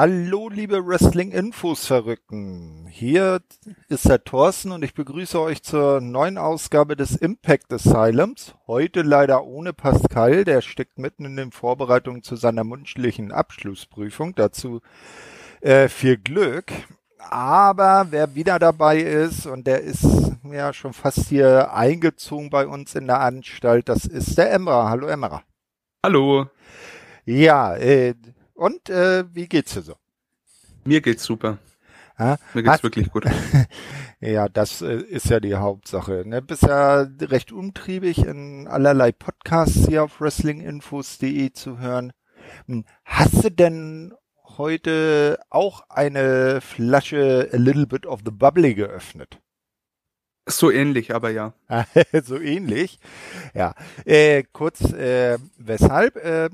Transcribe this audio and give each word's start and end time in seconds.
Hallo, 0.00 0.48
liebe 0.48 0.86
Wrestling-Infos-Verrückten. 0.86 2.86
Hier 2.88 3.40
ist 3.88 4.08
der 4.08 4.22
Thorsten 4.22 4.70
und 4.70 4.84
ich 4.84 4.94
begrüße 4.94 5.40
euch 5.40 5.64
zur 5.64 6.00
neuen 6.00 6.38
Ausgabe 6.38 6.94
des 6.94 7.16
Impact 7.16 7.72
Asylums. 7.72 8.54
Heute 8.68 9.02
leider 9.02 9.42
ohne 9.42 9.72
Pascal, 9.72 10.44
der 10.44 10.60
steckt 10.60 11.00
mitten 11.00 11.24
in 11.24 11.34
den 11.34 11.50
Vorbereitungen 11.50 12.22
zu 12.22 12.36
seiner 12.36 12.62
mundschlichen 12.62 13.32
Abschlussprüfung. 13.32 14.36
Dazu 14.36 14.82
äh, 15.62 15.88
viel 15.88 16.16
Glück. 16.16 16.70
Aber 17.18 18.06
wer 18.10 18.36
wieder 18.36 18.60
dabei 18.60 19.00
ist 19.00 19.46
und 19.46 19.66
der 19.66 19.80
ist 19.80 20.06
ja 20.44 20.72
schon 20.72 20.92
fast 20.92 21.26
hier 21.26 21.74
eingezogen 21.74 22.50
bei 22.50 22.68
uns 22.68 22.94
in 22.94 23.08
der 23.08 23.20
Anstalt, 23.20 23.88
das 23.88 24.04
ist 24.04 24.38
der 24.38 24.52
Emra. 24.52 24.90
Hallo 24.90 25.08
Emra. 25.08 25.42
Hallo. 26.06 26.46
Ja, 27.24 27.74
äh, 27.74 28.14
und 28.58 28.90
äh, 28.90 29.24
wie 29.32 29.46
geht's 29.46 29.74
dir 29.74 29.82
so? 29.82 29.94
Mir 30.84 31.00
geht's 31.00 31.24
super. 31.24 31.58
Ja? 32.18 32.38
Mir 32.54 32.62
geht's 32.62 32.74
Hast, 32.74 32.82
wirklich 32.82 33.10
gut. 33.10 33.24
ja, 34.20 34.48
das 34.48 34.82
äh, 34.82 34.96
ist 34.96 35.30
ja 35.30 35.38
die 35.38 35.54
Hauptsache. 35.54 36.24
Ne? 36.26 36.42
Bist 36.42 36.64
ja 36.64 37.06
recht 37.20 37.52
umtriebig 37.52 38.18
in 38.18 38.66
allerlei 38.66 39.12
Podcasts 39.12 39.86
hier 39.86 40.02
auf 40.02 40.20
wrestlinginfos.de 40.20 41.52
zu 41.52 41.78
hören. 41.78 42.12
Hm, 42.66 42.84
hast 43.04 43.44
du 43.44 43.50
denn 43.50 44.12
heute 44.42 45.38
auch 45.50 45.88
eine 45.88 46.60
Flasche 46.60 47.50
A 47.52 47.56
Little 47.56 47.86
Bit 47.86 48.06
of 48.06 48.22
the 48.24 48.32
Bubbly 48.32 48.74
geöffnet? 48.74 49.38
So 50.46 50.70
ähnlich, 50.70 51.14
aber 51.14 51.30
ja. 51.30 51.52
so 52.24 52.40
ähnlich. 52.40 52.98
Ja. 53.54 53.74
Äh, 54.04 54.42
kurz, 54.52 54.80
äh, 54.92 55.38
weshalb? 55.58 56.16
Äh, 56.16 56.48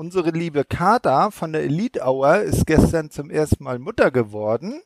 Unsere 0.00 0.30
liebe 0.30 0.64
Kata 0.64 1.30
von 1.30 1.52
der 1.52 1.62
Elite 1.62 2.00
Hour 2.02 2.38
ist 2.38 2.66
gestern 2.66 3.10
zum 3.10 3.28
ersten 3.28 3.64
Mal 3.64 3.78
Mutter 3.78 4.10
geworden. 4.10 4.80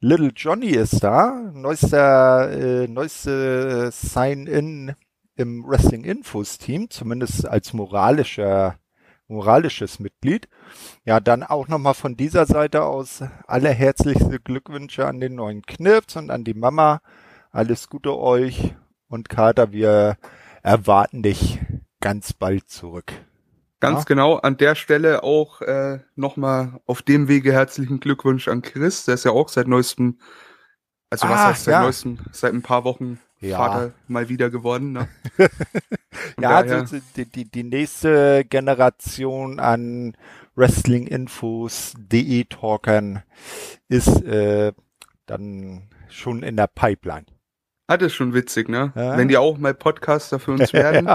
Little 0.00 0.32
Johnny 0.34 0.70
ist 0.70 1.04
da, 1.04 1.52
neuester, 1.54 2.50
äh, 2.50 2.88
neueste 2.88 3.92
Sign-in 3.92 4.96
im 5.36 5.64
Wrestling 5.64 6.02
Infos 6.02 6.58
Team, 6.58 6.90
zumindest 6.90 7.46
als 7.46 7.72
moralischer, 7.72 8.80
moralisches 9.28 10.00
Mitglied. 10.00 10.48
Ja, 11.04 11.20
dann 11.20 11.44
auch 11.44 11.68
nochmal 11.68 11.94
von 11.94 12.16
dieser 12.16 12.44
Seite 12.44 12.82
aus 12.82 13.22
alle 13.46 13.70
herzlichste 13.70 14.40
Glückwünsche 14.40 15.06
an 15.06 15.20
den 15.20 15.36
neuen 15.36 15.62
Knirps 15.62 16.16
und 16.16 16.32
an 16.32 16.42
die 16.42 16.54
Mama. 16.54 17.00
Alles 17.52 17.88
Gute 17.88 18.18
euch 18.18 18.74
und 19.06 19.28
Kater, 19.28 19.70
wir 19.70 20.16
erwarten 20.64 21.22
dich 21.22 21.60
ganz 22.00 22.32
bald 22.32 22.68
zurück. 22.68 23.12
Ganz 23.80 24.00
ja. 24.00 24.04
genau, 24.04 24.36
an 24.36 24.56
der 24.56 24.74
Stelle 24.74 25.22
auch 25.22 25.62
äh, 25.62 26.00
nochmal 26.16 26.80
auf 26.86 27.02
dem 27.02 27.28
Wege 27.28 27.52
herzlichen 27.52 28.00
Glückwunsch 28.00 28.48
an 28.48 28.62
Chris, 28.62 29.04
der 29.04 29.14
ist 29.14 29.24
ja 29.24 29.30
auch 29.30 29.48
seit 29.48 29.68
neuestem, 29.68 30.18
also 31.10 31.26
ah, 31.26 31.30
was 31.30 31.40
heißt 31.40 31.64
seit 31.64 31.72
ja. 31.72 31.82
neuestem, 31.82 32.18
seit 32.32 32.52
ein 32.54 32.62
paar 32.62 32.84
Wochen 32.84 33.20
ja. 33.40 33.58
Vater 33.58 33.92
mal 34.08 34.28
wieder 34.28 34.50
geworden. 34.50 34.92
Ne? 34.92 35.08
ja, 36.40 36.56
also 36.56 36.98
die, 37.16 37.24
die, 37.24 37.44
die 37.44 37.62
nächste 37.62 38.44
Generation 38.44 39.60
an 39.60 40.16
Wrestling-Infos, 40.56 41.94
DE-Talkern 41.96 43.22
ist 43.88 44.22
äh, 44.24 44.72
dann 45.26 45.88
schon 46.08 46.42
in 46.42 46.56
der 46.56 46.66
Pipeline. 46.66 47.26
Ah, 47.86 47.96
das 47.96 48.08
ist 48.08 48.14
schon 48.14 48.34
witzig, 48.34 48.68
ne? 48.68 48.92
Ja. 48.96 49.16
Wenn 49.16 49.28
die 49.28 49.36
auch 49.36 49.56
mal 49.56 49.72
Podcaster 49.72 50.38
für 50.38 50.52
uns 50.52 50.72
werden, 50.74 51.14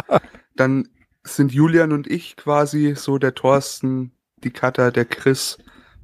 dann 0.55 0.87
sind 1.23 1.51
Julian 1.51 1.91
und 1.91 2.07
ich 2.07 2.35
quasi 2.35 2.95
so 2.95 3.17
der 3.17 3.33
Thorsten, 3.33 4.11
die 4.43 4.51
Katha, 4.51 4.91
der 4.91 5.05
Chris 5.05 5.57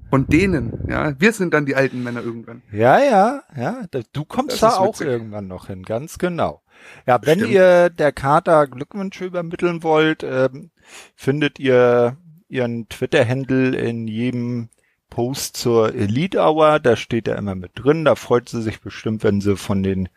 von 0.10 0.26
denen, 0.26 0.88
ja. 0.90 1.14
Wir 1.20 1.34
sind 1.34 1.54
dann 1.54 1.66
die 1.66 1.76
alten 1.76 2.02
Männer 2.04 2.24
irgendwann. 2.24 2.64
Ja, 2.72 3.00
ja, 3.00 3.44
ja. 3.56 3.84
Du 4.12 4.26
kommst 4.26 4.64
da 4.64 4.78
auch 4.78 5.00
irgendwann 5.02 5.48
noch 5.48 5.68
hin, 5.68 5.84
ganz 5.84 6.18
genau. 6.18 6.62
Ja, 7.06 7.20
wenn 7.24 7.46
ihr 7.46 7.90
der 7.90 8.12
Kater 8.12 8.68
Glückwünsche 8.68 9.26
übermitteln 9.26 9.84
wollt, 9.84 10.24
ähm, 10.24 10.72
findet 11.16 11.60
ihr 11.60 12.18
ihren 12.48 12.90
Twitter-Handle 12.90 13.78
in 13.78 14.08
jedem 14.08 14.70
Post 15.10 15.58
zur 15.58 15.94
Elite 15.94 16.40
Hour. 16.40 16.80
Da 16.80 16.96
steht 16.96 17.28
er 17.28 17.38
immer 17.38 17.56
mit 17.56 17.72
drin. 17.76 18.06
Da 18.06 18.16
freut 18.16 18.50
sie 18.50 18.62
sich 18.62 18.82
bestimmt, 18.82 19.24
wenn 19.24 19.42
sie 19.42 19.58
von 19.58 19.84
den 19.84 20.10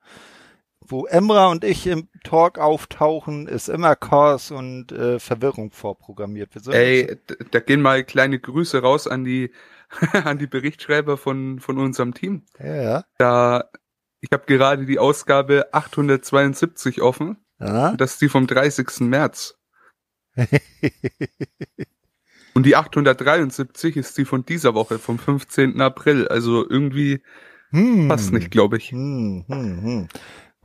wo 0.87 1.05
Emra 1.05 1.47
und 1.47 1.63
ich 1.63 1.87
im 1.87 2.07
Talk 2.23 2.57
auftauchen, 2.57 3.47
ist 3.47 3.69
immer 3.69 3.95
Chaos 3.95 4.51
und 4.51 4.91
äh, 4.91 5.19
Verwirrung 5.19 5.71
vorprogrammiert. 5.71 6.49
Ey, 6.67 7.17
da 7.51 7.59
gehen 7.59 7.81
mal 7.81 8.03
kleine 8.03 8.39
Grüße 8.39 8.81
raus 8.81 9.07
an 9.07 9.23
die 9.23 9.51
an 10.13 10.39
die 10.39 10.47
Berichtschreiber 10.47 11.17
von 11.17 11.59
von 11.59 11.77
unserem 11.77 12.13
Team. 12.13 12.43
Ja. 12.59 13.05
Da 13.17 13.69
ich 14.21 14.31
habe 14.31 14.45
gerade 14.47 14.85
die 14.85 14.99
Ausgabe 14.99 15.67
872 15.71 17.01
offen. 17.01 17.37
Ja. 17.59 17.95
Das 17.95 18.13
ist 18.13 18.21
die 18.21 18.29
vom 18.29 18.47
30. 18.47 19.01
März. 19.01 19.55
und 22.53 22.65
die 22.65 22.75
873 22.75 23.95
ist 23.95 24.17
die 24.17 24.25
von 24.25 24.45
dieser 24.45 24.73
Woche, 24.73 24.99
vom 24.99 25.19
15. 25.19 25.79
April. 25.79 26.27
Also 26.27 26.67
irgendwie 26.67 27.21
hm. 27.69 28.07
passt 28.07 28.33
nicht, 28.33 28.51
glaube 28.51 28.77
ich. 28.77 28.91
Hm, 28.91 29.45
hm, 29.47 29.81
hm. 29.83 30.07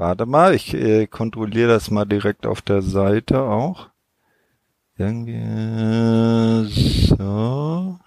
Warte 0.01 0.25
mal, 0.25 0.55
ich 0.55 0.73
äh, 0.73 1.07
kontrolliere 1.07 1.69
das 1.69 1.91
mal 1.91 2.07
direkt 2.07 2.47
auf 2.47 2.63
der 2.63 2.81
Seite 2.81 3.43
auch. 3.43 3.91
Irgendwie 4.97 5.35
äh, 5.35 6.65
so. 6.65 7.99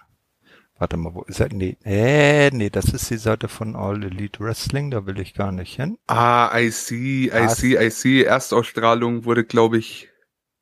Warte 0.76 0.96
mal, 0.96 1.14
wo 1.14 1.22
ist 1.22 1.38
er? 1.38 1.54
Nee, 1.54 1.76
äh, 1.84 2.50
nee, 2.50 2.68
das 2.68 2.86
ist 2.86 3.10
die 3.10 3.16
Seite 3.16 3.46
von 3.46 3.76
All 3.76 4.02
Elite 4.02 4.40
Wrestling, 4.40 4.90
da 4.90 5.06
will 5.06 5.20
ich 5.20 5.34
gar 5.34 5.52
nicht 5.52 5.76
hin. 5.76 5.96
Ah, 6.08 6.50
I 6.58 6.70
see, 6.72 7.26
I 7.26 7.30
das 7.30 7.58
see, 7.58 7.76
I 7.76 7.90
see. 7.90 8.24
Erstausstrahlung 8.24 9.24
wurde, 9.24 9.44
glaube 9.44 9.78
ich, 9.78 10.08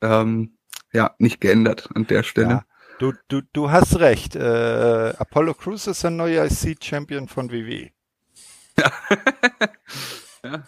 ähm, 0.03 0.55
ja, 0.91 1.15
nicht 1.17 1.41
geändert 1.41 1.89
an 1.95 2.05
der 2.05 2.21
Stelle. 2.21 2.47
Ja, 2.47 2.65
du, 2.99 3.13
du, 3.27 3.41
du 3.53 3.71
hast 3.71 3.99
recht. 3.99 4.35
Äh, 4.35 5.15
Apollo 5.17 5.55
Crews 5.55 5.87
ist 5.87 6.05
ein 6.05 6.15
neuer 6.15 6.45
IC-Champion 6.45 7.27
von 7.27 7.51
WWE. 7.51 7.89
Ja. 10.45 10.51
ja. 10.51 10.63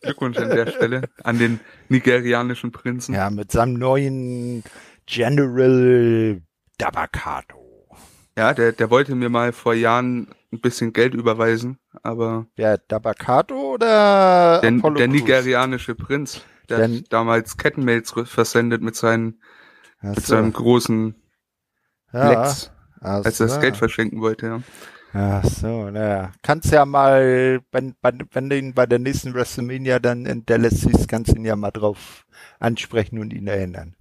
Glückwunsch 0.00 0.38
an 0.38 0.50
der 0.50 0.66
Stelle 0.68 1.08
an 1.24 1.38
den 1.38 1.60
nigerianischen 1.88 2.72
Prinzen. 2.72 3.14
Ja, 3.14 3.30
mit 3.30 3.50
seinem 3.52 3.74
neuen 3.74 4.62
General 5.06 6.40
Dabakato. 6.78 7.88
Ja, 8.36 8.54
der, 8.54 8.72
der 8.72 8.90
wollte 8.90 9.14
mir 9.16 9.28
mal 9.28 9.52
vor 9.52 9.74
Jahren 9.74 10.28
ein 10.52 10.60
bisschen 10.60 10.92
Geld 10.92 11.14
überweisen, 11.14 11.78
aber. 12.02 12.46
Der 12.56 12.78
Dabakato 12.78 13.74
oder 13.74 14.60
der, 14.60 14.70
der 14.70 15.08
nigerianische 15.08 15.94
Prinz, 15.94 16.42
der 16.68 16.78
Denn, 16.78 16.98
hat 16.98 17.04
damals 17.12 17.56
Kettenmails 17.56 18.14
versendet 18.24 18.80
mit 18.80 18.94
seinen, 18.94 19.42
mit 20.02 20.24
seinem 20.24 20.52
großen 20.52 21.16
ja, 22.12 22.44
Lex, 22.44 22.70
als 23.00 23.40
er 23.40 23.48
das 23.48 23.60
Geld 23.60 23.76
verschenken 23.76 24.20
wollte, 24.20 24.46
ja. 24.46 24.62
Ach 25.12 25.44
so, 25.44 25.90
naja. 25.90 26.32
Kannst 26.42 26.70
ja 26.70 26.84
mal, 26.84 27.60
wenn, 27.72 27.94
wenn 28.02 28.50
du 28.50 28.58
ihn 28.58 28.74
bei 28.74 28.86
der 28.86 28.98
nächsten 28.98 29.34
WrestleMania 29.34 29.98
dann 29.98 30.26
in 30.26 30.44
Dallas 30.44 30.80
siehst, 30.80 31.08
kannst 31.08 31.32
du 31.32 31.36
ihn 31.36 31.44
ja 31.44 31.56
mal 31.56 31.70
drauf 31.70 32.26
ansprechen 32.58 33.18
und 33.18 33.32
ihn 33.32 33.46
erinnern. 33.46 33.96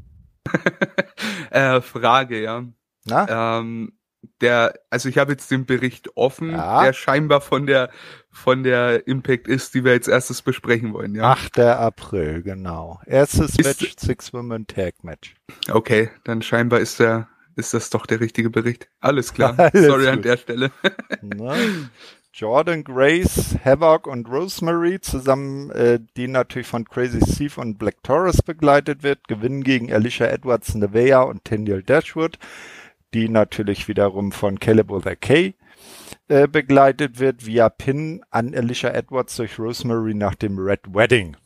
äh, 1.51 1.81
Frage, 1.81 2.41
ja. 2.41 2.63
Na? 3.05 3.59
Ähm, 3.59 3.93
der, 4.41 4.73
also 4.89 5.09
ich 5.09 5.17
habe 5.17 5.31
jetzt 5.31 5.49
den 5.51 5.65
Bericht 5.65 6.15
offen, 6.15 6.51
ja. 6.51 6.83
der 6.83 6.93
scheinbar 6.93 7.41
von 7.41 7.65
der 7.65 7.89
von 8.29 8.63
der 8.63 9.07
Impact 9.07 9.47
ist, 9.47 9.73
die 9.73 9.83
wir 9.83 9.93
jetzt 9.93 10.07
erstes 10.07 10.43
besprechen 10.43 10.93
wollen, 10.93 11.15
ja. 11.15 11.31
8. 11.31 11.59
April, 11.59 12.43
genau. 12.43 12.99
Erstes 13.05 13.57
ist, 13.57 13.63
Match, 13.63 13.95
Six 13.97 14.31
Women 14.33 14.67
Tag 14.67 15.03
Match. 15.03 15.35
Okay, 15.71 16.11
dann 16.23 16.41
scheinbar 16.43 16.79
ist 16.79 16.99
der 16.99 17.27
ist 17.57 17.73
das 17.73 17.89
doch 17.89 18.05
der 18.05 18.19
richtige 18.19 18.49
Bericht. 18.49 18.87
Alles 18.99 19.33
klar. 19.33 19.55
Alles 19.57 19.85
Sorry 19.85 20.05
gut. 20.05 20.13
an 20.13 20.21
der 20.21 20.37
Stelle. 20.37 20.71
Jordan 22.33 22.83
Grace, 22.83 23.57
Havoc 23.65 24.05
und 24.05 24.29
Rosemary 24.29 25.01
zusammen, 25.01 25.71
äh, 25.71 25.99
die 26.15 26.27
natürlich 26.27 26.67
von 26.67 26.85
Crazy 26.85 27.19
Steve 27.27 27.59
und 27.59 27.79
Black 27.79 28.03
Taurus 28.03 28.43
begleitet 28.43 29.01
wird, 29.01 29.27
gewinnen 29.27 29.63
gegen 29.63 29.91
Alicia 29.91 30.27
Edwards, 30.27 30.75
Nevea 30.75 31.21
und 31.21 31.45
Tendil 31.45 31.81
Dashwood, 31.81 32.37
die 33.15 33.27
natürlich 33.27 33.87
wiederum 33.87 34.31
von 34.31 34.59
Caleb 34.59 34.91
Other 34.91 35.15
K 35.15 35.55
äh, 36.27 36.47
begleitet 36.47 37.19
wird 37.19 37.45
via 37.45 37.69
Pin 37.69 38.21
an 38.29 38.53
Alicia 38.53 38.91
Edwards 38.91 39.35
durch 39.37 39.57
Rosemary 39.57 40.13
nach 40.13 40.35
dem 40.35 40.59
Red 40.59 40.81
Wedding 40.93 41.37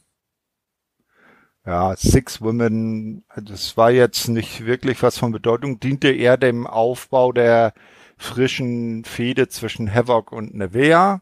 ja, 1.65 1.95
Six 1.95 2.41
Women, 2.41 3.23
das 3.35 3.77
war 3.77 3.91
jetzt 3.91 4.27
nicht 4.27 4.65
wirklich 4.65 5.03
was 5.03 5.17
von 5.17 5.31
Bedeutung, 5.31 5.79
diente 5.79 6.09
eher 6.09 6.37
dem 6.37 6.65
Aufbau 6.65 7.31
der 7.31 7.73
frischen 8.17 9.03
Fehde 9.03 9.47
zwischen 9.47 9.93
Havoc 9.93 10.31
und 10.31 10.53
Nevea. 10.53 11.21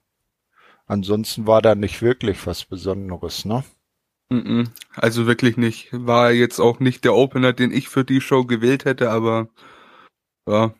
Ansonsten 0.86 1.46
war 1.46 1.62
da 1.62 1.76
nicht 1.76 2.02
wirklich 2.02 2.46
was 2.48 2.66
Besonderes, 2.66 3.46
ne? 3.46 3.64
Also 4.96 5.28
wirklich 5.28 5.58
nicht. 5.58 5.90
War 5.92 6.32
jetzt 6.32 6.60
auch 6.60 6.80
nicht 6.80 7.04
der 7.04 7.16
Opener, 7.16 7.54
den 7.54 7.72
ich 7.72 7.90
für 7.90 8.06
die 8.06 8.22
Show 8.22 8.46
gewählt 8.46 8.86
hätte, 8.86 9.12
aber 9.12 9.50
ja, 10.48 10.74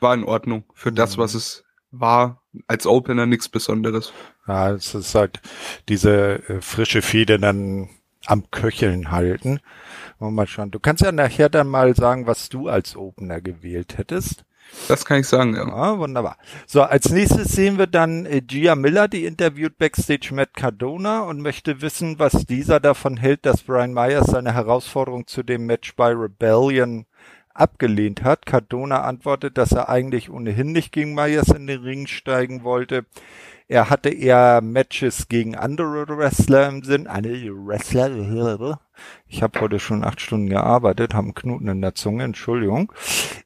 war 0.00 0.14
in 0.14 0.24
Ordnung 0.24 0.64
für 0.74 0.92
das, 0.92 1.18
was 1.18 1.34
es 1.34 1.64
war. 1.90 2.42
Als 2.66 2.86
Opener 2.86 3.26
nichts 3.26 3.48
Besonderes. 3.48 4.12
Ja, 4.46 4.72
es 4.72 4.94
ist 4.94 5.14
halt 5.14 5.40
diese 5.88 6.48
äh, 6.48 6.60
frische 6.60 7.02
Fehde 7.02 7.38
dann 7.38 7.90
am 8.26 8.50
Köcheln 8.50 9.10
halten. 9.10 9.60
Mal 10.18 10.46
schauen. 10.46 10.70
Du 10.70 10.80
kannst 10.80 11.02
ja 11.02 11.12
nachher 11.12 11.48
dann 11.48 11.68
mal 11.68 11.94
sagen, 11.94 12.26
was 12.26 12.48
du 12.48 12.68
als 12.68 12.96
Opener 12.96 13.40
gewählt 13.40 13.98
hättest. 13.98 14.44
Das 14.88 15.04
kann 15.04 15.20
ich 15.20 15.28
sagen, 15.28 15.54
ja. 15.54 15.66
ja 15.66 15.98
wunderbar. 15.98 16.36
So, 16.66 16.82
als 16.82 17.10
nächstes 17.10 17.52
sehen 17.52 17.78
wir 17.78 17.86
dann 17.86 18.26
äh, 18.26 18.42
Gia 18.42 18.74
Miller, 18.74 19.08
die 19.08 19.24
interviewt 19.24 19.78
Backstage 19.78 20.30
Matt 20.32 20.54
Cardona 20.54 21.20
und 21.20 21.40
möchte 21.40 21.82
wissen, 21.82 22.18
was 22.18 22.46
dieser 22.46 22.80
davon 22.80 23.16
hält, 23.16 23.46
dass 23.46 23.62
Brian 23.62 23.94
Myers 23.94 24.26
seine 24.26 24.54
Herausforderung 24.54 25.26
zu 25.26 25.42
dem 25.42 25.66
Match 25.66 25.94
bei 25.96 26.10
Rebellion 26.12 27.06
abgelehnt 27.54 28.22
hat. 28.22 28.46
Cardona 28.46 29.02
antwortet, 29.02 29.56
dass 29.58 29.72
er 29.72 29.88
eigentlich 29.88 30.30
ohnehin 30.30 30.72
nicht 30.72 30.92
gegen 30.92 31.14
Myers 31.14 31.48
in 31.48 31.66
den 31.66 31.82
Ring 31.82 32.06
steigen 32.06 32.62
wollte. 32.62 33.06
Er 33.68 33.90
hatte 33.90 34.10
eher 34.10 34.60
Matches 34.60 35.26
gegen 35.26 35.56
andere 35.56 36.06
Wrestler 36.16 36.68
im 36.68 36.84
Sinn. 36.84 37.08
Eine 37.08 37.30
Wrestler. 37.30 38.78
Ich 39.26 39.42
habe 39.42 39.60
heute 39.60 39.80
schon 39.80 40.04
acht 40.04 40.20
Stunden 40.20 40.48
gearbeitet, 40.48 41.14
haben 41.14 41.34
Knoten 41.34 41.66
in 41.66 41.80
der 41.80 41.96
Zunge, 41.96 42.22
Entschuldigung. 42.22 42.92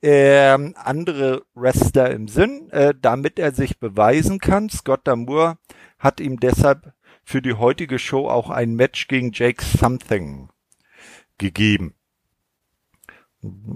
Ähm, 0.02 0.75
andere 0.76 1.43
Wrestler 1.55 2.11
im 2.11 2.28
Sinn, 2.28 2.69
äh, 2.70 2.93
damit 3.00 3.38
er 3.38 3.52
sich 3.52 3.78
beweisen 3.78 4.40
kann. 4.40 4.69
Scott 4.69 5.00
Damour 5.05 5.58
hat 5.99 6.20
ihm 6.20 6.38
deshalb 6.38 6.93
für 7.25 7.40
die 7.40 7.55
heutige 7.55 7.99
Show 7.99 8.28
auch 8.28 8.50
ein 8.50 8.75
Match 8.75 9.08
gegen 9.08 9.32
Jake 9.32 9.64
Something 9.64 10.50
gegeben. 11.38 11.94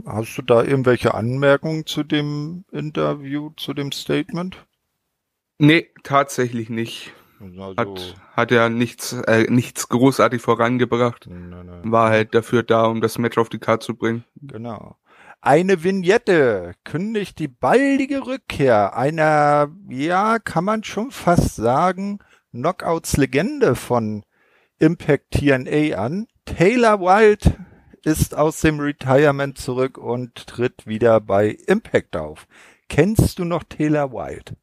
Hast 0.05 0.37
du 0.37 0.43
da 0.43 0.63
irgendwelche 0.63 1.15
Anmerkungen 1.15 1.87
zu 1.87 2.03
dem 2.03 2.67
Interview, 2.71 3.51
zu 3.57 3.73
dem 3.73 3.93
Statement? 3.93 4.59
Nee, 5.59 5.91
tatsächlich 6.03 6.69
nicht. 6.71 7.13
Also, 7.41 7.77
hat, 7.77 8.17
hat 8.33 8.51
ja 8.51 8.69
nichts, 8.69 9.13
äh, 9.13 9.51
nichts 9.51 9.89
großartig 9.89 10.41
vorangebracht. 10.41 11.27
Nein, 11.29 11.67
nein. 11.67 11.93
War 11.93 12.11
halt 12.11 12.35
dafür 12.35 12.63
da, 12.63 12.85
um 12.87 13.01
das 13.01 13.19
Match 13.19 13.39
auf 13.39 13.49
die 13.49 13.59
Karte 13.59 13.87
zu 13.87 13.97
bringen. 13.97 14.25
Genau. 14.37 14.97
Eine 15.41 15.85
Vignette 15.85 16.73
kündigt 16.85 17.39
die 17.39 17.49
baldige 17.49 18.27
Rückkehr 18.27 18.97
einer, 18.97 19.71
ja, 19.91 20.39
kann 20.39 20.65
man 20.65 20.85
schon 20.85 21.11
fast 21.11 21.57
sagen, 21.57 22.19
Knockouts 22.53 23.19
Legende 23.19 23.75
von 23.75 24.25
Impact 24.79 25.33
TNA 25.33 25.97
an. 25.99 26.29
Taylor 26.47 27.01
Wilde 27.01 27.57
ist 28.05 28.35
aus 28.35 28.61
dem 28.61 28.81
Retirement 28.81 29.59
zurück 29.59 29.99
und 29.99 30.47
tritt 30.47 30.87
wieder 30.87 31.21
bei 31.21 31.51
Impact 31.67 32.17
auf. 32.17 32.47
Kennst 32.89 33.39
du 33.39 33.45
noch 33.45 33.65
Taylor 33.65 34.13
Wilde? 34.13 34.57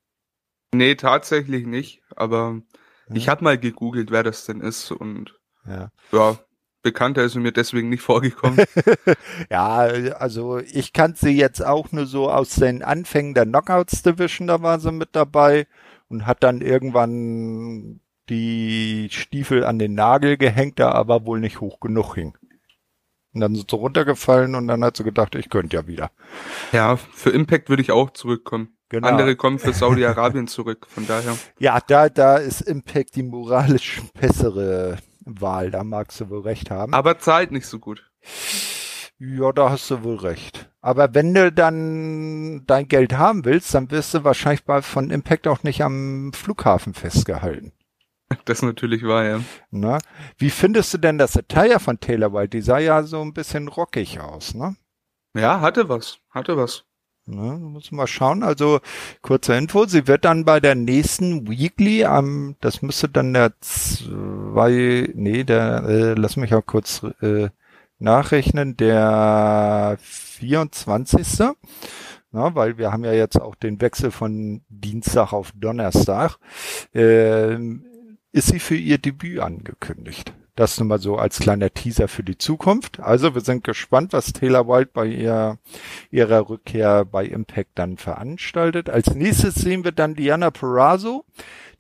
Nee, 0.73 0.95
tatsächlich 0.95 1.65
nicht, 1.65 2.01
aber 2.15 2.62
ja. 3.09 3.15
ich 3.15 3.29
habe 3.29 3.44
mal 3.44 3.57
gegoogelt, 3.57 4.12
wer 4.12 4.23
das 4.23 4.45
denn 4.45 4.61
ist 4.61 4.92
und 4.92 5.40
ja, 5.66 5.92
ja 6.11 6.40
bekannter 6.81 7.23
ist 7.23 7.35
mir 7.35 7.51
deswegen 7.51 7.90
nicht 7.90 8.01
vorgekommen. 8.01 8.66
ja, 9.49 9.78
also 9.80 10.59
ich 10.59 10.94
kannte 10.94 11.19
sie 11.19 11.37
jetzt 11.37 11.63
auch 11.66 11.92
nur 11.92 12.06
so 12.06 12.30
aus 12.30 12.56
den 12.56 12.83
Anfängen 12.83 13.33
der 13.33 13.45
Knockouts 13.45 14.04
Division, 14.04 14.47
da 14.47 14.61
war 14.61 14.80
sie 14.80 14.92
mit 14.92 15.09
dabei 15.13 15.68
und 16.09 16.25
hat 16.25 16.44
dann 16.44 16.61
irgendwann 16.61 18.01
die 18.30 19.09
Stiefel 19.11 19.66
an 19.66 19.80
den 19.80 19.94
Nagel 19.94 20.37
gehängt, 20.37 20.80
da 20.80 20.92
aber 20.92 21.25
wohl 21.25 21.40
nicht 21.40 21.59
hoch 21.59 21.80
genug 21.80 22.16
hing. 22.16 22.37
Und 23.33 23.42
dann 23.42 23.56
sind 23.56 23.69
sie 23.69 23.75
runtergefallen 23.75 24.56
und 24.56 24.68
dann 24.68 24.83
hat 24.83 24.97
sie 24.97 25.04
gedacht, 25.04 25.35
ich 25.35 25.49
könnte 25.49 25.78
ja 25.78 25.87
wieder. 25.87 26.11
Ja, 26.71 26.97
für 26.97 27.30
Impact 27.30 27.69
würde 27.69 27.81
ich 27.81 27.92
auch 27.92 28.11
zurückkommen. 28.11 28.78
Genau. 28.92 29.07
Andere 29.07 29.38
kommen 29.38 29.57
für 29.57 29.71
Saudi-Arabien 29.71 30.50
zurück, 30.50 30.86
von 30.90 31.07
daher. 31.07 31.38
Ja, 31.60 31.80
da, 31.80 32.10
da 32.10 32.36
ist 32.36 32.60
Impact 32.60 33.16
die 33.16 33.24
moralisch 33.24 34.02
bessere 34.19 34.98
Wahl, 35.24 35.71
da 35.71 35.86
magst 35.86 36.19
du 36.19 36.30
wohl 36.30 36.42
recht 36.42 36.69
haben. 36.69 36.94
Aber 36.94 37.18
zahlt 37.18 37.54
nicht 37.54 37.68
so 37.68 37.80
gut. 37.80 38.12
Ja, 39.18 39.54
da 39.54 39.69
hast 39.69 39.90
du 39.92 40.04
wohl 40.04 40.18
recht. 40.18 40.69
Aber 40.81 41.14
wenn 41.14 41.33
du 41.33 41.54
dann 41.54 42.66
dein 42.66 42.90
Geld 42.90 43.14
haben 43.14 43.45
willst, 43.45 43.74
dann 43.74 43.92
wirst 43.92 44.14
du 44.14 44.26
wahrscheinlich 44.26 44.66
bei, 44.66 44.81
von 44.81 45.10
Impact 45.10 45.48
auch 45.48 45.64
nicht 45.64 45.83
am 45.83 46.33
Flughafen 46.33 46.94
festgehalten. 46.94 47.71
Das 48.45 48.62
natürlich 48.62 49.04
war, 49.04 49.26
ja. 49.26 49.42
Na, 49.71 49.98
wie 50.38 50.52
findest 50.52 50.94
du 50.94 50.98
denn 50.98 51.18
das 51.18 51.36
Attire 51.36 51.81
von 51.81 52.00
Taylor 52.00 52.31
White? 52.31 52.52
Die 52.52 52.62
sah 52.62 52.80
ja 52.80 53.04
so 53.04 53.21
ein 53.21 53.33
bisschen 53.33 53.68
rockig 53.68 54.21
aus, 54.21 54.54
ne? 54.54 54.78
Ja, 55.36 55.60
hatte 55.60 55.90
was, 55.90 56.19
hatte 56.30 56.56
was. 56.56 56.86
Ne, 57.31 57.57
muss 57.59 57.94
mal 57.94 58.07
schauen. 58.07 58.44
Also 58.44 58.81
kurze 59.21 59.56
Info, 59.56 59.85
sie 59.85 60.06
wird 60.06 60.26
dann 60.26 60.44
bei 60.44 60.59
der 60.59 60.76
nächsten 60.76 61.47
Weekly 61.50 62.04
am, 62.04 62.57
das 62.59 62.81
müsste 62.81 63.07
dann 63.07 63.33
der 63.33 63.54
zwei, 63.61 65.09
nee, 65.16 65.45
der, 65.45 65.83
äh, 65.88 66.14
lass 66.16 66.35
mich 66.35 66.54
auch 66.54 66.66
kurz 66.66 67.04
äh, 67.21 67.47
nachrechnen, 68.00 68.76
der 68.76 69.97
24. 70.02 71.54
Na, 72.33 72.54
weil 72.56 72.78
wir 72.78 72.92
haben 72.92 73.06
ja 73.06 73.14
jetzt 73.14 73.40
auch 73.42 73.56
den 73.56 73.80
Wechsel 73.80 74.11
von 74.11 74.61
Dienstag 74.68 75.31
auf 75.31 75.54
Donnerstag, 75.56 76.38
äh, 76.94 77.56
ist 78.33 78.47
sie 78.47 78.59
für 78.59 78.76
ihr 78.76 78.97
Debüt 78.97 79.40
angekündigt. 79.40 80.33
Das 80.61 80.77
nun 80.77 80.89
mal 80.89 80.99
so 80.99 81.18
als 81.18 81.39
kleiner 81.39 81.73
Teaser 81.73 82.07
für 82.07 82.21
die 82.21 82.37
Zukunft. 82.37 82.99
Also 82.99 83.33
wir 83.33 83.41
sind 83.41 83.63
gespannt, 83.63 84.13
was 84.13 84.31
Taylor 84.31 84.68
White 84.68 84.91
bei 84.94 85.07
ihr, 85.07 85.57
ihrer 86.11 86.47
Rückkehr 86.49 87.03
bei 87.03 87.25
Impact 87.25 87.71
dann 87.73 87.97
veranstaltet. 87.97 88.87
Als 88.87 89.15
nächstes 89.15 89.56
sehen 89.56 89.83
wir 89.83 89.91
dann 89.91 90.13
Diana 90.13 90.51
Perazzo. 90.51 91.25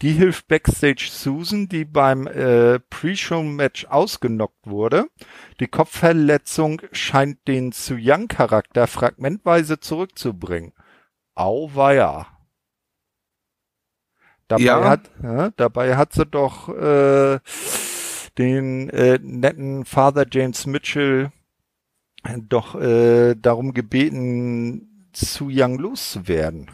Die 0.01 0.13
hilft 0.13 0.47
Backstage 0.47 1.09
Susan, 1.11 1.69
die 1.69 1.85
beim 1.85 2.25
äh, 2.25 2.79
Pre-Show-Match 2.79 3.85
ausgenockt 3.85 4.65
wurde. 4.65 5.05
Die 5.59 5.67
Kopfverletzung 5.67 6.81
scheint 6.91 7.47
den 7.47 7.73
Su 7.73 7.93
Young-Charakter 7.99 8.87
fragmentweise 8.87 9.79
zurückzubringen. 9.79 10.73
Auweia. 11.35 12.25
Dabei, 14.47 14.63
ja. 14.63 14.89
hat, 14.89 15.11
ja, 15.21 15.51
dabei 15.55 15.97
hat 15.97 16.13
sie 16.13 16.25
doch 16.25 16.67
äh, 16.69 17.39
den 18.41 18.89
äh, 18.89 19.19
netten 19.21 19.85
Father 19.85 20.25
James 20.29 20.65
Mitchell 20.65 21.31
doch 22.49 22.75
äh, 22.75 23.35
darum 23.35 23.73
gebeten, 23.73 25.09
Su 25.13 25.49
Young 25.51 25.77
loszuwerden. 25.77 26.71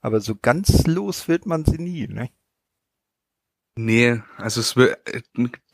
Aber 0.00 0.20
so 0.20 0.34
ganz 0.40 0.86
los 0.86 1.28
wird 1.28 1.46
man 1.46 1.64
sie 1.64 1.78
nie, 1.78 2.06
ne? 2.06 2.30
Nee, 3.76 4.22
also 4.36 4.60
es 4.60 4.76
wird, 4.76 4.98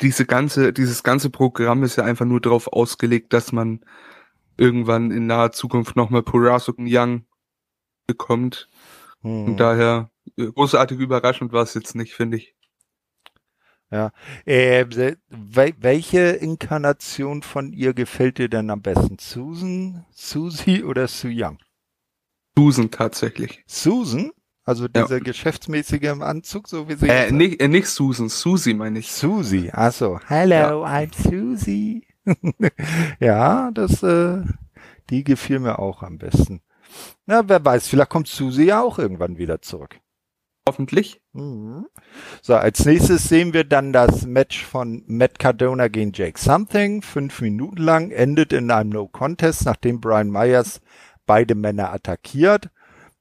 diese 0.00 0.24
ganze, 0.24 0.72
dieses 0.72 1.02
ganze 1.02 1.28
Programm 1.28 1.82
ist 1.82 1.96
ja 1.96 2.04
einfach 2.04 2.24
nur 2.24 2.40
darauf 2.40 2.68
ausgelegt, 2.68 3.32
dass 3.34 3.52
man 3.52 3.84
irgendwann 4.56 5.10
in 5.10 5.26
naher 5.26 5.52
Zukunft 5.52 5.96
nochmal 5.96 6.22
Purasuk 6.22 6.76
Young 6.78 7.26
bekommt. 8.06 8.68
Hm. 9.20 9.44
Und 9.44 9.56
daher, 9.58 10.10
äh, 10.38 10.46
großartig 10.46 10.98
überraschend 10.98 11.52
war 11.52 11.62
es 11.62 11.74
jetzt 11.74 11.94
nicht, 11.94 12.14
finde 12.14 12.38
ich. 12.38 12.54
Ja. 13.90 14.12
Äh, 14.44 14.86
welche 15.28 16.20
Inkarnation 16.20 17.42
von 17.42 17.72
ihr 17.72 17.92
gefällt 17.92 18.38
dir 18.38 18.48
denn 18.48 18.70
am 18.70 18.82
besten? 18.82 19.16
Susan, 19.18 20.04
Susie 20.12 20.84
oder 20.84 21.08
Su 21.08 21.28
Young? 21.28 21.58
Susan 22.56 22.90
tatsächlich. 22.90 23.64
Susan? 23.66 24.30
Also 24.64 24.86
dieser 24.86 25.16
ja. 25.16 25.18
geschäftsmäßige 25.18 26.02
im 26.02 26.22
Anzug, 26.22 26.68
so 26.68 26.88
wie 26.88 26.94
sie. 26.94 27.08
Äh, 27.08 27.32
nicht, 27.32 27.60
äh, 27.60 27.66
nicht 27.66 27.88
Susan, 27.88 28.28
Susie 28.28 28.74
meine 28.74 29.00
ich. 29.00 29.10
Susie, 29.10 29.70
also 29.72 30.20
Hello, 30.26 30.84
ja. 30.84 30.86
I'm 30.86 31.10
Susie. 31.12 32.06
ja, 33.20 33.70
das, 33.72 34.02
äh, 34.04 34.42
die 35.08 35.24
gefiel 35.24 35.58
mir 35.58 35.80
auch 35.80 36.04
am 36.04 36.18
besten. 36.18 36.60
Na, 37.26 37.48
wer 37.48 37.64
weiß, 37.64 37.88
vielleicht 37.88 38.10
kommt 38.10 38.28
Susie 38.28 38.66
ja 38.66 38.82
auch 38.82 38.98
irgendwann 38.98 39.38
wieder 39.38 39.60
zurück. 39.62 39.98
Hoffentlich. 40.68 41.20
Mhm. 41.32 41.86
So, 42.42 42.54
als 42.54 42.84
nächstes 42.84 43.24
sehen 43.24 43.52
wir 43.52 43.64
dann 43.64 43.92
das 43.92 44.26
Match 44.26 44.64
von 44.64 45.02
Matt 45.06 45.38
Cardona 45.38 45.88
gegen 45.88 46.12
Jake 46.12 46.38
Something. 46.38 47.02
Fünf 47.02 47.40
Minuten 47.40 47.82
lang, 47.82 48.10
endet 48.10 48.52
in 48.52 48.70
einem 48.70 48.90
No-Contest, 48.90 49.64
nachdem 49.64 50.00
Brian 50.00 50.30
Myers 50.30 50.80
beide 51.26 51.54
Männer 51.54 51.92
attackiert. 51.92 52.70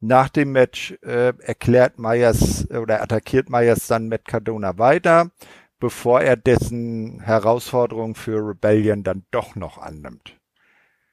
Nach 0.01 0.29
dem 0.29 0.51
Match 0.53 0.98
äh, 1.01 1.34
erklärt 1.39 2.00
Myers 2.00 2.69
oder 2.69 3.01
attackiert 3.01 3.50
Myers 3.50 3.88
dann 3.88 4.08
Matt 4.08 4.25
Cardona 4.25 4.77
weiter, 4.77 5.31
bevor 5.79 6.22
er 6.22 6.38
dessen 6.38 7.19
Herausforderung 7.22 8.15
für 8.15 8.38
Rebellion 8.38 9.03
dann 9.03 9.25
doch 9.31 9.55
noch 9.55 9.77
annimmt. 9.77 10.38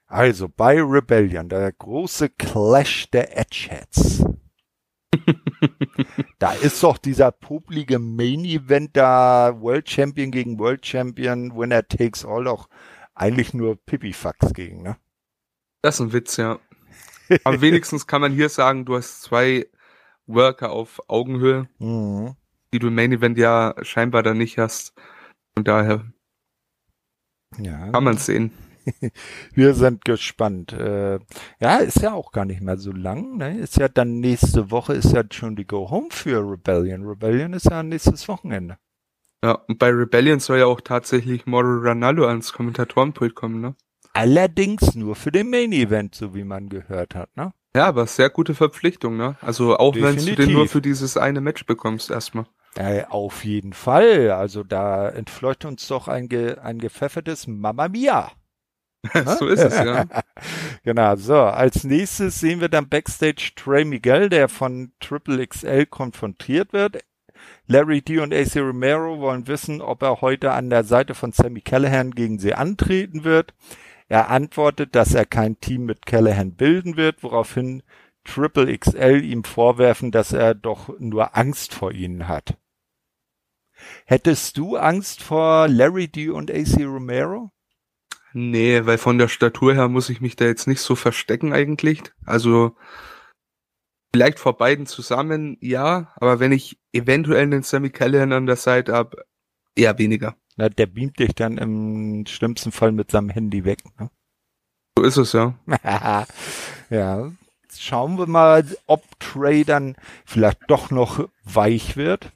Also 0.07 0.49
bei 0.49 0.81
Rebellion, 0.81 1.49
der 1.49 1.73
große 1.73 2.31
Clash 2.31 3.11
der 3.11 3.37
Edgeheads. 3.37 4.25
da 6.39 6.53
ist 6.53 6.83
doch 6.83 6.99
dieser 6.99 7.33
publige 7.33 7.99
Main 7.99 8.45
Event 8.45 8.97
da, 8.97 9.55
World 9.61 9.89
Champion 9.89 10.31
gegen 10.31 10.59
World 10.59 10.85
Champion, 10.85 11.57
Winner 11.57 11.87
takes 11.87 12.25
all 12.25 12.45
doch 12.45 12.69
eigentlich 13.15 13.55
nur 13.55 13.77
Pipifax 13.77 14.53
gegen, 14.53 14.83
ne? 14.83 14.97
Das 15.83 15.97
ist 15.97 16.01
ein 16.01 16.13
Witz, 16.13 16.37
ja. 16.37 16.59
Aber 17.45 17.61
wenigstens 17.61 18.07
kann 18.07 18.21
man 18.21 18.33
hier 18.33 18.49
sagen, 18.49 18.85
du 18.85 18.97
hast 18.97 19.23
zwei 19.23 19.67
Worker 20.27 20.71
auf 20.71 21.01
Augenhöhe, 21.09 21.69
mhm. 21.79 22.37
die 22.73 22.79
du 22.79 22.89
im 22.89 22.95
Main 22.95 23.13
Event 23.13 23.39
ja 23.39 23.75
scheinbar 23.83 24.23
da 24.23 24.35
nicht 24.35 24.59
hast. 24.59 24.95
Und 25.55 25.69
daher 25.69 26.05
ja. 27.59 27.91
kann 27.91 28.05
man 28.05 28.19
sehen. 28.19 28.53
Wir 29.55 29.75
sind 29.75 30.05
gespannt. 30.05 30.73
Äh, 30.73 31.19
ja, 31.61 31.77
ist 31.79 32.03
ja 32.03 32.13
auch 32.13 32.33
gar 32.33 32.45
nicht 32.45 32.61
mehr 32.61 32.77
so 32.77 32.93
lang. 32.93 33.37
Ne? 33.37 33.59
Ist 33.59 33.77
ja 33.77 33.89
dann 33.89 34.21
nächste 34.21 34.71
Woche 34.71 34.95
ist 34.95 35.13
ja 35.13 35.25
schon 35.31 35.57
die 35.57 35.67
Go 35.67 35.91
Home 35.91 36.09
für 36.11 36.39
Rebellion. 36.39 37.05
Rebellion 37.07 37.53
ist 37.53 37.71
ja 37.71 37.83
nächstes 37.83 38.29
Wochenende. 38.29 38.79
Ja, 39.45 39.53
und 39.69 39.79
bei 39.79 39.91
Rebellion 39.91 40.41
soll 40.41 40.59
ja 40.59 40.67
auch 40.67 40.81
tatsächlich 40.81 41.47
Moro 41.47 41.79
Ranallo 41.81 42.27
ans 42.27 42.53
Kommentatorenpult 42.53 43.35
kommen, 43.35 43.61
ne? 43.61 43.75
Allerdings 44.13 44.95
nur 44.95 45.15
für 45.15 45.31
den 45.31 45.51
Main 45.51 45.73
Event, 45.73 46.15
so 46.15 46.35
wie 46.35 46.45
man 46.45 46.69
gehört 46.71 47.15
hat, 47.15 47.37
ne? 47.37 47.53
Ja, 47.77 47.87
aber 47.87 48.07
sehr 48.07 48.31
gute 48.31 48.55
Verpflichtung, 48.55 49.19
ne? 49.19 49.37
Also 49.43 49.77
auch 49.77 49.95
wenn 49.95 50.17
du 50.17 50.35
den 50.35 50.53
nur 50.53 50.67
für 50.67 50.81
dieses 50.81 51.19
eine 51.19 51.43
Match 51.43 51.67
bekommst 51.67 52.11
erstmal. 52.11 52.47
Äh, 52.77 53.05
auf 53.05 53.45
jeden 53.45 53.75
Fall. 53.75 54.31
Also 54.31 54.63
da 54.63 55.09
entfleucht 55.09 55.65
uns 55.67 55.87
doch 55.87 56.09
ein, 56.09 56.29
ge 56.29 56.57
ein 56.57 56.79
gepfeffertes 56.79 57.47
Mamma 57.47 57.89
Mia. 57.89 58.33
so 59.39 59.47
ist 59.47 59.61
es, 59.61 59.77
ja. 59.77 60.05
genau, 60.85 61.17
so. 61.17 61.37
Als 61.37 61.85
nächstes 61.85 62.41
sehen 62.41 62.61
wir 62.61 62.69
dann 62.69 62.89
Backstage 62.89 63.53
Trey 63.57 63.85
Miguel, 63.85 64.29
der 64.29 64.49
von 64.49 64.93
Triple 65.01 65.47
XL 65.47 65.87
konfrontiert 65.87 66.73
wird. 66.73 67.05
Larry 67.67 68.03
D 68.03 68.19
und 68.19 68.33
AC 68.33 68.57
Romero 68.57 69.21
wollen 69.21 69.47
wissen, 69.47 69.81
ob 69.81 70.03
er 70.03 70.21
heute 70.21 70.53
an 70.53 70.71
der 70.71 70.85
Seite 70.85 71.15
von 71.15 71.33
Sammy 71.33 71.61
Callahan 71.61 72.13
gegen 72.13 72.39
sie 72.39 72.55
antreten 72.55 73.25
wird. 73.25 73.55
Er 74.09 74.31
antwortet, 74.31 74.95
dass 74.95 75.15
er 75.15 75.27
kein 75.27 75.59
Team 75.61 75.85
mit 75.85 76.07
Callahan 76.07 76.53
bilden 76.53 76.97
wird, 76.97 77.23
woraufhin 77.23 77.83
Triple 78.25 78.77
XL 78.77 79.23
ihm 79.25 79.45
vorwerfen, 79.45 80.11
dass 80.11 80.33
er 80.33 80.55
doch 80.55 80.99
nur 80.99 81.37
Angst 81.37 81.75
vor 81.75 81.93
ihnen 81.93 82.29
hat. 82.29 82.57
Hättest 84.05 84.57
du 84.57 84.77
Angst 84.77 85.23
vor 85.23 85.69
Larry 85.69 86.09
D 86.09 86.31
und 86.31 86.51
AC 86.51 86.79
Romero? 86.81 87.51
Nee, 88.39 88.85
weil 88.85 88.99
von 88.99 89.17
der 89.17 89.29
Statur 89.29 89.73
her 89.73 89.89
muss 89.89 90.11
ich 90.11 90.21
mich 90.21 90.37
da 90.37 90.45
jetzt 90.45 90.67
nicht 90.67 90.83
so 90.83 90.95
verstecken 90.95 91.55
eigentlich. 91.55 92.03
Also 92.27 92.77
vielleicht 94.13 94.39
vor 94.39 94.59
beiden 94.59 94.85
zusammen, 94.85 95.57
ja, 95.63 96.13
aber 96.17 96.39
wenn 96.39 96.53
ich 96.53 96.79
eventuell 96.93 97.45
einen 97.45 97.63
Sammy 97.63 97.89
Callahan 97.89 98.35
an 98.35 98.45
der 98.45 98.57
Seite 98.57 98.93
habe, 98.93 99.25
eher 99.75 99.97
weniger. 99.97 100.37
Na, 100.57 100.69
der 100.69 100.85
beamt 100.85 101.19
dich 101.19 101.35
dann 101.35 101.57
im 101.57 102.27
schlimmsten 102.27 102.73
Fall 102.73 102.93
mit 102.93 103.11
seinem 103.11 103.31
Handy 103.31 103.65
weg. 103.65 103.79
Ne? 103.99 104.11
So 104.99 105.05
ist 105.05 105.17
es, 105.17 105.33
ja. 105.33 105.55
ja. 106.91 107.33
Schauen 107.75 108.19
wir 108.19 108.27
mal, 108.27 108.67
ob 108.87 109.03
Trey 109.19 109.65
dann 109.65 109.97
vielleicht 110.27 110.59
doch 110.69 110.91
noch 110.91 111.27
weich 111.45 111.97
wird. 111.97 112.33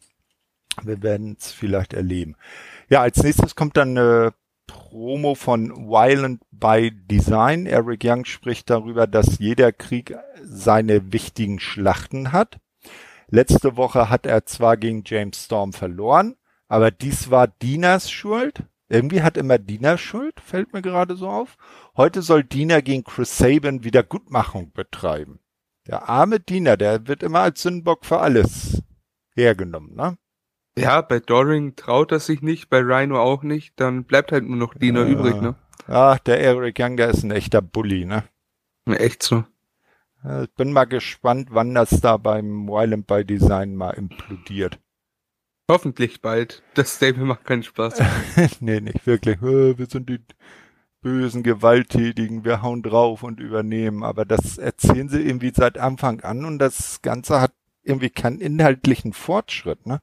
Wir 0.83 1.02
werden 1.02 1.37
es 1.38 1.52
vielleicht 1.52 1.92
erleben. 1.92 2.37
Ja, 2.88 3.02
als 3.02 3.23
nächstes 3.23 3.54
kommt 3.54 3.76
dann 3.76 3.99
eine 3.99 4.33
Promo 4.71 5.35
von 5.35 5.89
Violent 5.89 6.43
by 6.53 6.93
Design. 6.93 7.67
Eric 7.67 8.05
Young 8.05 8.25
spricht 8.25 8.71
darüber, 8.71 9.07
dass 9.09 9.39
jeder 9.39 9.73
Krieg 9.73 10.17
seine 10.43 11.12
wichtigen 11.12 11.59
Schlachten 11.59 12.31
hat. 12.31 12.61
Letzte 13.29 13.77
Woche 13.77 14.11
hat 14.11 14.27
er 14.27 14.47
zwar 14.47 14.77
gegen 14.77 15.03
James 15.05 15.45
Storm 15.45 15.73
verloren, 15.73 16.37
aber 16.69 16.91
dies 16.91 17.31
war 17.31 17.49
Dinas 17.49 18.11
Schuld. 18.11 18.65
Irgendwie 18.89 19.23
hat 19.23 19.37
immer 19.37 19.59
Dina 19.59 19.99
Schuld, 19.99 20.41
fällt 20.41 20.73
mir 20.73 20.83
gerade 20.83 21.17
so 21.17 21.29
auf. 21.29 21.57
Heute 21.97 22.23
soll 22.23 22.43
Dina 22.43 22.81
gegen 22.81 23.05
Chris 23.05 23.39
Sabin 23.39 23.85
Wiedergutmachung 23.85 24.73
betreiben. 24.73 25.41
Der 25.87 26.09
arme 26.09 26.41
Dina, 26.41 26.77
der 26.77 27.07
wird 27.07 27.23
immer 27.23 27.41
als 27.41 27.62
Sündenbock 27.62 28.05
für 28.05 28.19
alles 28.19 28.83
hergenommen, 29.35 29.95
ne? 29.95 30.17
Ja, 30.81 31.01
bei 31.01 31.21
Doring 31.21 31.77
traut 31.77 32.13
er 32.13 32.21
sich 32.21 32.43
nicht, 32.43 32.71
bei 32.71 32.81
Rhino 32.81 33.21
auch 33.21 33.43
nicht, 33.43 33.79
dann 33.79 34.05
bleibt 34.05 34.33
halt 34.33 34.45
nur 34.45 34.57
noch 34.57 34.75
Dina 34.75 35.03
ja. 35.03 35.09
übrig, 35.09 35.41
ne? 35.41 35.55
Ach, 35.87 36.19
der 36.19 36.41
Eric 36.41 36.79
Young, 36.79 36.97
der 36.97 37.09
ist 37.09 37.23
ein 37.23 37.31
echter 37.31 37.63
Bully, 37.63 38.05
ne? 38.05 38.25
Echt 38.87 39.23
so. 39.23 39.45
Ich 40.43 40.55
bin 40.55 40.73
mal 40.73 40.85
gespannt, 40.85 41.49
wann 41.51 41.75
das 41.75 42.01
da 42.01 42.19
beim 42.19 42.69
Wild 42.69 43.07
by 43.07 43.25
Design 43.25 43.75
mal 43.75 43.93
implodiert. 43.93 44.79
Hoffentlich 45.71 46.21
bald. 46.21 46.63
Das 46.75 46.97
Stable 46.97 47.25
macht 47.25 47.45
keinen 47.45 47.63
Spaß. 47.63 48.03
nee, 48.61 48.81
nicht 48.81 49.07
wirklich. 49.07 49.41
Wir 49.41 49.87
sind 49.87 50.11
die 50.11 50.19
bösen 51.01 51.43
Gewalttätigen, 51.43 52.45
wir 52.45 52.61
hauen 52.61 52.83
drauf 52.83 53.23
und 53.23 53.41
übernehmen. 53.41 54.03
Aber 54.03 54.25
das 54.25 54.59
erzählen 54.59 55.09
sie 55.09 55.23
irgendwie 55.23 55.53
seit 55.55 55.79
Anfang 55.79 56.21
an 56.21 56.45
und 56.45 56.59
das 56.59 57.01
Ganze 57.03 57.41
hat 57.41 57.53
irgendwie 57.83 58.11
keinen 58.11 58.41
inhaltlichen 58.41 59.13
Fortschritt, 59.13 59.87
ne? 59.87 60.03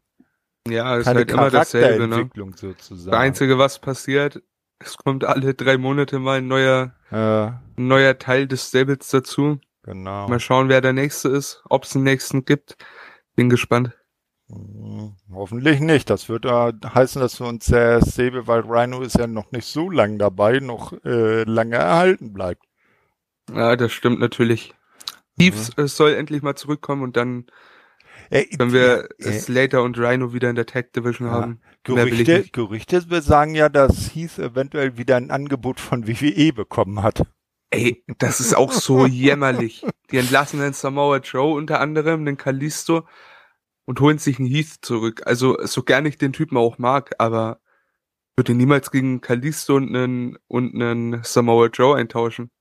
Ja, 0.71 0.95
es 0.95 1.01
ist 1.01 1.07
halt 1.07 1.31
immer 1.31 1.49
dasselbe, 1.49 2.07
ne? 2.07 2.29
Sozusagen. 2.55 3.11
Das 3.11 3.19
Einzige, 3.19 3.57
was 3.57 3.79
passiert, 3.79 4.41
es 4.79 4.97
kommt 4.97 5.23
alle 5.23 5.53
drei 5.53 5.77
Monate 5.77 6.19
mal 6.19 6.39
ein 6.39 6.47
neuer, 6.47 6.93
äh, 7.11 7.15
ein 7.17 7.87
neuer 7.87 8.17
Teil 8.17 8.47
des 8.47 8.67
Stables 8.67 9.09
dazu. 9.09 9.59
Genau. 9.83 10.27
Mal 10.27 10.39
schauen, 10.39 10.69
wer 10.69 10.81
der 10.81 10.93
nächste 10.93 11.29
ist, 11.29 11.63
ob 11.69 11.85
es 11.85 11.95
einen 11.95 12.03
nächsten 12.03 12.45
gibt. 12.45 12.77
Bin 13.35 13.49
gespannt. 13.49 13.93
Hm, 14.49 15.15
hoffentlich 15.31 15.79
nicht. 15.79 16.09
Das 16.09 16.29
wird 16.29 16.45
äh, 16.45 16.73
heißen, 16.83 17.21
dass 17.21 17.39
wir 17.39 17.47
uns 17.47 17.65
der 17.65 18.01
Säbewald 18.01 18.65
Rhino 18.67 19.01
ist 19.01 19.17
ja 19.17 19.27
noch 19.27 19.51
nicht 19.51 19.65
so 19.65 19.89
lang 19.89 20.17
dabei, 20.17 20.59
noch 20.59 20.93
äh, 21.03 21.43
lange 21.43 21.75
erhalten 21.75 22.33
bleibt. 22.33 22.63
Ja, 23.53 23.75
das 23.75 23.91
stimmt 23.91 24.19
natürlich. 24.19 24.73
Thieves 25.37 25.75
mhm. 25.77 25.87
soll 25.87 26.13
endlich 26.13 26.41
mal 26.41 26.55
zurückkommen 26.55 27.03
und 27.03 27.15
dann 27.15 27.45
äh, 28.29 28.45
wenn 28.57 28.73
wir 28.73 29.09
äh, 29.19 29.31
Slater 29.31 29.83
und 29.83 29.97
Rhino 29.97 30.33
wieder 30.33 30.49
in 30.49 30.55
der 30.55 30.65
Tag 30.65 30.93
Division 30.93 31.27
ja. 31.27 31.33
haben. 31.33 31.61
Gerüchte, 31.83 32.45
Gerüchte 32.51 33.01
sagen 33.21 33.55
ja, 33.55 33.69
dass 33.69 34.13
Heath 34.13 34.39
eventuell 34.39 34.97
wieder 34.97 35.15
ein 35.15 35.31
Angebot 35.31 35.79
von 35.79 36.07
WWE 36.07 36.51
bekommen 36.53 37.01
hat. 37.01 37.23
Ey, 37.69 38.03
das 38.17 38.39
ist 38.39 38.55
auch 38.55 38.71
so 38.71 39.05
jämmerlich. 39.07 39.85
Die 40.11 40.17
entlassen 40.17 40.59
den 40.59 40.73
Samoa 40.73 41.17
Joe 41.17 41.53
unter 41.53 41.79
anderem, 41.79 42.25
den 42.25 42.37
Kalisto 42.37 43.07
und 43.85 43.99
holen 44.01 44.17
sich 44.17 44.39
einen 44.39 44.47
Heath 44.49 44.79
zurück. 44.81 45.21
Also 45.25 45.57
so 45.65 45.83
gerne 45.83 46.09
ich 46.09 46.17
den 46.17 46.33
Typen 46.33 46.57
auch 46.57 46.77
mag, 46.77 47.15
aber 47.19 47.59
würde 48.35 48.53
niemals 48.53 48.91
gegen 48.91 49.21
Kalisto 49.21 49.75
und 49.75 49.95
einen, 49.95 50.37
und 50.47 50.75
einen 50.75 51.23
Samoa 51.23 51.67
Joe 51.67 51.97
eintauschen. 51.97 52.51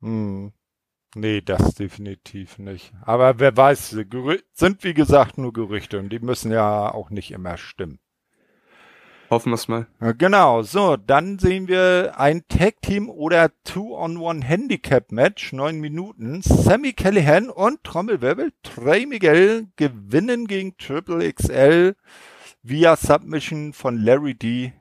Hm. 0.00 0.52
Nee, 1.14 1.40
das 1.40 1.74
definitiv 1.74 2.58
nicht. 2.58 2.92
Aber 3.02 3.38
wer 3.38 3.56
weiß, 3.56 3.96
sind 4.52 4.84
wie 4.84 4.94
gesagt 4.94 5.38
nur 5.38 5.52
Gerüchte 5.52 5.98
und 5.98 6.10
die 6.10 6.18
müssen 6.18 6.50
ja 6.50 6.92
auch 6.92 7.10
nicht 7.10 7.30
immer 7.30 7.56
stimmen. 7.56 7.98
Hoffen 9.30 9.50
wir 9.50 9.54
es 9.54 9.68
mal. 9.68 9.86
Genau, 10.18 10.62
so, 10.62 10.96
dann 10.96 11.38
sehen 11.38 11.66
wir 11.66 12.14
ein 12.18 12.42
Tag-Team 12.48 13.08
oder 13.08 13.50
Two-on-One-Handicap-Match, 13.64 15.52
neun 15.52 15.80
Minuten. 15.80 16.42
Sammy 16.42 16.92
Callahan 16.92 17.48
und 17.48 17.82
Trommelwirbel 17.84 18.52
Trey 18.62 19.06
Miguel 19.06 19.68
gewinnen 19.76 20.46
gegen 20.46 20.76
Triple 20.76 21.32
XL 21.32 21.96
via 22.62 22.96
Submission 22.96 23.72
von 23.72 23.98
Larry 23.98 24.34
D. 24.34 24.72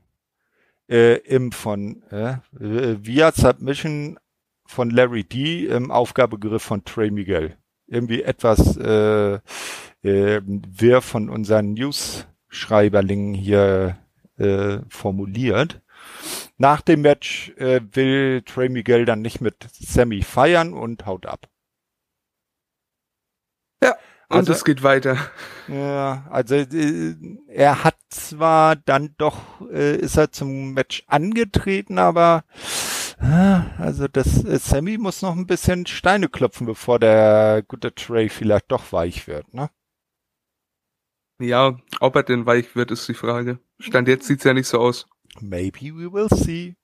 Äh, 0.90 1.20
im 1.20 1.54
von 1.54 2.04
äh, 2.12 2.36
via 2.52 3.32
Submission 3.32 4.20
von 4.74 4.90
Larry 4.90 5.24
D. 5.24 5.68
im 5.68 5.92
Aufgabegriff 5.92 6.64
von 6.64 6.84
Trey 6.84 7.12
Miguel. 7.12 7.56
Irgendwie 7.88 8.24
etwas 8.24 8.76
äh, 8.78 9.36
äh, 10.04 10.42
wir 10.44 11.02
von 11.02 11.30
unseren 11.30 11.74
News-Schreiberlingen 11.74 13.36
hier 13.36 13.98
äh, 14.38 14.80
formuliert. 14.90 15.82
Nach 16.58 16.82
dem 16.82 17.02
Match 17.02 17.54
äh, 17.58 17.82
will 17.92 18.42
Trey 18.42 18.70
Miguel 18.70 19.06
dann 19.06 19.22
nicht 19.22 19.42
mit 19.42 19.56
Sammy 19.72 20.24
feiern 20.24 20.74
und 20.74 21.06
haut 21.06 21.26
ab. 21.26 21.48
Ja, 23.84 23.92
und 24.30 24.38
also, 24.38 24.54
es 24.54 24.66
geht 24.66 24.82
weiter. 24.82 25.18
Ja, 25.68 26.26
also 26.32 26.56
äh, 26.56 27.16
er 27.48 27.84
hat 27.84 27.98
zwar 28.10 28.76
dann 28.76 29.14
doch, 29.18 29.62
äh, 29.72 29.98
ist 29.98 30.18
er 30.18 30.32
zum 30.32 30.74
Match 30.74 31.04
angetreten, 31.08 32.00
aber 32.00 32.44
äh, 32.48 33.03
also 33.24 34.08
das 34.08 34.44
äh, 34.44 34.58
Sammy 34.60 34.98
muss 34.98 35.22
noch 35.22 35.36
ein 35.36 35.48
bisschen 35.48 35.86
Steine 35.86 36.30
klopfen, 36.30 36.68
bevor 36.68 37.00
der 37.00 37.64
gute 37.68 37.94
Trey 37.94 38.30
vielleicht 38.30 38.72
doch 38.72 38.92
weich 38.92 39.28
wird, 39.28 39.54
ne? 39.54 39.70
Ja, 41.40 41.78
ob 42.00 42.16
er 42.16 42.24
denn 42.24 42.46
weich 42.46 42.76
wird, 42.76 42.92
ist 42.92 43.08
die 43.08 43.14
Frage. 43.14 43.60
Stand 43.80 44.08
jetzt 44.08 44.28
sieht's 44.28 44.44
ja 44.44 44.54
nicht 44.54 44.68
so 44.68 44.80
aus. 44.80 45.08
Maybe 45.42 45.96
we 45.96 46.12
will 46.12 46.30
see. 46.30 46.76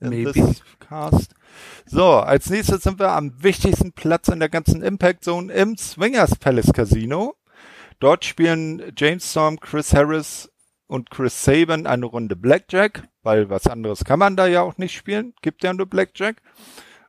Maybe. 0.00 0.54
Cast. 0.78 1.34
So, 1.86 2.12
als 2.12 2.50
nächstes 2.50 2.82
sind 2.82 2.98
wir 2.98 3.10
am 3.12 3.42
wichtigsten 3.42 3.92
Platz 3.92 4.28
in 4.28 4.38
der 4.38 4.48
ganzen 4.48 4.82
Impact 4.82 5.24
Zone 5.24 5.52
im 5.52 5.76
Swingers 5.76 6.36
Palace 6.36 6.72
Casino. 6.72 7.34
Dort 7.98 8.24
spielen 8.24 8.92
James 8.96 9.28
Storm, 9.28 9.58
Chris 9.58 9.92
Harris 9.92 10.50
und 10.88 11.10
Chris 11.10 11.44
Saban 11.44 11.86
eine 11.86 12.06
Runde 12.06 12.34
Blackjack, 12.34 13.04
weil 13.22 13.48
was 13.48 13.68
anderes 13.68 14.04
kann 14.04 14.18
man 14.18 14.36
da 14.36 14.46
ja 14.46 14.62
auch 14.62 14.78
nicht 14.78 14.96
spielen. 14.96 15.34
Gibt 15.42 15.62
ja 15.62 15.72
nur 15.72 15.86
Blackjack. 15.86 16.42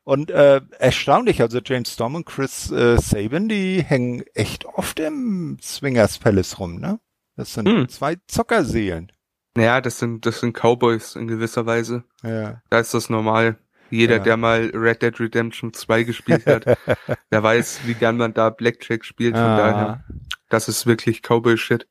Und 0.04 0.32
äh, 0.32 0.62
erstaunlich, 0.80 1.42
also 1.42 1.60
James 1.64 1.94
Storm 1.94 2.16
und 2.16 2.26
Chris 2.26 2.72
äh, 2.72 2.98
Saban, 2.98 3.50
die 3.50 3.82
hängen 3.82 4.24
echt 4.34 4.66
oft 4.66 5.00
im 5.00 5.58
Swingers 5.62 6.18
Palace 6.20 6.60
rum, 6.60 6.80
ne? 6.80 7.00
Das 7.36 7.54
sind 7.54 7.68
hm. 7.68 7.88
zwei 7.90 8.18
Zockerseelen. 8.28 9.12
Naja, 9.56 9.82
das 9.82 10.00
sind, 10.00 10.26
das 10.26 10.42
sind 10.42 10.58
Cowboys 10.58 11.16
in 11.16 11.28
gewisser 11.28 11.66
Weise. 11.66 12.04
Ja. 12.24 12.62
Da 12.70 12.80
ist 12.80 12.94
das 12.94 13.10
normal. 13.10 13.58
Jeder, 13.92 14.18
ja. 14.18 14.24
der 14.24 14.38
mal 14.38 14.72
Red 14.74 15.02
Dead 15.02 15.20
Redemption 15.20 15.74
2 15.74 16.04
gespielt 16.04 16.46
hat, 16.46 16.66
der 17.32 17.44
weiß, 17.44 17.82
wie 17.86 17.94
gern 17.94 18.18
man 18.18 18.34
da 18.34 18.50
Blackjack 18.50 19.06
spielt. 19.06 19.36
Von 19.36 19.44
ah. 19.44 19.58
daher, 19.58 20.04
das 20.50 20.68
ist 20.68 20.86
wirklich 20.86 21.22
Cowboy-Shit. 21.22 21.88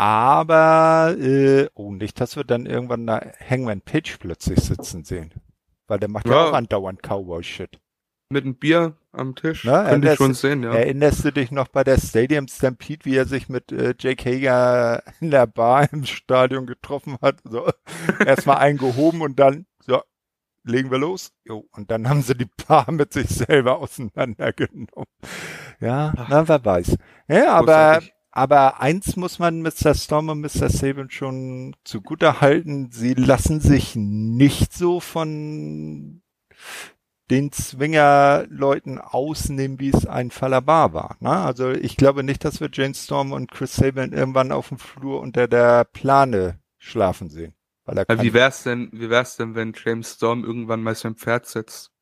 Aber, 0.00 1.14
äh, 1.20 1.68
oh, 1.74 1.92
nicht, 1.92 2.18
dass 2.22 2.34
wir 2.34 2.44
dann 2.44 2.64
irgendwann 2.64 3.06
da 3.06 3.20
Hangman 3.46 3.82
Pitch 3.82 4.18
plötzlich 4.18 4.60
sitzen 4.60 5.04
sehen. 5.04 5.34
Weil 5.88 5.98
der 5.98 6.08
macht 6.08 6.24
ja, 6.24 6.32
ja 6.32 6.44
auch 6.46 6.52
andauernd 6.54 7.02
Cowboy-Shit. 7.02 7.78
Mit 8.30 8.44
einem 8.44 8.54
Bier 8.54 8.96
am 9.12 9.34
Tisch. 9.34 9.62
Na, 9.66 9.90
Könnte 9.90 10.12
ich 10.12 10.16
schon 10.16 10.32
sehen, 10.32 10.62
ja. 10.62 10.72
Erinnerst 10.72 11.26
du 11.26 11.32
dich 11.32 11.50
noch 11.50 11.68
bei 11.68 11.84
der 11.84 11.98
Stadium 11.98 12.48
Stampede, 12.48 13.04
wie 13.04 13.14
er 13.14 13.26
sich 13.26 13.50
mit 13.50 13.72
äh, 13.72 13.92
Jake 13.98 14.24
Hager 14.24 15.02
in 15.20 15.30
der 15.30 15.46
Bar 15.46 15.92
im 15.92 16.06
Stadion 16.06 16.64
getroffen 16.64 17.18
hat? 17.20 17.36
So, 17.44 17.68
erstmal 18.24 18.56
eingehoben 18.56 19.20
und 19.20 19.38
dann, 19.38 19.66
so, 19.80 20.00
legen 20.64 20.90
wir 20.90 20.98
los. 20.98 21.34
Jo, 21.44 21.66
und 21.72 21.90
dann 21.90 22.08
haben 22.08 22.22
sie 22.22 22.34
die 22.34 22.48
Bar 22.66 22.86
mit 22.90 23.12
sich 23.12 23.28
selber 23.28 23.76
auseinandergenommen. 23.76 25.12
Ja, 25.78 26.14
Ach, 26.16 26.28
na, 26.30 26.48
wer 26.48 26.64
weiß. 26.64 26.96
Ja, 27.28 27.52
aber, 27.52 28.00
aber 28.32 28.80
eins 28.80 29.16
muss 29.16 29.38
man 29.38 29.62
Mr. 29.62 29.94
Storm 29.94 30.28
und 30.28 30.40
Mr. 30.40 30.68
Saban 30.68 31.10
schon 31.10 31.74
zugute 31.84 32.40
halten. 32.40 32.90
Sie 32.92 33.14
lassen 33.14 33.60
sich 33.60 33.96
nicht 33.96 34.72
so 34.72 35.00
von 35.00 36.22
den 37.30 37.52
Zwinger-Leuten 37.52 38.98
ausnehmen, 38.98 39.78
wie 39.78 39.90
es 39.90 40.06
ein 40.06 40.30
Falabar 40.30 40.92
war. 40.92 41.16
Ne? 41.20 41.30
Also 41.30 41.70
ich 41.70 41.96
glaube 41.96 42.24
nicht, 42.24 42.44
dass 42.44 42.60
wir 42.60 42.68
Jane 42.72 42.94
Storm 42.94 43.32
und 43.32 43.50
Chris 43.50 43.76
Saban 43.76 44.12
irgendwann 44.12 44.52
auf 44.52 44.68
dem 44.68 44.78
Flur 44.78 45.20
unter 45.20 45.46
der 45.46 45.84
Plane 45.84 46.58
schlafen 46.78 47.30
sehen. 47.30 47.54
Weil 47.84 47.98
er 47.98 48.22
wie 48.22 48.34
wär's 48.34 48.62
denn, 48.62 48.90
wie 48.92 49.10
wär's 49.10 49.36
denn, 49.36 49.54
wenn 49.54 49.74
James 49.76 50.14
Storm 50.14 50.44
irgendwann 50.44 50.82
mal 50.82 50.94
sein 50.94 51.14
Pferd 51.16 51.46
setzt? 51.46 51.92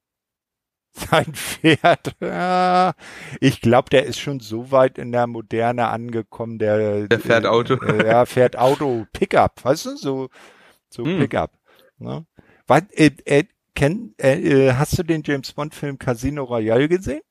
Sein 0.99 1.35
Pferd, 1.35 2.15
ja. 2.21 2.95
Ich 3.41 3.61
glaube, 3.61 3.91
der 3.91 4.07
ist 4.07 4.19
schon 4.19 4.41
so 4.41 4.71
weit 4.71 4.99
in 4.99 5.13
der 5.13 5.27
Moderne 5.27 5.89
angekommen, 5.89 6.59
der. 6.59 7.09
Der 7.09 7.21
fährt 7.21 7.45
äh, 7.45 7.49
Auto. 7.49 7.75
Äh, 7.75 8.07
ja, 8.07 8.27
fährt 8.27 8.57
Auto, 8.57 9.07
Pickup, 9.13 9.65
weißt 9.65 9.87
du, 9.87 9.97
so, 9.97 10.29
so 10.89 11.05
hm. 11.05 11.19
Pickup. 11.19 11.53
Ne? 11.99 12.27
Was, 12.67 12.83
äh, 12.93 13.11
äh, 13.25 13.45
kenn, 13.75 14.15
äh, 14.21 14.39
äh, 14.69 14.73
hast 14.75 14.99
du 14.99 15.03
den 15.03 15.23
James 15.25 15.53
Bond 15.53 15.75
Film 15.75 15.99
Casino 15.99 16.45
Royale 16.45 16.89
gesehen? 16.89 17.23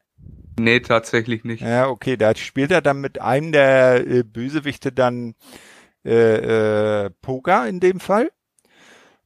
Nee, 0.60 0.80
tatsächlich 0.80 1.44
nicht. 1.44 1.62
Ja, 1.62 1.88
okay, 1.88 2.18
da 2.18 2.36
spielt 2.36 2.72
er 2.72 2.82
dann 2.82 3.00
mit 3.00 3.22
einem 3.22 3.52
der 3.52 4.08
äh, 4.08 4.24
Bösewichte 4.24 4.92
dann 4.92 5.36
äh, 6.04 7.06
äh, 7.06 7.10
Poker 7.22 7.68
in 7.68 7.80
dem 7.80 8.00
Fall. 8.00 8.32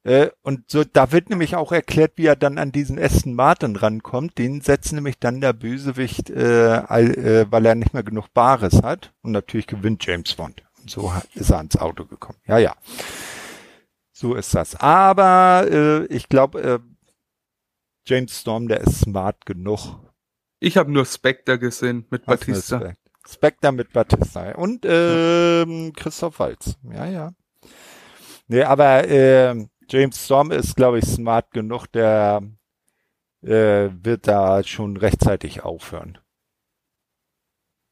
Äh, 0.04 0.30
und 0.42 0.72
so, 0.72 0.84
da 0.84 1.12
wird 1.12 1.30
nämlich 1.30 1.56
auch 1.56 1.72
erklärt, 1.72 2.14
wie 2.16 2.26
er 2.26 2.36
dann 2.36 2.58
an 2.58 2.72
diesen 2.72 2.98
Aston 2.98 3.34
Martin 3.34 3.76
rankommt. 3.76 4.38
Den 4.38 4.62
setzt 4.62 4.94
nämlich 4.94 5.20
dann 5.20 5.42
der 5.42 5.54
Bösewicht, 5.54 6.30
äh, 6.30 6.78
äh, 6.78 7.46
weil 7.50 7.66
er 7.66 7.76
nicht 7.76 7.94
mehr 7.94 8.04
genug 8.04 8.34
Bares 8.34 8.82
hat. 8.82 9.14
Und 9.22 9.32
natürlich 9.32 9.68
gewinnt 9.68 10.06
James 10.06 10.34
Bond. 10.34 10.64
Und 10.80 10.90
so 10.90 11.14
ist 11.36 11.52
er 11.52 11.58
ans 11.58 11.78
Auto 11.78 12.06
gekommen. 12.06 12.40
Ja, 12.48 12.58
ja. 12.58 12.76
So 14.12 14.36
ist 14.36 14.56
das. 14.56 14.76
Aber 14.76 15.68
äh, 15.70 16.06
ich 16.06 16.30
glaube, 16.30 16.62
äh, 16.62 16.80
James 18.08 18.40
Storm, 18.40 18.68
der 18.68 18.82
ist 18.82 19.02
smart 19.02 19.46
genug. 19.46 20.00
Ich 20.60 20.78
habe 20.78 20.92
nur 20.92 21.06
Spectre 21.06 21.60
gesehen 21.60 22.08
mit 22.10 22.28
Was 22.28 22.40
Batista. 22.40 22.80
Spectre? 22.80 22.98
Spectre 23.28 23.72
mit 23.72 23.94
Batista. 23.94 24.52
Und 24.54 24.86
ähm, 24.88 25.94
Christoph 25.96 26.40
Waltz. 26.40 26.76
Ja, 26.92 27.06
ja. 27.06 27.32
Nee, 28.48 28.64
aber 28.64 29.08
äh, 29.08 29.68
James 29.92 30.24
Storm 30.24 30.52
ist, 30.52 30.78
glaube 30.78 31.00
ich, 31.00 31.06
smart 31.06 31.52
genug, 31.52 31.88
der 31.88 32.42
äh, 33.44 33.90
wird 33.92 34.26
da 34.26 34.64
schon 34.64 34.96
rechtzeitig 34.96 35.64
aufhören. 35.64 36.18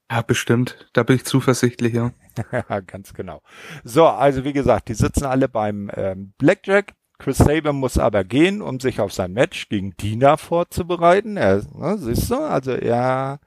Ja, 0.10 0.22
bestimmt. 0.22 0.90
Da 0.94 1.04
bin 1.04 1.18
ich 1.18 1.26
zuversichtlich, 1.26 1.94
ja. 1.94 2.12
Ganz 2.88 3.14
genau. 3.14 3.42
So, 3.84 4.08
also 4.08 4.46
wie 4.46 4.54
gesagt, 4.54 4.88
die 4.88 4.94
sitzen 4.94 5.26
alle 5.26 5.50
beim 5.50 5.92
ähm, 5.94 6.34
Blackjack. 6.38 6.94
Chris 7.20 7.38
Saban 7.38 7.76
muss 7.76 7.98
aber 7.98 8.24
gehen, 8.24 8.62
um 8.62 8.80
sich 8.80 9.02
auf 9.02 9.12
sein 9.12 9.34
Match 9.34 9.68
gegen 9.68 9.96
Dina 9.98 10.38
vorzubereiten. 10.38 11.36
Er, 11.36 11.64
ne, 11.76 11.98
siehst 11.98 12.32
du, 12.32 12.36
also 12.36 12.72
er 12.72 13.42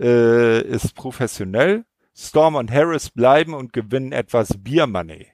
äh, 0.00 0.62
ist 0.62 0.96
professionell. 0.96 1.84
Storm 2.12 2.56
und 2.56 2.72
Harris 2.72 3.10
bleiben 3.10 3.54
und 3.54 3.72
gewinnen 3.72 4.10
etwas 4.10 4.48
Beer 4.58 4.88
Money. 4.88 5.28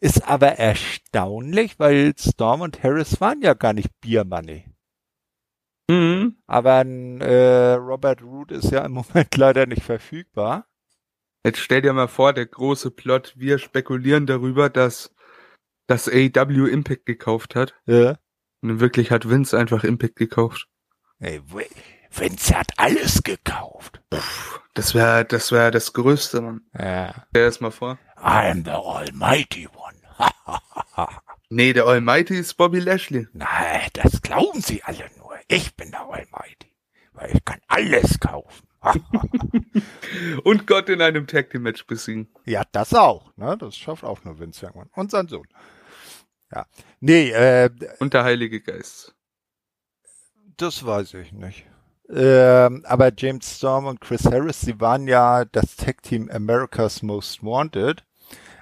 Ist 0.00 0.26
aber 0.26 0.58
erstaunlich, 0.58 1.78
weil 1.78 2.14
Storm 2.18 2.60
und 2.62 2.82
Harris 2.82 3.20
waren 3.20 3.42
ja 3.42 3.54
gar 3.54 3.72
nicht 3.72 3.90
Beer 4.00 4.24
Money. 4.24 4.64
Mhm. 5.90 6.36
Aber 6.46 6.84
äh, 6.84 7.72
Robert 7.74 8.22
Root 8.22 8.52
ist 8.52 8.70
ja 8.70 8.84
im 8.84 8.92
Moment 8.92 9.34
leider 9.36 9.66
nicht 9.66 9.82
verfügbar. 9.82 10.66
Jetzt 11.44 11.58
stell 11.58 11.82
dir 11.82 11.92
mal 11.92 12.08
vor, 12.08 12.32
der 12.32 12.46
große 12.46 12.90
Plot, 12.90 13.34
wir 13.36 13.58
spekulieren 13.58 14.26
darüber, 14.26 14.70
dass 14.70 15.14
das 15.86 16.08
AW 16.08 16.70
Impact 16.70 17.04
gekauft 17.04 17.54
hat. 17.54 17.74
Ja. 17.84 18.18
Und 18.62 18.70
in 18.70 18.80
Wirklichkeit 18.80 19.24
hat 19.24 19.30
Vince 19.30 19.58
einfach 19.58 19.84
Impact 19.84 20.16
gekauft. 20.16 20.68
Ey, 21.18 21.42
Vince 22.16 22.56
hat 22.56 22.72
alles 22.76 23.22
gekauft. 23.22 24.00
Das 24.74 24.94
wäre 24.94 25.24
das 25.24 25.52
wäre 25.52 25.70
das 25.70 25.92
Größte, 25.92 26.40
Mann. 26.40 26.62
Ja. 26.78 27.26
Stell 27.30 27.46
das 27.46 27.60
mal 27.60 27.70
vor. 27.70 27.98
I'm 28.16 28.64
the 28.64 28.70
Almighty 28.70 29.68
One. 29.68 29.94
nee, 31.48 31.72
der 31.72 31.86
Almighty 31.86 32.36
ist 32.36 32.54
Bobby 32.54 32.80
Lashley. 32.80 33.26
Nein, 33.32 33.88
das 33.94 34.22
glauben 34.22 34.60
sie 34.60 34.82
alle 34.82 35.10
nur. 35.18 35.34
Ich 35.48 35.74
bin 35.76 35.90
der 35.90 36.02
Almighty. 36.02 36.72
Weil 37.12 37.34
ich 37.34 37.44
kann 37.44 37.60
alles 37.68 38.18
kaufen. 38.20 38.66
und 40.44 40.66
Gott 40.66 40.88
in 40.88 41.00
einem 41.00 41.26
Tag 41.26 41.50
Team 41.50 41.62
Match 41.62 41.86
besiegen. 41.86 42.28
Ja, 42.44 42.62
das 42.72 42.92
auch. 42.92 43.34
Ne? 43.36 43.56
Das 43.58 43.76
schafft 43.76 44.04
auch 44.04 44.22
nur 44.24 44.38
Vince 44.38 44.66
McMahon 44.66 44.90
und 44.94 45.10
sein 45.10 45.28
Sohn. 45.28 45.48
Ja. 46.52 46.66
Nee, 47.00 47.30
äh, 47.30 47.70
und 47.98 48.14
der 48.14 48.24
Heilige 48.24 48.60
Geist. 48.60 49.14
Das 50.56 50.84
weiß 50.84 51.14
ich 51.14 51.32
nicht. 51.32 51.66
Ähm, 52.12 52.82
aber 52.86 53.12
James 53.16 53.56
Storm 53.56 53.86
und 53.86 54.00
Chris 54.00 54.26
Harris, 54.26 54.60
sie 54.60 54.80
waren 54.80 55.08
ja 55.08 55.44
das 55.44 55.76
Tag-Team 55.76 56.30
America's 56.30 57.02
Most 57.02 57.42
Wanted. 57.42 58.04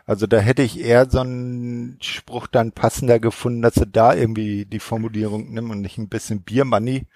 Also 0.07 0.27
da 0.27 0.39
hätte 0.39 0.63
ich 0.63 0.81
eher 0.81 1.09
so 1.09 1.21
einen 1.21 1.99
Spruch 2.01 2.47
dann 2.47 2.73
passender 2.73 3.19
gefunden, 3.19 3.63
dass 3.63 3.75
sie 3.75 3.87
da 3.87 4.15
irgendwie 4.15 4.67
die 4.67 4.81
Formulierung 4.81 5.53
nimmt 5.53 5.71
und 5.71 5.81
nicht 5.81 5.99
ein 5.99 6.09
bisschen 6.09 6.43
Beer 6.43 6.65
Money, 6.65 7.07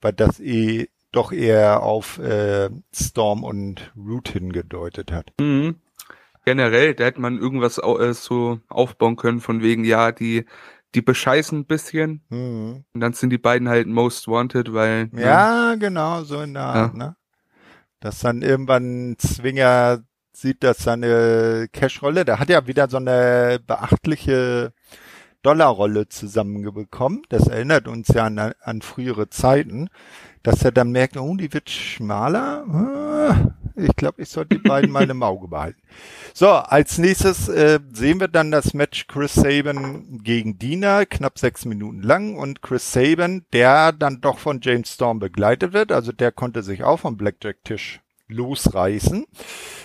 weil 0.00 0.12
das 0.12 0.40
eh 0.40 0.88
doch 1.12 1.32
eher 1.32 1.82
auf 1.82 2.18
äh, 2.18 2.70
Storm 2.94 3.44
und 3.44 3.92
Root 3.96 4.28
hingedeutet 4.28 5.12
hat. 5.12 5.32
Mhm. 5.40 5.76
Generell, 6.44 6.94
da 6.94 7.04
hätte 7.04 7.20
man 7.20 7.38
irgendwas 7.38 7.78
äh, 7.78 8.14
so 8.14 8.60
aufbauen 8.68 9.16
können 9.16 9.40
von 9.40 9.62
wegen, 9.62 9.84
ja, 9.84 10.12
die 10.12 10.44
die 10.94 11.02
bescheißen 11.02 11.60
ein 11.60 11.66
bisschen 11.66 12.22
mhm. 12.28 12.84
und 12.92 13.00
dann 13.00 13.12
sind 13.12 13.30
die 13.30 13.38
beiden 13.38 13.68
halt 13.68 13.86
most 13.86 14.28
wanted, 14.28 14.72
weil 14.72 15.06
ne? 15.06 15.22
ja, 15.22 15.70
ne? 15.70 15.78
genau 15.78 16.22
so 16.22 16.40
in 16.40 16.54
der 16.54 16.62
Art, 16.62 16.92
ja. 16.94 16.98
ne? 16.98 17.16
Dass 18.00 18.20
dann 18.20 18.42
irgendwann 18.42 19.16
Zwinger 19.18 20.04
sieht, 20.32 20.62
dass 20.62 20.78
seine 20.78 21.66
Cash-Rolle, 21.72 22.24
der 22.24 22.38
hat 22.38 22.48
ja 22.48 22.66
wieder 22.66 22.88
so 22.88 22.96
eine 22.96 23.58
beachtliche 23.66 24.72
Dollarrolle 25.42 26.08
zusammenbekommen. 26.08 27.22
Das 27.28 27.48
erinnert 27.48 27.88
uns 27.88 28.08
ja 28.08 28.26
an, 28.26 28.38
an 28.38 28.82
frühere 28.82 29.30
Zeiten, 29.30 29.88
dass 30.42 30.64
er 30.64 30.72
dann 30.72 30.92
merkt, 30.92 31.16
oh, 31.16 31.36
die 31.36 31.52
wird 31.52 31.70
schmaler. 31.70 33.56
Ich 33.78 33.94
glaube, 33.96 34.22
ich 34.22 34.28
sollte 34.28 34.56
die 34.56 34.68
beiden 34.68 34.90
mal 34.90 35.08
im 35.08 35.22
Auge 35.22 35.48
behalten. 35.48 35.80
So, 36.34 36.48
als 36.48 36.98
nächstes 36.98 37.48
äh, 37.48 37.78
sehen 37.92 38.20
wir 38.20 38.28
dann 38.28 38.50
das 38.50 38.74
Match 38.74 39.06
Chris 39.06 39.34
Saban 39.34 40.20
gegen 40.22 40.58
Dina, 40.58 41.04
knapp 41.04 41.38
sechs 41.38 41.64
Minuten 41.64 42.02
lang. 42.02 42.36
Und 42.36 42.60
Chris 42.60 42.92
Saban, 42.92 43.44
der 43.52 43.92
dann 43.92 44.20
doch 44.20 44.38
von 44.38 44.60
James 44.62 44.92
Storm 44.94 45.20
begleitet 45.20 45.72
wird, 45.72 45.92
also 45.92 46.12
der 46.12 46.32
konnte 46.32 46.62
sich 46.62 46.82
auch 46.82 46.98
vom 46.98 47.16
Blackjack-Tisch 47.16 48.00
losreißen, 48.26 49.26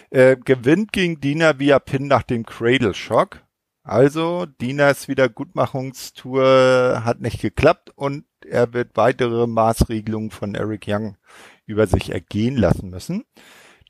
äh, 0.09 0.35
gewinnt 0.37 0.91
gegen 0.91 1.21
Dina 1.21 1.59
via 1.59 1.79
Pin 1.79 2.07
nach 2.07 2.23
dem 2.23 2.45
Cradle 2.45 2.93
Shock. 2.93 3.41
Also 3.83 4.45
Dinas 4.45 5.07
Wiedergutmachungstour 5.09 7.01
hat 7.03 7.19
nicht 7.19 7.41
geklappt 7.41 7.91
und 7.95 8.23
er 8.45 8.73
wird 8.73 8.95
weitere 8.95 9.45
Maßregelungen 9.45 10.31
von 10.31 10.55
Eric 10.55 10.85
Young 10.87 11.17
über 11.65 11.85
sich 11.87 12.11
ergehen 12.11 12.55
lassen 12.55 12.89
müssen. 12.89 13.25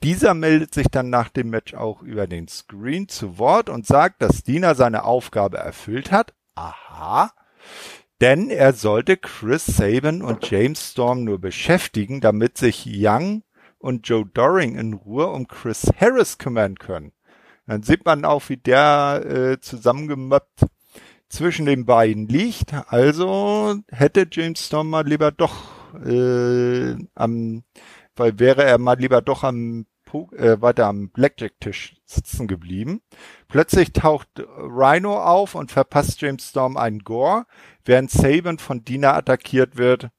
Dieser 0.03 0.33
meldet 0.33 0.73
sich 0.73 0.87
dann 0.91 1.09
nach 1.09 1.29
dem 1.29 1.49
Match 1.49 1.73
auch 1.73 2.01
über 2.01 2.27
den 2.27 2.49
Screen 2.49 3.07
zu 3.07 3.37
Wort 3.37 3.69
und 3.69 3.87
sagt, 3.87 4.21
dass 4.21 4.43
Dina 4.43 4.75
seine 4.75 5.05
Aufgabe 5.05 5.57
erfüllt 5.57 6.11
hat. 6.11 6.33
Aha. 6.55 7.31
Denn 8.19 8.49
er 8.49 8.73
sollte 8.73 9.15
Chris 9.15 9.65
Saban 9.65 10.21
und 10.21 10.49
James 10.49 10.91
Storm 10.91 11.23
nur 11.23 11.39
beschäftigen, 11.39 12.19
damit 12.19 12.57
sich 12.57 12.85
Young 12.85 13.43
und 13.79 14.07
Joe 14.07 14.25
Doring 14.25 14.75
in 14.75 14.93
Ruhe 14.93 15.27
um 15.27 15.47
Chris 15.47 15.89
Harris 15.97 16.37
kümmern 16.37 16.75
können. 16.75 17.13
Dann 17.65 17.83
sieht 17.83 18.03
man 18.03 18.25
auch, 18.25 18.49
wie 18.49 18.57
der 18.57 19.23
äh, 19.25 19.59
zusammengemöppt 19.61 20.65
zwischen 21.29 21.65
den 21.65 21.85
beiden 21.85 22.27
liegt. 22.27 22.73
Also 22.87 23.75
hätte 23.89 24.27
James 24.29 24.65
Storm 24.65 24.89
mal 24.89 25.07
lieber 25.07 25.31
doch 25.31 25.55
äh, 26.05 26.95
am, 27.15 27.63
weil 28.17 28.37
wäre 28.39 28.63
er 28.63 28.77
mal 28.77 28.99
lieber 28.99 29.21
doch 29.21 29.43
am 29.43 29.85
äh, 30.13 30.61
weiter 30.61 30.87
am 30.87 31.09
Blackjack-Tisch 31.09 31.95
sitzen 32.05 32.47
geblieben. 32.47 33.01
Plötzlich 33.47 33.93
taucht 33.93 34.29
Rhino 34.37 35.21
auf 35.21 35.55
und 35.55 35.71
verpasst 35.71 36.21
James 36.21 36.49
Storm 36.49 36.77
einen 36.77 36.99
Gore, 36.99 37.45
während 37.85 38.11
Saban 38.11 38.59
von 38.59 38.83
Dina 38.83 39.15
attackiert 39.15 39.77
wird. 39.77 40.09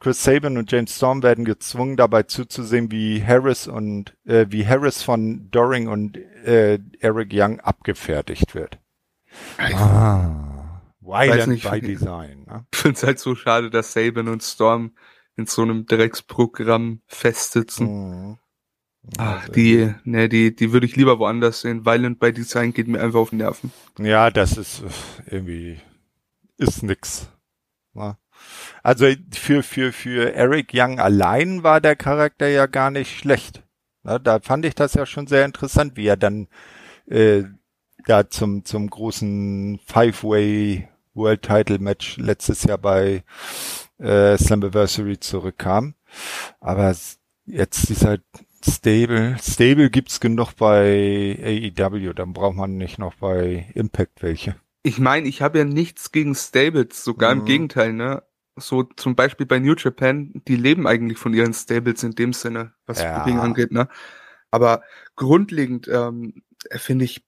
Chris 0.00 0.22
Saban 0.22 0.58
und 0.58 0.70
James 0.70 0.94
Storm 0.94 1.22
werden 1.22 1.44
gezwungen, 1.44 1.96
dabei 1.96 2.24
zuzusehen, 2.24 2.90
wie 2.90 3.24
Harris 3.24 3.66
und 3.66 4.14
äh, 4.26 4.46
wie 4.50 4.66
Harris 4.66 5.02
von 5.02 5.50
Doring 5.50 5.88
und 5.88 6.18
äh, 6.18 6.78
Eric 7.00 7.30
Young 7.32 7.60
abgefertigt 7.60 8.54
wird. 8.54 8.78
Ah, 9.58 10.82
Violent 11.00 11.48
nicht, 11.48 11.70
by 11.70 11.80
Design. 11.82 12.44
Ne? 12.46 12.66
Ich 12.72 12.78
finde 12.78 12.96
es 12.96 13.02
halt 13.02 13.18
so 13.18 13.34
schade, 13.34 13.70
dass 13.70 13.92
Saban 13.92 14.28
und 14.28 14.42
Storm 14.42 14.92
in 15.36 15.46
so 15.46 15.62
einem 15.62 15.86
Drecksprogramm 15.86 17.00
festsitzen. 17.06 17.86
Mhm. 17.86 18.38
Ach, 19.18 19.42
also, 19.42 19.52
die, 19.52 19.94
ne, 20.04 20.28
die, 20.28 20.54
die 20.54 20.72
würde 20.72 20.86
ich 20.86 20.96
lieber 20.96 21.18
woanders 21.18 21.60
sehen. 21.60 21.84
Violent 21.84 22.18
by 22.18 22.32
Design 22.32 22.72
geht 22.72 22.88
mir 22.88 23.00
einfach 23.00 23.20
auf 23.20 23.30
den 23.30 23.38
Nerven. 23.38 23.72
Ja, 23.98 24.30
das 24.30 24.56
ist 24.56 24.82
irgendwie, 25.26 25.80
ist 26.56 26.82
nix. 26.82 27.28
Ne? 27.92 28.16
Also 28.82 29.06
für, 29.32 29.62
für, 29.62 29.92
für 29.92 30.34
Eric 30.34 30.70
Young 30.74 30.98
allein 30.98 31.62
war 31.62 31.80
der 31.80 31.96
Charakter 31.96 32.48
ja 32.48 32.66
gar 32.66 32.90
nicht 32.90 33.16
schlecht. 33.16 33.62
Na, 34.02 34.18
da 34.18 34.40
fand 34.40 34.64
ich 34.66 34.74
das 34.74 34.94
ja 34.94 35.06
schon 35.06 35.26
sehr 35.26 35.44
interessant, 35.44 35.96
wie 35.96 36.06
er 36.06 36.16
dann 36.16 36.48
äh, 37.06 37.44
da 38.06 38.28
zum, 38.28 38.64
zum 38.64 38.88
großen 38.90 39.80
Five-Way 39.86 40.88
World 41.14 41.42
Title 41.42 41.78
Match 41.78 42.16
letztes 42.18 42.64
Jahr 42.64 42.78
bei 42.78 43.24
äh, 43.98 44.36
Slammiversary 44.36 45.20
zurückkam. 45.20 45.94
Aber 46.60 46.94
jetzt 47.46 47.88
dieser 47.88 48.18
Stable, 48.66 49.36
Stable 49.40 49.90
gibt's 49.90 50.20
genug 50.20 50.54
bei 50.56 51.38
AEW, 51.76 52.14
dann 52.14 52.32
braucht 52.32 52.56
man 52.56 52.76
nicht 52.76 52.98
noch 52.98 53.14
bei 53.16 53.66
Impact 53.74 54.22
welche. 54.22 54.56
Ich 54.82 54.98
meine, 54.98 55.28
ich 55.28 55.42
habe 55.42 55.58
ja 55.58 55.64
nichts 55.64 56.12
gegen 56.12 56.34
Stables, 56.34 57.04
sogar 57.04 57.34
mhm. 57.34 57.40
im 57.40 57.46
Gegenteil, 57.46 57.92
ne? 57.92 58.22
so 58.56 58.84
zum 58.84 59.16
Beispiel 59.16 59.46
bei 59.46 59.58
New 59.58 59.74
Japan, 59.74 60.32
die 60.46 60.56
leben 60.56 60.86
eigentlich 60.86 61.18
von 61.18 61.34
ihren 61.34 61.54
Stables 61.54 62.02
in 62.02 62.12
dem 62.12 62.32
Sinne, 62.32 62.72
was 62.86 63.02
ja. 63.02 63.18
Booking 63.18 63.38
angeht, 63.38 63.72
ne? 63.72 63.88
Aber 64.50 64.82
grundlegend, 65.16 65.88
ähm, 65.88 66.42
finde 66.70 67.04
ich, 67.04 67.24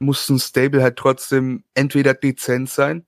muss 0.00 0.28
ein 0.28 0.40
Stable 0.40 0.82
halt 0.82 0.96
trotzdem 0.96 1.64
entweder 1.74 2.14
dezent 2.14 2.68
sein 2.68 3.06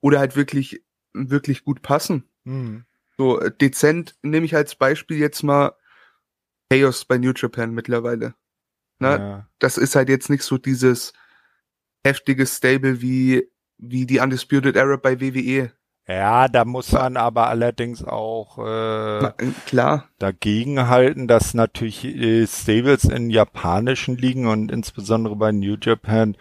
oder 0.00 0.18
halt 0.18 0.34
wirklich, 0.34 0.84
wirklich 1.12 1.64
gut 1.64 1.82
passen. 1.82 2.28
Mhm. 2.44 2.84
So, 3.16 3.40
äh, 3.40 3.52
dezent 3.56 4.16
nehme 4.22 4.44
ich 4.44 4.56
als 4.56 4.74
Beispiel 4.74 5.18
jetzt 5.18 5.42
mal 5.42 5.76
Chaos 6.70 7.04
bei 7.04 7.18
New 7.18 7.32
Japan 7.34 7.72
mittlerweile. 7.72 8.34
Ne? 8.98 9.08
Ja. 9.08 9.50
Das 9.58 9.78
ist 9.78 9.94
halt 9.94 10.08
jetzt 10.08 10.30
nicht 10.30 10.42
so 10.42 10.58
dieses 10.58 11.12
heftige 12.04 12.46
Stable 12.46 13.00
wie, 13.00 13.50
wie 13.78 14.06
die 14.06 14.18
Undisputed 14.18 14.76
Era 14.76 14.96
bei 14.96 15.20
WWE. 15.20 15.72
Ja, 16.08 16.46
da 16.46 16.64
muss 16.64 16.92
man 16.92 17.16
aber 17.16 17.48
allerdings 17.48 18.04
auch 18.04 18.58
äh, 18.58 19.32
klar 19.66 20.08
dagegen 20.20 20.86
halten, 20.86 21.26
dass 21.26 21.52
natürlich 21.52 22.04
äh, 22.04 22.46
Stables 22.46 23.04
in 23.04 23.28
japanischen 23.28 24.16
Ligen 24.16 24.46
und 24.46 24.70
insbesondere 24.70 25.34
bei 25.34 25.50
New 25.50 25.76
Japan 25.82 26.36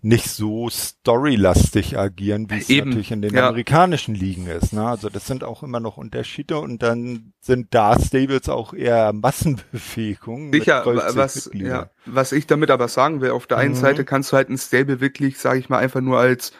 nicht 0.00 0.30
so 0.30 0.70
storylastig 0.70 1.98
agieren, 1.98 2.50
wie 2.50 2.58
es 2.58 2.70
Eben, 2.70 2.90
natürlich 2.90 3.10
in 3.10 3.20
den 3.20 3.34
ja. 3.34 3.48
amerikanischen 3.48 4.14
Ligen 4.14 4.46
ist. 4.46 4.72
Ne? 4.72 4.86
Also 4.86 5.08
das 5.08 5.26
sind 5.26 5.42
auch 5.42 5.64
immer 5.64 5.80
noch 5.80 5.96
Unterschiede 5.96 6.58
und 6.58 6.80
dann 6.80 7.32
sind 7.40 7.74
da 7.74 7.98
Stables 7.98 8.48
auch 8.48 8.74
eher 8.74 9.12
Massenbewegungen. 9.12 10.52
Sicher, 10.52 10.84
was, 10.86 11.50
ja, 11.52 11.90
was 12.06 12.30
ich 12.30 12.46
damit 12.46 12.70
aber 12.70 12.86
sagen 12.86 13.20
will, 13.20 13.32
auf 13.32 13.48
der 13.48 13.58
einen 13.58 13.74
mhm. 13.74 13.78
Seite 13.78 14.04
kannst 14.04 14.30
du 14.30 14.36
halt 14.36 14.50
ein 14.50 14.56
Stable 14.56 15.00
wirklich, 15.00 15.38
sage 15.38 15.58
ich 15.58 15.68
mal, 15.68 15.78
einfach 15.78 16.00
nur 16.00 16.20
als 16.20 16.52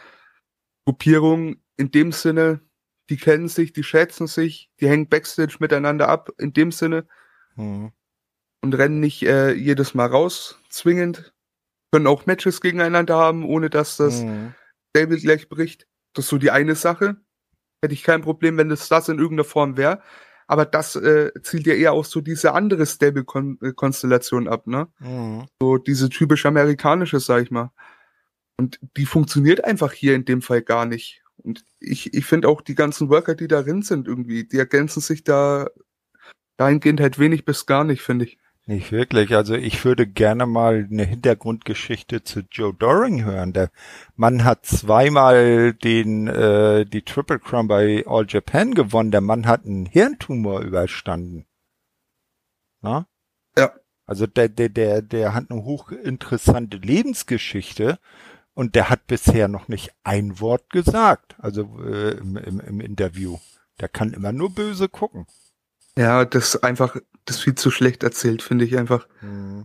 Gruppierung 0.84 1.56
in 1.81 1.90
dem 1.90 2.12
Sinne, 2.12 2.61
die 3.09 3.16
kennen 3.16 3.49
sich, 3.49 3.73
die 3.73 3.83
schätzen 3.83 4.27
sich, 4.27 4.71
die 4.81 4.88
hängen 4.88 5.09
Backstage 5.09 5.57
miteinander 5.59 6.09
ab, 6.09 6.31
in 6.38 6.53
dem 6.53 6.73
Sinne. 6.73 7.07
Mhm. 7.57 7.93
Und 8.62 8.75
rennen 8.75 9.01
nicht 9.01 9.23
äh, 9.23 9.53
jedes 9.53 9.95
Mal 9.95 10.07
raus, 10.07 10.61
zwingend. 10.69 11.33
Können 11.90 12.07
auch 12.07 12.27
Matches 12.27 12.61
gegeneinander 12.61 13.16
haben, 13.16 13.45
ohne 13.45 13.71
dass 13.71 13.97
das 13.97 14.21
mhm. 14.21 14.55
Stable 14.90 15.19
gleich 15.19 15.49
bricht. 15.49 15.88
Das 16.12 16.27
ist 16.27 16.29
so 16.29 16.37
die 16.37 16.51
eine 16.51 16.75
Sache. 16.75 17.16
Hätte 17.83 17.95
ich 17.95 18.05
kein 18.05 18.21
Problem, 18.21 18.59
wenn 18.59 18.69
das 18.69 18.88
das 18.88 19.09
in 19.09 19.19
irgendeiner 19.19 19.49
Form 19.49 19.79
wäre. 19.79 20.03
Aber 20.47 20.66
das 20.66 20.97
äh, 20.97 21.33
zielt 21.43 21.66
ja 21.66 21.75
eher 21.75 21.93
auch 21.93 22.05
so 22.05 22.21
diese 22.21 22.53
andere 22.53 22.85
Stable-Konstellation 22.85 24.49
ab, 24.49 24.66
ne? 24.66 24.88
Mhm. 24.99 25.47
So 25.62 25.79
diese 25.79 26.11
typisch 26.11 26.45
amerikanische, 26.45 27.21
sag 27.21 27.43
ich 27.45 27.51
mal. 27.51 27.73
Und 28.59 28.79
die 28.99 29.07
funktioniert 29.07 29.64
einfach 29.64 29.93
hier 29.93 30.14
in 30.14 30.27
dem 30.27 30.43
Fall 30.43 30.61
gar 30.61 30.85
nicht. 30.85 31.19
Und 31.42 31.64
ich, 31.79 32.14
ich 32.14 32.26
finde 32.26 32.48
auch 32.48 32.61
die 32.61 32.74
ganzen 32.74 33.09
Worker, 33.09 33.35
die 33.35 33.48
darin 33.48 33.83
sind, 33.83 34.07
irgendwie, 34.07 34.44
die 34.46 34.59
ergänzen 34.59 35.00
sich 35.00 35.24
da 35.24 35.68
dahingehend 36.57 37.00
halt 37.00 37.18
wenig 37.18 37.44
bis 37.44 37.66
gar 37.66 37.85
nicht, 37.85 38.03
finde 38.03 38.26
ich. 38.26 38.38
Nicht 38.66 38.92
wirklich. 38.92 39.35
Also 39.35 39.55
ich 39.55 39.85
würde 39.85 40.07
gerne 40.07 40.46
mal 40.46 40.87
eine 40.88 41.03
Hintergrundgeschichte 41.03 42.22
zu 42.22 42.42
Joe 42.50 42.74
Doring 42.74 43.24
hören. 43.24 43.53
Der 43.53 43.70
Mann 44.14 44.44
hat 44.44 44.66
zweimal 44.66 45.72
den 45.72 46.29
äh, 46.29 46.85
die 46.85 47.03
Triple 47.03 47.40
Crown 47.40 47.66
bei 47.66 48.05
All 48.07 48.26
Japan 48.29 48.74
gewonnen. 48.74 49.11
Der 49.11 49.22
Mann 49.22 49.46
hat 49.46 49.64
einen 49.64 49.87
Hirntumor 49.87 50.61
überstanden. 50.61 51.46
Na? 52.81 53.09
Ja. 53.57 53.72
Also 54.07 54.26
der 54.26 54.48
der 54.48 54.68
der 54.68 55.03
der 55.03 55.35
hat 55.35 55.50
eine 55.50 55.64
hochinteressante 55.64 56.76
Lebensgeschichte 56.76 57.98
und 58.61 58.75
der 58.75 58.90
hat 58.90 59.07
bisher 59.07 59.49
noch 59.49 59.68
nicht 59.68 59.90
ein 60.05 60.38
Wort 60.38 60.68
gesagt, 60.68 61.35
also 61.38 61.62
äh, 61.83 62.11
im, 62.11 62.37
im, 62.37 62.61
im 62.61 62.81
Interview. 62.83 63.38
Der 63.81 63.88
kann 63.88 64.12
immer 64.12 64.33
nur 64.33 64.55
böse 64.55 64.90
gucken. 64.90 65.27
Ja, 65.96 66.27
das 66.27 66.62
einfach, 66.62 66.99
das 67.25 67.40
viel 67.40 67.55
zu 67.55 67.70
schlecht 67.70 68.03
erzählt, 68.03 68.42
finde 68.42 68.66
ich 68.66 68.77
einfach. 68.77 69.09
Hm. 69.20 69.64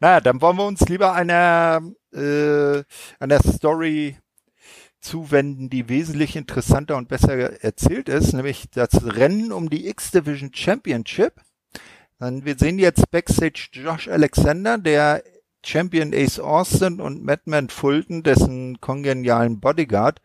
Naja, 0.00 0.22
dann 0.22 0.40
wollen 0.40 0.56
wir 0.56 0.64
uns 0.64 0.88
lieber 0.88 1.12
einer, 1.12 1.82
äh, 2.14 2.82
einer 3.20 3.42
Story 3.42 4.16
zuwenden, 5.02 5.68
die 5.68 5.90
wesentlich 5.90 6.34
interessanter 6.34 6.96
und 6.96 7.08
besser 7.08 7.62
erzählt 7.62 8.08
ist, 8.08 8.32
nämlich 8.32 8.70
das 8.70 9.04
Rennen 9.04 9.52
um 9.52 9.68
die 9.68 9.86
X-Division 9.86 10.50
Championship. 10.54 11.42
Dann, 12.18 12.46
wir 12.46 12.56
sehen 12.56 12.78
jetzt 12.78 13.10
Backstage 13.10 13.68
Josh 13.72 14.08
Alexander, 14.08 14.78
der 14.78 15.22
Champion 15.66 16.14
Ace 16.14 16.38
Austin 16.38 17.00
und 17.00 17.24
Madman 17.24 17.70
Fulton, 17.70 18.22
dessen 18.22 18.80
kongenialen 18.80 19.58
Bodyguard, 19.58 20.20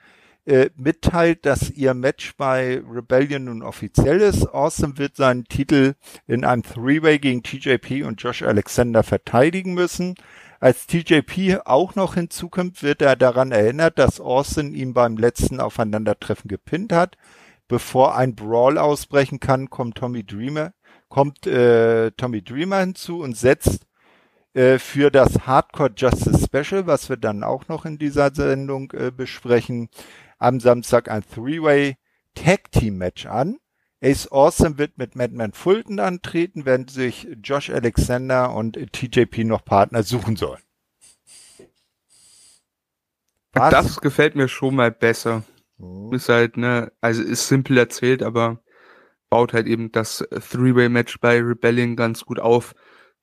äh, 0.45 0.69
mitteilt, 0.75 1.47
dass 1.47 1.71
ihr 1.71 1.95
Match 1.95 2.35
bei 2.37 2.79
Rebellion 2.87 3.45
nun 3.45 3.63
offiziell 3.63 4.21
ist. 4.21 4.45
Austin 4.45 4.99
wird 4.99 5.15
seinen 5.15 5.45
Titel 5.45 5.95
in 6.27 6.45
einem 6.45 6.61
Three-Way 6.61 7.17
gegen 7.17 7.41
TJP 7.41 8.03
und 8.03 8.21
Josh 8.21 8.43
Alexander 8.43 9.01
verteidigen 9.01 9.73
müssen. 9.73 10.13
Als 10.59 10.85
TJP 10.85 11.61
auch 11.65 11.95
noch 11.95 12.13
hinzukommt, 12.13 12.83
wird 12.83 13.01
er 13.01 13.15
daran 13.15 13.51
erinnert, 13.51 13.97
dass 13.97 14.19
Austin 14.19 14.75
ihn 14.75 14.93
beim 14.93 15.17
letzten 15.17 15.59
Aufeinandertreffen 15.59 16.49
gepinnt 16.49 16.93
hat. 16.93 17.17
Bevor 17.67 18.15
ein 18.15 18.35
Brawl 18.35 18.77
ausbrechen 18.77 19.39
kann, 19.39 19.71
kommt 19.71 19.97
Tommy 19.97 20.23
Dreamer, 20.23 20.73
kommt 21.09 21.47
äh, 21.47 22.11
Tommy 22.11 22.43
Dreamer 22.43 22.81
hinzu 22.81 23.21
und 23.21 23.35
setzt 23.35 23.87
äh, 24.53 24.79
für 24.79 25.11
das 25.11 25.47
Hardcore 25.47 25.91
Justice 25.95 26.45
Special, 26.45 26.87
was 26.87 27.09
wir 27.09 27.17
dann 27.17 27.43
auch 27.43 27.67
noch 27.67 27.85
in 27.85 27.97
dieser 27.97 28.33
Sendung 28.33 28.91
äh, 28.91 29.11
besprechen, 29.11 29.89
am 30.39 30.59
Samstag 30.59 31.09
ein 31.09 31.23
Three-Way 31.23 31.97
Tag 32.35 32.71
Team 32.71 32.97
Match 32.97 33.25
an. 33.25 33.57
Ace 34.03 34.31
Awesome 34.31 34.77
wird 34.77 34.97
mit 34.97 35.15
Madman 35.15 35.53
Fulton 35.53 35.99
antreten, 35.99 36.65
während 36.65 36.89
sich 36.89 37.27
Josh 37.43 37.69
Alexander 37.69 38.53
und 38.53 38.73
TJP 38.73 39.43
noch 39.45 39.63
Partner 39.63 40.01
suchen 40.01 40.35
sollen. 40.35 40.61
Was? 43.53 43.71
Das 43.71 44.01
gefällt 44.01 44.35
mir 44.35 44.47
schon 44.47 44.75
mal 44.75 44.91
besser. 44.91 45.43
Oh. 45.77 46.11
Ist 46.13 46.29
halt, 46.29 46.57
ne, 46.57 46.91
also 47.01 47.21
ist 47.21 47.47
simpel 47.47 47.77
erzählt, 47.77 48.23
aber 48.23 48.59
baut 49.29 49.53
halt 49.53 49.67
eben 49.67 49.91
das 49.91 50.27
Three-Way-Match 50.29 51.19
bei 51.19 51.39
Rebellion 51.39 51.95
ganz 51.95 52.25
gut 52.25 52.39
auf. 52.39 52.73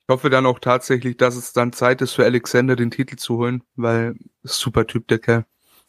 Ich 0.09 0.15
hoffe 0.15 0.31
dann 0.31 0.47
auch 0.47 0.59
tatsächlich, 0.59 1.19
dass 1.19 1.37
es 1.37 1.53
dann 1.53 1.75
Zeit 1.75 2.01
ist 2.01 2.15
für 2.15 2.25
Alexander 2.25 2.77
den 2.77 2.91
Titel 2.91 3.17
zu 3.17 3.37
holen, 3.37 3.63
weil 3.77 4.15
super 4.43 4.87
Typ 4.87 5.07
der 5.09 5.19
Kerl. 5.19 5.45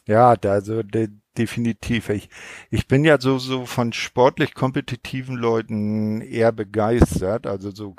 Ja, 0.08 0.34
also 0.34 0.84
de, 0.84 1.08
definitiv. 1.38 2.10
Ich, 2.10 2.30
ich 2.70 2.86
bin 2.90 3.06
ja 3.06 3.22
so, 3.22 3.40
so 3.40 3.66
von 3.66 3.94
sportlich 3.94 4.56
kompetitiven 4.56 5.38
Leuten 5.38 6.20
eher 6.20 6.52
begeistert. 6.52 7.48
Also 7.48 7.72
so 7.72 7.96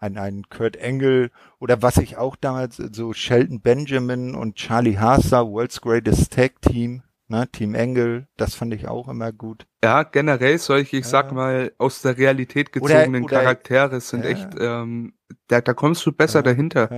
ein, 0.00 0.16
ein 0.16 0.44
Kurt 0.48 0.76
Engel 0.76 1.30
oder 1.58 1.82
was 1.82 1.98
ich 1.98 2.16
auch 2.16 2.36
damals, 2.36 2.76
so 2.76 3.12
Shelton 3.12 3.60
Benjamin 3.60 4.34
und 4.34 4.56
Charlie 4.56 4.96
Haasser, 4.96 5.46
World's 5.50 5.82
Greatest 5.82 6.32
Tag 6.32 6.62
Team, 6.62 7.02
ne, 7.28 7.48
Team 7.50 7.74
Engel, 7.74 8.26
das 8.36 8.54
fand 8.54 8.74
ich 8.74 8.88
auch 8.88 9.08
immer 9.08 9.32
gut. 9.32 9.66
Ja, 9.82 10.02
generell 10.02 10.58
solche, 10.58 10.96
ich 10.96 11.04
ja. 11.04 11.10
sag 11.10 11.32
mal, 11.32 11.72
aus 11.78 12.02
der 12.02 12.18
Realität 12.18 12.72
gezogenen 12.72 13.24
oder, 13.24 13.32
oder, 13.32 13.42
Charaktere 13.42 14.00
sind 14.00 14.24
ja. 14.24 14.30
echt, 14.30 14.48
ähm, 14.58 15.14
da, 15.46 15.60
da 15.60 15.74
kommst 15.74 16.04
du 16.06 16.12
besser 16.12 16.40
ja, 16.40 16.42
dahinter. 16.42 16.90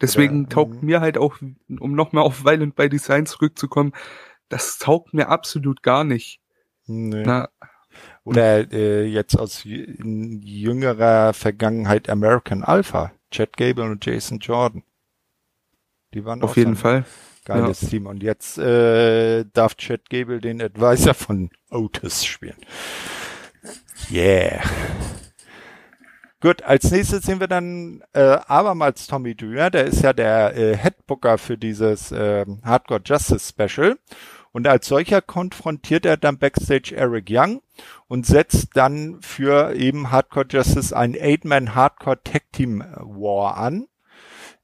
Deswegen 0.00 0.42
oder, 0.42 0.48
taugt 0.48 0.82
mhm. 0.82 0.86
mir 0.86 1.00
halt 1.00 1.18
auch, 1.18 1.36
um 1.80 1.94
nochmal 1.94 2.24
auf 2.24 2.44
Violent 2.44 2.76
by 2.76 2.88
Design 2.88 3.26
zurückzukommen, 3.26 3.92
das 4.48 4.78
taugt 4.78 5.14
mir 5.14 5.28
absolut 5.28 5.82
gar 5.82 6.04
nicht. 6.04 6.40
Nee. 6.86 7.22
Na, 7.24 7.48
oder 8.24 8.70
äh, 8.72 9.06
jetzt 9.06 9.38
aus 9.38 9.62
jüngerer 9.64 11.32
Vergangenheit 11.32 12.08
American 12.08 12.62
Alpha, 12.62 13.12
Chad 13.30 13.56
Gable 13.56 13.84
und 13.84 14.04
Jason 14.04 14.38
Jordan. 14.38 14.82
Die 16.12 16.24
waren 16.24 16.42
auf 16.42 16.56
jeden 16.56 16.76
Fall 16.76 17.04
geiles 17.46 17.80
ja. 17.80 17.88
Team. 17.88 18.06
Und 18.06 18.22
jetzt 18.22 18.58
äh, 18.58 19.44
darf 19.54 19.76
Chad 19.76 20.10
Gable 20.10 20.40
den 20.40 20.60
Advisor 20.60 21.14
von 21.14 21.48
Otis 21.70 22.26
spielen. 22.26 22.56
Yeah. 24.10 24.62
Gut, 26.40 26.62
als 26.62 26.90
nächstes 26.90 27.24
sehen 27.24 27.40
wir 27.40 27.48
dann 27.48 28.04
äh, 28.12 28.20
abermals 28.46 29.06
Tommy 29.06 29.34
Dreamer, 29.34 29.70
der 29.70 29.86
ist 29.86 30.02
ja 30.02 30.12
der 30.12 30.54
äh, 30.54 30.76
Headbooker 30.76 31.38
für 31.38 31.56
dieses 31.56 32.12
äh, 32.12 32.44
Hardcore 32.62 33.00
Justice 33.04 33.48
Special. 33.48 33.96
Und 34.52 34.66
als 34.66 34.86
solcher 34.86 35.22
konfrontiert 35.22 36.06
er 36.06 36.16
dann 36.16 36.38
Backstage 36.38 36.94
Eric 36.94 37.26
Young 37.28 37.62
und 38.06 38.26
setzt 38.26 38.68
dann 38.74 39.18
für 39.22 39.74
eben 39.74 40.10
Hardcore 40.10 40.46
Justice 40.48 40.96
ein 40.96 41.14
Eight-Man 41.14 41.74
Hardcore 41.74 42.22
Tag 42.22 42.44
Team 42.52 42.84
War 42.96 43.56
an. 43.56 43.86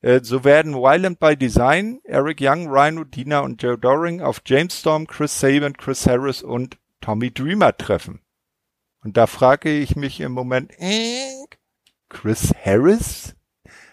Äh, 0.03 0.21
so 0.23 0.45
werden 0.45 0.75
Wyland 0.75 1.19
by 1.21 1.37
Design, 1.37 2.01
Eric 2.05 2.39
Young, 2.41 2.69
Rhino, 2.69 3.05
Dina 3.05 3.41
und 3.41 3.63
Joe 3.63 3.79
Doring 3.79 4.21
auf 4.21 4.43
James 4.45 4.79
Storm, 4.79 5.07
Chris 5.07 5.39
Sabin, 5.39 5.77
Chris 5.77 6.07
Harris 6.07 6.43
und 6.43 6.77
Tommy 7.01 7.33
Dreamer 7.33 7.77
treffen. 7.77 8.21
Und 9.03 9.17
da 9.17 9.27
frage 9.27 9.71
ich 9.71 9.97
mich 9.97 10.21
im 10.21 10.33
Moment, 10.33 10.73
äh, 10.79 11.47
Chris 12.09 12.53
Harris? 12.65 13.35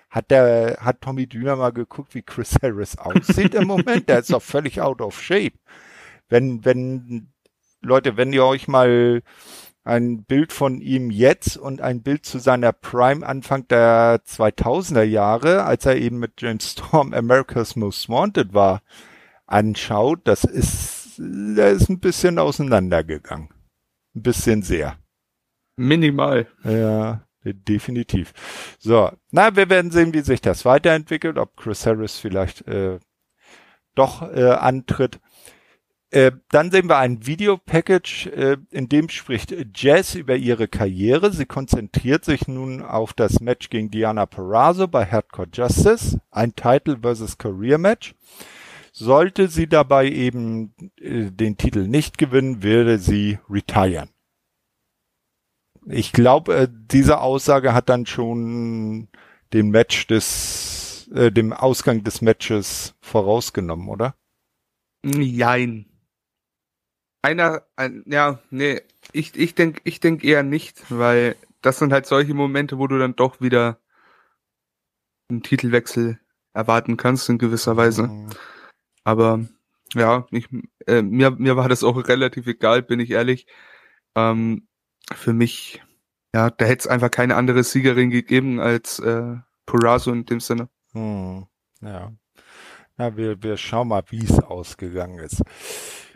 Hat 0.09 0.31
der, 0.31 0.77
hat 0.81 1.01
Tommy 1.01 1.27
Düner 1.27 1.55
mal 1.55 1.71
geguckt, 1.71 2.15
wie 2.15 2.23
Chris 2.23 2.55
Harris 2.61 2.97
aussieht 2.97 3.53
im 3.53 3.67
Moment? 3.67 4.09
Der 4.09 4.19
ist 4.19 4.33
doch 4.33 4.41
völlig 4.41 4.81
out 4.81 5.01
of 5.01 5.21
shape. 5.21 5.53
Wenn, 6.29 6.65
wenn, 6.65 7.31
Leute, 7.81 8.17
wenn 8.17 8.33
ihr 8.33 8.43
euch 8.43 8.67
mal 8.67 9.21
ein 9.89 10.23
Bild 10.23 10.53
von 10.53 10.79
ihm 10.79 11.11
jetzt 11.11 11.57
und 11.57 11.81
ein 11.81 12.01
Bild 12.01 12.25
zu 12.25 12.39
seiner 12.39 12.71
Prime 12.71 13.25
Anfang 13.25 13.67
der 13.67 14.21
2000er 14.25 15.03
Jahre, 15.03 15.63
als 15.63 15.85
er 15.85 15.97
eben 15.97 16.19
mit 16.19 16.41
James 16.41 16.71
Storm 16.71 17.13
America's 17.13 17.75
Most 17.75 18.07
Wanted 18.09 18.53
war, 18.53 18.81
anschaut, 19.45 20.21
das 20.23 20.43
ist, 20.43 21.15
der 21.17 21.71
ist 21.71 21.89
ein 21.89 21.99
bisschen 21.99 22.39
auseinandergegangen. 22.39 23.49
Ein 24.15 24.21
bisschen 24.21 24.61
sehr. 24.61 24.97
Minimal. 25.75 26.47
Ja. 26.63 27.25
Definitiv. 27.43 28.33
So, 28.79 29.11
na, 29.31 29.55
wir 29.55 29.69
werden 29.69 29.91
sehen, 29.91 30.13
wie 30.13 30.21
sich 30.21 30.41
das 30.41 30.65
weiterentwickelt, 30.65 31.37
ob 31.37 31.55
Chris 31.55 31.85
Harris 31.85 32.17
vielleicht 32.17 32.67
äh, 32.67 32.99
doch 33.95 34.21
äh, 34.21 34.51
antritt. 34.51 35.19
Äh, 36.11 36.31
dann 36.49 36.71
sehen 36.71 36.89
wir 36.89 36.97
ein 36.97 37.27
Videopackage, 37.27 38.27
äh, 38.27 38.57
in 38.71 38.89
dem 38.89 39.09
spricht 39.09 39.53
Jazz 39.75 40.15
über 40.15 40.35
ihre 40.35 40.67
Karriere. 40.67 41.31
Sie 41.31 41.45
konzentriert 41.45 42.25
sich 42.25 42.47
nun 42.47 42.81
auf 42.81 43.13
das 43.13 43.39
Match 43.41 43.69
gegen 43.69 43.91
Diana 43.91 44.25
Perazzo 44.25 44.87
bei 44.87 45.05
Hardcore 45.05 45.49
Justice, 45.53 46.19
ein 46.31 46.55
Title 46.55 46.97
versus 47.01 47.37
Career 47.37 47.77
Match. 47.77 48.15
Sollte 48.91 49.47
sie 49.49 49.67
dabei 49.67 50.09
eben 50.09 50.73
äh, 50.99 51.29
den 51.31 51.57
Titel 51.57 51.87
nicht 51.87 52.17
gewinnen, 52.17 52.63
würde 52.63 52.97
sie 52.97 53.37
retiren 53.49 54.09
ich 55.89 56.11
glaube, 56.11 56.55
äh, 56.55 56.67
diese 56.71 57.19
Aussage 57.19 57.73
hat 57.73 57.89
dann 57.89 58.05
schon 58.05 59.07
den 59.53 59.69
Match 59.69 60.07
des, 60.07 61.09
äh, 61.13 61.31
dem 61.31 61.53
Ausgang 61.53 62.03
des 62.03 62.21
Matches 62.21 62.95
vorausgenommen, 63.01 63.89
oder? 63.89 64.15
Jein. 65.03 65.85
Einer, 67.21 67.63
ein, 67.75 68.03
ja, 68.07 68.39
nee, 68.49 68.81
ich, 69.11 69.35
ich 69.35 69.55
denk, 69.55 69.81
ich 69.83 69.99
denk 69.99 70.23
eher 70.23 70.43
nicht, 70.43 70.89
weil 70.89 71.35
das 71.61 71.79
sind 71.79 71.91
halt 71.91 72.05
solche 72.05 72.33
Momente, 72.33 72.77
wo 72.77 72.87
du 72.87 72.97
dann 72.97 73.15
doch 73.15 73.41
wieder 73.41 73.79
einen 75.29 75.43
Titelwechsel 75.43 76.19
erwarten 76.53 76.97
kannst 76.97 77.29
in 77.29 77.37
gewisser 77.37 77.77
Weise. 77.77 78.03
Mhm. 78.03 78.29
Aber 79.03 79.45
ja, 79.95 80.27
ich, 80.31 80.47
äh, 80.87 81.01
mir, 81.01 81.31
mir 81.31 81.57
war 81.57 81.69
das 81.69 81.83
auch 81.83 82.07
relativ 82.07 82.47
egal, 82.47 82.83
bin 82.83 82.99
ich 82.99 83.11
ehrlich. 83.11 83.47
Ähm, 84.15 84.67
für 85.13 85.33
mich, 85.33 85.81
ja, 86.33 86.49
da 86.49 86.65
hätte 86.65 86.81
es 86.81 86.87
einfach 86.87 87.11
keine 87.11 87.35
andere 87.35 87.63
Siegerin 87.63 88.11
gegeben 88.11 88.59
als 88.59 88.99
äh, 88.99 89.35
Purazo 89.65 90.11
in 90.11 90.25
dem 90.25 90.39
Sinne. 90.39 90.69
Hm, 90.93 91.47
ja. 91.81 92.13
Ja, 92.97 93.15
wir, 93.15 93.41
wir 93.41 93.57
schauen 93.57 93.87
mal, 93.87 94.03
wie 94.09 94.23
es 94.23 94.39
ausgegangen 94.39 95.19
ist. 95.19 95.41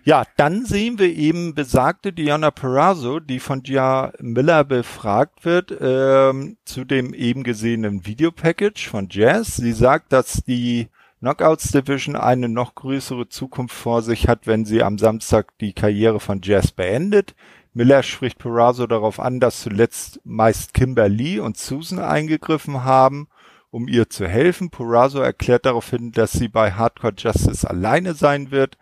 Ja, 0.06 0.26
dann 0.36 0.66
sehen 0.66 1.00
wir 1.00 1.16
eben 1.16 1.56
besagte 1.56 2.12
Diana 2.12 2.52
Perazzo, 2.52 3.22
die 3.22 3.40
von 3.40 3.64
Gia 3.64 4.12
Miller 4.20 4.66
befragt 4.66 5.46
wird 5.46 5.74
ähm, 5.80 6.58
zu 6.66 6.84
dem 6.84 7.14
eben 7.14 7.44
gesehenen 7.44 8.06
Videopackage 8.06 8.90
von 8.90 9.08
Jazz. 9.10 9.56
Sie 9.56 9.72
sagt, 9.72 10.12
dass 10.12 10.44
die 10.44 10.90
Knockouts 11.22 11.72
Division 11.72 12.18
eine 12.18 12.50
noch 12.50 12.76
größere 12.76 13.30
Zukunft 13.30 13.74
vor 13.74 14.02
sich 14.02 14.28
hat, 14.28 14.46
wenn 14.46 14.66
sie 14.66 14.84
am 14.84 14.98
Samstag 14.98 15.58
die 15.60 15.72
Karriere 15.72 16.20
von 16.20 16.42
Jazz 16.44 16.74
beendet. 16.74 17.34
Miller 17.74 18.04
spricht 18.04 18.40
Perazzo 18.40 18.88
darauf 18.88 19.22
an, 19.22 19.40
dass 19.40 19.62
zuletzt 19.62 20.20
meist 20.26 20.74
Kimberly 20.74 21.40
und 21.40 21.56
Susan 21.56 22.00
eingegriffen 22.00 22.84
haben, 22.84 23.30
um 23.72 23.88
ihr 23.88 24.10
zu 24.10 24.28
helfen. 24.28 24.70
Perazzo 24.70 25.20
erklärt 25.20 25.66
daraufhin, 25.66 26.12
dass 26.12 26.34
sie 26.34 26.50
bei 26.50 26.74
Hardcore 26.74 27.14
Justice 27.18 27.66
alleine 27.66 28.16
sein 28.16 28.52
wird, 28.52 28.78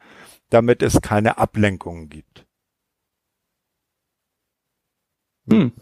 damit 0.52 0.84
es 0.84 1.02
keine 1.02 1.38
Ablenkungen 1.38 2.10
gibt. 2.10 2.46
Hm. 5.50 5.74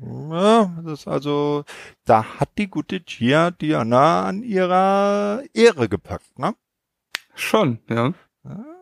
Ja, 0.00 0.82
das 0.82 1.00
ist 1.00 1.08
also, 1.08 1.64
da 2.06 2.40
hat 2.40 2.56
die 2.56 2.68
gute 2.68 3.00
Gia 3.00 3.50
Diana 3.50 4.24
an 4.24 4.42
ihrer 4.42 5.42
Ehre 5.52 5.88
gepackt, 5.90 6.38
ne? 6.38 6.54
Schon, 7.34 7.78
ja. 7.90 8.14
ja 8.42 8.72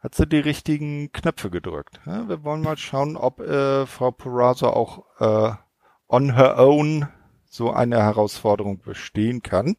hat 0.00 0.14
sie 0.14 0.26
die 0.26 0.38
richtigen 0.38 1.12
Knöpfe 1.12 1.50
gedrückt. 1.50 2.00
Ja, 2.06 2.28
wir 2.28 2.44
wollen 2.44 2.62
mal 2.62 2.76
schauen, 2.76 3.16
ob 3.16 3.40
äh, 3.40 3.86
Frau 3.86 4.10
Peraza 4.10 4.68
auch 4.68 5.04
äh, 5.18 5.52
on 6.08 6.34
her 6.34 6.58
own 6.58 7.08
so 7.44 7.70
eine 7.70 8.02
Herausforderung 8.02 8.80
bestehen 8.80 9.42
kann. 9.42 9.76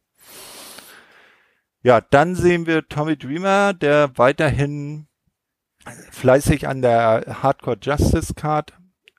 Ja, 1.85 2.01
dann 2.01 2.33
sehen 2.33 2.65
wir 2.65 2.87
Tommy 2.87 3.15
Dreamer, 3.15 3.73
der 3.75 4.17
weiterhin 4.17 5.05
fleißig 6.09 6.67
an 6.67 6.81
der 6.81 7.43
Hardcore 7.43 7.77
Justice 7.79 8.33
Card 8.33 8.73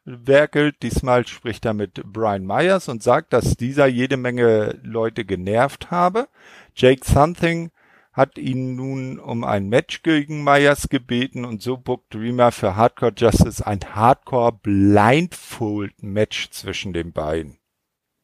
werkelt. 0.05 0.83
Diesmal 0.83 1.29
spricht 1.29 1.65
er 1.65 1.75
mit 1.75 2.03
Brian 2.13 2.45
Myers 2.45 2.89
und 2.89 3.05
sagt, 3.05 3.33
dass 3.33 3.57
dieser 3.57 3.87
jede 3.87 4.17
Menge 4.17 4.81
Leute 4.83 5.25
genervt 5.25 5.93
habe. 5.93 6.27
Jake 6.75 7.05
Something 7.05 7.71
hat 8.13 8.37
ihn 8.37 8.75
nun 8.75 9.21
um 9.21 9.45
ein 9.45 9.69
Match 9.69 10.03
gegen 10.03 10.43
Myers 10.43 10.89
gebeten 10.89 11.45
und 11.45 11.63
so 11.63 11.77
bookt 11.77 12.13
Dreamer 12.13 12.51
für 12.51 12.75
Hardcore 12.75 13.13
Justice 13.17 13.65
ein 13.65 13.79
Hardcore 13.95 14.59
Blindfold 14.61 16.03
Match 16.03 16.51
zwischen 16.51 16.93
den 16.93 17.13
beiden. 17.13 17.59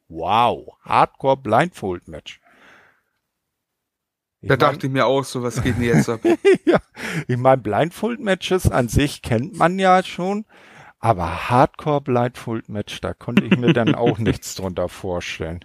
Wow, 0.08 0.78
Hardcore 0.82 1.36
Blindfold 1.36 2.08
Match. 2.08 2.41
Ich 4.42 4.48
da 4.48 4.54
mein, 4.54 4.58
dachte 4.58 4.86
ich 4.88 4.92
mir 4.92 5.06
auch, 5.06 5.22
so 5.22 5.42
was 5.42 5.62
geht 5.62 5.76
denn 5.76 5.84
jetzt 5.84 6.08
ab? 6.08 6.20
ja, 6.66 6.78
ich 7.28 7.36
meine, 7.36 7.62
Blindfold-Matches 7.62 8.70
an 8.70 8.88
sich 8.88 9.22
kennt 9.22 9.56
man 9.56 9.78
ja 9.78 10.02
schon, 10.02 10.46
aber 10.98 11.48
Hardcore-Blindfold-Match, 11.48 13.00
da 13.00 13.14
konnte 13.14 13.44
ich 13.44 13.56
mir 13.56 13.72
dann 13.72 13.94
auch 13.94 14.18
nichts 14.18 14.56
drunter 14.56 14.88
vorstellen. 14.88 15.64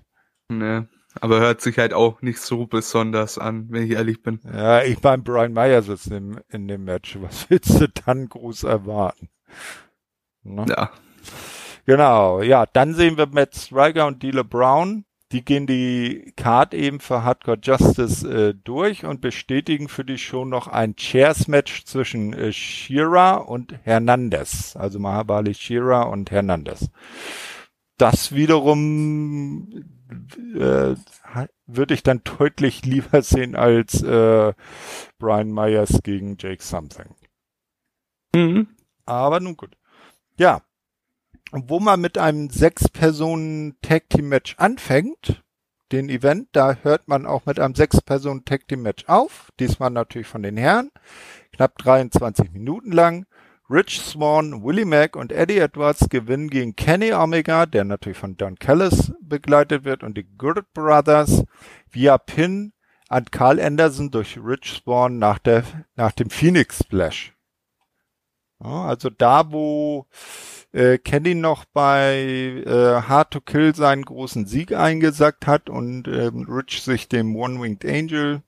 Nee. 0.50 0.84
Aber 1.20 1.40
hört 1.40 1.62
sich 1.62 1.80
halt 1.80 1.94
auch 1.94 2.22
nicht 2.22 2.38
so 2.40 2.68
besonders 2.68 3.40
an, 3.40 3.66
wenn 3.72 3.84
ich 3.84 3.92
ehrlich 3.92 4.22
bin. 4.22 4.40
Ja, 4.44 4.84
ich 4.84 5.02
meine, 5.02 5.24
Brian 5.24 5.54
Myers 5.54 5.88
ist 5.88 6.08
in, 6.08 6.40
in 6.50 6.68
dem 6.68 6.84
Match. 6.84 7.18
Was 7.20 7.50
willst 7.50 7.82
du 7.82 7.88
dann 7.90 8.30
groß 8.30 8.64
erwarten? 8.64 9.30
Ne? 10.44 10.66
Ja. 10.70 10.92
Genau, 11.88 12.42
ja, 12.44 12.68
dann 12.68 12.94
sehen 12.94 13.18
wir 13.18 13.28
Matt 13.28 13.56
Striker 13.56 14.06
und 14.06 14.22
Dealer 14.22 14.44
Brown. 14.44 15.06
Die 15.34 15.44
gehen 15.44 15.68
die 15.68 16.32
Card 16.38 16.74
eben 16.74 17.02
für 17.02 17.24
Hardcore 17.24 17.60
Justice 17.62 18.26
äh, 18.28 18.54
durch 18.64 19.06
und 19.06 19.20
bestätigen 19.20 19.90
für 19.90 20.06
die 20.06 20.18
Show 20.18 20.46
noch 20.46 20.68
ein 20.68 20.96
Chairs-Match 20.96 21.84
zwischen 21.84 22.32
äh, 22.32 22.54
Shira 22.54 23.36
und 23.36 23.78
Hernandez. 23.84 24.78
Also 24.78 25.00
Mahabali 25.00 25.54
Shira 25.54 26.04
und 26.04 26.32
Hernandez. 26.32 26.90
Das 27.98 28.34
wiederum 28.34 29.84
äh, 30.56 30.96
würde 31.66 31.94
ich 31.94 32.04
dann 32.04 32.22
deutlich 32.24 32.86
lieber 32.86 33.22
sehen 33.22 33.56
als 33.56 34.02
äh, 34.02 34.54
Brian 35.20 35.52
Myers 35.52 36.00
gegen 36.04 36.38
Jake 36.40 36.64
Something. 36.64 37.16
Mhm. 38.34 38.68
Aber 39.06 39.40
nun 39.40 39.58
gut. 39.58 39.76
Ja. 40.38 40.62
Wo 41.52 41.80
man 41.80 42.02
mit 42.02 42.18
einem 42.18 42.50
Sechs-Personen-Tag-Team-Match 42.50 44.56
anfängt, 44.58 45.44
den 45.94 46.10
Event, 46.10 46.50
da 46.52 46.76
hört 46.82 47.08
man 47.08 47.26
auch 47.26 47.46
mit 47.46 47.60
einem 47.60 47.74
Sechs-Personen-Tag-Team-Match 47.74 49.06
auf. 49.08 49.50
Diesmal 49.60 49.90
natürlich 49.90 50.28
von 50.28 50.44
den 50.44 50.58
Herren. 50.58 50.92
Knapp 51.54 51.78
23 51.78 52.52
Minuten 52.52 52.92
lang. 52.92 53.26
Rich 53.70 54.02
Swan, 54.02 54.64
Willie 54.64 54.86
Mack 54.86 55.16
und 55.16 55.32
Eddie 55.32 55.60
Edwards 55.60 56.08
gewinnen 56.10 56.50
gegen 56.50 56.76
Kenny 56.76 57.14
Omega, 57.14 57.66
der 57.66 57.84
natürlich 57.84 58.18
von 58.18 58.38
Don 58.38 58.56
Callis 58.56 59.14
begleitet 59.22 59.84
wird, 59.84 60.04
und 60.04 60.18
die 60.18 60.24
Good 60.24 60.74
Brothers 60.74 61.44
via 61.92 62.18
Pin 62.18 62.74
an 63.10 63.26
Carl 63.26 63.60
Anderson 63.60 64.12
durch 64.12 64.38
Rich 64.38 64.82
Swan 64.84 65.18
nach, 65.18 65.40
der, 65.40 65.64
nach 65.96 66.14
dem 66.14 66.30
Phoenix 66.30 66.80
Splash. 66.80 67.37
Ja, 68.64 68.86
also 68.86 69.10
da, 69.10 69.52
wo 69.52 70.08
äh, 70.72 70.98
Kenny 70.98 71.36
noch 71.36 71.66
bei 71.66 72.64
äh, 72.66 73.02
Hard 73.08 73.32
to 73.32 73.42
Kill 73.42 73.76
seinen 73.76 74.04
großen 74.04 74.46
Sieg 74.48 74.74
eingesackt 74.74 75.46
hat 75.46 75.70
und 75.70 76.08
äh, 76.08 76.32
Rich 76.34 76.82
sich 76.82 77.08
dem 77.08 77.36
One-Winged 77.36 77.86
Angel 77.86 78.42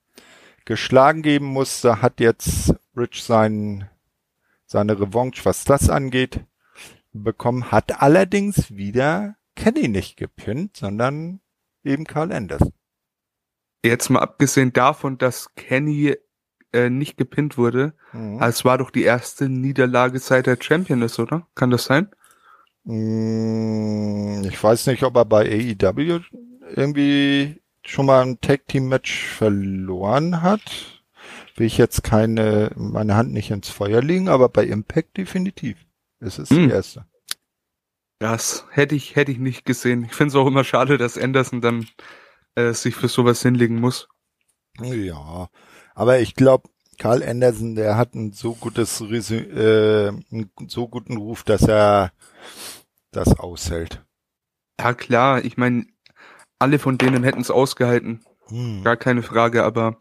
geschlagen 0.65 1.21
geben 1.21 1.45
musste, 1.47 2.01
hat 2.01 2.19
jetzt 2.19 2.73
Rich 2.95 3.23
seinen 3.23 3.89
seine 4.65 4.99
Revanche, 4.99 5.45
was 5.45 5.63
das 5.63 5.89
angeht, 5.89 6.41
bekommen, 7.11 7.71
hat 7.71 8.01
allerdings 8.03 8.75
wieder 8.75 9.35
Kenny 9.55 9.87
nicht 9.87 10.15
gepinnt, 10.15 10.77
sondern 10.77 11.41
eben 11.83 12.05
Carl 12.05 12.31
Anderson. 12.31 12.71
Jetzt 13.83 14.09
mal 14.09 14.19
abgesehen 14.19 14.71
davon, 14.71 15.17
dass 15.17 15.55
Kenny 15.55 16.15
äh, 16.73 16.89
nicht 16.89 17.17
gepinnt 17.17 17.57
wurde, 17.57 17.93
mhm. 18.13 18.41
es 18.41 18.65
war 18.65 18.77
doch 18.77 18.91
die 18.91 19.03
erste 19.03 19.49
Niederlage 19.49 20.19
seit 20.19 20.47
er 20.47 20.57
Champion 20.61 21.01
ist, 21.01 21.19
oder? 21.19 21.47
Kann 21.55 21.71
das 21.71 21.85
sein? 21.85 22.09
Mm, 22.83 24.43
ich 24.43 24.63
weiß 24.63 24.87
nicht, 24.87 25.03
ob 25.03 25.15
er 25.15 25.25
bei 25.25 25.45
AEW 25.49 26.21
irgendwie 26.75 27.61
schon 27.85 28.05
mal 28.05 28.21
ein 28.21 28.39
Tag 28.41 28.67
Team 28.67 28.87
Match 28.87 29.25
verloren 29.25 30.41
hat 30.41 30.99
will 31.59 31.67
ich 31.67 31.77
jetzt 31.77 32.03
keine, 32.03 32.71
meine 32.75 33.15
Hand 33.15 33.33
nicht 33.33 33.51
ins 33.51 33.69
Feuer 33.69 34.01
legen, 34.01 34.29
aber 34.29 34.49
bei 34.49 34.63
Impact 34.63 35.17
definitiv. 35.17 35.77
Es 36.19 36.39
ist 36.39 36.49
hm. 36.49 36.69
die 36.69 36.73
erste. 36.73 37.05
Das 38.19 38.65
hätte 38.71 38.95
ich, 38.95 39.15
hätte 39.15 39.31
ich 39.31 39.37
nicht 39.37 39.65
gesehen. 39.65 40.03
Ich 40.05 40.13
finde 40.13 40.29
es 40.29 40.35
auch 40.35 40.47
immer 40.47 40.63
schade, 40.63 40.97
dass 40.97 41.17
Anderson 41.17 41.61
dann 41.61 41.87
äh, 42.55 42.73
sich 42.73 42.95
für 42.95 43.07
sowas 43.07 43.41
hinlegen 43.41 43.79
muss. 43.79 44.09
Ja, 44.81 45.49
aber 45.99 46.21
ich 46.21 46.33
glaube, 46.33 46.69
Karl 46.97 47.23
Anderson, 47.23 47.75
der 47.75 47.97
hat 47.97 48.15
ein 48.15 48.31
so 48.31 48.53
gutes, 48.53 49.01
äh, 49.01 50.07
einen 50.07 50.49
so 50.67 50.87
guten 50.87 51.17
Ruf, 51.17 51.43
dass 51.43 51.63
er 51.63 52.13
das 53.11 53.37
aushält. 53.37 54.01
Ja 54.79 54.93
klar, 54.93 55.43
ich 55.43 55.57
meine, 55.57 55.87
alle 56.57 56.79
von 56.79 56.97
denen 56.97 57.25
hätten 57.25 57.41
es 57.41 57.51
ausgehalten. 57.51 58.23
Hm. 58.47 58.81
Gar 58.85 58.95
keine 58.95 59.23
Frage, 59.23 59.65
aber 59.65 59.97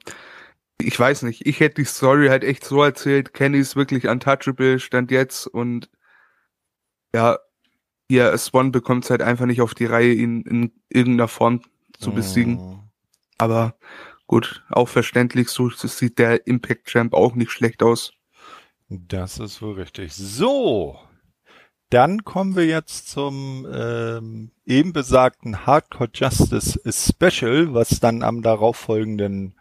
ich 0.80 0.98
weiß 0.98 1.22
nicht, 1.22 1.44
ich 1.46 1.58
hätte 1.58 1.82
die 1.82 1.84
Story 1.84 2.28
halt 2.28 2.44
echt 2.44 2.64
so 2.64 2.80
erzählt, 2.80 3.34
Kenny 3.34 3.58
ist 3.58 3.74
wirklich 3.74 4.06
untouchable, 4.06 4.78
stand 4.78 5.10
jetzt 5.10 5.48
und 5.48 5.90
ja, 7.12 7.38
ja, 8.08 8.38
Swan 8.38 8.70
bekommt 8.70 9.02
es 9.02 9.10
halt 9.10 9.22
einfach 9.22 9.46
nicht 9.46 9.62
auf 9.62 9.74
die 9.74 9.86
Reihe, 9.86 10.12
ihn 10.12 10.42
in 10.42 10.72
irgendeiner 10.90 11.26
Form 11.26 11.62
zu 11.98 12.12
besiegen. 12.12 12.58
Oh. 12.60 12.78
Aber 13.38 13.74
gut, 14.28 14.62
auch 14.70 14.88
verständlich, 14.88 15.48
so 15.48 15.68
sieht 15.70 16.20
der 16.20 16.46
Impact 16.46 16.86
Champ 16.86 17.14
auch 17.14 17.34
nicht 17.34 17.50
schlecht 17.50 17.82
aus. 17.82 18.12
Das 18.88 19.38
ist 19.40 19.60
wohl 19.60 19.74
richtig. 19.74 20.14
So, 20.14 20.96
dann 21.90 22.24
kommen 22.24 22.54
wir 22.54 22.66
jetzt 22.66 23.08
zum 23.08 23.66
ähm, 23.72 24.52
eben 24.64 24.92
besagten 24.92 25.66
Hardcore 25.66 26.10
Justice 26.14 26.78
Special, 26.86 27.74
was 27.74 28.00
dann 28.00 28.22
am 28.22 28.42
darauffolgenden 28.42 29.54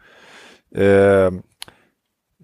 äh, 0.72 1.32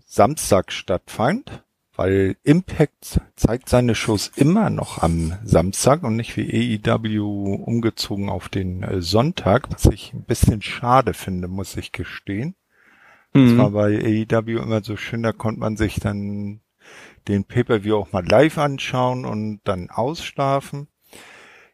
Samstag 0.05 0.71
stattfand, 0.71 1.63
weil 2.03 2.35
Impact 2.43 3.21
zeigt 3.37 3.69
seine 3.69 3.95
Shows 3.95 4.29
immer 4.35 4.69
noch 4.69 5.01
am 5.01 5.37
Samstag 5.45 6.03
und 6.03 6.17
nicht 6.17 6.35
wie 6.35 6.81
AEW 6.85 7.63
umgezogen 7.63 8.27
auf 8.27 8.49
den 8.49 8.83
äh, 8.83 9.01
Sonntag, 9.01 9.71
was 9.71 9.85
ich 9.85 10.11
ein 10.11 10.25
bisschen 10.25 10.61
schade 10.61 11.13
finde, 11.13 11.47
muss 11.47 11.77
ich 11.77 11.93
gestehen. 11.93 12.55
Mhm. 13.31 13.47
Das 13.47 13.57
war 13.57 13.71
bei 13.71 14.25
AEW 14.29 14.61
immer 14.61 14.83
so 14.83 14.97
schön, 14.97 15.23
da 15.23 15.31
konnte 15.31 15.61
man 15.61 15.77
sich 15.77 16.01
dann 16.01 16.59
den 17.29 17.45
Pay-Per-View 17.45 17.95
auch 17.95 18.11
mal 18.11 18.27
live 18.27 18.57
anschauen 18.57 19.23
und 19.23 19.61
dann 19.63 19.89
ausschlafen. 19.89 20.89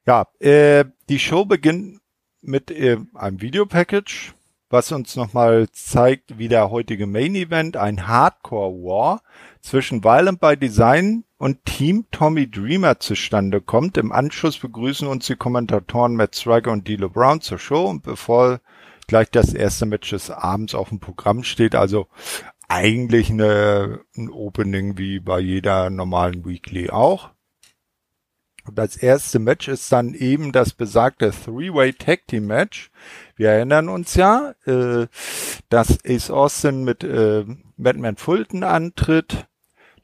Ja, 0.05 0.27
äh, 0.38 0.86
die 1.09 1.17
Show 1.17 1.45
beginnt 1.45 2.01
mit 2.41 2.69
äh, 2.69 2.97
einem 3.15 3.41
Videopackage 3.41 4.36
was 4.69 4.91
uns 4.91 5.15
nochmal 5.15 5.67
zeigt, 5.71 6.38
wie 6.38 6.47
der 6.47 6.69
heutige 6.69 7.07
Main 7.07 7.36
Event, 7.36 7.75
ein 7.75 8.07
Hardcore 8.07 8.71
War 8.84 9.21
zwischen 9.62 10.03
Violent 10.03 10.39
by 10.39 10.57
Design 10.57 11.24
und 11.38 11.64
Team 11.66 12.05
Tommy 12.12 12.49
Dreamer 12.49 12.99
zustande 12.99 13.62
kommt. 13.62 13.97
Im 13.97 14.12
Anschluss 14.12 14.57
begrüßen 14.60 15.07
uns 15.07 15.28
die 15.28 15.36
Kommentatoren 15.36 16.16
Matt 16.16 16.36
Striker 16.36 16.72
und 16.72 16.88
D'Lo 16.88 17.10
Brown 17.10 17.41
zur 17.41 17.60
Show 17.60 17.86
und 17.86 18.03
bevor 18.03 18.60
gleich 19.07 19.32
das 19.32 19.53
erste 19.53 19.86
Match 19.86 20.10
des 20.12 20.30
Abends 20.30 20.76
auf 20.76 20.89
dem 20.89 20.99
Programm 20.99 21.43
steht, 21.43 21.76
also 21.76 22.07
eigentlich 22.68 23.32
eine, 23.32 24.01
ein 24.16 24.30
Opening 24.30 24.97
wie 24.97 25.20
bei 25.20 25.39
jeder 25.39 25.89
normalen 25.89 26.45
Weekly 26.45 26.89
auch. 26.91 27.32
Das 28.72 28.95
erste 28.95 29.39
Match 29.39 29.68
ist 29.68 29.91
dann 29.91 30.14
eben 30.14 30.51
das 30.51 30.74
besagte 30.74 31.32
Three-Way 31.32 31.93
Tag 31.93 32.28
Team 32.28 32.45
Match. 32.45 32.91
Wir 33.36 33.49
erinnern 33.49 33.89
uns 33.89 34.14
ja, 34.14 34.53
äh, 34.66 35.07
dass 35.70 35.97
Ace 36.05 36.30
Austin 36.30 36.84
mit 36.84 37.03
äh, 37.03 37.45
Batman 37.78 38.18
Fulton 38.18 38.64
antritt, 38.64 39.47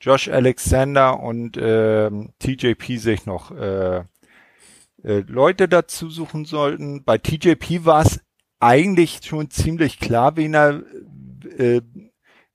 Josh 0.06 0.28
Alexander 0.30 1.20
und 1.20 1.58
äh, 1.58 2.12
TJP 2.38 2.98
sich 3.00 3.26
noch 3.26 3.50
äh, 3.50 4.04
äh, 5.04 5.24
Leute 5.28 5.68
dazu 5.68 6.12
suchen 6.12 6.46
sollten. 6.46 7.04
Bei 7.04 7.18
TJP 7.18 7.86
war 7.86 8.06
es 8.06 8.22
eigentlich 8.60 9.22
schon 9.24 9.50
ziemlich 9.50 10.00
klar, 10.00 10.38
wen 10.38 10.54
er 10.54 10.84
äh, 11.58 11.82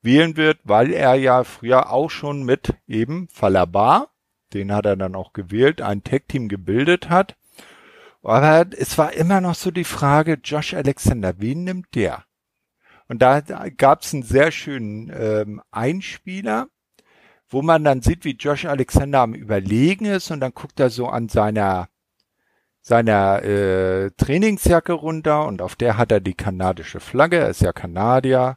wählen 0.00 0.36
wird, 0.36 0.60
weil 0.62 0.92
er 0.92 1.16
ja 1.16 1.42
früher 1.42 1.90
auch 1.90 2.08
schon 2.08 2.44
mit 2.44 2.72
eben 2.86 3.26
Falabar, 3.32 4.12
den 4.54 4.72
hat 4.72 4.86
er 4.86 4.96
dann 4.96 5.16
auch 5.16 5.32
gewählt, 5.32 5.82
ein 5.82 6.04
Tech-Team 6.04 6.48
gebildet 6.48 7.10
hat. 7.10 7.36
Aber 8.22 8.66
es 8.78 8.96
war 8.96 9.12
immer 9.12 9.40
noch 9.40 9.56
so 9.56 9.72
die 9.72 9.82
Frage, 9.82 10.38
Josh 10.44 10.74
Alexander, 10.74 11.34
wen 11.38 11.64
nimmt 11.64 11.96
der? 11.96 12.22
Und 13.08 13.22
da, 13.22 13.40
da 13.40 13.68
gab 13.70 14.02
es 14.02 14.14
einen 14.14 14.22
sehr 14.22 14.52
schönen 14.52 15.10
ähm, 15.12 15.60
Einspieler, 15.72 16.68
wo 17.50 17.62
man 17.62 17.84
dann 17.84 18.00
sieht, 18.00 18.24
wie 18.24 18.36
Josh 18.36 18.64
Alexander 18.64 19.20
am 19.20 19.34
Überlegen 19.34 20.06
ist 20.06 20.30
und 20.30 20.40
dann 20.40 20.54
guckt 20.54 20.80
er 20.80 20.88
so 20.90 21.08
an 21.08 21.28
seiner 21.28 21.88
seiner 22.82 23.42
äh, 23.44 24.10
Trainingsjacke 24.16 24.92
runter 24.92 25.46
und 25.46 25.60
auf 25.60 25.76
der 25.76 25.98
hat 25.98 26.12
er 26.12 26.20
die 26.20 26.34
kanadische 26.34 27.00
Flagge, 27.00 27.36
er 27.36 27.50
ist 27.50 27.60
ja 27.60 27.72
Kanadier. 27.72 28.56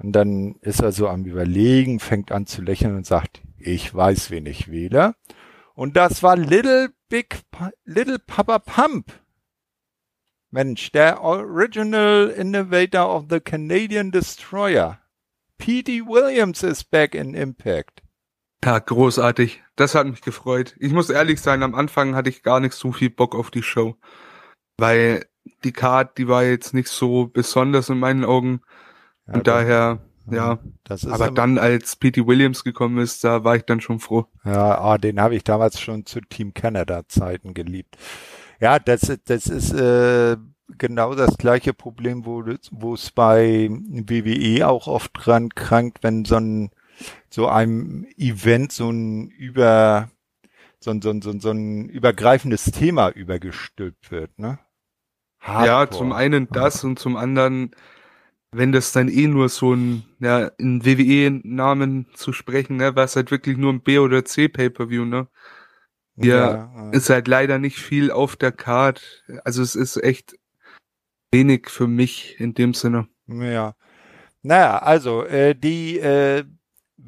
Und 0.00 0.12
dann 0.12 0.56
ist 0.60 0.80
er 0.80 0.92
so 0.92 1.08
am 1.08 1.24
Überlegen, 1.24 1.98
fängt 1.98 2.30
an 2.30 2.46
zu 2.46 2.62
lächeln 2.62 2.94
und 2.94 3.06
sagt, 3.06 3.40
ich 3.56 3.92
weiß, 3.92 4.30
wen 4.30 4.46
ich 4.46 4.70
wähle. 4.70 5.14
Und 5.74 5.96
das 5.96 6.22
war 6.22 6.36
Little 6.36 6.90
Big, 7.08 7.40
Little 7.84 8.18
Papa 8.18 8.60
Pump. 8.60 9.12
Mensch, 10.50 10.92
der 10.92 11.22
Original 11.22 12.28
Innovator 12.28 13.14
of 13.14 13.26
the 13.28 13.40
Canadian 13.40 14.10
Destroyer. 14.10 15.00
P.D. 15.58 16.02
Williams 16.06 16.62
is 16.62 16.84
back 16.84 17.14
in 17.14 17.34
Impact. 17.34 18.02
Ja, 18.64 18.78
großartig. 18.78 19.62
Das 19.76 19.94
hat 19.94 20.06
mich 20.06 20.20
gefreut. 20.20 20.74
Ich 20.78 20.92
muss 20.92 21.10
ehrlich 21.10 21.40
sein, 21.40 21.62
am 21.62 21.74
Anfang 21.74 22.14
hatte 22.14 22.30
ich 22.30 22.42
gar 22.42 22.60
nicht 22.60 22.74
so 22.74 22.92
viel 22.92 23.10
Bock 23.10 23.34
auf 23.34 23.50
die 23.50 23.62
Show. 23.62 23.96
Weil 24.76 25.26
die 25.64 25.72
Card, 25.72 26.18
die 26.18 26.28
war 26.28 26.44
jetzt 26.44 26.74
nicht 26.74 26.88
so 26.88 27.26
besonders 27.26 27.88
in 27.88 27.98
meinen 27.98 28.24
Augen. 28.24 28.60
Ja, 29.26 29.34
und 29.34 29.46
daher, 29.46 30.00
ja. 30.30 30.58
aber 31.10 31.30
dann, 31.30 31.58
als 31.58 31.96
P.T. 31.96 32.26
Williams 32.26 32.64
gekommen 32.64 32.98
ist, 32.98 33.24
da 33.24 33.44
war 33.44 33.56
ich 33.56 33.64
dann 33.64 33.80
schon 33.80 34.00
froh. 34.00 34.26
Ja, 34.44 34.92
oh, 34.92 34.96
den 34.98 35.20
habe 35.20 35.36
ich 35.36 35.44
damals 35.44 35.80
schon 35.80 36.06
zu 36.06 36.20
Team 36.20 36.54
Canada 36.54 37.06
Zeiten 37.08 37.54
geliebt. 37.54 37.96
Ja, 38.60 38.78
das, 38.78 39.12
das 39.24 39.46
ist 39.46 39.72
äh, 39.72 40.36
genau 40.76 41.14
das 41.14 41.38
gleiche 41.38 41.72
Problem, 41.72 42.26
wo 42.26 42.44
wo 42.72 42.94
es 42.94 43.10
bei 43.10 43.68
WWE 43.70 44.66
auch 44.66 44.86
oft 44.86 45.12
dran 45.14 45.50
krankt, 45.50 45.98
wenn 46.02 46.24
so 46.24 46.36
ein 46.36 46.70
so 47.30 47.48
einem 47.48 48.06
Event 48.16 48.72
so 48.72 48.90
ein 48.90 49.28
über 49.30 50.10
so 50.80 50.90
ein, 50.90 51.02
so 51.02 51.10
ein, 51.10 51.22
so 51.22 51.30
ein, 51.30 51.40
so 51.40 51.50
ein 51.50 51.88
übergreifendes 51.88 52.66
Thema 52.66 53.10
übergestülpt 53.10 54.10
wird, 54.10 54.38
ne? 54.38 54.58
Hardcore. 55.40 55.66
Ja, 55.66 55.90
zum 55.90 56.12
einen 56.12 56.48
das 56.48 56.84
und 56.84 56.98
zum 56.98 57.16
anderen, 57.16 57.74
wenn 58.52 58.72
das 58.72 58.92
dann 58.92 59.08
eh 59.08 59.26
nur 59.26 59.48
so 59.48 59.74
ein, 59.74 60.04
ja, 60.20 60.46
in 60.58 60.84
WWE-Namen 60.84 62.06
zu 62.14 62.32
sprechen, 62.32 62.76
ne, 62.76 62.94
war 62.96 63.04
es 63.04 63.16
halt 63.16 63.30
wirklich 63.30 63.56
nur 63.56 63.72
ein 63.72 63.82
B- 63.82 63.98
oder 63.98 64.24
C-Pay-Per-View, 64.24 65.04
ne? 65.04 65.28
Hier 66.20 66.34
ja, 66.34 66.72
ja. 66.74 66.90
ist 66.90 67.10
halt 67.10 67.28
leider 67.28 67.58
nicht 67.58 67.78
viel 67.78 68.10
auf 68.10 68.34
der 68.34 68.50
Card. 68.50 69.24
Also 69.44 69.62
es 69.62 69.76
ist 69.76 69.96
echt 69.98 70.36
wenig 71.30 71.68
für 71.68 71.86
mich 71.86 72.40
in 72.40 72.54
dem 72.54 72.74
Sinne. 72.74 73.08
Ja. 73.28 73.76
Naja, 74.42 74.78
also 74.78 75.24
äh, 75.24 75.54
die 75.54 75.98
äh, 75.98 76.44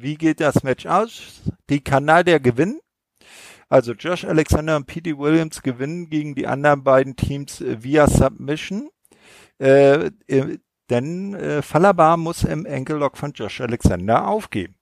wie 0.01 0.15
geht 0.15 0.39
das 0.39 0.63
Match 0.63 0.85
aus? 0.85 1.41
Die 1.69 1.83
Kanadier 1.83 2.39
gewinnen. 2.39 2.79
Also 3.69 3.93
Josh 3.93 4.25
Alexander 4.25 4.75
und 4.75 4.85
Petey 4.85 5.17
Williams 5.17 5.61
gewinnen 5.61 6.09
gegen 6.09 6.35
die 6.35 6.45
anderen 6.45 6.83
beiden 6.83 7.15
Teams 7.15 7.61
äh, 7.61 7.81
via 7.81 8.07
Submission. 8.07 8.89
Äh, 9.59 10.11
äh, 10.27 10.57
denn 10.89 11.33
äh, 11.35 11.61
Falabar 11.61 12.17
muss 12.17 12.43
im 12.43 12.65
Enkellock 12.65 13.17
von 13.17 13.31
Josh 13.31 13.61
Alexander 13.61 14.27
aufgeben. 14.27 14.75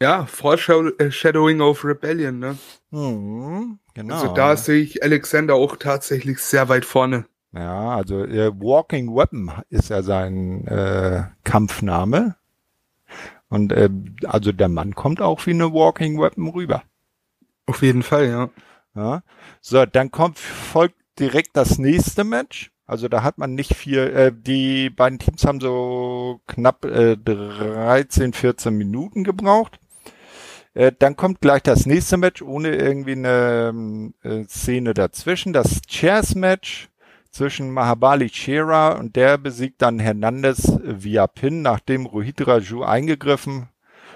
Ja, 0.00 0.26
Foreshadowing 0.26 1.60
of 1.60 1.84
Rebellion, 1.84 2.38
ne? 2.38 2.56
Mhm, 2.92 3.80
genau. 3.94 4.14
Also 4.14 4.32
da 4.32 4.56
sehe 4.56 4.80
ich 4.80 5.02
Alexander 5.02 5.56
auch 5.56 5.74
tatsächlich 5.74 6.38
sehr 6.38 6.68
weit 6.68 6.84
vorne. 6.84 7.26
Ja, 7.52 7.96
also 7.96 8.24
äh, 8.24 8.52
Walking 8.60 9.12
Weapon 9.12 9.50
ist 9.70 9.88
ja 9.88 10.02
sein 10.02 10.64
äh, 10.68 11.24
Kampfname. 11.42 12.36
Und 13.48 13.72
äh, 13.72 13.88
also 14.24 14.52
der 14.52 14.68
Mann 14.68 14.94
kommt 14.94 15.20
auch 15.20 15.46
wie 15.46 15.50
eine 15.50 15.72
Walking 15.72 16.20
Weapon 16.20 16.48
rüber. 16.48 16.82
Auf 17.66 17.82
jeden 17.82 18.02
Fall, 18.02 18.28
ja. 18.28 18.50
ja. 18.94 19.22
So, 19.60 19.84
dann 19.86 20.10
kommt 20.10 20.38
folgt 20.38 20.96
direkt 21.18 21.50
das 21.56 21.78
nächste 21.78 22.24
Match. 22.24 22.70
Also 22.86 23.08
da 23.08 23.22
hat 23.22 23.36
man 23.36 23.54
nicht 23.54 23.74
viel, 23.74 23.98
äh, 23.98 24.32
die 24.34 24.88
beiden 24.88 25.18
Teams 25.18 25.44
haben 25.44 25.60
so 25.60 26.40
knapp 26.46 26.84
äh, 26.86 27.16
13, 27.16 28.32
14 28.32 28.74
Minuten 28.74 29.24
gebraucht. 29.24 29.78
Äh, 30.72 30.92
dann 30.98 31.16
kommt 31.16 31.40
gleich 31.40 31.62
das 31.62 31.86
nächste 31.86 32.16
Match 32.16 32.40
ohne 32.40 32.74
irgendwie 32.74 33.12
eine 33.12 34.12
äh, 34.22 34.44
Szene 34.44 34.94
dazwischen. 34.94 35.52
Das 35.52 35.82
Chairs 35.82 36.34
Match 36.34 36.88
zwischen 37.38 37.70
Mahabali 37.70 38.28
Shera 38.30 38.94
und 38.94 39.14
der 39.14 39.38
besiegt 39.38 39.80
dann 39.80 40.00
Hernandez 40.00 40.76
via 40.82 41.28
Pin, 41.28 41.62
nachdem 41.62 42.04
Rohit 42.04 42.44
Raju 42.44 42.82
eingegriffen 42.82 43.68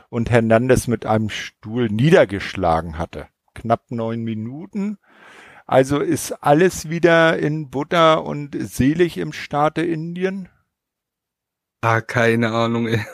und 0.08 0.28
Hernandez 0.28 0.88
mit 0.88 1.06
einem 1.06 1.30
Stuhl 1.30 1.86
niedergeschlagen 1.86 2.98
hatte. 2.98 3.28
Knapp 3.54 3.92
neun 3.92 4.24
Minuten. 4.24 4.98
Also 5.66 6.00
ist 6.00 6.32
alles 6.32 6.90
wieder 6.90 7.38
in 7.38 7.70
Butter 7.70 8.24
und 8.24 8.56
selig 8.58 9.18
im 9.18 9.32
Staate 9.32 9.82
Indien? 9.82 10.48
Ah, 11.80 12.00
keine 12.00 12.50
Ahnung, 12.50 12.88
ey. 12.88 13.06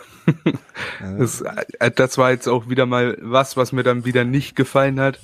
Das, 1.18 1.42
äh, 1.42 1.90
das, 1.90 2.16
war 2.16 2.30
jetzt 2.30 2.48
auch 2.48 2.68
wieder 2.68 2.86
mal 2.86 3.16
was, 3.20 3.56
was 3.56 3.72
mir 3.72 3.82
dann 3.82 4.04
wieder 4.06 4.24
nicht 4.24 4.56
gefallen 4.56 5.00
hat. 5.00 5.20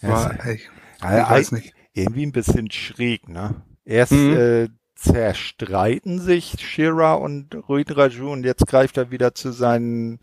War, 0.00 0.34
ich, 0.46 0.68
ich 0.96 1.02
weiß 1.02 1.52
nicht 1.52 1.74
irgendwie 1.92 2.26
ein 2.26 2.32
bisschen 2.32 2.70
schräg, 2.70 3.28
ne? 3.28 3.62
Erst 3.84 4.12
mhm. 4.12 4.36
äh, 4.36 4.68
zerstreiten 4.94 6.20
sich 6.20 6.54
Shira 6.60 7.14
und 7.14 7.54
Ruid 7.68 7.96
Raju 7.96 8.32
und 8.32 8.44
jetzt 8.44 8.66
greift 8.66 8.96
er 8.96 9.10
wieder 9.10 9.34
zu 9.34 9.52
seinen 9.52 10.20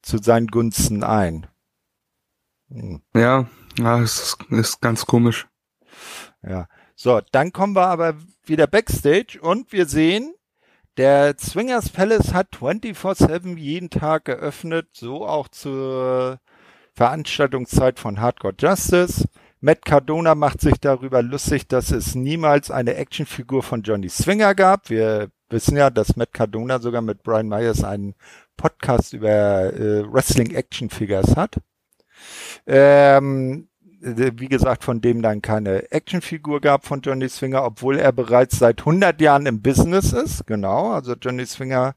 zu 0.00 0.18
seinen 0.18 0.48
Gunsten 0.48 1.04
ein. 1.04 1.46
Hm. 2.68 3.02
Ja, 3.14 3.48
ja, 3.78 4.00
es 4.00 4.20
ist, 4.20 4.50
ist 4.50 4.80
ganz 4.80 5.06
komisch. 5.06 5.46
Ja. 6.42 6.68
So, 6.96 7.20
dann 7.32 7.52
kommen 7.52 7.74
wir 7.74 7.86
aber 7.86 8.14
wieder 8.44 8.66
backstage 8.66 9.38
und 9.40 9.72
wir 9.72 9.86
sehen, 9.86 10.34
der 10.96 11.36
Swingers 11.38 11.88
Palace 11.88 12.34
hat 12.34 12.48
24-7 12.56 13.56
jeden 13.56 13.90
Tag 13.90 14.26
geöffnet, 14.26 14.88
so 14.92 15.26
auch 15.26 15.48
zur 15.48 16.38
Veranstaltungszeit 16.94 17.98
von 17.98 18.20
Hardcore 18.20 18.54
Justice. 18.58 19.26
Matt 19.64 19.84
Cardona 19.84 20.34
macht 20.34 20.60
sich 20.60 20.80
darüber 20.80 21.22
lustig, 21.22 21.68
dass 21.68 21.92
es 21.92 22.16
niemals 22.16 22.72
eine 22.72 22.96
Actionfigur 22.96 23.62
von 23.62 23.82
Johnny 23.82 24.08
Swinger 24.08 24.56
gab. 24.56 24.90
Wir 24.90 25.30
wissen 25.50 25.76
ja, 25.76 25.88
dass 25.88 26.16
Matt 26.16 26.32
Cardona 26.32 26.80
sogar 26.80 27.00
mit 27.00 27.22
Brian 27.22 27.46
Myers 27.46 27.84
einen 27.84 28.16
Podcast 28.56 29.12
über 29.12 29.72
äh, 29.72 30.02
Wrestling 30.12 30.52
Action 30.52 30.90
Figures 30.90 31.36
hat. 31.36 31.60
Ähm, 32.66 33.68
wie 34.00 34.48
gesagt, 34.48 34.82
von 34.82 35.00
dem 35.00 35.22
dann 35.22 35.42
keine 35.42 35.92
Actionfigur 35.92 36.60
gab 36.60 36.84
von 36.84 37.00
Johnny 37.00 37.28
Swinger, 37.28 37.62
obwohl 37.62 38.00
er 38.00 38.10
bereits 38.10 38.58
seit 38.58 38.80
100 38.80 39.20
Jahren 39.20 39.46
im 39.46 39.62
Business 39.62 40.12
ist. 40.12 40.44
Genau, 40.44 40.90
also 40.90 41.14
Johnny 41.14 41.46
Swinger 41.46 41.94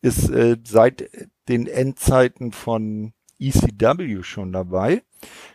ist 0.00 0.30
äh, 0.30 0.56
seit 0.64 1.10
den 1.50 1.66
Endzeiten 1.66 2.50
von 2.52 3.12
ECW 3.38 4.22
schon 4.22 4.52
dabei. 4.54 5.02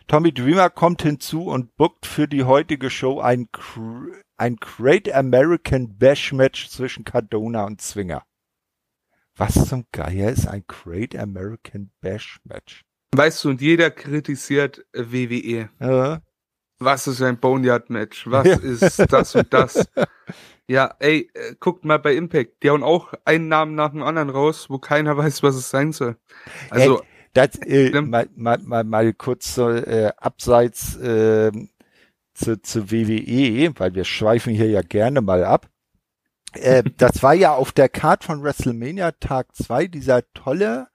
Tommy 0.06 0.32
Dreamer 0.32 0.70
kommt 0.70 1.02
hinzu 1.02 1.44
und 1.44 1.76
bookt 1.76 2.06
für 2.06 2.28
die 2.28 2.44
heutige 2.44 2.90
Show 2.90 3.20
ein, 3.20 3.48
ein 4.36 4.56
Great 4.56 5.12
American 5.12 5.98
Bash 5.98 6.32
Match 6.32 6.68
zwischen 6.68 7.04
Cardona 7.04 7.64
und 7.64 7.80
Zwinger. 7.80 8.24
Was 9.36 9.68
zum 9.68 9.86
Geier 9.92 10.30
ist 10.30 10.46
ein 10.46 10.64
Great 10.66 11.16
American 11.16 11.90
Bash 12.00 12.40
Match? 12.44 12.84
Weißt 13.14 13.44
du, 13.44 13.50
und 13.50 13.60
jeder 13.60 13.90
kritisiert 13.90 14.84
WWE. 14.92 15.70
Ja. 15.80 16.20
Was 16.78 17.06
ist 17.06 17.22
ein 17.22 17.38
Boneyard 17.38 17.90
Match? 17.90 18.26
Was 18.30 18.46
ja. 18.46 18.56
ist 18.56 18.98
das 19.12 19.34
und 19.34 19.52
das? 19.52 19.88
Ja, 20.70 20.94
ey, 21.00 21.28
äh, 21.34 21.56
guckt 21.58 21.84
mal 21.84 21.98
bei 21.98 22.14
Impact. 22.14 22.62
Die 22.62 22.70
hauen 22.70 22.84
auch 22.84 23.12
einen 23.24 23.48
Namen 23.48 23.74
nach 23.74 23.90
dem 23.90 24.04
anderen 24.04 24.30
raus, 24.30 24.70
wo 24.70 24.78
keiner 24.78 25.16
weiß, 25.16 25.42
was 25.42 25.56
es 25.56 25.68
sein 25.68 25.90
soll. 25.90 26.16
Also, 26.70 27.02
das, 27.32 27.56
äh, 27.66 27.90
mal, 28.00 28.28
mal, 28.34 28.58
mal, 28.58 28.84
mal 28.84 29.12
kurz 29.14 29.54
so, 29.54 29.68
äh, 29.70 30.12
abseits 30.16 30.96
äh, 30.96 31.50
zu, 32.34 32.60
zu 32.62 32.90
WWE, 32.90 33.72
weil 33.78 33.94
wir 33.94 34.04
schweifen 34.04 34.54
hier 34.54 34.68
ja 34.68 34.82
gerne 34.82 35.20
mal 35.20 35.44
ab. 35.44 35.68
Äh, 36.54 36.82
das 36.96 37.22
war 37.22 37.34
ja 37.34 37.54
auf 37.54 37.72
der 37.72 37.88
Card 37.88 38.24
von 38.24 38.42
WrestleMania 38.42 39.12
Tag 39.12 39.54
2 39.54 39.86
dieser 39.86 40.22
tolle 40.34 40.88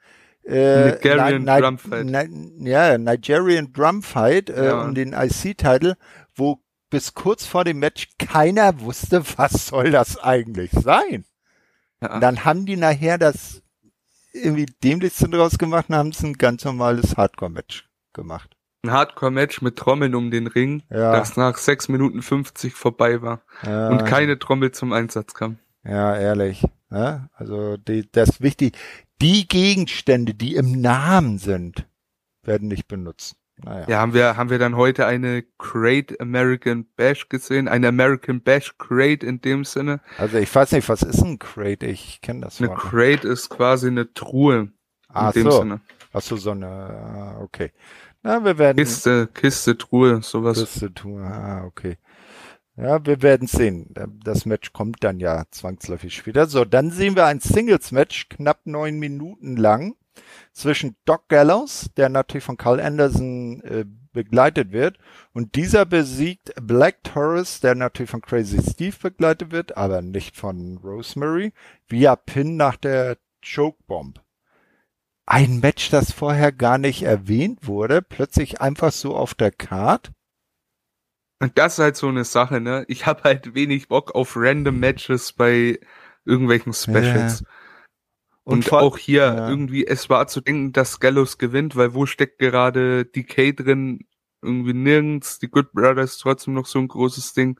Äh, 0.47 0.91
Nigerian 0.91 1.43
Ni- 1.43 1.51
Ni- 1.51 1.61
Drum 1.61 1.77
Fight. 1.79 2.05
Ni- 2.05 2.69
ja, 2.69 2.97
Nigerian 2.97 3.73
Drum 3.73 4.03
Fight 4.03 4.49
äh, 4.49 4.65
Ja. 4.65 4.81
um 4.83 4.93
den 4.93 5.13
IC-Titel, 5.13 5.95
wo 6.35 6.59
bis 6.91 7.13
kurz 7.15 7.45
vor 7.47 7.63
dem 7.63 7.79
Match 7.79 8.09
keiner 8.19 8.79
wusste, 8.81 9.23
was 9.37 9.67
soll 9.67 9.89
das 9.91 10.17
eigentlich 10.17 10.71
sein. 10.71 11.25
Ja. 12.01 12.19
Dann 12.19 12.45
haben 12.45 12.65
die 12.67 12.75
nachher 12.77 13.17
das 13.17 13.63
irgendwie 14.35 14.65
dämlichste 14.83 15.29
draus 15.29 15.57
gemacht 15.57 15.89
und 15.89 15.95
haben 15.95 16.09
es 16.09 16.23
ein 16.23 16.33
ganz 16.33 16.63
normales 16.65 17.17
Hardcore-Match 17.17 17.89
gemacht. 18.13 18.55
Ein 18.83 18.91
Hardcore-Match 18.91 19.61
mit 19.61 19.77
Trommeln 19.77 20.13
um 20.15 20.29
den 20.31 20.47
Ring, 20.47 20.83
Ja. 20.89 21.11
das 21.13 21.37
nach 21.37 21.57
6 21.57 21.87
Minuten 21.89 22.21
50 22.21 22.73
vorbei 22.73 23.21
war 23.21 23.41
Ja, 23.63 23.89
und 23.89 24.05
keine 24.05 24.37
Trommel 24.37 24.71
zum 24.71 24.93
Einsatz 24.93 25.33
kam. 25.33 25.57
Ja, 25.83 26.15
ehrlich. 26.15 26.63
Ja, 26.91 27.29
also 27.33 27.77
die, 27.77 28.09
das 28.11 28.29
ist 28.29 28.41
wichtig. 28.41 28.77
Die 29.21 29.47
Gegenstände, 29.47 30.33
die 30.33 30.55
im 30.55 30.81
Namen 30.81 31.37
sind, 31.39 31.87
werden 32.43 32.67
nicht 32.67 32.87
benutzt. 32.87 33.35
Naja. 33.63 33.85
Ja, 33.87 33.99
haben 33.99 34.13
wir, 34.13 34.37
haben 34.37 34.49
wir 34.49 34.59
dann 34.59 34.75
heute 34.75 35.05
eine 35.05 35.43
Great 35.57 36.19
American 36.19 36.85
Bash 36.95 37.29
gesehen? 37.29 37.67
Eine 37.67 37.87
American 37.87 38.41
Bash 38.41 38.77
Great 38.77 39.23
in 39.23 39.39
dem 39.41 39.63
Sinne? 39.63 40.01
Also 40.17 40.37
ich 40.37 40.53
weiß 40.53 40.73
nicht, 40.73 40.89
was 40.89 41.03
ist 41.03 41.21
ein 41.21 41.39
Crate? 41.39 41.85
Ich 41.85 42.21
kenne 42.21 42.41
das 42.41 42.61
Eine. 42.61 42.73
Crate 42.73 43.27
ist 43.27 43.49
quasi 43.49 43.87
eine 43.87 44.13
Truhe 44.13 44.55
in 44.59 44.73
Ach 45.07 45.31
dem 45.31 45.49
so. 45.49 45.59
Sinne. 45.59 45.81
Ach 46.11 46.21
so, 46.21 46.35
so 46.35 46.51
eine, 46.51 46.67
ah, 46.67 47.39
okay. 47.41 47.71
Na, 48.23 48.43
wir 48.43 48.57
werden 48.57 48.77
Kiste, 48.77 49.27
Kiste, 49.27 49.77
Truhe, 49.77 50.21
sowas. 50.21 50.59
Kiste 50.59 50.93
tun. 50.93 51.21
Ah, 51.21 51.63
okay. 51.65 51.97
Ja, 52.77 53.05
wir 53.05 53.21
werden 53.21 53.47
sehen. 53.47 53.93
Das 54.23 54.45
Match 54.45 54.73
kommt 54.73 55.03
dann 55.03 55.19
ja 55.19 55.45
zwangsläufig 55.49 56.13
später. 56.13 56.47
So, 56.47 56.65
dann 56.65 56.91
sehen 56.91 57.15
wir 57.15 57.25
ein 57.25 57.39
Singles-Match, 57.39 58.27
knapp 58.27 58.65
neun 58.65 58.99
Minuten 58.99 59.55
lang, 59.55 59.95
zwischen 60.51 60.95
Doc 61.05 61.27
Gallows, 61.27 61.89
der 61.97 62.09
natürlich 62.09 62.43
von 62.43 62.57
Carl 62.57 62.79
Anderson 62.79 63.61
äh, 63.61 63.85
begleitet 64.13 64.71
wird, 64.71 64.97
und 65.33 65.55
dieser 65.55 65.85
besiegt 65.85 66.53
Black 66.61 67.03
Taurus, 67.03 67.59
der 67.59 67.75
natürlich 67.75 68.09
von 68.09 68.21
Crazy 68.21 68.61
Steve 68.61 68.95
begleitet 69.01 69.51
wird, 69.51 69.77
aber 69.77 70.01
nicht 70.01 70.35
von 70.37 70.77
Rosemary, 70.77 71.53
via 71.87 72.15
Pin 72.15 72.55
nach 72.55 72.77
der 72.77 73.17
Chokebomb. 73.43 74.21
Ein 75.27 75.59
Match, 75.59 75.89
das 75.89 76.11
vorher 76.11 76.51
gar 76.51 76.77
nicht 76.77 77.03
erwähnt 77.03 77.67
wurde, 77.67 78.01
plötzlich 78.01 78.61
einfach 78.61 78.91
so 78.91 79.15
auf 79.15 79.33
der 79.33 79.51
Card. 79.51 80.11
Und 81.39 81.57
das 81.57 81.73
ist 81.73 81.79
halt 81.79 81.95
so 81.97 82.07
eine 82.07 82.23
Sache, 82.23 82.61
ne? 82.61 82.85
Ich 82.87 83.05
habe 83.05 83.23
halt 83.23 83.55
wenig 83.55 83.87
Bock 83.87 84.15
auf 84.15 84.33
random 84.35 84.79
Matches 84.79 85.33
bei 85.33 85.79
irgendwelchen 86.23 86.73
Specials. 86.73 87.43
Und, 88.45 88.65
vor- 88.65 88.81
auch 88.81 88.97
hier 88.97 89.23
ja. 89.23 89.49
irgendwie, 89.49 89.85
es 89.87 90.09
war 90.09 90.27
zu 90.27 90.39
denken, 90.39 90.71
dass 90.71 90.99
Gallows 90.99 91.39
gewinnt, 91.39 91.75
weil 91.75 91.93
wo 91.95 92.05
steckt 92.05 92.39
gerade 92.39 93.03
DK 93.05 93.53
drin? 93.53 94.05
Irgendwie 94.41 94.73
nirgends. 94.73 95.39
Die 95.39 95.49
Good 95.49 95.73
Brothers 95.73 96.19
trotzdem 96.19 96.53
noch 96.53 96.67
so 96.67 96.77
ein 96.77 96.87
großes 96.87 97.33
Ding. 97.33 97.59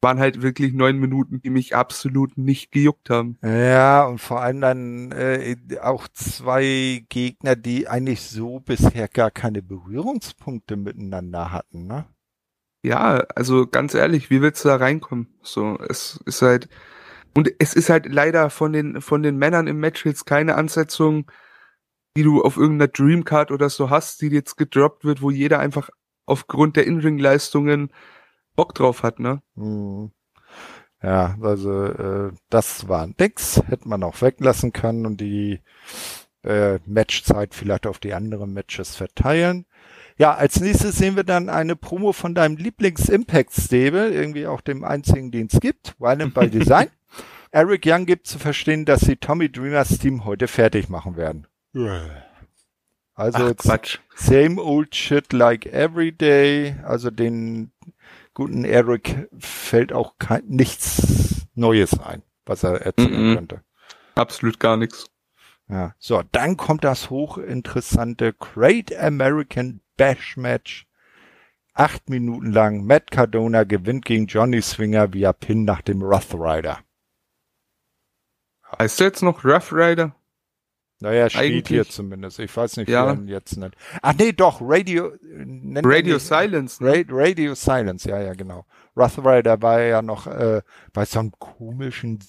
Waren 0.00 0.20
halt 0.20 0.40
wirklich 0.40 0.72
neun 0.72 0.98
Minuten, 0.98 1.40
die 1.42 1.50
mich 1.50 1.74
absolut 1.74 2.38
nicht 2.38 2.70
gejuckt 2.70 3.10
haben. 3.10 3.38
Ja, 3.42 4.04
und 4.04 4.20
vor 4.20 4.40
allem 4.40 4.60
dann 4.60 5.12
äh, 5.12 5.56
auch 5.82 6.06
zwei 6.08 7.04
Gegner, 7.08 7.56
die 7.56 7.88
eigentlich 7.88 8.22
so 8.22 8.60
bisher 8.60 9.08
gar 9.08 9.32
keine 9.32 9.62
Berührungspunkte 9.62 10.76
miteinander 10.76 11.50
hatten, 11.50 11.86
ne? 11.86 12.04
Ja, 12.84 13.24
also 13.34 13.66
ganz 13.66 13.94
ehrlich, 13.94 14.28
wie 14.28 14.42
willst 14.42 14.62
du 14.64 14.68
da 14.68 14.76
reinkommen? 14.76 15.28
So, 15.42 15.78
es 15.88 16.20
ist 16.26 16.42
halt, 16.42 16.68
und 17.36 17.50
es 17.58 17.74
ist 17.74 17.90
halt 17.90 18.06
leider 18.06 18.50
von 18.50 18.72
den, 18.72 19.00
von 19.00 19.22
den 19.22 19.36
Männern 19.36 19.66
im 19.66 19.78
Match 19.78 20.04
jetzt 20.06 20.24
keine 20.24 20.54
Ansetzung, 20.54 21.30
die 22.16 22.22
du 22.22 22.42
auf 22.42 22.56
irgendeiner 22.56 22.88
Dreamcard 22.88 23.50
oder 23.50 23.68
so 23.68 23.90
hast, 23.90 24.20
die 24.22 24.28
jetzt 24.28 24.56
gedroppt 24.56 25.04
wird, 25.04 25.20
wo 25.20 25.30
jeder 25.30 25.58
einfach 25.58 25.90
aufgrund 26.26 26.76
der 26.76 26.86
In-Ring-Leistungen 26.86 27.90
Bock 28.56 28.74
drauf 28.74 29.02
hat, 29.02 29.18
ne? 29.18 29.42
Hm. 29.56 30.12
Ja, 31.02 31.36
also 31.42 31.84
äh, 31.84 32.32
das 32.48 32.88
war 32.88 33.08
nix, 33.18 33.62
hätte 33.66 33.88
man 33.88 34.02
auch 34.04 34.22
weglassen 34.22 34.72
können 34.72 35.04
und 35.04 35.20
die 35.20 35.60
äh, 36.44 36.78
Matchzeit 36.86 37.54
vielleicht 37.54 37.86
auf 37.86 37.98
die 37.98 38.14
anderen 38.14 38.52
Matches 38.52 38.96
verteilen. 38.96 39.66
Ja, 40.16 40.34
als 40.34 40.60
nächstes 40.60 40.96
sehen 40.96 41.16
wir 41.16 41.24
dann 41.24 41.48
eine 41.48 41.74
Promo 41.74 42.12
von 42.12 42.34
deinem 42.34 42.56
Lieblings-Impact-Stable, 42.56 44.10
irgendwie 44.10 44.46
auch 44.46 44.60
dem 44.60 44.84
einzigen, 44.84 45.32
den 45.32 45.48
es 45.52 45.60
gibt, 45.60 45.94
Violent 45.98 46.32
by 46.32 46.48
Design. 46.50 46.88
Eric 47.54 47.84
Young 47.86 48.04
gibt 48.04 48.26
zu 48.26 48.40
verstehen, 48.40 48.84
dass 48.84 49.02
sie 49.02 49.14
Tommy 49.16 49.48
Dreamers 49.48 49.98
Team 49.98 50.24
heute 50.24 50.48
fertig 50.48 50.88
machen 50.88 51.16
werden. 51.16 51.46
Also 53.14 53.38
Ach, 53.44 53.48
jetzt 53.48 53.62
Quatsch. 53.62 53.98
same 54.16 54.60
old 54.60 54.92
shit 54.94 55.32
like 55.32 55.66
every 55.66 56.10
day. 56.10 56.74
Also 56.82 57.10
den 57.12 57.70
guten 58.34 58.64
Eric 58.64 59.28
fällt 59.38 59.92
auch 59.92 60.14
kein, 60.18 60.42
nichts 60.48 61.46
Neues 61.54 61.96
ein, 62.00 62.22
was 62.44 62.64
er 62.64 62.80
erzählen 62.82 63.30
Mhm. 63.30 63.34
könnte. 63.36 63.60
Absolut 64.16 64.58
gar 64.58 64.76
nichts. 64.76 65.06
Ja. 65.68 65.94
So, 66.00 66.22
dann 66.32 66.56
kommt 66.56 66.82
das 66.82 67.08
hochinteressante 67.08 68.32
Great 68.32 68.92
American 68.96 69.80
Bash 69.96 70.36
Match. 70.36 70.86
Acht 71.72 72.10
Minuten 72.10 72.50
lang. 72.52 72.84
Matt 72.84 73.12
Cardona 73.12 73.62
gewinnt 73.62 74.04
gegen 74.04 74.26
Johnny 74.26 74.60
Swinger 74.60 75.12
via 75.12 75.32
Pin 75.32 75.64
nach 75.64 75.82
dem 75.82 76.02
Rough 76.02 76.34
Rider. 76.34 76.80
Heißt 78.78 79.00
der 79.00 79.08
jetzt 79.08 79.22
noch 79.22 79.44
Rough 79.44 79.72
Rider? 79.72 80.14
Naja, 81.00 81.28
steht 81.28 81.40
Eigentlich- 81.42 81.68
hier 81.68 81.88
zumindest. 81.88 82.38
Ich 82.38 82.56
weiß 82.56 82.76
nicht, 82.76 82.88
wie 82.88 82.92
Ja. 82.92 83.12
ihn 83.12 83.28
jetzt 83.28 83.56
nennt. 83.56 83.74
Ach 84.00 84.14
nee, 84.16 84.32
doch, 84.32 84.60
Radio. 84.62 85.12
Radio 85.84 86.18
Silence, 86.18 86.82
ne? 86.82 87.04
Ra 87.08 87.24
Radio 87.24 87.54
Silence, 87.54 88.08
ja, 88.08 88.20
ja, 88.20 88.32
genau. 88.34 88.64
Rough 88.96 89.18
Rider 89.18 89.60
war 89.60 89.80
ja 89.82 90.02
noch 90.02 90.26
äh, 90.26 90.62
bei 90.92 91.04
so 91.04 91.18
einem 91.18 91.32
komischen 91.38 92.20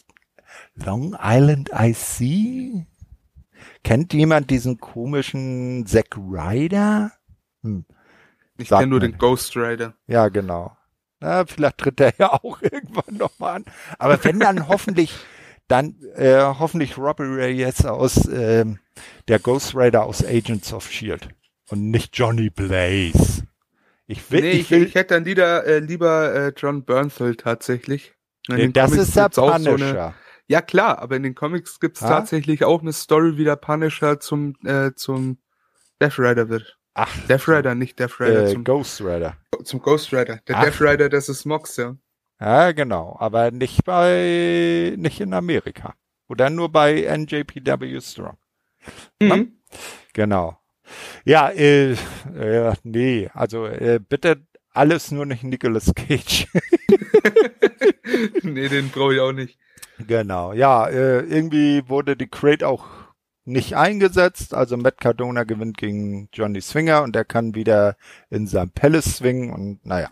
Long 0.76 1.16
Island 1.22 1.70
IC. 1.74 2.86
Kennt 3.84 4.14
jemand 4.14 4.50
diesen 4.50 4.80
komischen 4.80 5.86
Zack 5.86 6.18
Ryder? 6.18 7.12
Hm. 7.64 7.86
Ich 8.58 8.70
kenne 8.70 8.88
nur 8.88 9.00
den 9.00 9.18
Ghost 9.18 9.56
Rider. 9.56 9.94
Ja, 10.08 10.30
genau. 10.30 10.76
Na, 11.20 11.46
vielleicht 11.46 11.78
tritt 11.78 12.00
er 12.02 12.14
ja 12.18 12.32
auch 12.44 12.62
irgendwann 12.62 13.18
nochmal 13.18 13.56
an. 13.58 13.66
Aber 14.00 14.22
wenn 14.24 14.40
dann 14.40 14.68
hoffentlich, 14.68 15.14
dann 15.68 15.96
äh, 16.16 16.40
hoffentlich 16.42 16.98
Robbie 16.98 17.24
Reyes 17.24 17.86
aus 17.86 18.28
ähm, 18.28 18.80
der 19.28 19.40
Ghost 19.40 19.76
Rider 19.76 20.04
aus 20.06 20.24
Agents 20.24 20.72
of 20.74 20.90
Shield 20.92 21.30
und 21.70 21.90
nicht 21.90 22.16
Johnny 22.18 22.50
Blaze. 22.50 23.48
Ich 24.08 24.30
will, 24.32 24.42
nee, 24.42 24.52
ich 24.52 24.70
will, 24.70 24.84
ich 24.86 24.94
hätte 24.96 25.16
dann 25.16 25.26
lieber, 25.26 25.66
äh, 25.66 25.80
lieber 25.80 26.34
äh, 26.34 26.54
John 26.56 26.84
Bernthal 26.86 27.36
tatsächlich. 27.36 28.14
Nee, 28.48 28.68
das 28.70 28.92
Comics 28.92 29.08
ist 29.08 29.16
der 29.18 29.26
auch 29.26 29.34
so 29.58 29.72
Punisher. 29.72 30.06
eine, 30.06 30.14
Ja 30.48 30.62
klar, 30.62 31.00
aber 31.00 31.16
in 31.16 31.24
den 31.24 31.34
Comics 31.34 31.80
gibt's 31.80 32.04
Ah? 32.04 32.10
tatsächlich 32.10 32.64
auch 32.64 32.82
eine 32.82 32.94
Story, 32.94 33.38
wie 33.38 33.44
der 33.46 33.56
Punisher 33.56 34.20
zum 34.20 34.54
äh, 34.64 34.92
zum 34.96 35.40
Death 36.00 36.20
Rider 36.20 36.50
wird. 36.50 36.78
Ach, 36.94 37.10
Death 37.28 37.48
Rider, 37.48 37.74
nicht 37.74 37.98
Death 38.00 38.20
Rider, 38.20 38.44
äh, 38.48 38.52
zum, 38.54 38.64
Ghost 38.64 39.02
Rider. 39.02 39.36
zum 39.64 39.82
Ghost 39.82 40.14
Rider. 40.14 40.40
Der 40.48 40.58
Ach. 40.58 40.64
Death 40.66 40.82
Rider, 40.82 41.10
das 41.10 41.28
ist 41.28 41.46
Mox, 41.46 41.76
ja. 41.78 41.96
Ja, 42.40 42.72
genau. 42.72 43.16
Aber 43.20 43.52
nicht 43.52 43.86
bei, 43.86 44.94
nicht 44.98 45.22
in 45.22 45.34
Amerika. 45.34 45.96
Oder 46.28 46.50
nur 46.50 46.72
bei 46.72 47.04
NJPW 47.04 48.02
Strong. 48.02 48.38
Mhm. 49.22 49.58
Genau. 50.14 50.58
Ja, 51.24 51.50
äh, 51.50 51.94
äh, 51.94 52.74
nee, 52.84 53.30
also 53.34 53.66
äh, 53.66 54.00
bitte 54.00 54.46
alles 54.72 55.12
nur 55.12 55.26
nicht 55.26 55.44
Nicolas 55.44 55.94
Cage. 55.96 56.48
nee, 58.44 58.68
den 58.70 58.90
brauche 58.90 59.16
ich 59.16 59.20
auch 59.20 59.32
nicht. 59.32 59.58
genau. 59.98 60.54
Ja, 60.54 60.88
äh, 60.88 61.22
irgendwie 61.22 61.88
wurde 61.88 62.16
die 62.16 62.28
Crate 62.28 62.68
auch 62.68 62.86
nicht 63.46 63.76
eingesetzt. 63.76 64.54
Also 64.54 64.78
Matt 64.78 65.00
Cardona 65.00 65.44
gewinnt 65.44 65.78
gegen 65.78 66.30
Johnny 66.34 66.62
Swinger 66.62 67.04
und 67.04 67.16
er 67.16 67.26
kann 67.26 67.56
wieder 67.56 67.96
in 68.30 68.48
sein 68.48 68.70
Palace 68.70 69.18
swingen 69.18 69.52
und 69.54 69.86
naja. 69.86 70.10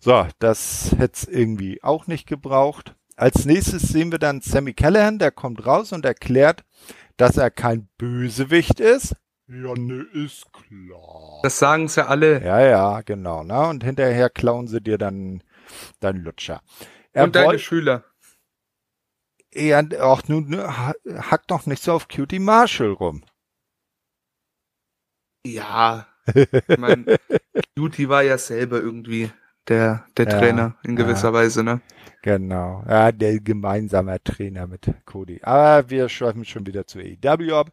So, 0.00 0.26
das 0.38 0.92
hätte 0.96 1.12
es 1.14 1.24
irgendwie 1.28 1.82
auch 1.82 2.06
nicht 2.06 2.26
gebraucht. 2.26 2.94
Als 3.16 3.44
nächstes 3.44 3.82
sehen 3.82 4.10
wir 4.10 4.18
dann 4.18 4.40
Sammy 4.40 4.72
Callahan, 4.72 5.18
der 5.18 5.30
kommt 5.30 5.66
raus 5.66 5.92
und 5.92 6.06
erklärt, 6.06 6.64
dass 7.18 7.36
er 7.36 7.50
kein 7.50 7.88
Bösewicht 7.98 8.80
ist. 8.80 9.14
Ja, 9.46 9.74
ne, 9.74 10.06
ist 10.14 10.46
klar. 10.52 11.40
Das 11.42 11.58
sagen 11.58 11.88
sie 11.88 12.06
alle. 12.06 12.42
Ja, 12.42 12.60
ja, 12.60 13.00
genau. 13.02 13.42
Ne? 13.42 13.68
Und 13.68 13.84
hinterher 13.84 14.30
klauen 14.30 14.68
sie 14.68 14.80
dir 14.80 14.96
dann 14.96 15.42
dein 15.98 16.16
Lutscher. 16.16 16.62
Er 17.12 17.24
Und 17.24 17.36
deine 17.36 17.58
Schüler. 17.58 18.04
Ja, 19.52 19.82
auch 20.00 20.22
nun 20.28 20.56
ha- 20.56 20.94
hack 21.06 21.46
doch 21.48 21.66
nicht 21.66 21.82
so 21.82 21.92
auf 21.92 22.08
Cutie 22.08 22.38
Marshall 22.38 22.92
rum. 22.92 23.22
Ja. 25.44 26.06
Ich 26.34 26.78
mein, 26.78 27.06
Cutie 27.76 28.08
war 28.08 28.22
ja 28.22 28.38
selber 28.38 28.80
irgendwie 28.80 29.30
der, 29.68 30.04
der 30.16 30.26
ja, 30.26 30.38
Trainer 30.38 30.76
in 30.82 30.96
gewisser 30.96 31.28
ja. 31.28 31.34
Weise, 31.34 31.62
ne? 31.62 31.80
Genau. 32.22 32.84
Ja, 32.88 33.12
der 33.12 33.40
gemeinsame 33.40 34.22
Trainer 34.22 34.66
mit 34.66 34.92
Cody. 35.06 35.40
Aber 35.42 35.88
wir 35.88 36.08
schreiben 36.08 36.44
schon 36.44 36.66
wieder 36.66 36.86
zu 36.86 36.98
AEW 36.98 37.54
ab. 37.54 37.72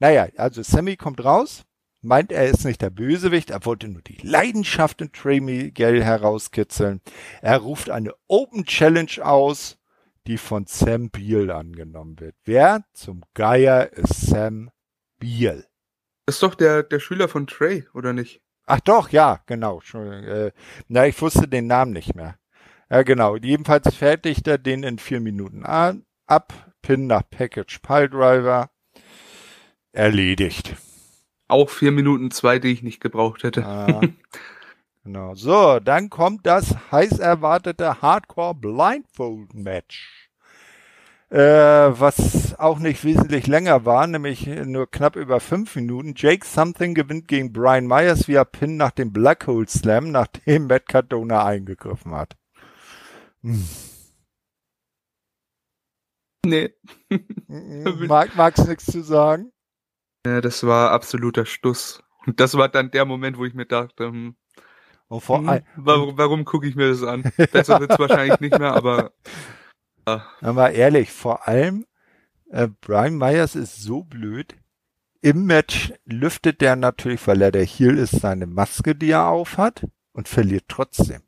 Naja, 0.00 0.26
also 0.36 0.62
Sammy 0.62 0.96
kommt 0.96 1.24
raus, 1.24 1.64
meint, 2.02 2.32
er 2.32 2.46
ist 2.46 2.64
nicht 2.64 2.82
der 2.82 2.90
Bösewicht, 2.90 3.50
er 3.50 3.64
wollte 3.64 3.88
nur 3.88 4.02
die 4.02 4.18
Leidenschaft 4.22 5.00
in 5.00 5.12
Trey 5.12 5.40
Miguel 5.40 6.02
herauskitzeln. 6.02 7.00
Er 7.40 7.58
ruft 7.58 7.88
eine 7.88 8.12
Open 8.26 8.64
Challenge 8.64 9.12
aus, 9.22 9.78
die 10.26 10.38
von 10.38 10.66
Sam 10.66 11.10
Beal 11.10 11.50
angenommen 11.50 12.18
wird. 12.18 12.34
Wer 12.44 12.84
zum 12.92 13.22
Geier 13.34 13.92
ist 13.92 14.22
Sam 14.22 14.70
Beal? 15.18 15.66
Das 16.26 16.36
ist 16.36 16.42
doch 16.42 16.54
der, 16.54 16.82
der 16.82 17.00
Schüler 17.00 17.28
von 17.28 17.46
Trey, 17.46 17.86
oder 17.92 18.12
nicht? 18.12 18.40
Ach 18.66 18.80
doch, 18.80 19.10
ja, 19.10 19.40
genau. 19.46 19.80
Äh, 19.94 20.52
na, 20.88 21.06
ich 21.06 21.20
wusste 21.20 21.46
den 21.48 21.66
Namen 21.66 21.92
nicht 21.92 22.14
mehr. 22.14 22.36
Ja, 22.90 23.02
genau. 23.02 23.36
Jedenfalls 23.36 23.94
fertigt 23.94 24.46
er 24.46 24.58
den 24.58 24.82
in 24.82 24.98
vier 24.98 25.20
Minuten 25.20 25.64
an, 25.64 26.04
ab, 26.26 26.52
Pin 26.80 27.06
nach 27.06 27.22
Package 27.28 27.80
Piledriver. 27.80 28.70
Erledigt. 29.92 30.76
Auch 31.48 31.68
vier 31.68 31.92
Minuten 31.92 32.30
zwei, 32.30 32.58
die 32.58 32.72
ich 32.72 32.82
nicht 32.82 33.00
gebraucht 33.00 33.42
hätte. 33.42 33.64
Ah, 33.64 34.00
genau. 35.04 35.34
So, 35.34 35.78
dann 35.80 36.08
kommt 36.08 36.46
das 36.46 36.74
heiß 36.90 37.18
erwartete 37.18 38.00
Hardcore 38.00 38.54
Blindfold 38.54 39.54
Match. 39.54 40.23
Äh, 41.34 41.98
was 41.98 42.56
auch 42.60 42.78
nicht 42.78 43.02
wesentlich 43.02 43.48
länger 43.48 43.84
war, 43.84 44.06
nämlich 44.06 44.46
nur 44.46 44.88
knapp 44.88 45.16
über 45.16 45.40
fünf 45.40 45.74
Minuten. 45.74 46.14
Jake 46.16 46.46
Something 46.46 46.94
gewinnt 46.94 47.26
gegen 47.26 47.52
Brian 47.52 47.88
Myers 47.88 48.28
via 48.28 48.44
Pin 48.44 48.76
nach 48.76 48.92
dem 48.92 49.12
Black 49.12 49.48
Hole 49.48 49.66
Slam, 49.66 50.12
nachdem 50.12 50.66
Matt 50.68 50.86
Cardona 50.86 51.44
eingegriffen 51.44 52.14
hat. 52.14 52.36
Hm. 53.42 53.66
Nee. 56.46 56.72
Mag, 57.48 58.36
magst 58.36 58.68
nichts 58.68 58.86
zu 58.86 59.02
sagen? 59.02 59.50
Ja, 60.24 60.40
das 60.40 60.64
war 60.64 60.92
absoluter 60.92 61.46
Stuss. 61.46 62.00
Und 62.26 62.38
das 62.38 62.56
war 62.56 62.68
dann 62.68 62.92
der 62.92 63.06
Moment, 63.06 63.38
wo 63.38 63.44
ich 63.44 63.54
mir 63.54 63.66
dachte, 63.66 64.06
hm, 64.06 64.36
oh, 65.08 65.20
hm, 65.20 65.62
warum, 65.74 66.16
warum 66.16 66.44
gucke 66.44 66.68
ich 66.68 66.76
mir 66.76 66.90
das 66.90 67.02
an? 67.02 67.24
Besser 67.50 67.80
wird's 67.80 67.98
wahrscheinlich 67.98 68.38
nicht 68.38 68.56
mehr, 68.56 68.72
aber. 68.72 69.10
Ja. 70.06 70.26
Aber 70.40 70.72
ehrlich, 70.72 71.10
vor 71.12 71.48
allem, 71.48 71.86
äh, 72.50 72.68
Brian 72.80 73.16
Myers 73.16 73.56
ist 73.56 73.82
so 73.82 74.02
blöd. 74.02 74.54
Im 75.20 75.46
Match 75.46 75.92
lüftet 76.04 76.60
der 76.60 76.76
natürlich, 76.76 77.26
weil 77.26 77.40
er 77.40 77.50
der 77.50 77.64
Heel 77.64 77.96
ist, 77.96 78.20
seine 78.20 78.46
Maske, 78.46 78.94
die 78.94 79.10
er 79.10 79.26
aufhat 79.26 79.86
und 80.12 80.28
verliert 80.28 80.64
trotzdem. 80.68 81.22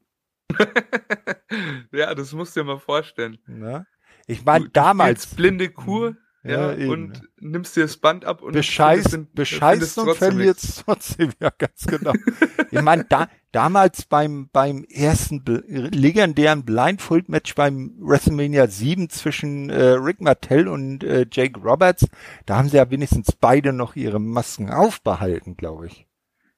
ja, 1.93 2.15
das 2.15 2.33
musst 2.33 2.55
du 2.55 2.61
dir 2.61 2.67
mal 2.67 2.79
vorstellen. 2.79 3.39
Na? 3.47 3.87
Ich 4.27 4.45
meine, 4.45 4.69
damals. 4.69 5.35
Blinde 5.35 5.71
Kur, 5.71 6.11
mhm. 6.43 6.51
ja, 6.51 6.73
ja 6.73 6.91
und 6.91 7.23
nimmst 7.39 7.77
dir 7.77 7.83
das 7.83 7.97
Band 7.97 8.25
ab 8.25 8.43
und 8.43 8.53
bescheißt, 8.53 9.13
den, 9.13 9.33
bescheißt 9.33 9.99
und 9.99 10.15
verlierst 10.17 10.83
trotzdem, 10.85 11.33
ja, 11.41 11.51
ganz 11.57 11.87
genau. 11.87 12.13
ich 12.71 12.83
meine, 12.83 13.05
da, 13.05 13.29
damals 13.57 14.05
beim, 14.05 14.51
beim 14.53 14.85
ersten 14.85 15.43
legendären 15.47 16.67
Blindfold-Match 16.67 17.55
beim 17.55 17.95
WrestleMania 17.99 18.67
7 18.69 19.09
zwischen 19.09 19.71
äh, 19.71 19.93
Rick 19.93 20.21
Martell 20.21 20.69
und 20.69 21.03
äh, 21.03 21.25
Jake 21.33 21.59
Roberts, 21.61 22.07
da 22.45 22.59
haben 22.59 22.69
sie 22.69 22.77
ja 22.77 22.91
wenigstens 22.91 23.33
beide 23.33 23.73
noch 23.73 23.97
ihre 23.97 24.21
Masken 24.21 24.69
aufbehalten, 24.69 25.57
glaube 25.57 25.87
ich. 25.87 26.07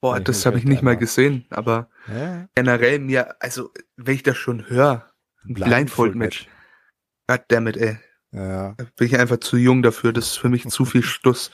Boah, 0.01 0.19
das 0.19 0.45
habe 0.45 0.57
ich 0.57 0.65
nicht 0.65 0.81
mal 0.81 0.97
gesehen, 0.97 1.45
aber 1.51 1.89
ja. 2.13 2.49
generell 2.55 2.99
mir, 2.99 3.41
also 3.41 3.69
wenn 3.95 4.15
ich 4.15 4.23
das 4.23 4.35
schon 4.35 4.69
höre, 4.69 5.09
Blindfold-Match, 5.45 6.49
goddammit, 7.27 7.77
ey. 7.77 7.97
Ja. 8.33 8.75
Bin 8.97 9.07
ich 9.07 9.17
einfach 9.17 9.39
zu 9.39 9.55
jung 9.55 9.83
dafür, 9.83 10.11
das 10.11 10.31
ist 10.31 10.37
für 10.37 10.49
mich 10.49 10.67
zu 10.67 10.83
viel 10.83 11.03
Stuss. 11.03 11.49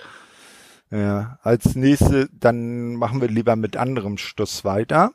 Ja, 0.89 1.37
als 1.43 1.75
nächste, 1.75 2.29
dann 2.31 2.95
machen 2.95 3.21
wir 3.21 3.27
lieber 3.27 3.55
mit 3.55 3.77
anderem 3.77 4.17
Stuss 4.17 4.65
weiter. 4.65 5.13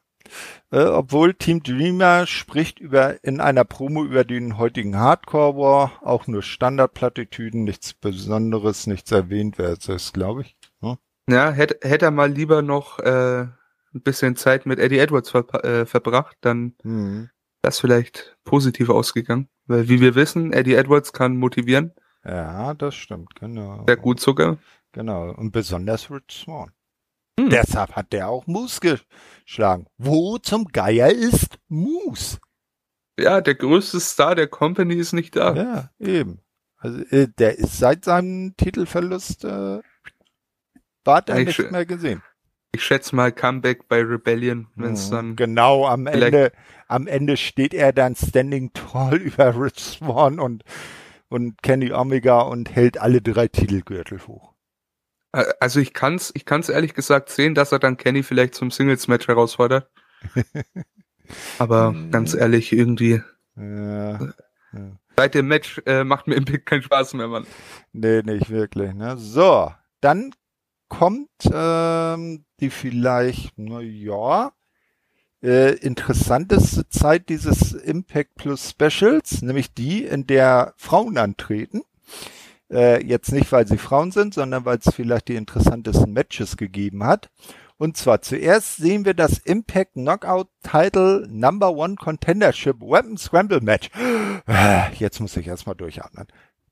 Äh, 0.70 0.84
obwohl 0.84 1.34
Team 1.34 1.62
Dreamer 1.62 2.26
spricht 2.26 2.78
über 2.78 3.22
in 3.24 3.40
einer 3.40 3.64
Promo 3.64 4.04
über 4.04 4.24
den 4.24 4.58
heutigen 4.58 4.96
Hardcore 4.96 5.56
War, 5.56 5.92
auch 6.02 6.26
nur 6.26 6.42
Standardplattitüden, 6.42 7.64
nichts 7.64 7.94
Besonderes, 7.94 8.86
nichts 8.86 9.10
erwähnt 9.10 9.58
wird 9.58 9.88
es, 9.88 10.12
glaube 10.12 10.42
ich. 10.42 10.56
Ja, 11.28 11.50
hätte, 11.50 11.78
hätte 11.88 12.06
er 12.06 12.10
mal 12.10 12.30
lieber 12.30 12.62
noch 12.62 12.98
äh, 12.98 13.42
ein 13.42 14.02
bisschen 14.02 14.36
Zeit 14.36 14.66
mit 14.66 14.78
Eddie 14.78 14.98
Edwards 14.98 15.30
ver 15.30 15.64
äh, 15.64 15.86
verbracht, 15.86 16.36
dann 16.40 16.74
mhm. 16.82 17.30
das 17.62 17.78
vielleicht 17.78 18.36
positiv 18.44 18.90
ausgegangen. 18.90 19.48
Weil 19.66 19.88
wie 19.88 20.00
wir 20.00 20.16
wissen, 20.16 20.52
Eddie 20.52 20.74
Edwards 20.74 21.12
kann 21.12 21.36
motivieren. 21.36 21.92
Ja, 22.24 22.74
das 22.74 22.96
stimmt, 22.96 23.36
genau. 23.36 23.84
Sehr 23.86 23.96
gut 23.96 24.20
sogar. 24.20 24.58
Genau, 24.92 25.30
und 25.30 25.52
besonders 25.52 26.10
Rich 26.10 26.24
Swan. 26.44 26.72
Hm. 27.40 27.50
Deshalb 27.50 27.96
hat 27.96 28.12
der 28.12 28.28
auch 28.28 28.46
Moose 28.46 28.98
geschlagen. 29.44 29.86
Wo 29.96 30.38
zum 30.38 30.66
Geier 30.66 31.10
ist 31.10 31.58
Moose? 31.68 32.38
Ja, 33.18 33.40
der 33.40 33.54
größte 33.54 34.00
Star 34.00 34.34
der 34.34 34.46
Company 34.46 34.94
ist 34.94 35.12
nicht 35.12 35.36
da. 35.36 35.54
Ja, 35.54 35.90
eben. 35.98 36.40
Also 36.76 37.00
äh, 37.10 37.28
der 37.38 37.58
ist 37.58 37.78
seit 37.78 38.04
seinem 38.04 38.54
Titelverlust 38.56 39.44
äh, 39.44 39.80
Bart 41.04 41.28
er 41.28 41.44
nicht 41.44 41.70
mehr 41.70 41.86
gesehen. 41.86 42.22
Ich 42.72 42.84
schätze 42.84 43.16
mal 43.16 43.32
Comeback 43.32 43.88
bei 43.88 44.00
Rebellion, 44.00 44.68
wenn 44.76 44.92
es 44.92 45.10
mhm. 45.10 45.14
dann. 45.14 45.36
Genau, 45.36 45.86
am 45.86 46.06
Ende, 46.06 46.52
am 46.88 47.06
Ende 47.06 47.36
steht 47.36 47.74
er 47.74 47.92
dann 47.92 48.14
standing 48.14 48.72
tall 48.72 49.16
über 49.16 49.60
Rich 49.60 49.80
Swan 49.80 50.38
und, 50.38 50.62
und 51.28 51.62
Kenny 51.62 51.92
Omega 51.92 52.40
und 52.40 52.70
hält 52.70 52.98
alle 52.98 53.20
drei 53.22 53.48
Titelgürtel 53.48 54.26
hoch. 54.26 54.54
Also 55.32 55.80
ich 55.80 55.92
kann's, 55.92 56.32
ich 56.34 56.44
kann's 56.44 56.68
ehrlich 56.68 56.94
gesagt 56.94 57.30
sehen, 57.30 57.54
dass 57.54 57.72
er 57.72 57.78
dann 57.78 57.96
Kenny 57.96 58.22
vielleicht 58.22 58.54
zum 58.54 58.70
Singles-Match 58.70 59.28
herausfordert. 59.28 59.88
Aber 61.58 61.94
ganz 62.10 62.34
ehrlich, 62.34 62.72
irgendwie. 62.72 63.22
Ja, 63.56 64.18
ja. 64.72 64.98
Seit 65.16 65.34
dem 65.34 65.48
Match 65.48 65.80
äh, 65.86 66.02
macht 66.02 66.26
mir 66.26 66.34
Impact 66.34 66.66
keinen 66.66 66.82
Spaß 66.82 67.14
mehr, 67.14 67.28
Mann. 67.28 67.46
Nee, 67.92 68.22
nicht 68.22 68.50
wirklich. 68.50 68.94
Ne? 68.94 69.16
So, 69.18 69.72
dann 70.00 70.32
kommt, 70.88 71.28
ähm, 71.52 72.44
die 72.60 72.70
vielleicht, 72.70 73.52
na 73.56 73.80
ja, 73.80 74.52
äh, 75.42 75.74
interessanteste 75.76 76.88
Zeit 76.88 77.28
dieses 77.28 77.72
Impact 77.72 78.34
Plus 78.34 78.70
Specials, 78.70 79.42
nämlich 79.42 79.72
die, 79.72 80.04
in 80.04 80.26
der 80.26 80.74
Frauen 80.76 81.16
antreten. 81.16 81.82
Äh, 82.70 83.04
jetzt 83.04 83.32
nicht, 83.32 83.50
weil 83.52 83.66
sie 83.66 83.78
Frauen 83.78 84.12
sind, 84.12 84.34
sondern 84.34 84.64
weil 84.64 84.78
es 84.78 84.94
vielleicht 84.94 85.28
die 85.28 85.36
interessantesten 85.36 86.12
Matches 86.12 86.56
gegeben 86.56 87.04
hat. 87.04 87.30
Und 87.78 87.96
zwar 87.96 88.20
zuerst 88.20 88.76
sehen 88.76 89.04
wir 89.04 89.14
das 89.14 89.38
Impact 89.38 89.94
Knockout 89.94 90.48
Title 90.62 91.26
Number 91.30 91.72
One 91.72 91.96
Contendership 91.96 92.80
Weapon 92.80 93.16
Scramble 93.16 93.60
Match. 93.60 93.90
Äh, 94.46 94.92
jetzt 94.94 95.20
muss 95.20 95.36
ich 95.36 95.46
erstmal 95.46 95.74
durchatmen. 95.74 96.26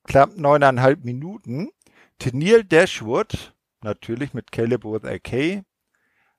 Knapp 0.05 0.37
neuneinhalb 0.37 1.05
Minuten. 1.05 1.69
Tennille 2.19 2.65
Dashwood 2.65 3.55
natürlich 3.83 4.35
mit 4.35 4.53
Caleb 4.53 4.85
with 4.85 5.05
AK. 5.05 5.65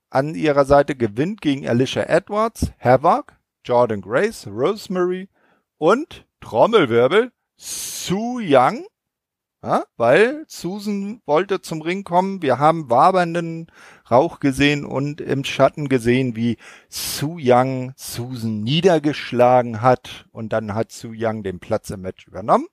An 0.10 0.36
ihrer 0.36 0.66
Seite 0.66 0.95
gewinnt 0.95 1.41
gegen 1.41 1.68
Alicia 1.68 2.03
Edwards, 2.03 2.72
Havoc, 2.80 3.34
Jordan 3.64 4.01
Grace, 4.01 4.47
Rosemary 4.47 5.30
und 5.78 6.26
Trommelwirbel 6.41 7.32
Su 7.57 8.39
Young. 8.41 8.86
Ja, 9.62 9.84
weil 9.97 10.45
Susan 10.47 11.22
wollte 11.26 11.62
zum 11.62 11.82
Ring 11.82 12.05
kommen. 12.05 12.41
Wir 12.41 12.60
haben 12.60 12.89
wabernden 12.89 13.68
Rauch 14.10 14.39
gesehen 14.39 14.86
und 14.86 15.20
im 15.20 15.43
Schatten 15.43 15.89
gesehen, 15.89 16.38
wie 16.38 16.57
Su 16.88 17.38
Young 17.38 17.91
Susan 17.97 18.62
niedergeschlagen 18.64 19.82
hat 19.82 20.28
und 20.32 20.53
dann 20.53 20.74
hat 20.74 20.93
Su 20.93 21.12
Young 21.14 21.43
den 21.43 21.60
Platz 21.60 21.89
im 21.89 22.01
Match 22.01 22.26
übernommen. 22.26 22.68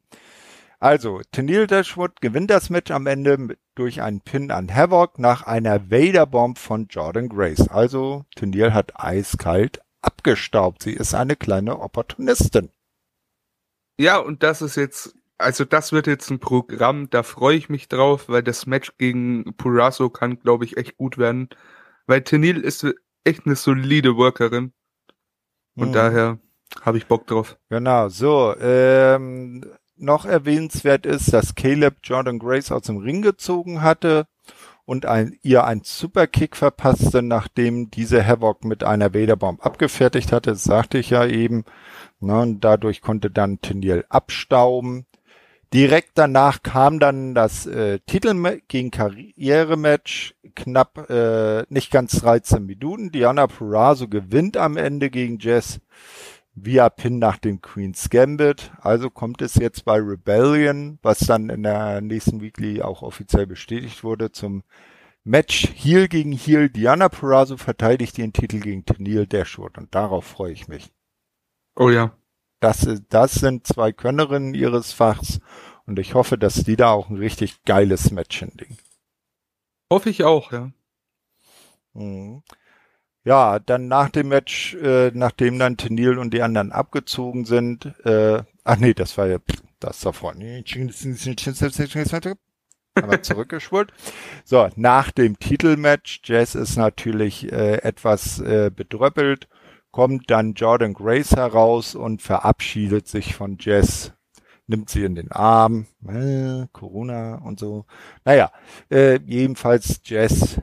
Also, 0.78 1.22
Tennille 1.32 1.66
Dashwood 1.66 2.20
gewinnt 2.20 2.50
das 2.50 2.70
Match 2.70 2.90
am 2.90 3.06
Ende 3.06 3.56
durch 3.74 4.02
einen 4.02 4.20
Pin 4.20 4.50
an 4.50 4.72
Havoc 4.72 5.18
nach 5.18 5.42
einer 5.42 5.90
Vader-Bomb 5.90 6.58
von 6.58 6.86
Jordan 6.88 7.28
Grace. 7.28 7.68
Also, 7.68 8.26
Tennille 8.36 8.74
hat 8.74 8.92
eiskalt 8.94 9.80
abgestaubt. 10.02 10.82
Sie 10.82 10.92
ist 10.92 11.14
eine 11.14 11.34
kleine 11.34 11.80
Opportunistin. 11.80 12.70
Ja, 13.98 14.18
und 14.18 14.42
das 14.42 14.60
ist 14.60 14.76
jetzt, 14.76 15.16
also 15.38 15.64
das 15.64 15.92
wird 15.92 16.06
jetzt 16.06 16.30
ein 16.30 16.38
Programm, 16.38 17.10
da 17.10 17.22
freue 17.22 17.56
ich 17.56 17.68
mich 17.68 17.88
drauf, 17.88 18.28
weil 18.28 18.42
das 18.42 18.66
Match 18.66 18.92
gegen 18.98 19.54
Purazo 19.56 20.10
kann, 20.10 20.38
glaube 20.38 20.64
ich, 20.64 20.76
echt 20.76 20.96
gut 20.96 21.18
werden. 21.18 21.48
Weil 22.06 22.22
Tennille 22.22 22.60
ist 22.60 22.86
echt 23.24 23.46
eine 23.46 23.56
solide 23.56 24.16
Workerin. 24.16 24.72
Und 25.74 25.88
hm. 25.88 25.92
daher 25.92 26.38
habe 26.82 26.98
ich 26.98 27.06
Bock 27.06 27.26
drauf. 27.26 27.58
Genau, 27.68 28.08
so, 28.08 28.54
ähm, 28.58 29.64
noch 29.96 30.24
erwähnenswert 30.24 31.06
ist, 31.06 31.32
dass 31.32 31.54
Caleb 31.54 31.96
Jordan 32.02 32.38
Grace 32.38 32.72
aus 32.72 32.82
dem 32.82 32.98
Ring 32.98 33.22
gezogen 33.22 33.82
hatte 33.82 34.26
und 34.84 35.04
ein, 35.04 35.36
ihr 35.42 35.64
ein 35.64 35.82
Superkick 35.84 36.56
verpasste, 36.56 37.22
nachdem 37.22 37.90
diese 37.90 38.24
Havoc 38.24 38.64
mit 38.64 38.84
einer 38.84 39.14
Vaderbomb 39.14 39.64
abgefertigt 39.64 40.32
hatte, 40.32 40.50
das 40.50 40.64
sagte 40.64 40.98
ich 40.98 41.10
ja 41.10 41.26
eben. 41.26 41.64
Ne, 42.20 42.40
und 42.40 42.60
dadurch 42.60 43.02
konnte 43.02 43.30
dann 43.30 43.60
Teniel 43.60 44.06
abstauben. 44.08 45.06
Direkt 45.74 46.12
danach 46.14 46.62
kam 46.62 47.00
dann 47.00 47.34
das 47.34 47.66
äh, 47.66 47.98
Titel 48.06 48.60
gegen 48.68 48.90
Karrierematch, 48.90 50.34
knapp 50.54 51.10
äh, 51.10 51.64
nicht 51.68 51.90
ganz 51.90 52.20
13 52.20 52.64
Minuten. 52.64 53.10
Diana 53.10 53.46
Purrazzo 53.46 54.08
gewinnt 54.08 54.56
am 54.56 54.76
Ende 54.76 55.10
gegen 55.10 55.38
Jess 55.38 55.80
via 56.54 56.88
Pin 56.88 57.18
nach 57.18 57.38
dem 57.38 57.60
Queen's 57.60 58.10
Gambit. 58.10 58.70
Also 58.80 59.10
kommt 59.10 59.42
es 59.42 59.56
jetzt 59.56 59.84
bei 59.84 59.98
Rebellion, 59.98 60.98
was 61.02 61.18
dann 61.20 61.50
in 61.50 61.64
der 61.64 62.00
nächsten 62.00 62.40
Weekly 62.40 62.80
auch 62.80 63.02
offiziell 63.02 63.46
bestätigt 63.46 64.04
wurde, 64.04 64.30
zum 64.32 64.62
Match 65.24 65.68
Heel 65.74 66.06
gegen 66.06 66.32
Heel. 66.32 66.70
Diana 66.70 67.08
Purrazzo 67.08 67.56
verteidigt 67.56 68.16
den 68.16 68.32
Titel 68.32 68.60
gegen 68.60 68.84
Tennille 68.84 69.26
Dashwood 69.26 69.76
und 69.78 69.94
darauf 69.94 70.24
freue 70.24 70.52
ich 70.52 70.68
mich. 70.68 70.92
Oh 71.74 71.90
ja. 71.90 72.16
Das, 72.60 72.88
das 73.10 73.34
sind 73.34 73.66
zwei 73.66 73.92
Könnerinnen 73.92 74.54
ihres 74.54 74.92
Fachs 74.92 75.40
und 75.86 75.98
ich 75.98 76.14
hoffe, 76.14 76.38
dass 76.38 76.64
die 76.64 76.76
da 76.76 76.90
auch 76.90 77.10
ein 77.10 77.16
richtig 77.16 77.62
geiles 77.64 78.10
Match 78.10 78.38
hinlegen. 78.38 78.78
Hoffe 79.92 80.10
ich 80.10 80.24
auch, 80.24 80.52
ja. 80.52 80.70
Mhm. 81.94 82.42
Ja, 83.24 83.58
dann 83.58 83.88
nach 83.88 84.10
dem 84.10 84.28
Match, 84.28 84.74
äh, 84.74 85.10
nachdem 85.12 85.58
dann 85.58 85.76
Tenil 85.76 86.18
und 86.18 86.32
die 86.32 86.42
anderen 86.42 86.70
abgezogen 86.70 87.44
sind, 87.44 87.86
äh, 88.04 88.42
ach 88.62 88.76
nee, 88.76 88.94
das 88.94 89.18
war 89.18 89.26
ja 89.26 89.38
das 89.80 90.00
davor. 90.00 90.34
Aber 92.94 93.20
zurückgeschwult. 93.22 93.92
So, 94.44 94.68
nach 94.76 95.10
dem 95.10 95.38
Titelmatch, 95.38 96.20
Jazz 96.24 96.54
ist 96.54 96.76
natürlich 96.76 97.52
äh, 97.52 97.82
etwas 97.82 98.40
äh, 98.40 98.70
bedröppelt, 98.74 99.48
kommt 99.96 100.30
dann 100.30 100.52
Jordan 100.52 100.92
Grace 100.92 101.36
heraus 101.36 101.94
und 101.94 102.20
verabschiedet 102.20 103.08
sich 103.08 103.34
von 103.34 103.56
Jazz, 103.58 104.12
nimmt 104.66 104.90
sie 104.90 105.04
in 105.04 105.14
den 105.14 105.32
Arm, 105.32 105.86
äh, 106.06 106.66
Corona 106.70 107.36
und 107.36 107.58
so. 107.58 107.86
Naja, 108.22 108.52
äh, 108.90 109.18
jedenfalls 109.24 110.02
Jazz 110.04 110.60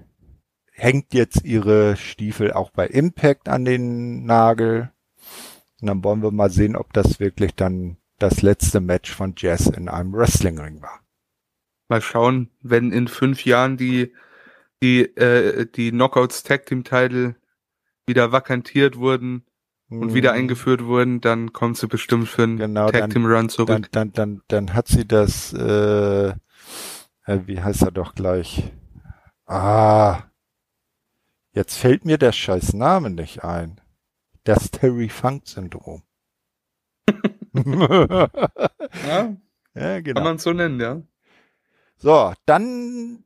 hängt 0.72 1.16
jetzt 1.16 1.44
ihre 1.46 1.98
Stiefel 1.98 2.54
auch 2.54 2.70
bei 2.70 2.86
Impact 2.86 3.50
an 3.50 3.66
den 3.66 4.24
Nagel. 4.24 4.92
Und 5.82 5.88
dann 5.88 6.04
wollen 6.04 6.22
wir 6.22 6.30
mal 6.30 6.52
sehen, 6.52 6.76
ob 6.76 6.94
das 6.94 7.20
wirklich 7.20 7.56
dann 7.56 7.98
das 8.20 8.44
letzte 8.44 8.82
Match 8.82 9.12
von 9.12 9.34
Jazz 9.36 9.66
in 9.66 9.90
einem 9.90 10.14
Wrestlingring 10.14 10.84
war. 10.84 11.00
Mal 11.90 12.02
schauen, 12.02 12.52
wenn 12.62 12.92
in 12.92 13.08
fünf 13.08 13.46
Jahren 13.46 13.78
die 13.78 14.14
die 14.84 15.06
äh, 15.18 15.66
die 15.66 15.90
Knockouts 15.90 16.44
Tag 16.44 16.68
Team 16.68 16.84
Title 16.84 17.36
wieder 18.06 18.32
vakantiert 18.32 18.98
wurden 18.98 19.46
und 19.90 20.14
wieder 20.14 20.32
mhm. 20.32 20.40
eingeführt 20.40 20.86
wurden, 20.86 21.22
dann 21.22 21.54
kommt 21.54 21.78
sie 21.78 21.88
bestimmt 21.88 22.28
für 22.28 22.44
einen 22.44 22.58
genau, 22.58 22.90
Tag 22.90 23.12
Team 23.12 23.26
Run 23.26 23.50
zurück. 23.50 23.68
Dann, 23.68 23.88
dann, 23.92 24.12
dann, 24.12 24.42
dann 24.48 24.74
hat 24.74 24.88
sie 24.88 25.08
das, 25.08 25.54
äh, 25.54 26.30
äh, 26.30 26.34
wie 27.46 27.62
heißt 27.62 27.84
er 27.84 27.92
doch 27.92 28.16
gleich? 28.16 28.72
Ah, 29.46 30.24
Jetzt 31.54 31.78
fällt 31.78 32.04
mir 32.04 32.18
der 32.18 32.32
scheiß 32.32 32.74
Name 32.74 33.12
nicht 33.12 33.44
ein. 33.44 33.80
Das 34.44 34.72
Terry 34.72 35.08
Funk 35.08 35.48
Syndrom. 35.48 36.02
ja, 37.54 38.30
ja, 39.76 40.02
genau. 40.02 40.16
Kann 40.16 40.24
man 40.24 40.38
so 40.40 40.52
nennen, 40.52 40.80
ja. 40.80 41.04
So, 41.98 42.34
dann 42.48 43.24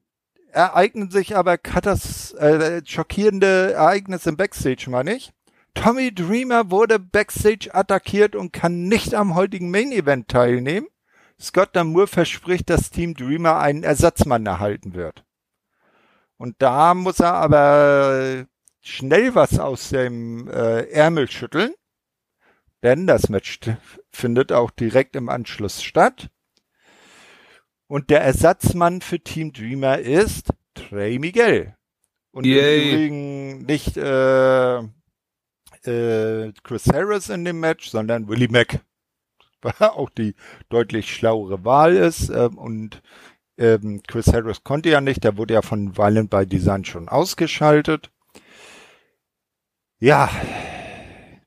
ereignen 0.57 1.11
sich 1.11 1.37
aber 1.37 1.57
katas 1.57 2.33
äh, 2.33 2.81
schockierende 2.85 3.73
Ereignisse 3.73 4.29
im 4.29 4.37
Backstage, 4.37 4.89
meine 4.89 5.15
ich. 5.15 5.31
Tommy 5.75 6.13
Dreamer 6.13 6.71
wurde 6.71 6.97
Backstage 6.97 7.73
attackiert 7.73 8.35
und 8.35 8.51
kann 8.51 8.87
nicht 8.87 9.13
am 9.13 9.35
heutigen 9.35 9.69
Main 9.69 9.91
Event 9.91 10.27
teilnehmen. 10.27 10.87
Scott 11.39 11.75
Damour 11.75 12.07
verspricht, 12.07 12.69
dass 12.71 12.89
Team 12.89 13.13
Dreamer 13.13 13.59
einen 13.59 13.83
Ersatzmann 13.83 14.45
erhalten 14.47 14.95
wird. 14.95 15.23
Und 16.37 16.55
da 16.59 16.95
muss 16.95 17.19
er 17.19 17.33
aber 17.33 18.45
schnell 18.81 19.35
was 19.35 19.59
aus 19.59 19.89
dem 19.89 20.47
äh, 20.47 20.89
Ärmel 20.89 21.29
schütteln, 21.29 21.73
denn 22.81 23.05
das 23.05 23.29
Match 23.29 23.59
findet 24.11 24.51
auch 24.51 24.71
direkt 24.71 25.15
im 25.15 25.29
Anschluss 25.29 25.83
statt. 25.83 26.29
Und 27.87 28.09
der 28.09 28.21
Ersatzmann 28.21 29.01
für 29.01 29.19
Team 29.19 29.53
Dreamer 29.53 29.99
ist 29.99 30.49
Trey 30.73 31.19
Miguel. 31.19 31.75
Und 32.31 32.45
Yay. 32.45 32.81
im 32.81 32.89
Übrigen 32.89 33.65
nicht 33.65 33.97
äh, 33.97 34.77
äh, 34.77 36.53
Chris 36.63 36.87
Harris 36.87 37.29
in 37.29 37.45
dem 37.45 37.59
Match, 37.59 37.89
sondern 37.89 38.27
Willie 38.27 38.49
Mack. 38.49 38.81
Auch 39.79 40.09
die 40.09 40.35
deutlich 40.69 41.13
schlauere 41.13 41.63
Wahl 41.63 41.95
ist. 41.95 42.29
Äh, 42.29 42.49
und 42.55 43.01
ähm, 43.57 44.01
Chris 44.07 44.27
Harris 44.27 44.63
konnte 44.63 44.89
ja 44.89 45.01
nicht, 45.01 45.23
der 45.23 45.37
wurde 45.37 45.55
ja 45.55 45.61
von 45.61 45.97
Violent 45.97 46.29
by 46.29 46.45
Design 46.45 46.85
schon 46.85 47.09
ausgeschaltet. 47.09 48.11
Ja, 49.99 50.29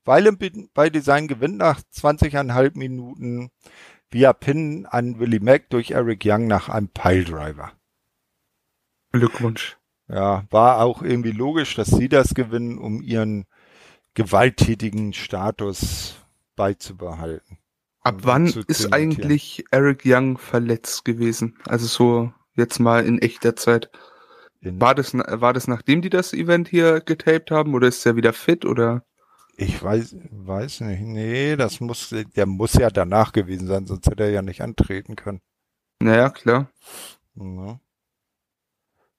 Violent 0.04 0.72
by 0.74 0.90
Design 0.90 1.28
gewinnt 1.28 1.58
nach 1.58 1.80
20,5 1.80 2.76
Minuten 2.76 3.50
via 4.10 4.32
Pin 4.32 4.86
an 4.86 5.18
Willie 5.18 5.40
Mack 5.40 5.70
durch 5.70 5.92
Eric 5.92 6.22
Young 6.24 6.46
nach 6.46 6.68
einem 6.68 6.88
Piledriver. 6.88 7.72
Glückwunsch. 9.12 9.76
Ja, 10.08 10.44
war 10.50 10.80
auch 10.80 11.02
irgendwie 11.02 11.30
logisch, 11.30 11.76
dass 11.76 11.88
sie 11.88 12.08
das 12.08 12.34
gewinnen, 12.34 12.78
um 12.78 13.00
ihren 13.00 13.46
gewalttätigen 14.14 15.12
Status 15.12 16.16
beizubehalten. 16.56 17.58
Ab 18.02 18.20
wann 18.22 18.46
ist 18.66 18.92
eigentlich 18.92 19.64
Eric 19.70 20.02
Young 20.04 20.38
verletzt 20.38 21.04
gewesen? 21.04 21.58
Also 21.66 21.86
so 21.86 22.32
jetzt 22.54 22.80
mal 22.80 23.04
in 23.04 23.18
echter 23.18 23.56
Zeit. 23.56 23.90
War 24.62 24.94
das, 24.94 25.14
war 25.14 25.52
das 25.52 25.68
nachdem 25.68 26.02
die 26.02 26.10
das 26.10 26.32
Event 26.32 26.68
hier 26.68 27.00
getaped 27.00 27.50
haben 27.50 27.74
oder 27.74 27.88
ist 27.88 28.04
er 28.04 28.16
wieder 28.16 28.32
fit 28.32 28.64
oder? 28.64 29.04
Ich 29.60 29.82
weiß, 29.82 30.16
weiß 30.30 30.80
nicht. 30.80 31.02
Nee, 31.02 31.54
das 31.54 31.80
muss, 31.80 32.08
der 32.08 32.46
muss 32.46 32.72
ja 32.72 32.88
danach 32.88 33.32
gewesen 33.32 33.66
sein, 33.66 33.86
sonst 33.86 34.06
hätte 34.06 34.22
er 34.22 34.30
ja 34.30 34.40
nicht 34.40 34.62
antreten 34.62 35.16
können. 35.16 35.42
Naja, 36.02 36.30
klar. 36.30 36.70
Ja. 37.34 37.78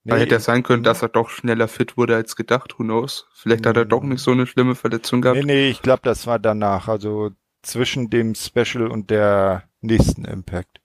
Nee, 0.04 0.20
hätte 0.20 0.38
es 0.38 0.46
sein 0.46 0.64
können, 0.64 0.82
dass 0.82 1.04
er 1.04 1.10
doch 1.10 1.30
schneller 1.30 1.68
fit 1.68 1.96
wurde 1.96 2.16
als 2.16 2.36
gedacht, 2.36 2.80
who 2.80 2.84
knows? 2.84 3.28
Vielleicht 3.36 3.68
hat 3.68 3.78
er 3.78 3.86
doch 3.86 4.02
nicht 4.02 4.24
so 4.24 4.32
eine 4.32 4.48
schlimme 4.48 4.74
Verletzung 4.74 5.22
gehabt. 5.22 5.38
Nee, 5.38 5.46
nee, 5.46 5.70
ich 5.70 5.84
glaube, 5.84 6.02
das 6.04 6.26
war 6.26 6.39
danach. 6.39 6.88
Also 6.88 7.30
zwischen 7.62 8.10
dem 8.10 8.34
Special 8.34 8.88
und 8.88 9.12
der 9.12 9.70
nächsten 9.82 10.26
Impact. 10.26 10.82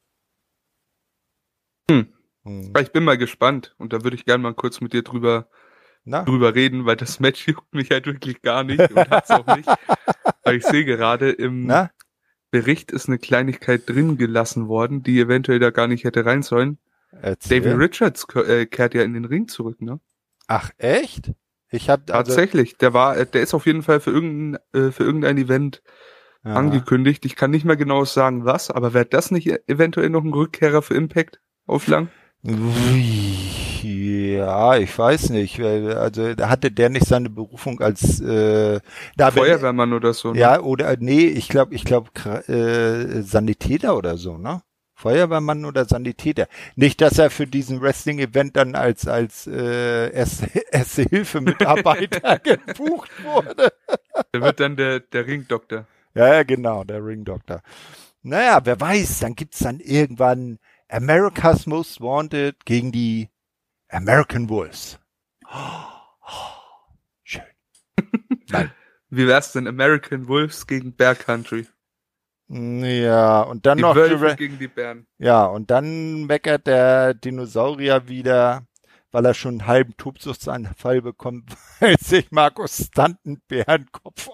Hm. 1.90 2.12
hm. 2.44 2.74
Ich 2.78 2.92
bin 2.92 3.04
mal 3.04 3.16
gespannt 3.16 3.74
und 3.78 3.94
da 3.94 4.04
würde 4.04 4.16
ich 4.16 4.26
gerne 4.26 4.42
mal 4.42 4.54
kurz 4.54 4.82
mit 4.82 4.92
dir 4.92 5.02
drüber, 5.02 5.48
Na? 6.09 6.22
drüber 6.22 6.54
reden, 6.54 6.86
weil 6.86 6.96
das 6.96 7.20
Match 7.20 7.46
juckt 7.48 7.74
mich 7.74 7.90
halt 7.90 8.07
wirklich 8.07 8.40
gar 8.40 8.64
nicht 8.64 8.80
und 8.80 9.11
hat's 9.11 9.30
auch 9.30 9.46
nicht. 9.57 9.68
weil 10.44 10.57
ich 10.57 10.64
sehe 10.64 10.84
gerade 10.84 11.30
im 11.30 11.66
Na? 11.66 11.90
Bericht 12.52 12.92
ist 12.92 13.09
eine 13.09 13.18
Kleinigkeit 13.18 13.88
drin 13.88 14.16
gelassen 14.16 14.68
worden, 14.68 15.02
die 15.02 15.20
eventuell 15.20 15.59
da 15.59 15.70
gar 15.70 15.88
nicht 15.88 16.04
hätte 16.04 16.24
rein 16.24 16.42
sollen. 16.42 16.78
Erzähl. 17.11 17.61
David 17.61 17.78
Richards 17.78 18.26
äh, 18.36 18.66
kehrt 18.66 18.94
ja 18.94 19.02
in 19.02 19.14
den 19.14 19.24
Ring 19.24 19.48
zurück, 19.48 19.80
ne? 19.82 20.00
Ach 20.46 20.70
echt? 20.78 21.32
Ich 21.70 21.90
hab 21.90 22.02
also 22.11 22.12
tatsächlich, 22.12 22.76
der 22.76 22.94
war, 22.94 23.24
der 23.24 23.42
ist 23.42 23.52
auf 23.52 23.66
jeden 23.66 23.82
Fall 23.82 23.98
für 23.98 24.12
irgendein 24.12 24.61
äh, 24.72 24.92
für 24.92 25.02
irgendein 25.02 25.36
Event 25.38 25.82
ja. 26.44 26.54
angekündigt. 26.54 27.24
Ich 27.24 27.34
kann 27.34 27.50
nicht 27.50 27.64
mehr 27.64 27.76
genau 27.76 28.04
sagen, 28.04 28.44
was, 28.44 28.70
aber 28.70 28.94
wäre 28.94 29.07
das 29.07 29.32
nicht 29.32 29.48
eventuell 29.66 30.11
noch 30.11 30.22
ein 30.22 30.32
Rückkehrer 30.32 30.82
für 30.82 30.94
Impact 30.94 31.40
auf 31.66 31.88
lang? 31.88 32.09
Ja, 33.82 34.76
ich 34.76 34.97
weiß 34.97 35.30
nicht. 35.30 35.61
Also 35.61 36.36
hatte 36.40 36.70
der 36.70 36.90
nicht 36.90 37.07
seine 37.07 37.28
Berufung 37.28 37.80
als 37.80 38.20
äh, 38.20 38.80
da 39.16 39.30
Feuerwehrmann 39.30 39.92
oder 39.92 40.14
so? 40.14 40.32
Ne? 40.32 40.38
Ja, 40.38 40.61
oder 40.61 40.97
nee, 40.99 41.26
ich 41.26 41.49
glaube, 41.49 41.74
ich 41.74 41.84
glaube 41.84 42.11
äh, 42.49 43.22
Sanitäter 43.22 43.97
oder 43.97 44.16
so, 44.16 44.38
ne? 44.38 44.62
Feuerwehrmann 44.94 45.64
oder 45.64 45.84
Sanitäter. 45.84 46.47
Nicht, 46.74 47.01
dass 47.01 47.18
er 47.18 47.30
für 47.30 47.47
diesen 47.47 47.82
Wrestling-Event 47.82 48.57
dann 48.57 48.74
als 48.76 49.07
als 49.07 49.47
äh, 49.47 50.11
erste, 50.12 50.47
erste 50.70 51.03
Hilfe 51.03 51.40
Mitarbeiter 51.40 52.38
gebucht 52.42 53.11
wurde. 53.22 53.72
Der 54.32 54.40
wird 54.40 54.61
dann 54.61 54.76
der 54.76 55.01
der 55.01 55.26
Ringdoktor. 55.26 55.86
Ja, 56.14 56.44
genau, 56.44 56.82
der 56.82 57.05
Ring 57.05 57.24
Doctor. 57.24 57.61
Naja, 58.22 58.61
wer 58.64 58.80
weiß, 58.80 59.20
dann 59.20 59.34
gibt's 59.34 59.59
dann 59.59 59.80
irgendwann 59.80 60.59
America's 60.89 61.66
Most 61.66 62.01
Wanted 62.01 62.64
gegen 62.64 62.93
die 62.93 63.28
American 63.89 64.49
Wolves. 64.49 64.99
Oh, 65.51 66.26
schön. 67.22 67.43
Nein. 68.49 68.70
Wie 69.09 69.26
wär's 69.26 69.53
denn 69.53 69.68
American 69.68 70.26
Wolves 70.26 70.66
gegen 70.66 70.95
Bear 70.95 71.14
Country? 71.14 71.66
Ja, 72.49 73.43
und 73.43 73.66
dann 73.66 73.78
die 73.78 73.82
noch 73.82 73.97
Wölfe 73.97 74.37
gegen 74.37 74.59
die 74.59 74.68
Bären. 74.68 75.07
Ja, 75.18 75.47
und 75.47 75.70
dann 75.70 76.26
meckert 76.26 76.66
der 76.66 77.14
Dinosaurier 77.14 78.07
wieder, 78.09 78.66
weil 79.16 79.24
er 79.24 79.32
schon 79.32 79.60
einen 79.60 79.66
halben 79.66 79.96
Tobsuchtsanfall 79.96 81.00
bekommt, 81.00 81.50
weil 81.80 81.96
sich 81.98 82.30
Markus 82.32 82.76
Stunt 82.76 83.16
einen 83.24 83.40
Bärenkopf 83.48 84.28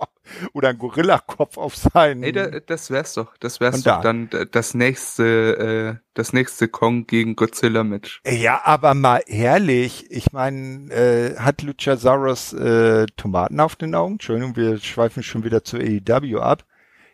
oder 0.54 0.70
einen 0.70 0.78
Gorillakopf 0.78 1.56
auf 1.56 1.76
seinen. 1.76 2.24
Ey, 2.24 2.32
da, 2.32 2.48
das 2.48 2.90
wär's 2.90 3.14
doch. 3.14 3.36
Das 3.36 3.60
wär's 3.60 3.84
doch 3.84 4.00
da. 4.00 4.00
dann 4.00 4.28
das 4.50 4.74
nächste, 4.74 6.00
äh, 6.00 6.04
das 6.14 6.32
nächste 6.32 6.66
Kong 6.66 7.06
gegen 7.06 7.36
Godzilla 7.36 7.84
Match. 7.84 8.22
Ja, 8.26 8.62
aber 8.64 8.94
mal 8.94 9.22
ehrlich, 9.26 10.10
ich 10.10 10.32
meine, 10.32 10.92
äh, 10.92 11.36
hat 11.36 11.62
Luchasaurus 11.62 12.52
äh, 12.52 13.06
Tomaten 13.16 13.60
auf 13.60 13.76
den 13.76 13.94
Augen? 13.94 14.14
Entschuldigung, 14.14 14.56
wir 14.56 14.78
schweifen 14.78 15.22
schon 15.22 15.44
wieder 15.44 15.62
zu 15.62 15.76
AEW 15.76 16.40
ab. 16.40 16.64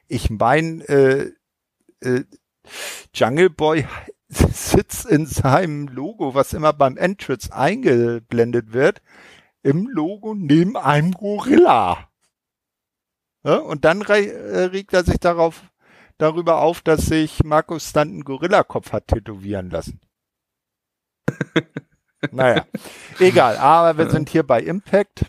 Ich 0.06 0.30
meine, 0.30 0.88
äh, 0.88 1.32
äh, 2.00 2.24
Jungle 3.12 3.50
Boy 3.50 3.86
sitzt 4.52 5.06
in 5.06 5.26
seinem 5.26 5.88
Logo, 5.88 6.34
was 6.34 6.52
immer 6.52 6.72
beim 6.72 6.96
Entrance 6.96 7.52
eingeblendet 7.52 8.72
wird, 8.72 9.02
im 9.62 9.88
Logo 9.88 10.34
neben 10.34 10.76
einem 10.76 11.12
Gorilla. 11.12 12.08
Ja, 13.44 13.56
und 13.56 13.84
dann 13.84 14.02
äh, 14.02 14.64
regt 14.64 14.92
er 14.92 15.04
sich 15.04 15.18
darauf, 15.18 15.62
darüber 16.18 16.60
auf, 16.60 16.82
dass 16.82 17.06
sich 17.06 17.42
Markus 17.44 17.92
dann 17.92 18.08
einen 18.08 18.24
Gorillakopf 18.24 18.92
hat 18.92 19.08
tätowieren 19.08 19.70
lassen. 19.70 20.00
naja, 22.32 22.66
egal, 23.18 23.56
aber 23.56 23.98
wir 23.98 24.10
sind 24.10 24.28
hier 24.28 24.42
bei 24.42 24.60
Impact. 24.60 25.26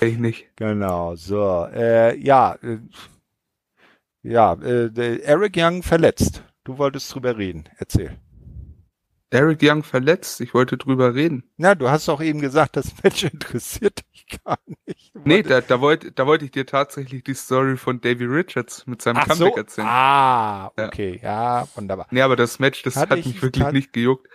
Ich 0.00 0.18
nicht. 0.18 0.48
Genau, 0.56 1.14
so, 1.14 1.66
äh, 1.72 2.16
ja, 2.18 2.54
äh, 2.62 2.78
ja, 4.22 4.54
äh, 4.54 5.20
Eric 5.22 5.54
Young 5.56 5.82
verletzt. 5.82 6.42
Du 6.68 6.76
wolltest 6.76 7.14
drüber 7.14 7.38
reden. 7.38 7.64
Erzähl. 7.78 8.18
Eric 9.30 9.60
Young 9.62 9.82
verletzt. 9.82 10.42
Ich 10.42 10.52
wollte 10.52 10.76
drüber 10.76 11.14
reden. 11.14 11.44
Na, 11.56 11.74
du 11.74 11.88
hast 11.88 12.10
auch 12.10 12.20
eben 12.20 12.42
gesagt, 12.42 12.76
das 12.76 12.92
Match 13.02 13.24
interessiert 13.24 14.02
dich 14.12 14.38
gar 14.44 14.58
nicht. 14.84 15.14
nee, 15.24 15.42
da, 15.42 15.62
da 15.62 15.80
wollte 15.80 16.12
da 16.12 16.26
wollte 16.26 16.44
ich 16.44 16.50
dir 16.50 16.66
tatsächlich 16.66 17.24
die 17.24 17.32
Story 17.32 17.78
von 17.78 18.02
Davy 18.02 18.26
Richards 18.26 18.86
mit 18.86 19.00
seinem 19.00 19.16
Ach 19.16 19.28
Comeback 19.28 19.54
so? 19.54 19.60
erzählen. 19.60 19.88
Ah, 19.88 20.66
okay, 20.76 21.18
ja. 21.22 21.60
ja, 21.62 21.68
wunderbar. 21.74 22.06
Nee, 22.10 22.20
aber 22.20 22.36
das 22.36 22.58
Match, 22.58 22.82
das 22.82 22.96
hat, 22.96 23.08
hat 23.08 23.24
mich 23.24 23.40
wirklich 23.40 23.72
nicht 23.72 23.94
gejuckt. 23.94 24.28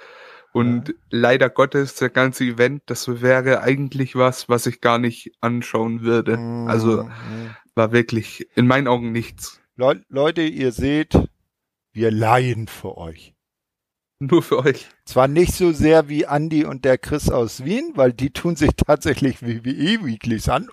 Und 0.53 0.89
ja. 0.89 0.95
leider 1.11 1.51
Gottes, 1.51 1.97
der 1.97 2.09
ganze 2.09 2.45
Event, 2.45 2.81
das 2.87 3.21
wäre 3.21 3.61
eigentlich 3.61 4.15
was, 4.15 4.49
was 4.49 4.65
ich 4.65 4.81
gar 4.81 4.97
nicht 4.97 5.33
anschauen 5.39 6.01
würde. 6.01 6.37
Mhm. 6.37 6.67
Also 6.67 7.07
war 7.75 7.91
wirklich 7.91 8.47
in 8.55 8.65
meinen 8.65 8.87
Augen 8.87 9.11
nichts. 9.11 9.61
Le 9.75 10.03
Leute, 10.09 10.41
ihr 10.41 10.71
seht, 10.71 11.15
wir 11.93 12.11
leihen 12.11 12.67
für 12.67 12.97
euch. 12.97 13.33
Nur 14.19 14.41
für 14.41 14.59
euch. 14.59 14.87
Zwar 15.05 15.27
nicht 15.27 15.53
so 15.53 15.71
sehr 15.71 16.07
wie 16.09 16.23
Andy 16.23 16.65
und 16.65 16.85
der 16.85 16.97
Chris 16.97 17.29
aus 17.29 17.65
Wien, 17.65 17.91
weil 17.95 18.13
die 18.13 18.31
tun 18.31 18.55
sich 18.55 18.71
tatsächlich 18.75 19.41
WWE 19.41 20.05
Weeklies 20.05 20.49
an. 20.49 20.69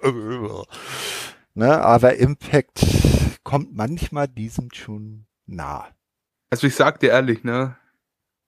Ne, 1.55 1.83
aber 1.83 2.17
Impact 2.17 2.85
kommt 3.43 3.75
manchmal 3.75 4.29
diesem 4.29 4.69
schon 4.73 5.27
nah. 5.47 5.89
Also 6.51 6.69
ich 6.69 6.77
sag 6.77 7.01
dir 7.01 7.11
ehrlich, 7.11 7.43
ne? 7.43 7.77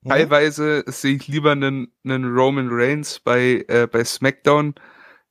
Mhm. 0.02 0.08
Teilweise 0.10 0.84
sehe 0.86 1.16
ich 1.16 1.26
lieber 1.28 1.52
einen, 1.52 1.92
einen 2.04 2.24
Roman 2.32 2.68
Reigns 2.70 3.18
bei, 3.20 3.64
äh, 3.68 3.88
bei 3.90 4.04
SmackDown 4.04 4.74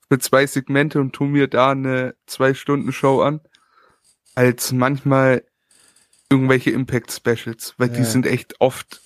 für 0.10 0.20
zwei 0.20 0.46
Segmente 0.46 1.00
und 1.00 1.14
tu 1.14 1.26
mir 1.26 1.48
da 1.48 1.72
eine 1.72 2.16
zwei 2.26 2.54
Stunden 2.54 2.92
Show 2.92 3.22
an, 3.22 3.40
als 4.36 4.74
manchmal 4.74 5.46
irgendwelche 6.32 6.72
Impact 6.72 7.12
Specials, 7.12 7.76
weil 7.78 7.90
ja. 7.90 7.98
die 7.98 8.04
sind 8.06 8.26
echt 8.26 8.60
oft. 8.60 9.02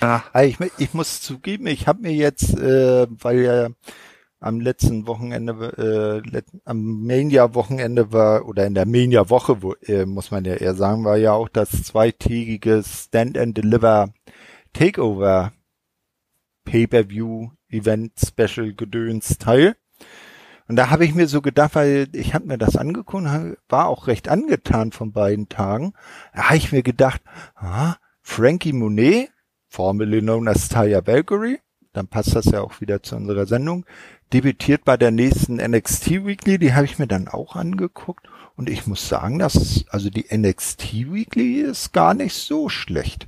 Ah. 0.00 0.22
Ich, 0.42 0.56
ich 0.78 0.94
muss 0.94 1.20
zugeben, 1.20 1.66
ich 1.66 1.86
habe 1.86 2.02
mir 2.02 2.12
jetzt, 2.12 2.56
äh, 2.56 3.06
weil 3.10 3.40
ja 3.40 3.68
am 4.40 4.58
letzten 4.60 5.06
Wochenende, 5.06 6.22
äh, 6.24 6.28
let, 6.28 6.46
am 6.64 7.04
Mania-Wochenende 7.04 8.10
war, 8.10 8.46
oder 8.46 8.66
in 8.66 8.74
der 8.74 8.86
Mania-Woche, 8.86 9.62
wo, 9.62 9.74
äh, 9.82 10.06
muss 10.06 10.30
man 10.30 10.46
ja 10.46 10.54
eher 10.54 10.74
sagen, 10.74 11.04
war 11.04 11.18
ja 11.18 11.32
auch 11.32 11.50
das 11.50 11.82
zweitägige 11.82 12.82
Stand 12.82 13.36
and 13.36 13.56
Deliver 13.56 14.14
Takeover 14.72 15.52
Pay-Per-View 16.64 17.50
Event 17.68 18.12
Special 18.18 18.72
Gedöns 18.72 19.36
Teil. 19.38 19.76
Und 20.70 20.76
da 20.76 20.88
habe 20.88 21.04
ich 21.04 21.16
mir 21.16 21.26
so 21.26 21.42
gedacht, 21.42 21.74
weil 21.74 22.06
ich 22.12 22.32
habe 22.32 22.46
mir 22.46 22.56
das 22.56 22.76
angeguckt, 22.76 23.26
war 23.68 23.88
auch 23.88 24.06
recht 24.06 24.28
angetan 24.28 24.92
von 24.92 25.10
beiden 25.10 25.48
Tagen. 25.48 25.94
Da 26.32 26.44
habe 26.44 26.58
ich 26.58 26.70
mir 26.70 26.84
gedacht, 26.84 27.22
ah, 27.56 27.96
Frankie 28.22 28.72
Monet, 28.72 29.30
formerly 29.68 30.20
known 30.20 30.46
as 30.46 30.68
Taya 30.68 31.04
Valkyrie, 31.04 31.58
dann 31.92 32.06
passt 32.06 32.36
das 32.36 32.44
ja 32.44 32.60
auch 32.60 32.80
wieder 32.80 33.02
zu 33.02 33.16
unserer 33.16 33.46
Sendung, 33.46 33.84
debütiert 34.32 34.84
bei 34.84 34.96
der 34.96 35.10
nächsten 35.10 35.56
NXT 35.56 36.24
Weekly, 36.24 36.60
die 36.60 36.72
habe 36.72 36.84
ich 36.84 37.00
mir 37.00 37.08
dann 37.08 37.26
auch 37.26 37.56
angeguckt. 37.56 38.28
Und 38.54 38.70
ich 38.70 38.86
muss 38.86 39.08
sagen, 39.08 39.40
dass 39.40 39.84
also 39.88 40.08
die 40.08 40.26
NXT 40.32 41.12
Weekly 41.12 41.62
ist 41.62 41.92
gar 41.92 42.14
nicht 42.14 42.36
so 42.36 42.68
schlecht. 42.68 43.26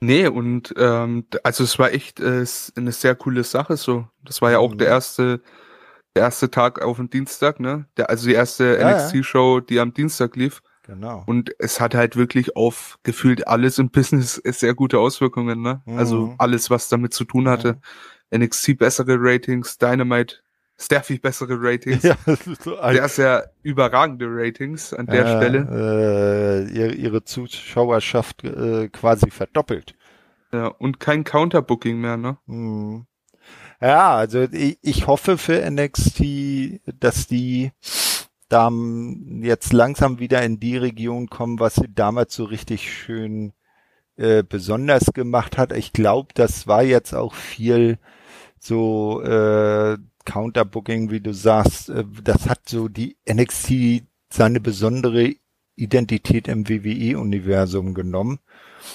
Nee, 0.00 0.28
und 0.28 0.72
ähm, 0.78 1.26
also 1.42 1.62
es 1.62 1.78
war 1.78 1.92
echt 1.92 2.20
äh, 2.20 2.46
eine 2.74 2.92
sehr 2.92 3.16
coole 3.16 3.44
Sache 3.44 3.76
so. 3.76 4.08
Das 4.24 4.40
war 4.40 4.50
ja 4.50 4.60
auch 4.60 4.72
mhm. 4.72 4.78
der 4.78 4.88
erste 4.88 5.42
der 6.14 6.24
erste 6.24 6.50
Tag 6.50 6.82
auf 6.82 6.98
den 6.98 7.10
Dienstag, 7.10 7.60
ne? 7.60 7.86
Der, 7.96 8.10
also 8.10 8.26
die 8.28 8.34
erste 8.34 8.78
ja, 8.78 8.96
NXT-Show, 8.96 9.60
die 9.60 9.80
am 9.80 9.94
Dienstag 9.94 10.36
lief. 10.36 10.62
Genau. 10.84 11.22
Und 11.26 11.54
es 11.58 11.80
hat 11.80 11.94
halt 11.94 12.16
wirklich 12.16 12.56
auf 12.56 12.98
gefühlt 13.02 13.46
alles 13.46 13.78
im 13.78 13.90
Business 13.90 14.34
sehr 14.44 14.74
gute 14.74 14.98
Auswirkungen, 14.98 15.62
ne? 15.62 15.82
Mhm. 15.86 15.98
Also 15.98 16.34
alles, 16.38 16.70
was 16.70 16.88
damit 16.88 17.14
zu 17.14 17.24
tun 17.24 17.48
hatte. 17.48 17.78
Ja. 18.30 18.38
NXT 18.38 18.78
bessere 18.78 19.16
Ratings, 19.18 19.78
Dynamite 19.78 20.36
Staffy 20.78 21.18
bessere 21.18 21.56
Ratings. 21.60 22.02
Ja, 22.02 22.16
so. 22.64 22.76
Der 22.76 23.04
ist 23.04 23.18
ja 23.18 23.42
überragende 23.62 24.26
Ratings 24.28 24.92
an 24.92 25.06
der 25.06 25.24
äh, 25.24 25.36
Stelle. 25.36 26.68
Äh, 26.68 26.72
ihre, 26.72 26.92
ihre 26.92 27.24
Zuschauerschaft 27.24 28.44
äh, 28.44 28.88
quasi 28.88 29.30
verdoppelt. 29.30 29.94
Ja, 30.52 30.66
und 30.66 31.00
kein 31.00 31.24
Counterbooking 31.24 31.98
mehr, 32.00 32.16
ne? 32.16 32.38
Mhm. 32.46 33.06
Ja, 33.82 34.14
also 34.14 34.42
ich, 34.42 34.78
ich 34.80 35.06
hoffe 35.08 35.36
für 35.38 35.68
NXT, 35.68 36.80
dass 37.00 37.26
die 37.26 37.72
da 38.48 38.70
jetzt 39.40 39.72
langsam 39.72 40.20
wieder 40.20 40.42
in 40.42 40.60
die 40.60 40.76
Region 40.76 41.28
kommen, 41.28 41.58
was 41.58 41.74
sie 41.74 41.92
damals 41.92 42.34
so 42.34 42.44
richtig 42.44 42.92
schön 42.92 43.54
äh, 44.16 44.44
besonders 44.44 45.06
gemacht 45.14 45.58
hat. 45.58 45.72
Ich 45.72 45.92
glaube, 45.92 46.28
das 46.34 46.66
war 46.66 46.84
jetzt 46.84 47.12
auch 47.12 47.34
viel 47.34 47.98
so 48.60 49.20
äh, 49.22 49.96
Counterbooking, 50.26 51.10
wie 51.10 51.20
du 51.20 51.34
sagst. 51.34 51.88
Äh, 51.88 52.04
das 52.22 52.48
hat 52.48 52.68
so 52.68 52.88
die 52.88 53.16
NXT 53.28 54.04
seine 54.28 54.60
besondere 54.60 55.34
Identität 55.74 56.46
im 56.46 56.68
WWE-Universum 56.68 57.94
genommen. 57.94 58.38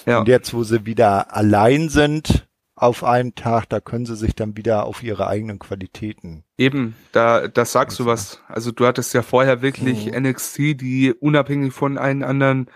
Ja. 0.06 0.20
Und 0.20 0.28
jetzt, 0.30 0.54
wo 0.54 0.64
sie 0.64 0.86
wieder 0.86 1.36
allein 1.36 1.90
sind, 1.90 2.47
auf 2.78 3.04
einen 3.04 3.34
Tag, 3.34 3.68
da 3.70 3.80
können 3.80 4.06
sie 4.06 4.16
sich 4.16 4.36
dann 4.36 4.56
wieder 4.56 4.86
auf 4.86 5.02
ihre 5.02 5.28
eigenen 5.28 5.58
Qualitäten. 5.58 6.44
Eben, 6.60 6.96
da, 7.12 7.48
das 7.48 7.72
sagst 7.72 8.00
du 8.00 8.06
was. 8.06 8.42
Also 8.48 8.72
du 8.72 8.86
hattest 8.86 9.16
ja 9.16 9.24
vorher 9.24 9.64
wirklich 9.64 10.06
mhm. 10.06 10.30
NXT, 10.30 10.58
die 10.80 11.14
unabhängig 11.20 11.74
von 11.74 11.98
allen 11.98 12.24
anderen 12.24 12.70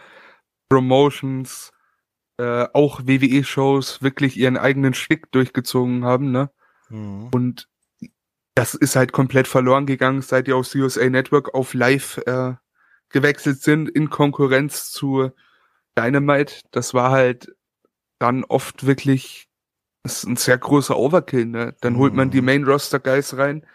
Promotions, 0.69 1.71
äh, 2.37 2.65
auch 2.73 3.01
WWE-Shows 3.03 4.01
wirklich 4.01 4.37
ihren 4.37 4.57
eigenen 4.57 4.95
Stick 4.95 5.31
durchgezogen 5.31 6.03
haben, 6.03 6.31
ne? 6.31 6.49
Mhm. 6.89 7.29
Und 7.31 7.69
das 8.55 8.73
ist 8.73 8.95
halt 8.95 9.11
komplett 9.11 9.47
verloren 9.47 9.85
gegangen, 9.85 10.23
seit 10.23 10.47
die 10.47 10.53
aus 10.53 10.73
USA 10.73 11.07
Network 11.07 11.53
auf 11.53 11.75
Live 11.75 12.17
äh, 12.25 12.55
gewechselt 13.09 13.61
sind 13.61 13.87
in 13.87 14.09
Konkurrenz 14.09 14.91
zu 14.91 15.29
Dynamite. 15.95 16.55
Das 16.71 16.95
war 16.95 17.11
halt 17.11 17.55
dann 18.17 18.43
oft 18.43 18.87
wirklich 18.87 19.47
das 20.03 20.17
ist 20.17 20.27
ein 20.27 20.35
sehr 20.35 20.57
großer 20.57 20.97
Overkill, 20.97 21.45
ne? 21.45 21.75
Dann 21.81 21.97
holt 21.97 22.13
man 22.13 22.31
die 22.31 22.41
mhm. 22.41 22.45
Main 22.45 22.63
Roster 22.63 22.99
Guys 22.99 23.37
rein, 23.37 23.65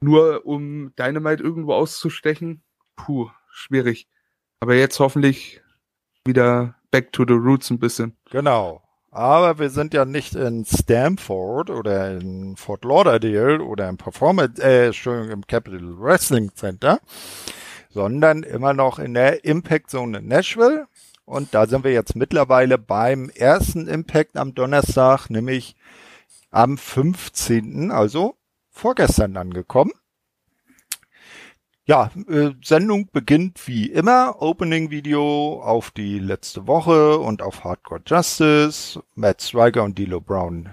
nur 0.00 0.46
um 0.46 0.94
Dynamite 0.96 1.42
irgendwo 1.42 1.74
auszustechen. 1.74 2.62
Puh, 2.96 3.30
schwierig. 3.50 4.08
Aber 4.60 4.74
jetzt 4.74 5.00
hoffentlich 5.00 5.60
wieder 6.24 6.76
back 6.90 7.12
to 7.12 7.24
the 7.26 7.34
roots 7.34 7.70
ein 7.70 7.78
bisschen. 7.78 8.16
Genau. 8.30 8.82
Aber 9.12 9.58
wir 9.58 9.70
sind 9.70 9.92
ja 9.92 10.04
nicht 10.04 10.36
in 10.36 10.64
Stamford 10.64 11.70
oder 11.70 12.16
in 12.16 12.56
Fort 12.56 12.84
Lauderdale 12.84 13.60
oder 13.60 13.88
im 13.88 13.96
Performance, 13.96 14.62
äh, 14.62 14.86
Entschuldigung, 14.86 15.30
im 15.30 15.46
Capital 15.46 15.98
Wrestling 15.98 16.54
Center, 16.54 17.00
sondern 17.88 18.44
immer 18.44 18.72
noch 18.72 19.00
in 19.00 19.14
der 19.14 19.44
Impact 19.44 19.90
Zone 19.90 20.18
in 20.18 20.28
Nashville. 20.28 20.86
Und 21.30 21.54
da 21.54 21.68
sind 21.68 21.84
wir 21.84 21.92
jetzt 21.92 22.16
mittlerweile 22.16 22.76
beim 22.76 23.30
ersten 23.30 23.86
Impact 23.86 24.36
am 24.36 24.52
Donnerstag, 24.52 25.30
nämlich 25.30 25.76
am 26.50 26.76
15., 26.76 27.92
also 27.92 28.34
vorgestern 28.68 29.36
angekommen. 29.36 29.92
ja, 31.84 32.10
äh, 32.26 32.50
Sendung 32.64 33.10
beginnt 33.12 33.68
wie 33.68 33.86
immer. 33.86 34.42
Opening 34.42 34.90
Video 34.90 35.62
auf 35.62 35.92
die 35.92 36.18
letzte 36.18 36.66
Woche 36.66 37.20
und 37.20 37.42
auf 37.42 37.62
Hardcore 37.62 38.02
Justice. 38.04 39.00
Matt 39.14 39.40
Striker 39.40 39.84
und 39.84 39.98
Dilo 39.98 40.20
Brown 40.20 40.68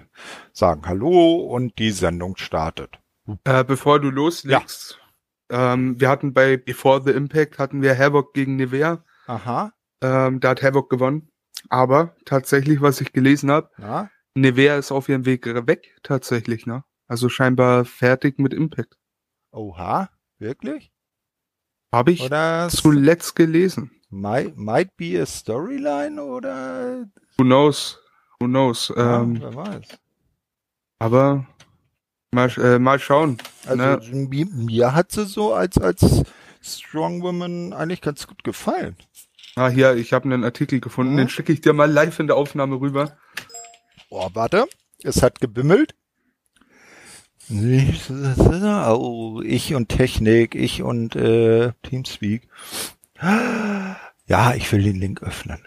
sagen 0.53 0.87
Hallo 0.87 1.35
und 1.35 1.77
die 1.77 1.91
Sendung 1.91 2.35
startet. 2.35 2.97
Äh, 3.43 3.63
bevor 3.63 3.99
du 3.99 4.09
loslegst, 4.09 4.99
ja. 5.51 5.73
ähm, 5.73 5.99
wir 5.99 6.09
hatten 6.09 6.33
bei 6.33 6.57
Before 6.57 7.03
the 7.05 7.11
Impact 7.11 7.59
hatten 7.59 7.83
wir 7.83 7.95
Havoc 7.95 8.33
gegen 8.33 8.55
Nevea. 8.55 9.03
Aha. 9.27 9.71
Ähm, 10.01 10.39
da 10.39 10.49
hat 10.49 10.63
Havoc 10.63 10.89
gewonnen. 10.89 11.29
Aber 11.69 12.15
tatsächlich, 12.25 12.81
was 12.81 13.01
ich 13.01 13.13
gelesen 13.13 13.51
habe, 13.51 13.69
Nevea 14.35 14.77
ist 14.77 14.91
auf 14.91 15.09
ihrem 15.09 15.25
Weg 15.25 15.45
weg, 15.45 15.97
tatsächlich, 16.03 16.65
ne? 16.65 16.83
Also 17.07 17.29
scheinbar 17.29 17.85
fertig 17.85 18.37
mit 18.37 18.53
Impact. 18.53 18.97
Oha, 19.51 20.09
wirklich? 20.39 20.91
Habe 21.91 22.11
ich 22.11 22.21
oder 22.21 22.67
zuletzt 22.69 23.35
gelesen. 23.35 23.91
Might, 24.09 24.57
might 24.57 24.95
be 24.97 25.21
a 25.21 25.25
storyline 25.25 26.21
oder? 26.21 27.09
Who 27.37 27.43
knows? 27.43 27.99
Who 28.39 28.47
knows? 28.47 28.93
Ja, 28.95 29.21
ähm, 29.21 29.41
wer 29.41 29.55
weiß. 29.55 29.99
Aber 30.99 31.47
mal, 32.31 32.49
äh, 32.57 32.79
mal 32.79 32.99
schauen. 32.99 33.37
Also 33.65 33.83
ne? 33.83 34.27
mir, 34.29 34.45
mir 34.45 34.93
hat 34.93 35.11
sie 35.11 35.25
so 35.25 35.53
als 35.53 35.77
als 35.77 36.23
Strong 36.61 37.21
Woman 37.21 37.73
eigentlich 37.73 38.01
ganz 38.01 38.27
gut 38.27 38.43
gefallen. 38.43 38.95
Ah, 39.57 39.69
hier, 39.69 39.95
ich 39.95 40.13
habe 40.13 40.25
einen 40.25 40.43
Artikel 40.43 40.79
gefunden, 40.79 41.13
mhm. 41.13 41.17
den 41.17 41.29
schicke 41.29 41.51
ich 41.51 41.61
dir 41.61 41.73
mal 41.73 41.91
live 41.91 42.19
in 42.19 42.27
der 42.27 42.35
Aufnahme 42.35 42.79
rüber. 42.79 43.17
Oh, 44.11 44.29
warte, 44.33 44.67
es 45.01 45.23
hat 45.23 45.41
gebimmelt. 45.41 45.95
Oh, 47.49 49.41
ich 49.43 49.73
und 49.73 49.89
Technik, 49.89 50.53
ich 50.53 50.83
und 50.83 51.15
äh, 51.15 51.71
Teamspeak. 51.81 52.47
Ja, 53.19 54.53
ich 54.53 54.71
will 54.71 54.83
den 54.83 54.97
Link 54.97 55.23
öffnen. 55.23 55.65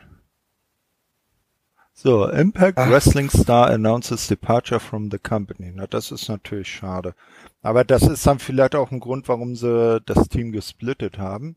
So, 1.92 2.28
Impact 2.28 2.78
Ach. 2.78 2.88
Wrestling 2.88 3.28
Star 3.28 3.70
announces 3.70 4.28
departure 4.28 4.78
from 4.78 5.10
the 5.10 5.18
company. 5.18 5.72
Na, 5.74 5.88
das 5.88 6.12
ist 6.12 6.28
natürlich 6.28 6.68
schade. 6.68 7.16
Aber 7.60 7.82
das 7.82 8.02
ist 8.02 8.24
dann 8.24 8.38
vielleicht 8.38 8.76
auch 8.76 8.92
ein 8.92 9.00
Grund, 9.00 9.26
warum 9.26 9.56
sie 9.56 10.00
das 10.06 10.28
Team 10.28 10.52
gesplittet 10.52 11.18
haben. 11.18 11.56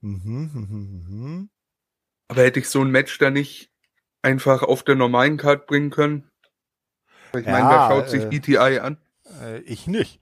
Mhm, 0.00 0.50
mhm, 0.54 1.06
mhm. 1.08 1.50
Aber 2.28 2.42
hätte 2.42 2.60
ich 2.60 2.68
so 2.68 2.82
ein 2.82 2.90
Match 2.90 3.18
da 3.18 3.30
nicht 3.30 3.70
einfach 4.22 4.62
auf 4.62 4.82
der 4.82 4.94
normalen 4.94 5.36
Card 5.36 5.66
bringen 5.66 5.90
können? 5.90 6.30
Ich 7.36 7.46
ja, 7.46 7.52
meine, 7.52 7.68
wer 7.68 7.88
schaut 7.88 8.08
sich 8.10 8.24
äh, 8.24 8.36
ETI 8.36 8.78
an? 8.78 8.98
Äh, 9.40 9.60
ich 9.60 9.86
nicht. 9.86 10.20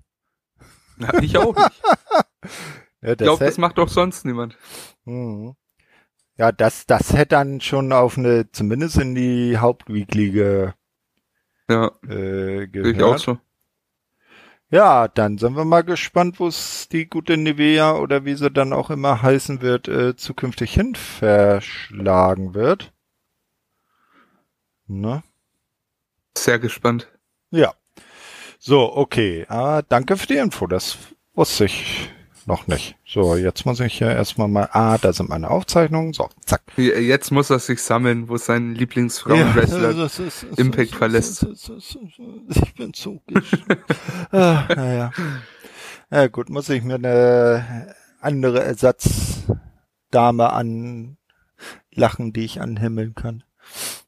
Na, 0.96 1.12
ich 1.22 1.36
auch 1.36 1.54
nicht. 1.54 1.82
ja, 3.02 3.12
ich 3.12 3.18
glaube, 3.18 3.44
das 3.44 3.58
macht 3.58 3.78
doch 3.78 3.88
sonst 3.88 4.24
niemand. 4.24 4.56
Mhm. 5.04 5.56
Ja, 6.38 6.52
das, 6.52 6.86
das 6.86 7.12
hätte 7.12 7.28
dann 7.36 7.60
schon 7.60 7.92
auf 7.92 8.18
eine, 8.18 8.50
zumindest 8.50 8.98
in 8.98 9.14
die 9.14 9.56
Hauptweekly 9.56 10.74
ja, 11.68 11.92
äh, 12.02 12.66
gehört. 12.68 12.96
Ich 12.96 13.02
auch 13.02 13.18
so. 13.18 13.38
Ja, 14.70 15.06
dann 15.06 15.38
sind 15.38 15.56
wir 15.56 15.64
mal 15.64 15.84
gespannt, 15.84 16.40
wo 16.40 16.48
es 16.48 16.88
die 16.88 17.06
gute 17.06 17.36
Nivea 17.36 17.96
oder 17.96 18.24
wie 18.24 18.34
sie 18.34 18.50
dann 18.50 18.72
auch 18.72 18.90
immer 18.90 19.22
heißen 19.22 19.60
wird, 19.60 19.86
äh, 19.86 20.16
zukünftig 20.16 20.74
hin 20.74 20.96
verschlagen 20.96 22.54
wird. 22.54 22.92
Ne? 24.88 25.22
Sehr 26.36 26.58
gespannt. 26.58 27.08
Ja. 27.50 27.74
So, 28.58 28.96
okay. 28.96 29.46
Ah, 29.48 29.82
danke 29.82 30.16
für 30.16 30.26
die 30.26 30.36
Info. 30.36 30.66
Das 30.66 30.98
wusste 31.34 31.66
ich 31.66 32.10
noch 32.46 32.66
nicht. 32.68 32.96
So, 33.04 33.36
jetzt 33.36 33.66
muss 33.66 33.80
ich 33.80 33.98
ja 34.00 34.10
erstmal 34.10 34.48
mal, 34.48 34.68
ah, 34.72 34.98
da 34.98 35.12
sind 35.12 35.28
meine 35.28 35.50
Aufzeichnungen. 35.50 36.12
So, 36.12 36.28
zack. 36.44 36.62
Jetzt 36.76 37.32
muss 37.32 37.50
er 37.50 37.58
sich 37.58 37.82
sammeln, 37.82 38.28
wo 38.28 38.36
sein 38.36 38.74
Lieblingsfrauenwrestler 38.74 39.90
ja, 39.90 40.08
Impact 40.56 40.94
verlässt. 40.94 41.44
Ich 42.48 42.74
bin 42.74 42.92
so 42.94 43.20
ah, 44.32 44.64
naja. 44.74 45.10
Ja 46.10 46.28
gut, 46.28 46.48
muss 46.48 46.68
ich 46.68 46.84
mir 46.84 46.94
eine 46.94 47.94
andere 48.20 48.62
Ersatzdame 48.62 50.52
anlachen, 50.52 52.32
die 52.32 52.44
ich 52.44 52.60
anhimmeln 52.60 53.14
kann. 53.14 53.42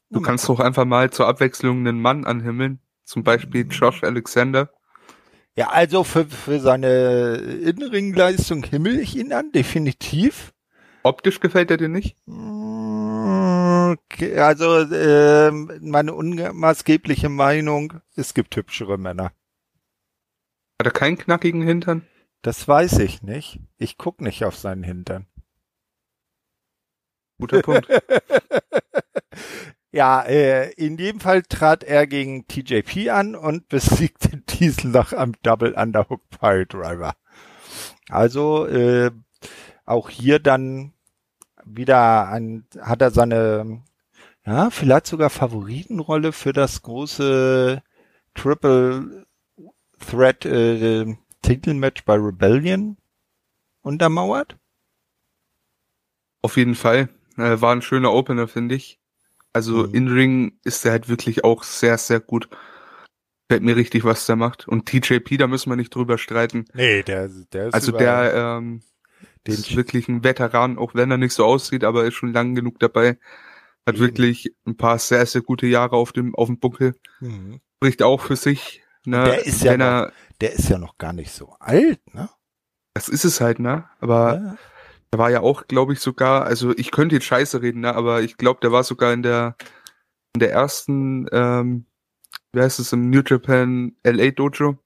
Du 0.09 0.21
kannst 0.21 0.47
doch 0.49 0.59
einfach 0.59 0.85
mal 0.85 1.11
zur 1.11 1.27
Abwechslung 1.27 1.79
einen 1.79 2.01
Mann 2.01 2.25
anhimmeln. 2.25 2.79
Zum 3.03 3.23
Beispiel 3.23 3.67
Josh 3.69 4.03
Alexander. 4.03 4.69
Ja, 5.55 5.69
also 5.69 6.03
für, 6.03 6.25
für 6.25 6.59
seine 6.59 7.35
Innenringleistung 7.35 8.63
himmel 8.63 8.99
ich 8.99 9.15
ihn 9.15 9.33
an, 9.33 9.51
definitiv. 9.51 10.53
Optisch 11.03 11.39
gefällt 11.39 11.71
er 11.71 11.77
dir 11.77 11.89
nicht? 11.89 12.15
Okay, 13.91 14.37
also 14.37 14.79
äh, 14.79 15.51
meine 15.51 16.13
unmaßgebliche 16.13 17.29
Meinung, 17.29 17.93
es 18.15 18.33
gibt 18.33 18.55
hübschere 18.55 18.97
Männer. 18.97 19.31
Hat 20.79 20.87
er 20.87 20.91
keinen 20.91 21.17
knackigen 21.17 21.61
Hintern? 21.61 22.07
Das 22.41 22.67
weiß 22.67 22.99
ich 22.99 23.21
nicht. 23.21 23.59
Ich 23.77 23.97
guck 23.97 24.21
nicht 24.21 24.45
auf 24.45 24.55
seinen 24.55 24.83
Hintern. 24.83 25.27
Guter 27.39 27.61
Punkt. 27.61 27.87
Ja, 29.91 30.21
äh, 30.21 30.71
in 30.73 30.97
dem 30.97 31.19
Fall 31.19 31.41
trat 31.41 31.83
er 31.83 32.05
gegen 32.05 32.47
TJP 32.47 33.09
an 33.09 33.35
und 33.35 33.67
besiegte 33.69 34.37
Diesel 34.37 34.91
nach 34.91 35.13
einem 35.13 35.33
Double 35.41 35.73
Underhook 35.73 36.21
Pile 36.29 36.65
Driver. 36.67 37.15
Also 38.09 38.67
äh, 38.67 39.11
auch 39.85 40.09
hier 40.09 40.39
dann 40.39 40.93
wieder 41.65 42.29
ein, 42.29 42.65
hat 42.79 43.01
er 43.01 43.11
seine, 43.11 43.83
ja, 44.45 44.69
vielleicht 44.69 45.07
sogar 45.07 45.29
Favoritenrolle 45.29 46.31
für 46.31 46.53
das 46.53 46.81
große 46.81 47.81
Triple 48.35 49.25
Threat 49.99 50.45
äh, 50.45 51.15
Titelmatch 51.41 52.05
bei 52.05 52.15
Rebellion 52.15 52.97
untermauert. 53.81 54.57
Auf 56.41 56.57
jeden 56.57 56.75
Fall. 56.75 57.09
Äh, 57.37 57.59
war 57.61 57.73
ein 57.73 57.81
schöner 57.81 58.13
Opener, 58.13 58.47
finde 58.47 58.75
ich. 58.75 58.98
Also 59.53 59.87
mhm. 59.87 59.93
in-Ring 59.93 60.59
ist 60.63 60.85
er 60.85 60.91
halt 60.91 61.09
wirklich 61.09 61.43
auch 61.43 61.63
sehr, 61.63 61.97
sehr 61.97 62.19
gut. 62.19 62.49
Fällt 63.49 63.63
mir 63.63 63.75
richtig, 63.75 64.03
was 64.03 64.25
der 64.25 64.35
macht. 64.35 64.67
Und 64.67 64.85
TJP, 64.85 65.37
da 65.37 65.47
müssen 65.47 65.71
wir 65.71 65.75
nicht 65.75 65.93
drüber 65.93 66.17
streiten. 66.17 66.65
Nee, 66.73 67.01
der, 67.03 67.29
der 67.51 67.67
ist 67.67 67.73
Also 67.73 67.91
der 67.91 68.33
ähm, 68.35 68.83
den 69.47 69.55
ist 69.55 69.75
wirklich 69.75 70.07
ein 70.07 70.23
Veteran, 70.23 70.77
auch 70.77 70.93
wenn 70.95 71.11
er 71.11 71.17
nicht 71.17 71.33
so 71.33 71.45
aussieht, 71.45 71.83
aber 71.83 72.05
ist 72.05 72.15
schon 72.15 72.33
lang 72.33 72.55
genug 72.55 72.79
dabei. 72.79 73.17
Hat 73.85 73.95
mhm. 73.95 73.99
wirklich 73.99 74.55
ein 74.65 74.77
paar 74.77 74.99
sehr, 74.99 75.25
sehr 75.25 75.41
gute 75.41 75.65
Jahre 75.67 75.95
auf 75.95 76.11
dem, 76.11 76.35
auf 76.35 76.47
dem 76.47 76.59
Buckel. 76.59 76.95
Mhm. 77.19 77.61
Spricht 77.77 78.03
auch 78.03 78.21
für 78.21 78.35
sich. 78.35 78.83
Ne, 79.05 79.23
der 79.23 79.45
ist 79.45 79.63
ja 79.63 79.77
noch, 79.77 80.11
der 80.41 80.53
ist 80.53 80.69
ja 80.69 80.77
noch 80.77 80.97
gar 80.97 81.13
nicht 81.13 81.31
so 81.31 81.55
alt, 81.59 82.01
ne? 82.13 82.29
Das 82.93 83.07
ist 83.07 83.23
es 83.23 83.39
halt, 83.39 83.59
ne? 83.59 83.85
Aber 84.01 84.35
ja. 84.35 84.57
Der 85.11 85.19
war 85.19 85.31
ja 85.31 85.41
auch, 85.41 85.67
glaube 85.67 85.93
ich, 85.93 85.99
sogar, 85.99 86.45
also 86.45 86.75
ich 86.77 86.91
könnte 86.91 87.15
jetzt 87.15 87.25
scheiße 87.25 87.61
reden, 87.61 87.81
ne, 87.81 87.95
aber 87.95 88.21
ich 88.21 88.37
glaube, 88.37 88.59
der 88.61 88.71
war 88.71 88.83
sogar 88.83 89.11
in 89.13 89.23
der 89.23 89.55
in 90.35 90.39
der 90.39 90.51
ersten, 90.51 91.27
ähm, 91.31 91.85
wie 92.53 92.61
heißt 92.61 92.79
es, 92.79 92.93
im 92.93 93.09
New 93.09 93.21
Japan 93.25 93.95
LA 94.03 94.31
Dojo. 94.31 94.77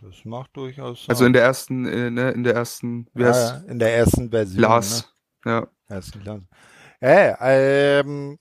Das 0.00 0.24
macht 0.24 0.56
durchaus 0.56 1.00
Sinn. 1.00 1.10
Also 1.10 1.24
in 1.26 1.32
der 1.32 1.42
ersten, 1.42 1.86
äh, 1.86 2.10
ne, 2.10 2.30
in 2.30 2.44
der 2.44 2.54
ersten, 2.54 3.06
wie 3.14 3.24
heißt 3.24 3.64
ja, 3.66 3.70
in 3.70 3.78
der 3.78 3.94
ersten 3.94 4.30
Version. 4.30 4.58
Glas. 4.58 5.12
Ne? 5.44 5.52
Ja. 5.52 5.68
Ersten 5.88 6.20
Glas. 6.22 6.42
Äh, 7.00 7.34
ähm, 7.40 8.38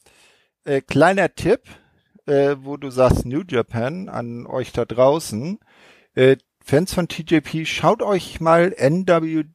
äh, 0.64 0.82
kleiner 0.82 1.34
Tipp, 1.34 1.62
äh, 2.26 2.56
wo 2.60 2.78
du 2.78 2.92
sagst 2.92 3.26
New 3.26 3.44
Japan 3.48 4.08
an 4.10 4.46
euch 4.46 4.72
da 4.72 4.86
draußen. 4.86 5.60
Äh, 6.14 6.38
Fans 6.64 6.94
von 6.94 7.08
TJP, 7.08 7.66
schaut 7.66 8.02
euch 8.02 8.40
mal 8.40 8.74
NW 8.74 9.46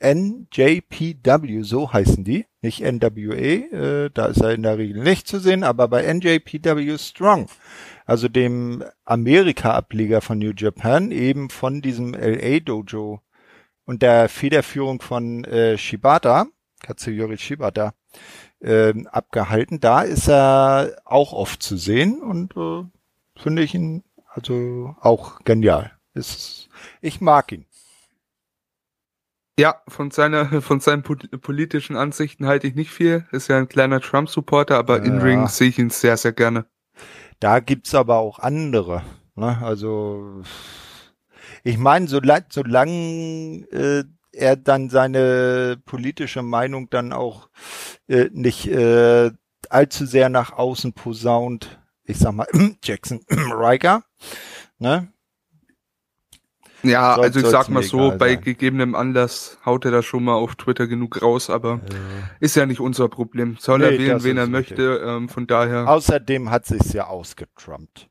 NJPW, 0.00 1.62
so 1.62 1.92
heißen 1.92 2.24
die, 2.24 2.46
nicht 2.62 2.80
NWA, 2.80 3.34
äh, 3.34 4.10
da 4.12 4.26
ist 4.26 4.40
er 4.40 4.54
in 4.54 4.62
der 4.62 4.78
Regel 4.78 5.02
nicht 5.02 5.26
zu 5.26 5.38
sehen, 5.40 5.64
aber 5.64 5.88
bei 5.88 6.02
NJPW 6.12 6.96
Strong, 6.98 7.48
also 8.06 8.28
dem 8.28 8.84
Amerika-Ableger 9.04 10.20
von 10.20 10.38
New 10.38 10.52
Japan, 10.56 11.10
eben 11.10 11.50
von 11.50 11.82
diesem 11.82 12.14
LA 12.14 12.60
Dojo 12.60 13.20
und 13.84 14.02
der 14.02 14.28
Federführung 14.28 15.00
von 15.00 15.44
äh, 15.44 15.76
Shibata, 15.78 16.46
Katsuyori 16.80 17.38
Shibata, 17.38 17.94
äh, 18.60 18.92
abgehalten. 19.06 19.80
Da 19.80 20.02
ist 20.02 20.28
er 20.28 20.96
auch 21.04 21.32
oft 21.32 21.62
zu 21.62 21.76
sehen 21.76 22.20
und 22.20 22.56
äh, 22.56 22.84
finde 23.40 23.62
ich 23.62 23.74
ihn 23.74 24.04
also 24.28 24.94
auch 25.00 25.40
genial. 25.44 25.92
Ist, 26.14 26.68
ich 27.00 27.20
mag 27.20 27.52
ihn. 27.52 27.64
Ja, 29.58 29.82
von 29.88 30.12
seiner, 30.12 30.62
von 30.62 30.78
seinen 30.78 31.02
politischen 31.02 31.96
Ansichten 31.96 32.46
halte 32.46 32.68
ich 32.68 32.76
nicht 32.76 32.92
viel. 32.92 33.26
Ist 33.32 33.48
ja 33.48 33.58
ein 33.58 33.68
kleiner 33.68 34.00
Trump-Supporter, 34.00 34.78
aber 34.78 34.98
ja. 34.98 35.04
in 35.04 35.20
Ring 35.20 35.48
sehe 35.48 35.68
ich 35.68 35.78
ihn 35.78 35.90
sehr, 35.90 36.16
sehr 36.16 36.32
gerne. 36.32 36.66
Da 37.40 37.58
gibt's 37.58 37.94
aber 37.94 38.18
auch 38.18 38.38
andere. 38.38 39.02
Ne? 39.34 39.58
Also 39.60 40.42
ich 41.64 41.76
meine, 41.76 42.06
solange 42.06 42.46
solang, 42.50 43.64
äh, 43.72 44.04
er 44.32 44.56
dann 44.56 44.90
seine 44.90 45.80
politische 45.84 46.42
Meinung 46.42 46.88
dann 46.90 47.12
auch 47.12 47.48
äh, 48.06 48.28
nicht 48.32 48.68
äh, 48.68 49.32
allzu 49.68 50.06
sehr 50.06 50.28
nach 50.28 50.52
außen 50.52 50.92
posaunt. 50.92 51.80
Ich 52.04 52.18
sag 52.18 52.32
mal, 52.32 52.46
Jackson 52.84 53.24
Riker, 53.28 54.04
ne? 54.78 55.12
Ja, 56.88 57.14
Soll, 57.14 57.24
also 57.24 57.40
ich 57.40 57.46
sag 57.46 57.68
mal 57.68 57.82
so, 57.82 58.16
bei 58.16 58.34
sein. 58.34 58.40
gegebenem 58.42 58.94
Anlass 58.94 59.58
haut 59.64 59.84
er 59.84 59.90
da 59.90 60.02
schon 60.02 60.24
mal 60.24 60.34
auf 60.34 60.56
Twitter 60.56 60.86
genug 60.86 61.22
raus, 61.22 61.50
aber 61.50 61.80
ja. 61.90 61.96
ist 62.40 62.56
ja 62.56 62.66
nicht 62.66 62.80
unser 62.80 63.08
Problem. 63.08 63.56
Soll 63.58 63.78
nee, 63.78 63.84
er 63.84 63.98
wählen, 63.98 64.24
wen 64.24 64.36
er 64.36 64.46
möchte, 64.46 65.02
ähm, 65.04 65.28
von 65.28 65.46
daher. 65.46 65.88
Außerdem 65.88 66.50
hat 66.50 66.66
sich's 66.66 66.92
ja 66.92 67.06
ausgetrumpt. 67.06 68.08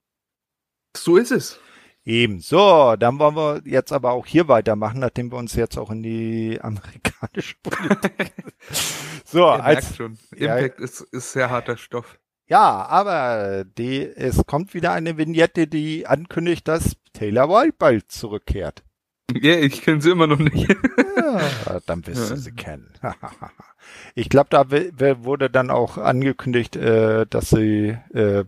So 0.95 1.17
ist 1.17 1.31
es. 1.31 1.59
Eben. 2.07 2.39
So, 2.39 2.95
dann 2.97 3.19
wollen 3.19 3.35
wir 3.35 3.61
jetzt 3.65 3.91
aber 3.91 4.13
auch 4.13 4.25
hier 4.25 4.47
weitermachen, 4.47 5.01
nachdem 5.01 5.29
wir 5.29 5.37
uns 5.37 5.55
jetzt 5.55 5.77
auch 5.77 5.91
in 5.91 6.03
die 6.03 6.57
amerikanische 6.61 7.55
Politik. 7.63 8.33
so, 9.25 9.39
Ihr 9.39 9.63
als 9.63 9.97
schon. 9.97 10.17
Impact 10.33 10.79
ja, 10.79 10.85
ist, 10.85 11.01
ist 11.01 11.33
sehr 11.33 11.49
harter 11.49 11.75
Stoff. 11.75 12.17
Ja, 12.49 12.85
aber 12.85 13.65
die, 13.65 14.03
es 14.03 14.41
kommt 14.45 14.73
wieder 14.73 14.93
eine 14.93 15.17
Vignette, 15.17 15.67
die 15.67 16.07
ankündigt, 16.07 16.65
dass 16.69 16.95
Taylor 17.17 17.49
White 17.49 17.75
bald 17.79 18.11
zurückkehrt. 18.11 18.83
Ja, 19.33 19.55
ich 19.57 19.81
kenne 19.81 20.01
sie 20.01 20.11
immer 20.11 20.27
noch 20.27 20.37
nicht. 20.37 20.69
ja, 21.17 21.79
dann 21.87 22.05
wirst 22.05 22.29
du 22.29 22.37
sie 22.37 22.51
kennen. 22.51 22.93
ich 24.15 24.29
glaube, 24.29 24.49
da 24.51 24.69
wurde 25.23 25.49
dann 25.49 25.71
auch 25.71 25.97
angekündigt, 25.97 26.75
äh, 26.75 27.25
dass 27.25 27.49
sie 27.49 27.97
äh, 28.13 28.45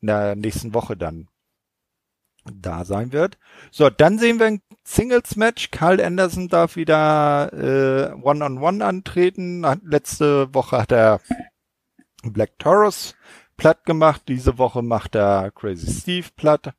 in 0.00 0.06
der 0.06 0.36
nächsten 0.36 0.72
Woche 0.72 0.96
dann 0.96 1.26
da 2.44 2.84
sein 2.84 3.10
wird. 3.10 3.38
So, 3.72 3.90
dann 3.90 4.20
sehen 4.20 4.38
wir 4.38 4.46
ein 4.46 4.62
Singles-Match. 4.84 5.72
Carl 5.72 6.00
Anderson 6.00 6.46
darf 6.46 6.76
wieder 6.76 7.52
äh, 7.52 8.12
One-on-One 8.12 8.58
-on 8.58 8.60
-one 8.60 8.82
antreten. 8.82 9.66
Letzte 9.82 10.54
Woche 10.54 10.78
hat 10.78 10.92
er 10.92 11.20
Black 12.22 12.56
Taurus 12.60 13.16
platt 13.56 13.84
gemacht. 13.84 14.22
Diese 14.28 14.58
Woche 14.58 14.82
macht 14.82 15.16
er 15.16 15.50
Crazy 15.50 15.90
Steve 15.92 16.28
platt. 16.36 16.72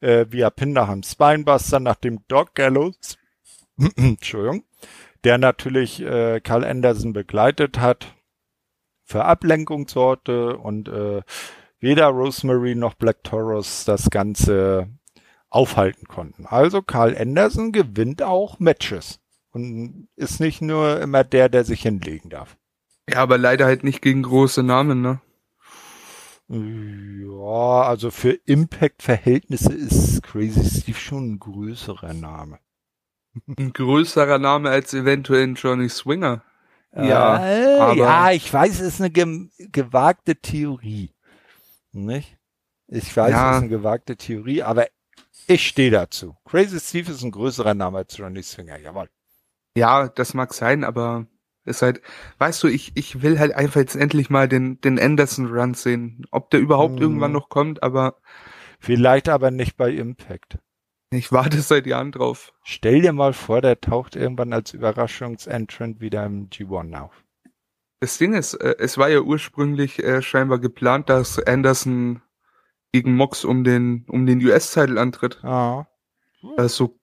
Äh, 0.00 0.26
via 0.30 0.50
Pin 0.50 0.72
nach 0.72 0.88
einem 0.88 1.02
Spinebuster, 1.02 1.80
nach 1.80 1.96
dem 1.96 2.26
Dog 2.28 2.54
Gallows. 2.54 3.18
Entschuldigung. 3.96 4.64
Der 5.24 5.38
natürlich 5.38 6.00
äh, 6.00 6.40
Carl 6.40 6.64
Anderson 6.64 7.12
begleitet 7.12 7.78
hat. 7.78 8.14
Für 9.04 9.24
Ablenkung 9.24 9.88
sorgte 9.88 10.56
und 10.56 10.88
äh, 10.88 11.22
weder 11.80 12.06
Rosemary 12.08 12.74
noch 12.74 12.94
Black 12.94 13.24
Taurus 13.24 13.84
das 13.84 14.08
Ganze 14.10 14.88
aufhalten 15.48 16.06
konnten. 16.06 16.46
Also 16.46 16.80
Carl 16.80 17.16
Anderson 17.16 17.72
gewinnt 17.72 18.22
auch 18.22 18.60
Matches 18.60 19.20
und 19.50 20.08
ist 20.16 20.40
nicht 20.40 20.62
nur 20.62 21.00
immer 21.00 21.24
der, 21.24 21.48
der 21.48 21.64
sich 21.64 21.82
hinlegen 21.82 22.30
darf. 22.30 22.56
Ja, 23.08 23.18
aber 23.18 23.38
leider 23.38 23.66
halt 23.66 23.82
nicht 23.82 24.02
gegen 24.02 24.22
große 24.22 24.62
Namen, 24.62 25.02
ne? 25.02 25.20
Ja, 26.52 27.82
also 27.82 28.10
für 28.10 28.32
Impact-Verhältnisse 28.32 29.72
ist 29.72 30.22
Crazy 30.24 30.64
Steve 30.64 30.98
schon 30.98 31.34
ein 31.34 31.38
größerer 31.38 32.12
Name. 32.12 32.58
Ein 33.56 33.72
größerer 33.72 34.40
Name 34.40 34.70
als 34.70 34.92
eventuell 34.92 35.44
ein 35.44 35.54
Johnny 35.54 35.88
Swinger. 35.88 36.42
Ja, 36.92 37.46
äh, 37.46 37.96
ja, 37.96 38.32
ich 38.32 38.52
weiß, 38.52 38.80
es 38.80 38.94
ist 38.94 39.00
eine 39.00 39.10
ge 39.10 39.48
gewagte 39.70 40.34
Theorie. 40.34 41.14
Nicht? 41.92 42.36
Ich 42.88 43.16
weiß, 43.16 43.30
ja. 43.30 43.50
es 43.50 43.56
ist 43.56 43.62
eine 43.62 43.70
gewagte 43.70 44.16
Theorie, 44.16 44.64
aber 44.64 44.88
ich 45.46 45.68
stehe 45.68 45.92
dazu. 45.92 46.36
Crazy 46.44 46.80
Steve 46.80 47.12
ist 47.12 47.22
ein 47.22 47.30
größerer 47.30 47.74
Name 47.74 47.98
als 47.98 48.16
Johnny 48.16 48.42
Swinger, 48.42 48.76
jawohl. 48.78 49.08
Ja, 49.76 50.08
das 50.08 50.34
mag 50.34 50.52
sein, 50.52 50.82
aber 50.82 51.26
ist 51.70 51.82
halt, 51.82 52.02
weißt 52.38 52.62
du, 52.62 52.68
ich, 52.68 52.92
ich 52.94 53.22
will 53.22 53.38
halt 53.38 53.54
einfach 53.54 53.80
jetzt 53.80 53.96
endlich 53.96 54.28
mal 54.30 54.48
den, 54.48 54.80
den 54.80 54.98
Anderson 54.98 55.46
Run 55.46 55.74
sehen. 55.74 56.26
Ob 56.30 56.50
der 56.50 56.60
überhaupt 56.60 56.96
hm. 56.96 57.02
irgendwann 57.02 57.32
noch 57.32 57.48
kommt, 57.48 57.82
aber. 57.82 58.16
Vielleicht 58.82 59.28
aber 59.28 59.50
nicht 59.50 59.76
bei 59.76 59.90
Impact. 59.90 60.58
Ich 61.10 61.32
warte 61.32 61.60
seit 61.60 61.86
Jahren 61.86 62.12
drauf. 62.12 62.52
Stell 62.62 63.02
dir 63.02 63.12
mal 63.12 63.32
vor, 63.32 63.60
der 63.60 63.80
taucht 63.80 64.16
irgendwann 64.16 64.52
als 64.52 64.72
Überraschungsentrant 64.72 66.00
wieder 66.00 66.24
im 66.24 66.48
G1 66.48 66.98
auf. 66.98 67.24
Das 68.00 68.16
Ding 68.16 68.32
ist, 68.34 68.54
äh, 68.54 68.76
es 68.78 68.96
war 68.96 69.10
ja 69.10 69.20
ursprünglich 69.20 70.02
äh, 70.02 70.22
scheinbar 70.22 70.58
geplant, 70.58 71.10
dass 71.10 71.38
Anderson 71.38 72.22
gegen 72.92 73.14
Mox 73.14 73.44
um 73.44 73.62
den 73.62 74.04
um 74.08 74.26
den 74.26 74.44
US-Titel 74.44 74.98
antritt. 74.98 75.44
Ah. 75.44 75.86
Also 76.56 76.98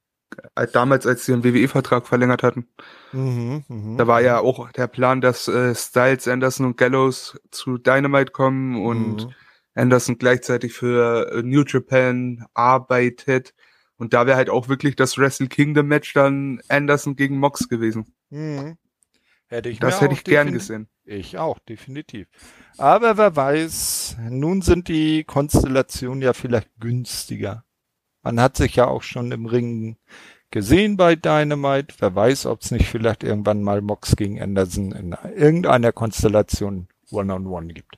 damals, 0.73 1.05
als 1.05 1.25
sie 1.25 1.31
den 1.31 1.43
WWE-Vertrag 1.43 2.07
verlängert 2.07 2.43
hatten. 2.43 2.67
Mhm, 3.11 3.63
mh, 3.67 3.97
da 3.97 4.07
war 4.07 4.21
ja 4.21 4.39
auch 4.39 4.71
der 4.71 4.87
Plan, 4.87 5.21
dass 5.21 5.47
äh, 5.47 5.73
Styles, 5.75 6.27
Anderson 6.27 6.65
und 6.65 6.77
Gallows 6.77 7.39
zu 7.51 7.77
Dynamite 7.77 8.31
kommen 8.31 8.83
und 8.83 9.25
mhm. 9.25 9.33
Anderson 9.75 10.17
gleichzeitig 10.17 10.73
für 10.73 11.31
äh, 11.31 11.43
New 11.43 11.63
Japan 11.65 12.45
arbeitet. 12.53 13.53
Und 13.97 14.13
da 14.13 14.27
wäre 14.27 14.37
halt 14.37 14.49
auch 14.49 14.69
wirklich 14.69 14.95
das 14.95 15.17
Wrestle 15.17 15.47
Kingdom 15.47 15.87
Match 15.87 16.13
dann 16.13 16.61
Anderson 16.67 17.15
gegen 17.15 17.39
Mox 17.39 17.67
gewesen. 17.67 18.13
Mhm. 18.29 18.77
Hätte 19.49 19.69
ich 19.69 19.79
das 19.79 20.01
hätte 20.01 20.13
ich 20.13 20.25
gern 20.25 20.51
gesehen. 20.51 20.89
Ich 21.05 21.37
auch, 21.37 21.57
definitiv. 21.59 22.27
Aber 22.77 23.17
wer 23.17 23.35
weiß, 23.35 24.17
nun 24.29 24.61
sind 24.61 24.89
die 24.89 25.23
Konstellationen 25.23 26.21
ja 26.21 26.33
vielleicht 26.33 26.69
günstiger. 26.79 27.63
Man 28.27 28.41
hat 28.41 28.57
sich 28.57 28.75
ja 28.75 28.87
auch 28.87 29.03
schon 29.03 29.31
im 29.31 29.45
Ring 29.45 29.95
gesehen 30.51 30.97
bei 30.97 31.15
Dynamite. 31.15 31.95
Wer 31.99 32.13
weiß, 32.13 32.47
ob 32.47 32.59
es 32.59 32.71
nicht 32.71 32.89
vielleicht 32.89 33.23
irgendwann 33.23 33.63
mal 33.63 33.81
Mox 33.81 34.17
gegen 34.17 34.41
Anderson 34.41 34.91
in 34.91 35.15
irgendeiner 35.33 35.93
Konstellation 35.93 36.89
One-on-One 37.09 37.47
-on 37.47 37.69
-one 37.69 37.73
gibt. 37.73 37.97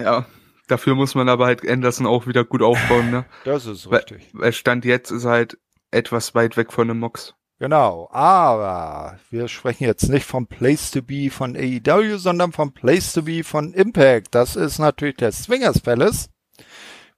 Ja, 0.00 0.26
dafür 0.66 0.96
muss 0.96 1.14
man 1.14 1.28
aber 1.28 1.46
halt 1.46 1.64
Anderson 1.64 2.08
auch 2.08 2.26
wieder 2.26 2.44
gut 2.44 2.60
aufbauen, 2.60 3.12
ne? 3.12 3.24
das 3.44 3.66
ist 3.66 3.88
richtig. 3.88 4.30
Weil 4.32 4.52
Stand 4.52 4.84
jetzt 4.84 5.12
ist 5.12 5.26
halt 5.26 5.58
etwas 5.92 6.34
weit 6.34 6.56
weg 6.56 6.72
von 6.72 6.88
dem 6.88 6.98
Mox. 6.98 7.36
Genau, 7.60 8.08
aber 8.10 9.20
wir 9.30 9.46
sprechen 9.46 9.84
jetzt 9.84 10.08
nicht 10.08 10.26
vom 10.26 10.48
Place 10.48 10.90
to 10.90 11.02
Be 11.02 11.30
von 11.30 11.54
AEW, 11.56 12.18
sondern 12.18 12.50
vom 12.50 12.72
Place 12.72 13.12
to 13.12 13.22
Be 13.22 13.44
von 13.44 13.74
Impact. 13.74 14.34
Das 14.34 14.56
ist 14.56 14.80
natürlich 14.80 15.18
der 15.18 15.30
Swingers 15.30 15.78
Palace 15.78 16.30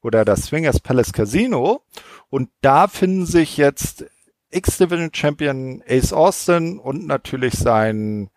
oder 0.03 0.25
das 0.25 0.45
Swingers 0.45 0.81
Palace 0.81 1.13
Casino. 1.13 1.83
Und 2.29 2.51
da 2.61 2.89
finden 2.89 3.27
sich 3.27 3.57
jetzt 3.57 4.07
X-Division 4.51 5.11
Champion 5.13 5.83
Ace 5.89 6.13
Austin 6.13 6.79
und 6.79 7.07
natürlich 7.07 7.55
sein 7.55 8.31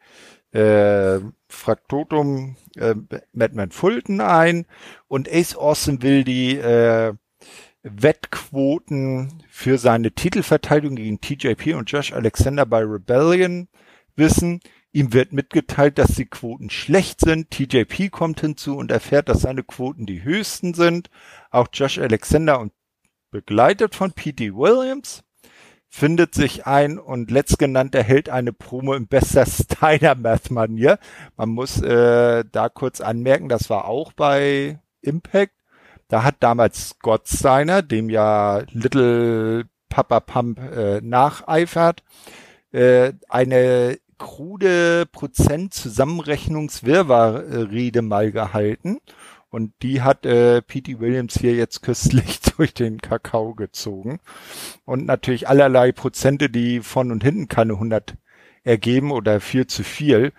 äh, 0.52 1.19
Fraktotum 1.48 2.56
äh, 2.76 2.95
Madman 3.34 3.72
Fulton 3.72 4.22
ein. 4.22 4.65
Und 5.07 5.31
Ace 5.31 5.56
Austin 5.56 6.02
will 6.02 6.23
die 6.23 6.57
äh, 6.57 7.14
Wettquoten 7.84 9.44
für 9.49 9.77
seine 9.77 10.11
Titelverteidigung 10.11 10.95
gegen 10.95 11.22
TJP 11.22 11.76
und 11.76 11.90
Josh 11.91 12.14
Alexander 12.14 12.65
bei 12.65 12.84
Rebellion 12.84 13.68
wissen. 14.15 14.60
Ihm 14.91 15.14
wird 15.14 15.34
mitgeteilt, 15.34 15.98
dass 15.98 16.16
die 16.16 16.26
Quoten 16.26 16.70
schlecht 16.70 17.22
sind. 17.22 17.52
TJP 17.52 18.10
kommt 18.10 18.41
hinzu 18.41 18.76
und 18.76 18.91
erfährt, 18.91 19.30
dass 19.30 19.41
seine 19.41 19.64
Quoten 19.64 20.06
die 20.06 20.24
höchsten 20.24 20.74
sind. 20.74 21.10
Auch 21.52 21.68
Josh 21.72 21.99
Alexander 21.99 22.60
und 22.60 22.74
begleitet 23.32 23.95
von 23.95 24.11
P.D. 24.11 24.56
Williams 24.56 25.24
findet 25.88 26.36
sich 26.36 26.66
ein 26.66 26.99
und 26.99 27.32
letztgenannter 27.32 28.03
hält 28.03 28.30
eine 28.30 28.53
Promo 28.53 28.94
im 28.94 29.07
bester 29.07 29.45
Steiner-Math-Manier. 29.45 30.99
Man 31.36 31.49
muss 31.49 31.82
äh, 31.82 32.44
da 32.52 32.70
kurz 32.70 33.02
anmerken, 33.02 33.49
das 33.49 33.70
war 33.70 33.86
auch 33.86 34.14
bei 34.14 34.80
Impact 35.02 35.53
da 36.10 36.24
hat 36.24 36.38
damals 36.40 36.90
Scott 36.90 37.28
Steiner, 37.28 37.82
dem 37.84 38.10
ja 38.10 38.64
Little 38.72 39.66
Papa 39.90 40.20
Pump 40.20 40.60
äh, 40.60 41.02
nacheifert, 41.02 42.03
äh, 42.72 43.14
eine 43.30 43.99
krude 44.19 45.07
Prozent-Zusammenrechnungswirrwarr-Rede 45.11 48.03
mal 48.03 48.31
gehalten. 48.31 48.99
Und 49.49 49.73
die 49.81 50.03
hat 50.03 50.27
äh, 50.27 50.61
P.T. 50.61 50.99
Williams 50.99 51.39
hier 51.39 51.55
jetzt 51.55 51.81
köstlich 51.81 52.39
durch 52.57 52.75
den 52.75 53.01
Kakao 53.01 53.55
gezogen. 53.55 54.19
Und 54.85 55.07
natürlich 55.07 55.47
allerlei 55.47 55.91
Prozente, 55.91 56.51
die 56.51 56.81
von 56.81 57.11
und 57.11 57.23
hinten 57.23 57.47
keine 57.47 57.73
100 57.73 58.15
ergeben 58.63 59.11
oder 59.11 59.41
viel 59.41 59.65
zu 59.65 59.83
viel, 59.83 60.33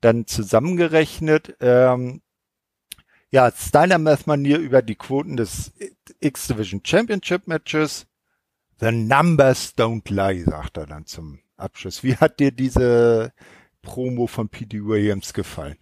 dann 0.00 0.26
zusammengerechnet. 0.26 1.58
Ähm, 1.60 2.22
ja, 3.30 3.50
Steiner 3.50 3.98
Math 3.98 4.26
Manier 4.26 4.58
über 4.58 4.80
die 4.80 4.94
Quoten 4.94 5.36
des 5.36 5.74
X-Division 6.20 6.80
Championship 6.84 7.46
Matches. 7.46 8.06
The 8.80 8.92
numbers 8.92 9.76
don't 9.76 10.10
lie, 10.10 10.42
sagt 10.44 10.78
er 10.78 10.86
dann 10.86 11.04
zum 11.06 11.40
Abschluss. 11.56 12.02
Wie 12.02 12.16
hat 12.16 12.40
dir 12.40 12.52
diese 12.52 13.32
Promo 13.82 14.26
von 14.26 14.48
P.D. 14.48 14.84
Williams 14.84 15.32
gefallen? 15.32 15.78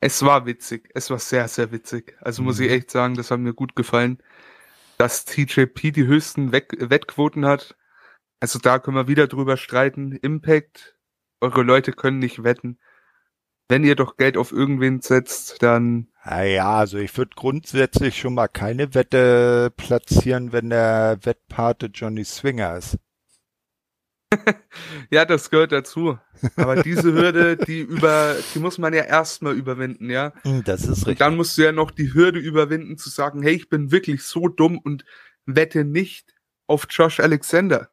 Es 0.00 0.22
war 0.22 0.46
witzig. 0.46 0.90
Es 0.94 1.10
war 1.10 1.18
sehr, 1.18 1.46
sehr 1.48 1.72
witzig. 1.72 2.16
Also 2.20 2.42
mhm. 2.42 2.46
muss 2.46 2.60
ich 2.60 2.68
mhm. 2.68 2.74
echt 2.74 2.90
sagen, 2.90 3.14
das 3.14 3.30
hat 3.30 3.40
mir 3.40 3.54
gut 3.54 3.76
gefallen. 3.76 4.18
Dass 4.96 5.24
TJP 5.24 5.92
die 5.92 6.06
höchsten 6.06 6.52
Wettquoten 6.52 7.46
hat, 7.46 7.76
Also 8.40 8.58
da 8.58 8.78
können 8.78 8.96
wir 8.96 9.08
wieder 9.08 9.28
drüber 9.28 9.56
streiten. 9.56 10.12
Impact, 10.12 10.96
eure 11.40 11.62
Leute 11.62 11.92
können 11.92 12.18
nicht 12.18 12.42
wetten. 12.42 12.78
Wenn 13.68 13.84
ihr 13.84 13.94
doch 13.94 14.16
Geld 14.16 14.36
auf 14.36 14.52
irgendwen 14.52 15.00
setzt, 15.00 15.62
dann. 15.62 16.08
Naja, 16.24 16.74
also 16.74 16.98
ich 16.98 17.16
würde 17.16 17.30
grundsätzlich 17.36 18.18
schon 18.18 18.34
mal 18.34 18.48
keine 18.48 18.94
Wette 18.94 19.72
platzieren, 19.76 20.52
wenn 20.52 20.70
der 20.70 21.18
Wettpate 21.22 21.90
Johnny 21.94 22.24
Swinger 22.24 22.76
ist. 22.76 22.98
ja, 25.10 25.24
das 25.24 25.50
gehört 25.50 25.72
dazu. 25.72 26.18
Aber 26.56 26.82
diese 26.82 27.12
Hürde, 27.12 27.56
die 27.56 27.80
über, 27.80 28.36
die 28.54 28.58
muss 28.58 28.78
man 28.78 28.94
ja 28.94 29.02
erstmal 29.02 29.54
überwinden, 29.54 30.10
ja. 30.10 30.32
Hm, 30.42 30.64
das 30.64 30.82
ist 30.82 31.06
richtig. 31.06 31.08
Und 31.08 31.20
dann 31.20 31.36
musst 31.36 31.58
du 31.58 31.62
ja 31.62 31.72
noch 31.72 31.90
die 31.90 32.14
Hürde 32.14 32.38
überwinden, 32.38 32.96
zu 32.96 33.10
sagen, 33.10 33.42
hey, 33.42 33.54
ich 33.54 33.68
bin 33.68 33.90
wirklich 33.90 34.22
so 34.22 34.48
dumm 34.48 34.78
und 34.78 35.04
wette 35.46 35.84
nicht 35.84 36.34
auf 36.66 36.86
Josh 36.88 37.20
Alexander. 37.20 37.90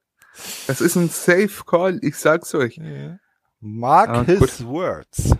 Das 0.67 0.81
ist 0.81 0.95
ein 0.95 1.09
Safe 1.09 1.63
Call, 1.65 1.99
ich 2.03 2.15
sag's 2.15 2.53
euch. 2.53 2.77
Ja. 2.77 3.17
Mark 3.59 4.09
ah, 4.09 4.23
his 4.23 4.39
gut. 4.39 4.65
words. 4.67 5.35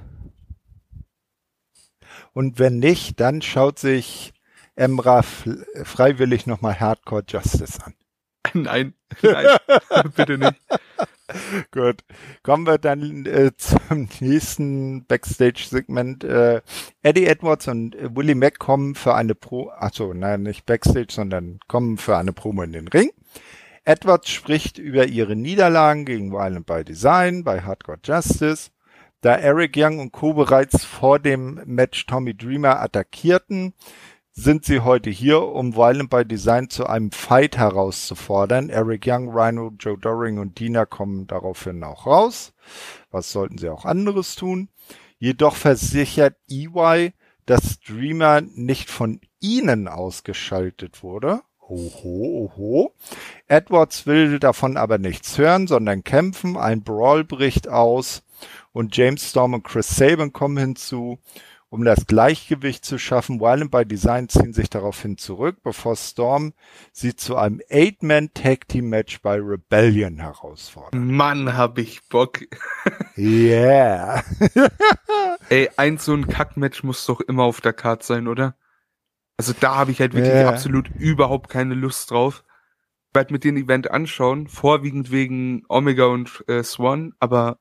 Und 2.34 2.60
wenn 2.60 2.80
nicht, 2.80 3.20
dann 3.20 3.42
schaut 3.42 3.80
sich 3.80 4.34
Emra 4.76 5.22
freiwillig 5.22 6.48
nochmal 6.48 6.80
Hardcore 6.80 7.24
Justice 7.28 7.84
an. 7.84 7.94
Nein, 8.54 8.94
nein, 9.22 9.58
bitte 10.16 10.38
nicht. 10.38 10.56
Gut, 11.72 12.04
kommen 12.42 12.66
wir 12.66 12.78
dann 12.78 13.26
äh, 13.26 13.52
zum 13.58 14.08
nächsten 14.22 15.06
Backstage-Segment. 15.06 16.24
Äh, 16.24 16.62
Eddie 17.04 17.26
Edwards 17.26 17.68
und 17.68 17.96
äh, 17.96 18.16
Willie 18.16 18.36
Mack 18.36 18.60
kommen 18.60 18.96
für 18.96 19.14
eine 19.16 19.36
Pro, 19.36 19.70
achso, 19.70 20.14
nein, 20.14 20.44
nicht 20.44 20.66
Backstage, 20.66 21.12
sondern 21.12 21.60
kommen 21.68 21.98
für 21.98 22.18
eine 22.18 22.32
Promo 22.32 22.64
in 22.64 22.72
den 22.72 22.88
Ring. 22.88 23.12
Edwards 23.84 24.30
spricht 24.30 24.78
über 24.78 25.08
ihre 25.08 25.36
Niederlagen 25.36 26.06
gegen 26.06 26.32
Violent 26.32 26.66
by 26.66 26.84
Design 26.84 27.44
bei 27.44 27.62
Hardcore 27.62 28.00
Justice. 28.04 28.72
Da 29.22 29.36
Eric 29.36 29.74
Young 29.76 30.00
und 30.00 30.12
Co. 30.12 30.34
bereits 30.34 30.86
vor 30.86 31.20
dem 31.20 31.62
Match 31.66 32.06
Tommy 32.06 32.36
Dreamer 32.36 32.80
attackierten, 32.82 33.74
sind 34.38 34.66
sie 34.66 34.82
heute 34.82 35.10
hier, 35.10 35.42
um 35.42 35.76
Violent 35.76 36.12
by 36.12 36.24
Design 36.24 36.70
zu 36.70 36.86
einem 36.86 37.12
Fight 37.12 37.58
herauszufordern. 37.58 38.70
Eric 38.70 39.08
Young, 39.08 39.30
Rhino, 39.36 39.72
Joe 39.80 39.98
Doring 39.98 40.38
und 40.38 40.60
Dina 40.60 40.86
kommen 40.86 41.26
daraufhin 41.26 41.84
auch 41.84 42.06
raus. 42.06 42.54
Was 43.10 43.32
sollten 43.32 43.58
sie 43.58 43.68
auch 43.68 43.84
anderes 43.84 44.36
tun? 44.36 44.70
Jedoch 45.18 45.56
versichert 45.56 46.36
EY, 46.48 47.14
dass 47.48 47.80
Dreamer 47.80 48.42
nicht 48.42 48.92
von 48.92 49.22
ihnen 49.40 49.88
ausgeschaltet 49.88 51.02
wurde. 51.02 51.42
Oho, 51.60 52.52
oho. 52.56 52.94
Edwards 53.48 54.06
will 54.06 54.38
davon 54.38 54.78
aber 54.78 55.00
nichts 55.00 55.40
hören, 55.40 55.66
sondern 55.66 56.04
kämpfen. 56.04 56.58
Ein 56.58 56.84
Brawl 56.84 57.24
bricht 57.24 57.68
aus 57.68 58.22
und 58.72 58.96
James 58.96 59.28
Storm 59.28 59.56
und 59.56 59.64
Chris 59.64 59.96
Sabin 59.96 60.32
kommen 60.32 60.58
hinzu 60.58 61.18
um 61.70 61.84
das 61.84 62.06
Gleichgewicht 62.06 62.86
zu 62.86 62.98
schaffen, 62.98 63.42
Violent 63.42 63.72
by 63.72 63.86
Design 63.86 64.30
ziehen 64.30 64.54
sich 64.54 64.70
daraufhin 64.70 65.18
zurück, 65.18 65.58
bevor 65.64 65.96
Storm 65.96 66.54
sie 66.94 67.16
zu 67.16 67.36
einem 67.36 67.62
Eight-Man-Tag-Team-Match 67.70 69.22
bei 69.22 69.36
Rebellion 69.36 70.20
herausfordert. 70.20 70.96
Mann, 70.96 71.58
hab 71.58 71.78
ich 71.78 72.08
Bock. 72.08 72.40
Yeah. 73.18 74.24
Ey, 75.50 75.70
ein 75.76 75.98
so 75.98 76.14
ein 76.14 76.28
Kack-Match 76.28 76.84
muss 76.84 77.06
doch 77.06 77.20
immer 77.22 77.44
auf 77.44 77.60
der 77.60 77.74
Karte 77.74 78.06
sein, 78.06 78.28
oder? 78.28 78.56
Also 79.36 79.54
da 79.60 79.76
habe 79.76 79.92
ich 79.92 80.00
halt 80.00 80.14
wirklich 80.14 80.34
yeah. 80.34 80.50
absolut 80.50 80.90
überhaupt 80.96 81.50
keine 81.50 81.74
Lust 81.74 82.12
drauf. 82.12 82.44
Ich 83.10 83.16
werde 83.16 83.34
mir 83.34 83.40
den 83.40 83.58
Event 83.58 83.92
anschauen, 83.92 84.48
vorwiegend 84.48 85.12
wegen 85.12 85.64
Omega 85.68 86.06
und 86.06 86.44
äh, 86.48 86.64
Swan, 86.64 87.14
aber 87.20 87.60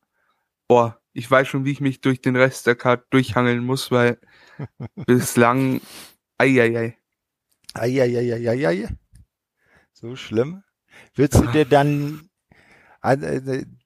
boah, 0.68 0.98
ich 1.16 1.30
weiß 1.30 1.48
schon, 1.48 1.64
wie 1.64 1.72
ich 1.72 1.80
mich 1.80 2.02
durch 2.02 2.20
den 2.20 2.36
Rest 2.36 2.66
der 2.66 2.76
Karte 2.76 3.06
durchhangeln 3.08 3.64
muss, 3.64 3.90
weil 3.90 4.20
bislang, 5.06 5.80
eieiei. 6.36 6.98
Eieieiei. 7.72 8.88
So 9.92 10.14
schlimm. 10.14 10.62
Willst 11.14 11.36
du 11.36 11.46
dir 11.46 11.64
dann, 11.64 12.28
also, 13.00 13.26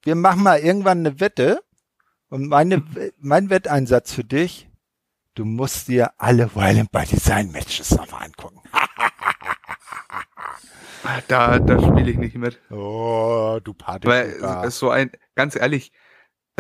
wir 0.02 0.14
machen 0.16 0.42
mal 0.42 0.58
irgendwann 0.58 0.98
eine 0.98 1.20
Wette 1.20 1.62
und 2.28 2.48
meine, 2.48 2.84
mein 3.18 3.48
Wetteinsatz 3.48 4.12
für 4.12 4.24
dich, 4.24 4.68
du 5.34 5.44
musst 5.44 5.86
dir 5.86 6.12
alle 6.18 6.52
Violent 6.54 6.90
by 6.90 7.04
Design 7.04 7.52
Matches 7.52 7.92
nochmal 7.92 8.24
angucken. 8.24 8.60
da, 11.28 11.60
da 11.60 11.80
spiele 11.80 12.10
ich 12.10 12.18
nicht 12.18 12.36
mit. 12.36 12.60
Oh, 12.70 13.60
du 13.62 13.72
Party. 13.72 14.08
Weil 14.08 14.30
ist 14.66 14.78
so 14.78 14.90
ein, 14.90 15.12
ganz 15.36 15.54
ehrlich, 15.54 15.92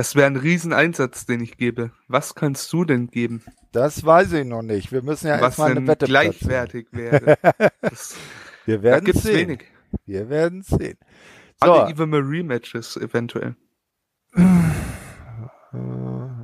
das 0.00 0.14
wäre 0.14 0.28
ein 0.28 0.36
Rieseneinsatz, 0.36 1.26
den 1.26 1.42
ich 1.42 1.58
gebe. 1.58 1.90
Was 2.08 2.34
kannst 2.34 2.72
du 2.72 2.86
denn 2.86 3.08
geben? 3.08 3.42
Das 3.70 4.02
weiß 4.02 4.32
ich 4.32 4.46
noch 4.46 4.62
nicht. 4.62 4.92
Wir 4.92 5.02
müssen 5.02 5.26
ja 5.26 5.38
erstmal 5.38 5.72
eine 5.72 5.86
Wette 5.86 6.06
gleichwertig 6.06 6.86
wäre. 6.90 7.36
Das, 7.82 8.16
Wir 8.64 8.82
werden 8.82 9.04
da 9.04 9.12
gibt's 9.12 9.24
sehen. 9.24 9.48
wenig. 9.50 9.64
Wir 10.06 10.30
werden 10.30 10.62
sehen. 10.62 10.96
So. 11.62 11.70
Alle 11.70 11.92
Eva 11.92 12.06
Marie 12.06 12.42
Matches 12.42 12.96
eventuell. 12.96 13.56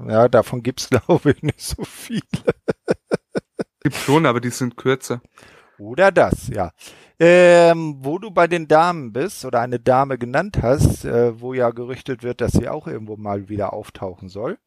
Ja, 0.06 0.28
davon 0.28 0.62
gibt's 0.62 0.90
glaube 0.90 1.30
ich 1.30 1.42
nicht 1.42 1.62
so 1.62 1.82
viele. 1.82 2.20
Gibt 3.80 3.96
schon, 3.96 4.26
aber 4.26 4.42
die 4.42 4.50
sind 4.50 4.76
kürzer. 4.76 5.22
Oder 5.78 6.12
das, 6.12 6.48
ja. 6.48 6.72
Ähm, 7.18 7.96
wo 8.00 8.18
du 8.18 8.30
bei 8.30 8.46
den 8.46 8.68
Damen 8.68 9.10
bist 9.10 9.46
oder 9.46 9.60
eine 9.60 9.80
Dame 9.80 10.18
genannt 10.18 10.58
hast, 10.60 11.06
äh, 11.06 11.40
wo 11.40 11.54
ja 11.54 11.70
gerüchtet 11.70 12.22
wird, 12.22 12.42
dass 12.42 12.52
sie 12.52 12.68
auch 12.68 12.86
irgendwo 12.86 13.16
mal 13.16 13.48
wieder 13.48 13.72
auftauchen 13.72 14.28
soll. 14.28 14.58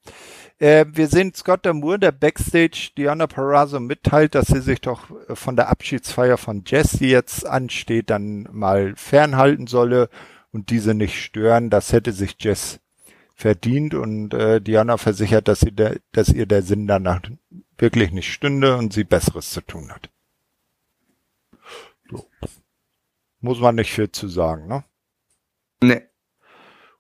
Äh, 0.58 0.86
wir 0.92 1.08
sehen 1.08 1.32
Scott 1.36 1.64
Damour, 1.68 2.00
der 2.00 2.12
Backstage 2.12 2.90
Diana 2.98 3.28
Parazzo 3.28 3.80
mitteilt, 3.80 4.34
dass 4.34 4.48
sie 4.48 4.62
sich 4.62 4.82
doch 4.82 5.02
von 5.32 5.56
der 5.56 5.70
Abschiedsfeier 5.70 6.38
von 6.38 6.64
Jess, 6.66 6.94
die 6.94 7.10
jetzt 7.10 7.46
ansteht, 7.46 8.10
dann 8.10 8.48
mal 8.52 8.96
fernhalten 8.96 9.68
solle 9.68 10.10
und 10.52 10.72
diese 10.72 10.96
nicht 10.96 11.22
stören. 11.22 11.70
Das 11.70 11.94
hätte 11.94 12.14
sich 12.14 12.36
Jess 12.40 12.80
verdient 13.36 13.94
und 13.94 14.34
äh, 14.34 14.60
Diana 14.60 14.98
versichert, 14.98 15.48
dass 15.48 15.60
sie 15.60 15.72
der, 15.72 15.98
dass 16.12 16.30
ihr 16.30 16.48
der 16.48 16.64
Sinn 16.64 16.88
danach 16.88 17.22
wirklich 17.78 18.12
nicht 18.12 18.34
stünde 18.34 18.76
und 18.76 18.92
sie 18.92 19.04
Besseres 19.04 19.52
zu 19.52 19.62
tun 19.62 19.92
hat. 19.92 20.10
So. 22.10 22.26
Muss 23.42 23.60
man 23.60 23.76
nicht 23.76 23.92
viel 23.92 24.12
zu 24.12 24.28
sagen, 24.28 24.68
ne? 24.68 24.84
Nee. 25.82 26.02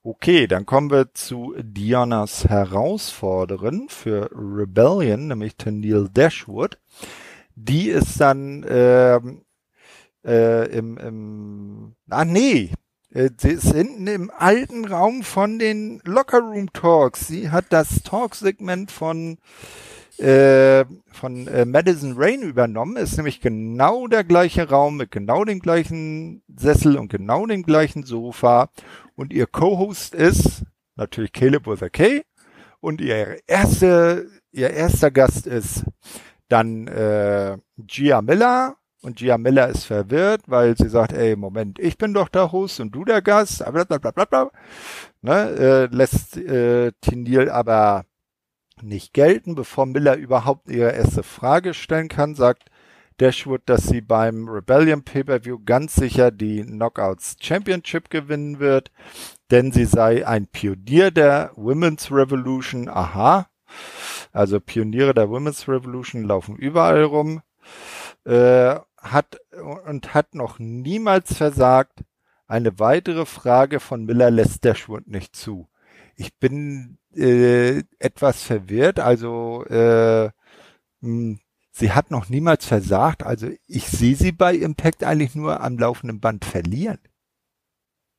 Okay, 0.01 0.47
dann 0.47 0.65
kommen 0.65 0.89
wir 0.89 1.13
zu 1.13 1.53
Dianas 1.61 2.45
Herausforderin 2.45 3.89
für 3.89 4.29
Rebellion, 4.31 5.27
nämlich 5.27 5.57
Tennille 5.57 6.09
Dashwood. 6.09 6.79
Die 7.55 7.89
ist 7.89 8.21
dann 8.21 8.65
ähm, 8.67 9.43
äh, 10.23 10.69
im, 10.69 10.97
im, 10.97 11.95
ah 12.09 12.23
nee, 12.23 12.71
äh, 13.11 13.29
sie 13.37 13.51
ist 13.51 13.73
hinten 13.73 14.07
im 14.07 14.31
alten 14.31 14.85
Raum 14.85 15.23
von 15.23 15.59
den 15.59 16.01
Locker 16.05 16.39
Room 16.39 16.71
Talks. 16.71 17.27
Sie 17.27 17.49
hat 17.49 17.65
das 17.69 18.03
Talk-Segment 18.03 18.91
von 18.91 19.37
äh, 20.19 20.85
von 21.11 21.47
äh, 21.47 21.65
Madison 21.65 22.13
Rain 22.17 22.41
übernommen. 22.41 22.97
Ist 22.97 23.17
nämlich 23.17 23.41
genau 23.41 24.07
der 24.07 24.23
gleiche 24.23 24.69
Raum 24.69 24.97
mit 24.97 25.11
genau 25.11 25.45
dem 25.45 25.59
gleichen 25.59 26.43
Sessel 26.55 26.97
und 26.97 27.09
genau 27.09 27.45
dem 27.45 27.63
gleichen 27.63 28.03
Sofa. 28.03 28.69
Und 29.15 29.33
ihr 29.33 29.47
Co-Host 29.47 30.15
ist 30.15 30.63
natürlich 30.95 31.33
Caleb 31.33 31.67
with 31.67 31.83
a 31.83 31.89
K. 31.89 32.23
Und 32.81 33.01
ihr 33.01 33.39
erste, 33.47 34.27
ihr 34.51 34.71
erster 34.71 35.11
Gast 35.11 35.47
ist 35.47 35.85
dann 36.47 36.87
äh, 36.87 37.57
Gia 37.77 38.21
Miller. 38.21 38.75
Und 39.01 39.19
Gia 39.19 39.37
Miller 39.37 39.69
ist 39.69 39.85
verwirrt, 39.85 40.41
weil 40.47 40.75
sie 40.77 40.89
sagt, 40.89 41.13
ey, 41.13 41.37
Moment, 41.37 41.79
ich 41.79 41.97
bin 41.97 42.13
doch 42.13 42.27
der 42.27 42.51
Host 42.51 42.81
und 42.81 42.91
du 42.91 43.05
der 43.05 43.21
Gast. 43.21 43.63
Blablabla. 43.63 44.51
Ne, 45.21 45.49
äh, 45.91 45.95
lässt 45.95 46.35
äh, 46.37 46.91
Tindil 47.01 47.49
aber 47.49 48.05
nicht 48.83 49.13
gelten. 49.13 49.55
Bevor 49.55 49.85
Miller 49.85 50.15
überhaupt 50.15 50.69
ihre 50.69 50.91
erste 50.91 51.23
Frage 51.23 51.73
stellen 51.73 52.07
kann, 52.07 52.35
sagt 52.35 52.69
Dashwood, 53.19 53.61
dass 53.65 53.87
sie 53.87 54.01
beim 54.01 54.47
Rebellion 54.47 55.03
Pay-Per-View 55.03 55.59
ganz 55.65 55.95
sicher 55.95 56.31
die 56.31 56.63
Knockouts 56.63 57.35
Championship 57.41 58.09
gewinnen 58.09 58.59
wird, 58.59 58.91
denn 59.51 59.71
sie 59.71 59.85
sei 59.85 60.25
ein 60.25 60.47
Pionier 60.47 61.11
der 61.11 61.51
Women's 61.55 62.11
Revolution. 62.11 62.87
Aha. 62.87 63.49
Also 64.31 64.59
Pioniere 64.59 65.13
der 65.13 65.29
Women's 65.29 65.67
Revolution 65.67 66.23
laufen 66.23 66.55
überall 66.55 67.03
rum. 67.03 67.41
Äh, 68.25 68.75
hat 68.97 69.39
und 69.85 70.13
hat 70.13 70.35
noch 70.35 70.59
niemals 70.59 71.35
versagt. 71.35 72.03
Eine 72.47 72.79
weitere 72.79 73.25
Frage 73.25 73.79
von 73.79 74.05
Miller 74.05 74.31
lässt 74.31 74.65
Dashwood 74.65 75.07
nicht 75.07 75.35
zu. 75.35 75.67
Ich 76.19 76.37
bin 76.37 76.97
äh, 77.15 77.81
etwas 77.97 78.43
verwirrt. 78.43 78.99
Also 78.99 79.63
äh, 79.69 80.25
mh, 80.25 80.31
hm, 81.01 81.39
sie 81.71 81.93
hat 81.93 82.11
noch 82.11 82.27
niemals 82.27 82.65
versagt. 82.65 83.23
Also 83.23 83.49
ich 83.67 83.87
sehe 83.87 84.17
sie 84.17 84.33
bei 84.33 84.53
Impact 84.53 85.05
eigentlich 85.05 85.33
nur 85.33 85.61
am 85.61 85.77
laufenden 85.77 86.19
Band 86.19 86.43
verlieren. 86.43 86.99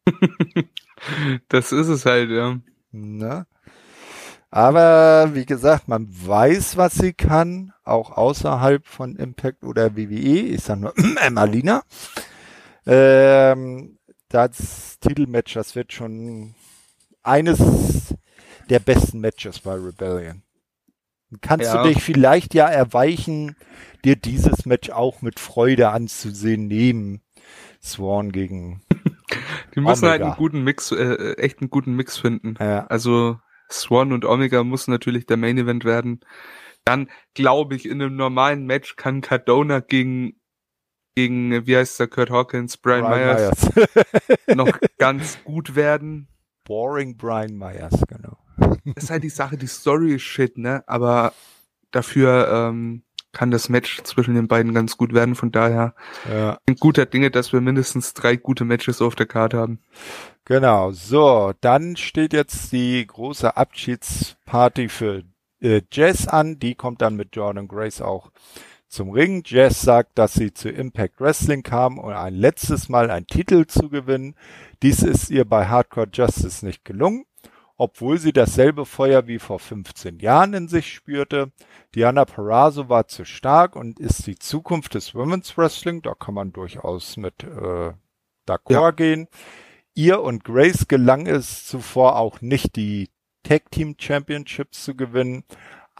das 1.49 1.73
ist 1.73 1.89
es 1.89 2.07
halt, 2.07 2.31
ja. 2.31 2.59
Ne? 2.91 3.47
Aber 4.51 5.35
wie 5.35 5.45
gesagt, 5.45 5.87
man 5.87 6.09
weiß, 6.09 6.79
was 6.79 6.95
sie 6.95 7.13
kann, 7.13 7.75
auch 7.85 8.13
außerhalb 8.13 8.87
von 8.87 9.17
Impact 9.17 9.63
oder 9.63 9.95
WWE. 9.95 10.41
Ich 10.55 10.63
sage 10.63 10.81
nur 10.81 10.95
Emmalina. 11.21 11.83
Ähm, 12.87 13.99
das 14.31 14.99
Titelmatch, 15.01 15.53
das 15.53 15.77
wird 15.77 15.93
schon 15.93 16.55
eines 17.23 18.15
der 18.69 18.79
besten 18.79 19.21
Matches 19.21 19.61
bei 19.61 19.75
Rebellion. 19.75 20.43
Kannst 21.41 21.67
ja. 21.67 21.83
du 21.83 21.89
dich 21.89 22.03
vielleicht 22.03 22.55
ja 22.55 22.67
erweichen, 22.69 23.57
dir 24.05 24.17
dieses 24.17 24.67
Match 24.67 24.91
auch 24.91 25.23
mit 25.23 25.39
Freude 25.39 25.91
anzusehen, 25.91 26.67
neben 26.67 27.23
Swan 27.83 28.33
gegen. 28.33 28.83
Die 29.75 29.81
müssen 29.81 29.87
halt 29.87 30.03
Omega. 30.03 30.11
halt 30.11 30.23
einen 30.23 30.37
guten 30.37 30.65
Mix, 30.65 30.91
äh, 30.91 31.35
echt 31.35 31.61
einen 31.61 31.71
guten 31.71 31.95
Mix 31.95 32.19
finden. 32.19 32.57
Ja. 32.59 32.87
Also 32.87 33.39
Swan 33.71 34.13
und 34.13 34.25
Omega 34.25 34.65
muss 34.65 34.89
natürlich 34.89 35.27
der 35.27 35.37
Main 35.37 35.59
Event 35.59 35.85
werden. 35.85 36.21
Dann 36.85 37.09
glaube 37.35 37.77
ich, 37.77 37.87
in 37.87 38.03
einem 38.03 38.17
normalen 38.17 38.67
Match 38.67 38.97
kann 38.97 39.21
Cardona 39.21 39.81
gegen 39.81 40.41
gegen, 41.15 41.67
wie 41.67 41.77
heißt 41.77 42.01
der, 42.01 42.09
Kurt 42.09 42.31
Hawkins, 42.31 42.77
Brian, 42.77 43.03
Brian 43.03 43.37
Myers, 43.37 43.75
Myers. 43.75 44.39
noch 44.55 44.79
ganz 44.99 45.43
gut 45.45 45.75
werden. 45.75 46.29
Boring 46.71 47.17
Brian 47.17 47.57
Myers, 47.59 48.01
genau. 48.07 48.37
Das 48.57 48.79
ist 49.05 49.11
halt 49.11 49.25
die 49.25 49.29
Sache, 49.29 49.57
die 49.57 49.67
Story 49.67 50.15
ist 50.15 50.23
shit, 50.23 50.57
ne? 50.57 50.85
Aber 50.87 51.33
dafür 51.91 52.49
ähm, 52.49 53.03
kann 53.33 53.51
das 53.51 53.69
Match 53.69 54.01
zwischen 54.05 54.37
den 54.37 54.47
beiden 54.47 54.73
ganz 54.73 54.97
gut 54.97 55.13
werden. 55.13 55.35
Von 55.35 55.51
daher 55.51 55.97
ja. 56.33 56.59
ein 56.69 56.77
guter 56.77 57.07
Dinge, 57.07 57.33
dass 57.33 57.53
wir 57.53 57.61
mindestens 57.61 58.15
drei 58.15 58.37
gute 58.37 58.65
Matches 58.65 59.03
auf 59.03 59.17
der 59.17 59.27
Karte 59.27 59.59
haben. 59.59 59.81
Genau. 60.45 60.93
So, 60.93 61.55
dann 61.61 61.97
steht 61.97 62.33
jetzt 62.33 62.71
die 62.71 63.05
große 63.05 63.57
Abschiedsparty 63.57 64.89
für 64.89 65.25
äh, 65.61 65.83
Jess 65.91 66.29
an. 66.29 66.61
Die 66.61 66.77
kommt 66.77 67.03
dann 67.03 67.17
mit 67.17 67.35
Jordan 67.35 67.67
Grace 67.67 68.01
auch 68.01 68.31
zum 68.91 69.11
Ring. 69.11 69.43
Jess 69.47 69.81
sagt, 69.81 70.19
dass 70.19 70.35
sie 70.35 70.53
zu 70.53 70.69
Impact 70.69 71.21
Wrestling 71.21 71.63
kam, 71.63 71.99
um 71.99 72.11
ein 72.11 72.35
letztes 72.35 72.89
Mal 72.89 73.11
einen 73.11 73.27
Titel 73.27 73.67
zu 73.67 73.89
gewinnen. 73.89 74.35
Dies 74.83 75.03
ist 75.03 75.31
ihr 75.31 75.45
bei 75.45 75.67
Hardcore 75.67 76.09
Justice 76.13 76.65
nicht 76.67 76.85
gelungen 76.85 77.25
obwohl 77.81 78.19
sie 78.19 78.35
dasselbe 78.35 78.85
Feuer 78.85 79.27
wie 79.27 79.39
vor 79.39 79.59
15 79.59 80.19
Jahren 80.19 80.53
in 80.53 80.69
sich 80.69 80.93
spürte. 80.93 81.51
Diana 81.95 82.27
Perazzo 82.27 82.91
war 82.91 83.09
zu 83.09 83.25
stark 83.25 83.75
und 83.75 83.99
ist 83.99 84.27
die 84.27 84.39
Zukunft 84.39 84.93
des 84.93 85.15
Women's 85.15 85.57
Wrestling. 85.57 86.03
Da 86.03 86.13
kann 86.13 86.35
man 86.35 86.53
durchaus 86.53 87.17
mit 87.17 87.43
äh, 87.43 87.95
d'accord 88.47 88.71
ja. 88.71 88.91
gehen. 88.91 89.29
Ihr 89.95 90.21
und 90.21 90.45
Grace 90.45 90.89
gelang 90.89 91.27
es 91.27 91.65
zuvor 91.65 92.17
auch 92.17 92.43
nicht, 92.43 92.77
die 92.77 93.09
Tag 93.45 93.71
Team 93.71 93.97
Championships 93.99 94.85
zu 94.85 94.95
gewinnen, 94.95 95.45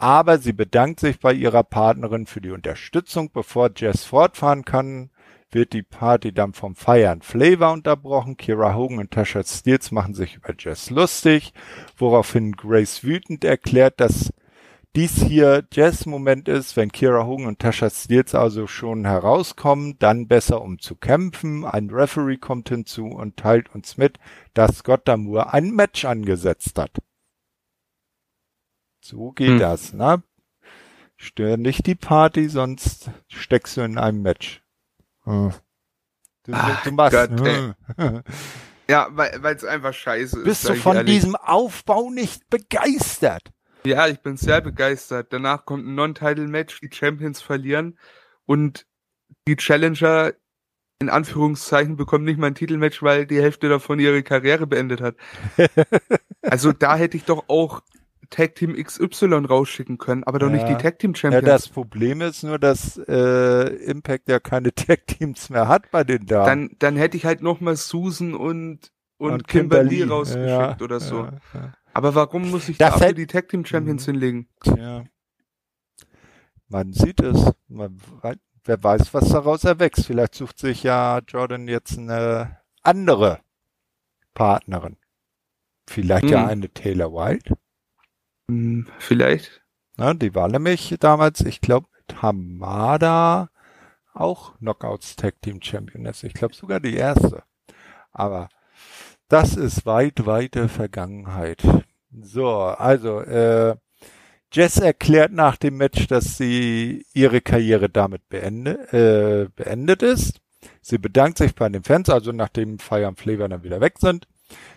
aber 0.01 0.39
sie 0.39 0.53
bedankt 0.53 0.99
sich 0.99 1.19
bei 1.19 1.33
ihrer 1.33 1.63
Partnerin 1.63 2.25
für 2.25 2.41
die 2.41 2.51
Unterstützung, 2.51 3.31
bevor 3.31 3.69
Jess 3.75 4.03
fortfahren 4.03 4.65
kann 4.65 5.11
wird 5.53 5.73
die 5.73 5.83
Party 5.83 6.33
dann 6.33 6.53
vom 6.53 6.75
Feiern 6.75 7.21
Flavor 7.21 7.73
unterbrochen. 7.73 8.37
Kira 8.37 8.73
Hogan 8.73 8.99
und 8.99 9.11
Tasha 9.11 9.43
Steels 9.43 9.91
machen 9.91 10.13
sich 10.13 10.35
über 10.35 10.53
Jess 10.57 10.89
lustig, 10.89 11.53
woraufhin 11.97 12.53
Grace 12.53 13.03
wütend 13.03 13.43
erklärt, 13.43 13.99
dass 13.99 14.31
dies 14.95 15.23
hier 15.23 15.63
Jess-Moment 15.71 16.49
ist, 16.49 16.75
wenn 16.75 16.91
Kira 16.91 17.25
Hogan 17.25 17.47
und 17.47 17.59
Tasha 17.59 17.89
Steels 17.89 18.35
also 18.35 18.67
schon 18.67 19.05
herauskommen, 19.05 19.97
dann 19.99 20.27
besser 20.27 20.61
um 20.61 20.79
zu 20.79 20.95
kämpfen. 20.95 21.65
Ein 21.65 21.89
Referee 21.89 22.37
kommt 22.37 22.69
hinzu 22.69 23.05
und 23.05 23.37
teilt 23.37 23.73
uns 23.73 23.97
mit, 23.97 24.19
dass 24.53 24.79
Scott 24.79 25.07
Damour 25.07 25.53
ein 25.53 25.71
Match 25.71 26.03
angesetzt 26.03 26.77
hat. 26.77 26.91
So 29.01 29.31
geht 29.31 29.49
hm. 29.49 29.59
das, 29.59 29.93
ne? 29.93 30.23
Stör 31.17 31.57
nicht 31.57 31.85
die 31.85 31.95
Party, 31.95 32.49
sonst 32.49 33.11
steckst 33.27 33.77
du 33.77 33.81
in 33.81 33.97
einem 33.97 34.21
Match. 34.21 34.63
Du, 35.25 35.51
Ach, 36.51 36.83
du 36.83 36.91
machst. 36.91 37.13
Gott, 37.13 37.39
hm. 37.39 37.75
ja, 38.89 39.07
weil 39.11 39.55
es 39.55 39.63
einfach 39.63 39.93
scheiße 39.93 40.39
ist. 40.39 40.43
Bist 40.43 40.69
du 40.69 40.75
von 40.75 40.97
ehrlich. 40.97 41.15
diesem 41.15 41.35
Aufbau 41.35 42.09
nicht 42.09 42.49
begeistert? 42.49 43.51
Ja, 43.85 44.07
ich 44.07 44.19
bin 44.21 44.37
sehr 44.37 44.61
begeistert. 44.61 45.33
Danach 45.33 45.65
kommt 45.65 45.85
ein 45.87 45.95
Non-Title-Match, 45.95 46.79
die 46.81 46.89
Champions 46.91 47.41
verlieren 47.41 47.97
und 48.45 48.85
die 49.47 49.55
Challenger 49.55 50.33
in 50.99 51.09
Anführungszeichen 51.09 51.95
bekommen 51.95 52.25
nicht 52.25 52.37
mal 52.37 52.47
ein 52.47 52.55
Titelmatch, 52.55 53.01
weil 53.01 53.25
die 53.25 53.41
Hälfte 53.41 53.69
davon 53.69 53.99
ihre 53.99 54.21
Karriere 54.21 54.67
beendet 54.67 55.01
hat. 55.01 55.15
also 56.41 56.71
da 56.71 56.95
hätte 56.95 57.17
ich 57.17 57.25
doch 57.25 57.45
auch 57.47 57.81
Tag 58.31 58.55
Team 58.55 58.73
XY 58.73 59.45
rausschicken 59.47 59.99
können, 59.99 60.23
aber 60.23 60.39
doch 60.39 60.49
ja. 60.49 60.53
nicht 60.53 60.67
die 60.67 60.81
Tag 60.81 60.97
Team 60.97 61.13
Champions. 61.13 61.45
Ja, 61.45 61.53
das 61.53 61.69
Problem 61.69 62.21
ist 62.21 62.43
nur, 62.43 62.57
dass 62.57 62.97
äh, 63.07 63.67
Impact 63.85 64.27
ja 64.27 64.39
keine 64.39 64.73
Tag 64.75 65.05
Teams 65.05 65.51
mehr 65.51 65.67
hat 65.67 65.91
bei 65.91 66.03
den 66.03 66.25
Damen. 66.25 66.45
Dann, 66.45 66.75
dann 66.79 66.95
hätte 66.95 67.17
ich 67.17 67.25
halt 67.25 67.43
nochmal 67.43 67.75
Susan 67.75 68.33
und, 68.33 68.91
und, 69.17 69.33
und 69.33 69.47
Kimberly, 69.47 69.97
Kimberly 69.97 70.11
rausgeschickt 70.11 70.49
ja, 70.49 70.77
oder 70.81 70.99
so. 70.99 71.25
Ja, 71.53 71.73
aber 71.93 72.15
warum 72.15 72.49
muss 72.49 72.69
ich 72.69 72.77
das 72.77 72.93
dafür 72.93 73.13
die 73.13 73.27
Tag 73.27 73.49
Team 73.49 73.65
Champions 73.65 74.07
mhm. 74.07 74.11
hinlegen? 74.11 74.49
Tja. 74.63 75.03
Man 76.67 76.93
sieht 76.93 77.19
es. 77.21 77.51
Man, 77.67 77.99
wer 78.63 78.83
weiß, 78.83 79.13
was 79.13 79.29
daraus 79.29 79.65
erwächst. 79.65 80.05
Vielleicht 80.05 80.35
sucht 80.35 80.57
sich 80.57 80.83
ja 80.83 81.19
Jordan 81.27 81.67
jetzt 81.67 81.97
eine 81.97 82.59
andere 82.81 83.41
Partnerin. 84.33 84.95
Vielleicht 85.89 86.23
hm. 86.23 86.31
ja 86.31 86.47
eine 86.47 86.69
Taylor 86.69 87.11
White. 87.11 87.57
Hm, 88.51 88.85
vielleicht. 88.99 89.61
Ja, 89.97 90.13
die 90.13 90.35
war 90.35 90.49
nämlich 90.49 90.97
damals, 90.99 91.39
ich 91.41 91.61
glaube, 91.61 91.87
mit 91.95 92.21
Hamada 92.21 93.49
auch 94.13 94.57
Knockouts 94.57 95.15
Tag 95.15 95.41
Team 95.41 95.61
Championess. 95.61 96.23
Ich 96.23 96.33
glaube 96.33 96.53
sogar 96.53 96.81
die 96.81 96.95
erste. 96.95 97.43
Aber 98.11 98.49
das 99.29 99.55
ist 99.55 99.85
weit, 99.85 100.25
weite 100.25 100.67
Vergangenheit. 100.67 101.63
So, 102.21 102.49
also, 102.57 103.21
äh, 103.21 103.77
Jess 104.51 104.77
erklärt 104.79 105.31
nach 105.31 105.55
dem 105.55 105.77
Match, 105.77 106.07
dass 106.07 106.37
sie 106.37 107.05
ihre 107.13 107.39
Karriere 107.39 107.87
damit 107.87 108.27
beende, 108.27 108.71
äh, 108.91 109.49
beendet 109.55 110.03
ist. 110.03 110.41
Sie 110.81 110.97
bedankt 110.97 111.37
sich 111.37 111.55
bei 111.55 111.69
den 111.69 111.83
Fans, 111.83 112.09
also 112.09 112.33
nachdem 112.33 112.79
Fire 112.79 113.07
and 113.07 113.17
Flavor 113.17 113.47
dann 113.47 113.63
wieder 113.63 113.79
weg 113.79 113.93
sind. 113.99 114.27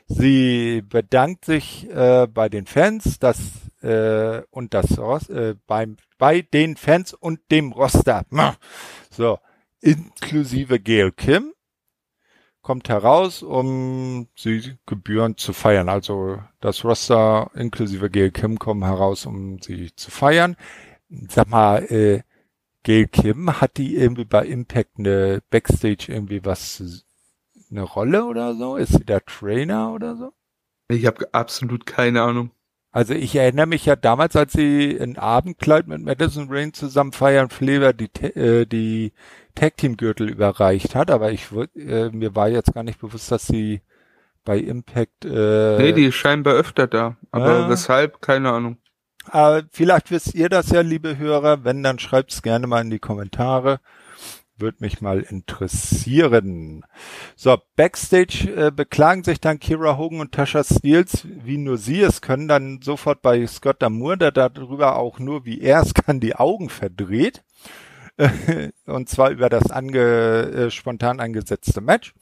Sie 0.06 0.82
bedankt 0.82 1.44
sich 1.44 1.88
äh, 1.90 2.26
bei 2.26 2.48
den 2.48 2.66
Fans, 2.66 3.18
dass 3.18 3.38
äh, 3.82 4.42
und 4.50 4.74
das 4.74 4.98
äh, 5.28 5.54
beim 5.66 5.96
bei 6.18 6.42
den 6.42 6.76
Fans 6.76 7.12
und 7.12 7.40
dem 7.50 7.72
Roster. 7.72 8.24
So, 9.10 9.38
inklusive 9.80 10.80
Gail 10.80 11.12
Kim 11.12 11.52
kommt 12.62 12.88
heraus, 12.88 13.44
um 13.44 14.26
sie 14.34 14.76
gebührend 14.86 15.38
zu 15.38 15.52
feiern. 15.52 15.88
Also 15.88 16.42
das 16.60 16.84
Roster 16.84 17.50
inklusive 17.54 18.10
Gail 18.10 18.32
Kim 18.32 18.58
kommen 18.58 18.84
heraus, 18.84 19.24
um 19.24 19.60
sie 19.60 19.94
zu 19.94 20.10
feiern. 20.10 20.56
Sag 21.28 21.48
mal, 21.48 21.84
äh, 21.84 22.22
Gail 22.82 23.06
Kim, 23.06 23.60
hat 23.60 23.76
die 23.76 23.94
irgendwie 23.94 24.24
bei 24.24 24.46
Impact 24.46 24.98
eine 24.98 25.42
Backstage 25.50 26.06
irgendwie 26.08 26.44
was 26.44 27.04
eine 27.74 27.84
Rolle 27.84 28.24
oder 28.24 28.54
so? 28.54 28.76
Ist 28.76 28.92
sie 28.92 29.04
der 29.04 29.24
Trainer 29.24 29.92
oder 29.92 30.16
so? 30.16 30.32
Ich 30.88 31.06
habe 31.06 31.28
absolut 31.32 31.86
keine 31.86 32.22
Ahnung. 32.22 32.50
Also 32.92 33.12
ich 33.12 33.34
erinnere 33.34 33.66
mich 33.66 33.86
ja 33.86 33.96
damals, 33.96 34.36
als 34.36 34.52
sie 34.52 34.92
in 34.92 35.18
Abendkleid 35.18 35.88
mit 35.88 36.02
Madison 36.02 36.46
Rain 36.48 36.72
zusammen 36.72 37.10
feiern, 37.10 37.50
Flever 37.50 37.92
die, 37.92 38.08
äh, 38.22 38.66
die 38.66 39.12
Tag 39.56 39.76
Team 39.76 39.96
Gürtel 39.96 40.28
überreicht 40.28 40.94
hat, 40.94 41.10
aber 41.10 41.32
ich 41.32 41.48
äh, 41.74 42.10
mir 42.10 42.36
war 42.36 42.48
jetzt 42.48 42.72
gar 42.72 42.84
nicht 42.84 43.00
bewusst, 43.00 43.32
dass 43.32 43.48
sie 43.48 43.82
bei 44.44 44.58
Impact 44.58 45.24
äh, 45.24 45.78
Nee, 45.78 45.92
die 45.92 46.06
ist 46.06 46.14
scheinbar 46.14 46.54
öfter 46.54 46.86
da, 46.86 47.16
aber 47.32 47.66
äh, 47.66 47.68
weshalb 47.68 48.22
keine 48.22 48.52
Ahnung. 48.52 48.76
Aber 49.26 49.64
vielleicht 49.72 50.12
wisst 50.12 50.34
ihr 50.34 50.48
das 50.48 50.70
ja, 50.70 50.82
liebe 50.82 51.18
Hörer, 51.18 51.64
wenn 51.64 51.82
dann 51.82 51.98
schreibt's 51.98 52.42
gerne 52.42 52.68
mal 52.68 52.82
in 52.82 52.90
die 52.90 52.98
Kommentare. 53.00 53.80
Würde 54.56 54.76
mich 54.80 55.00
mal 55.00 55.20
interessieren. 55.20 56.84
So, 57.34 57.58
Backstage 57.74 58.52
äh, 58.54 58.70
beklagen 58.70 59.24
sich 59.24 59.40
dann 59.40 59.58
Kira 59.58 59.98
Hogan 59.98 60.20
und 60.20 60.32
Tasha 60.32 60.62
Steels, 60.62 61.26
wie 61.26 61.58
nur 61.58 61.76
sie 61.76 62.00
es 62.02 62.20
können, 62.20 62.46
dann 62.46 62.80
sofort 62.80 63.20
bei 63.20 63.44
Scott 63.48 63.82
Damour, 63.82 64.16
der 64.16 64.30
darüber 64.30 64.96
auch 64.96 65.18
nur 65.18 65.44
wie 65.44 65.60
er 65.60 65.82
es 65.82 65.92
kann 65.92 66.20
die 66.20 66.36
Augen 66.36 66.68
verdreht. 66.68 67.42
und 68.86 69.08
zwar 69.08 69.30
über 69.30 69.48
das 69.48 69.72
ange, 69.72 69.98
äh, 69.98 70.70
spontan 70.70 71.18
angesetzte 71.18 71.80
Match. 71.80 72.14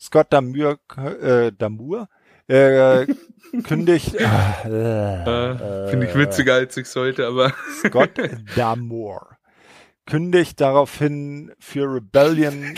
Scott 0.00 0.28
Damour, 0.30 0.78
äh, 0.96 1.52
Damour 1.52 2.08
äh, 2.48 3.06
kündigt. 3.64 4.14
Äh, 4.14 4.24
äh, 4.24 5.90
Finde 5.90 6.06
ich 6.06 6.14
witziger, 6.14 6.54
als 6.54 6.76
ich 6.78 6.88
sollte, 6.88 7.26
aber. 7.26 7.52
Scott 7.82 8.12
Damour 8.56 9.33
kündigt 10.06 10.60
daraufhin 10.60 11.52
für 11.58 11.94
Rebellion. 11.94 12.76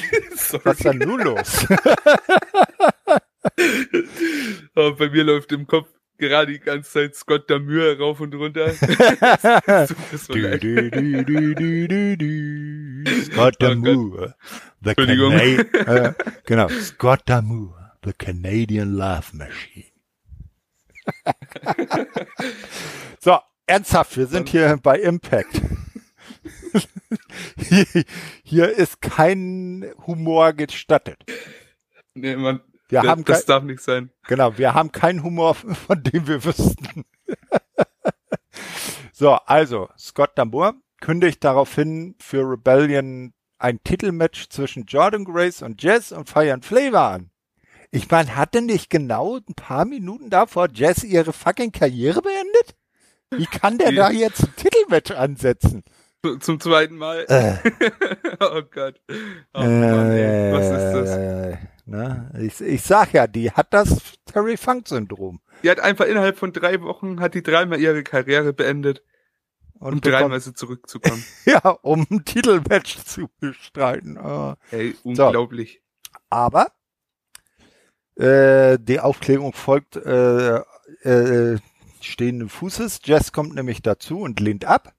Was 0.65 0.77
ist 0.77 0.85
denn 0.85 0.99
nun 0.99 1.21
los? 1.23 1.67
Bei 4.75 5.09
mir 5.09 5.25
läuft 5.25 5.53
im 5.53 5.67
Kopf 5.67 5.89
gerade 6.19 6.53
die 6.53 6.61
ganze 6.61 6.91
Zeit 6.91 7.15
Scott 7.15 7.51
Damür 7.51 7.99
rauf 7.99 8.21
und 8.21 8.35
runter. 8.35 8.73
Scott 13.25 13.55
Damür. 13.59 14.35
The 14.83 14.95
Cana 14.95 15.43
äh, 15.43 16.13
genau, 16.45 16.69
Scott 16.69 17.23
Damür, 17.27 17.93
the 18.05 18.13
Canadian 18.13 18.95
Love 18.95 19.25
Machine. 19.33 19.87
so, 23.21 23.39
ernsthaft, 23.67 24.17
wir 24.17 24.27
sind 24.27 24.49
hier 24.49 24.79
bei 24.83 24.99
Impact. 24.99 25.61
Hier, 27.59 27.87
hier 28.43 28.71
ist 28.71 29.01
kein 29.01 29.93
Humor 30.07 30.53
gestattet. 30.53 31.25
Nee, 32.15 32.37
man, 32.37 32.61
wir 32.89 33.03
das, 33.03 33.11
haben 33.11 33.25
das 33.25 33.45
darf 33.45 33.65
nicht 33.65 33.83
sein. 33.83 34.11
Genau, 34.27 34.57
wir 34.59 34.75
haben 34.75 34.93
keinen 34.93 35.23
Humor, 35.23 35.55
von 35.55 36.03
dem 36.03 36.27
wir 36.27 36.45
wüssten. 36.45 37.05
so, 39.13 39.33
also, 39.33 39.89
Scott 39.99 40.33
Dambour 40.37 40.75
kündigt 41.01 41.45
daraufhin 41.45 42.15
für 42.19 42.43
Rebellion 42.49 43.33
ein 43.59 43.83
Titelmatch 43.83 44.49
zwischen 44.49 44.85
Jordan 44.85 45.25
Grace 45.25 45.63
und 45.63 45.83
Jess 45.83 46.13
und 46.13 46.29
Fire 46.29 46.53
and 46.53 46.65
Flavor 46.65 47.01
an. 47.01 47.31
Ich 47.91 48.11
meine, 48.11 48.37
hatte 48.37 48.63
nicht 48.63 48.91
genau 48.91 49.37
ein 49.37 49.55
paar 49.55 49.85
Minuten 49.85 50.31
davor 50.31 50.69
Jess 50.73 51.05
ihre 51.05 51.33
fucking 51.33 51.73
Karriere 51.73 52.21
beendet? 52.21 52.77
Wie 53.31 53.47
kann 53.47 53.79
der 53.79 53.93
da 53.93 54.11
jetzt 54.11 54.45
ein 54.45 54.57
Titelmatch 54.57 55.11
ansetzen? 55.11 55.83
Zum 56.41 56.61
zweiten 56.61 56.97
Mal. 56.97 57.25
Äh. 57.29 57.57
oh 58.41 58.63
Gott. 58.71 59.01
Oh 59.55 59.61
Mann, 59.61 60.11
ey. 60.13 60.53
Was 60.53 60.67
ist 60.67 60.93
das? 60.93 61.17
Äh, 61.17 61.57
ne? 61.87 62.31
ich, 62.41 62.61
ich 62.61 62.83
sag 62.83 63.13
ja, 63.13 63.27
die 63.27 63.51
hat 63.51 63.73
das 63.73 64.15
Terry 64.27 64.57
Funk 64.57 64.89
Syndrom. 64.89 65.41
Die 65.63 65.71
hat 65.71 65.81
einfach 65.81 66.07
innerhalb 66.07 66.39
von 66.39 66.53
drei 66.53 66.81
Wochen, 66.83 67.21
hat 67.21 67.35
die 67.35 67.43
dreimal 67.43 67.81
ihre 67.81 68.03
Karriere 68.03 68.53
beendet. 68.53 69.03
Und 69.79 69.93
um 69.93 70.01
dreimal 70.01 70.41
sie 70.41 70.55
zurückzukommen. 70.55 71.23
ja, 71.45 71.61
um 71.83 72.07
ein 72.11 72.25
Titelmatch 72.25 72.99
zu 73.05 73.29
bestreiten. 73.41 74.19
Oh. 74.19 74.55
Ey, 74.71 74.97
unglaublich. 75.03 75.83
So. 76.03 76.21
Aber 76.31 76.73
äh, 78.17 78.79
die 78.81 79.01
Aufklärung 79.01 79.53
folgt 79.53 79.97
äh, 79.97 80.61
äh, 81.03 81.59
stehenden 82.01 82.49
Fußes. 82.49 83.01
Jess 83.05 83.33
kommt 83.33 83.55
nämlich 83.55 83.83
dazu 83.83 84.21
und 84.21 84.41
lehnt 84.41 84.65
ab 84.65 84.96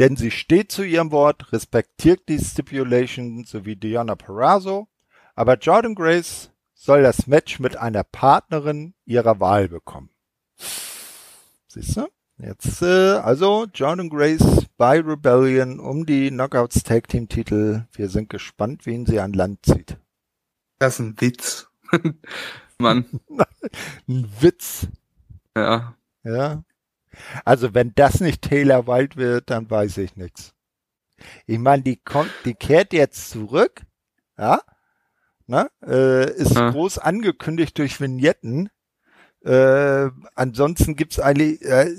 denn 0.00 0.16
sie 0.16 0.30
steht 0.30 0.72
zu 0.72 0.82
ihrem 0.82 1.12
Wort, 1.12 1.52
respektiert 1.52 2.22
die 2.28 2.38
Stipulation 2.38 3.44
sowie 3.44 3.76
Diana 3.76 4.16
Perazzo, 4.16 4.88
aber 5.34 5.58
Jordan 5.58 5.94
Grace 5.94 6.50
soll 6.72 7.02
das 7.02 7.26
Match 7.26 7.60
mit 7.60 7.76
einer 7.76 8.02
Partnerin 8.02 8.94
ihrer 9.04 9.40
Wahl 9.40 9.68
bekommen. 9.68 10.08
Siehst 11.68 11.98
du? 11.98 12.08
Jetzt, 12.38 12.80
äh, 12.80 13.18
also 13.18 13.66
Jordan 13.74 14.08
Grace 14.08 14.66
bei 14.78 14.98
Rebellion 14.98 15.78
um 15.78 16.06
die 16.06 16.30
Knockouts 16.30 16.82
Tag 16.82 17.08
Team 17.08 17.28
Titel. 17.28 17.84
Wir 17.92 18.08
sind 18.08 18.30
gespannt, 18.30 18.86
wen 18.86 19.04
sie 19.04 19.20
an 19.20 19.34
Land 19.34 19.66
zieht. 19.66 19.98
Das 20.78 20.94
ist 20.94 21.00
ein 21.00 21.20
Witz. 21.20 21.68
Mann. 22.78 23.04
ein 24.08 24.32
Witz. 24.40 24.88
Ja. 25.54 25.94
Ja. 26.24 26.64
Also 27.44 27.74
wenn 27.74 27.92
das 27.94 28.20
nicht 28.20 28.42
Taylor 28.42 28.86
Wild 28.86 29.16
wird, 29.16 29.50
dann 29.50 29.70
weiß 29.70 29.98
ich 29.98 30.16
nichts. 30.16 30.54
Ich 31.46 31.58
meine, 31.58 31.82
die 31.82 31.96
kommt, 31.96 32.30
die 32.44 32.54
kehrt 32.54 32.92
jetzt 32.92 33.30
zurück, 33.30 33.82
ja, 34.38 34.60
ne, 35.46 35.70
äh, 35.86 36.30
ist 36.32 36.54
ja. 36.54 36.70
groß 36.70 36.98
angekündigt 36.98 37.76
durch 37.78 38.00
Vignetten. 38.00 38.70
Äh, 39.44 40.10
ansonsten 40.34 40.96
gibt's 40.96 41.18
eigentlich, 41.18 41.62
äh, 41.62 41.94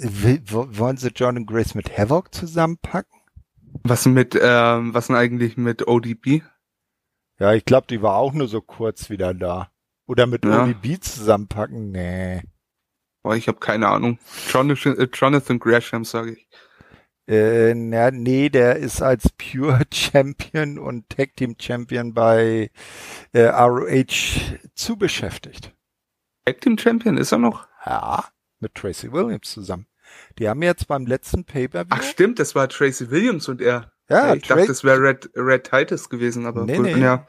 wollen 0.49 0.97
sie 0.97 1.09
John 1.15 1.37
und 1.37 1.45
Grace 1.45 1.75
mit 1.75 1.95
Havoc 1.97 2.33
zusammenpacken? 2.33 3.19
Was 3.83 4.05
mit, 4.05 4.37
ähm, 4.39 4.93
was 4.93 5.07
denn 5.07 5.15
eigentlich 5.15 5.57
mit 5.57 5.87
ODB? 5.87 6.43
Ja, 7.39 7.53
ich 7.53 7.65
glaube, 7.65 7.87
die 7.87 8.01
war 8.01 8.15
auch 8.15 8.33
nur 8.33 8.47
so 8.47 8.61
kurz 8.61 9.09
wieder 9.09 9.33
da. 9.33 9.71
Oder 10.05 10.27
mit 10.27 10.45
ja. 10.45 10.63
ODB 10.63 11.01
zusammenpacken? 11.01 11.91
Nee. 11.91 12.41
Oh, 13.23 13.33
ich 13.33 13.47
habe 13.47 13.59
keine 13.59 13.87
Ahnung. 13.87 14.19
Jonathan, 14.49 14.97
äh, 14.97 15.07
Jonathan 15.13 15.59
Gresham, 15.59 16.05
sage 16.05 16.33
ich. 16.33 16.47
Äh, 17.27 17.75
na, 17.75 18.11
nee, 18.11 18.49
der 18.49 18.77
ist 18.77 19.01
als 19.01 19.29
Pure 19.37 19.83
Champion 19.93 20.79
und 20.79 21.07
Tag 21.09 21.35
Team 21.35 21.55
Champion 21.59 22.13
bei 22.13 22.71
äh, 23.31 23.43
ROH 23.43 24.59
zu 24.75 24.97
beschäftigt. 24.97 25.73
Tag 26.45 26.61
Team 26.61 26.77
Champion 26.77 27.17
ist 27.17 27.31
er 27.31 27.37
noch? 27.37 27.67
Ja, 27.85 28.25
mit 28.59 28.73
Tracy 28.75 29.11
Williams 29.11 29.51
zusammen. 29.51 29.87
Die 30.39 30.49
haben 30.49 30.61
jetzt 30.61 30.87
beim 30.87 31.05
letzten 31.05 31.45
Pay-Per-View. 31.45 31.95
Ach 31.97 32.03
stimmt, 32.03 32.39
das 32.39 32.55
war 32.55 32.67
Tracy 32.67 33.09
Williams 33.11 33.47
und 33.47 33.61
er. 33.61 33.91
Ja, 34.09 34.33
ich 34.33 34.43
Tra 34.43 34.55
dachte, 34.55 34.67
das 34.67 34.83
wäre 34.83 35.01
Red, 35.01 35.29
Red 35.35 35.69
Titus 35.69 36.09
gewesen, 36.09 36.45
aber 36.45 36.65
nee, 36.65 36.75
gut, 36.75 36.85
nee. 36.87 36.99
ja. 36.99 37.25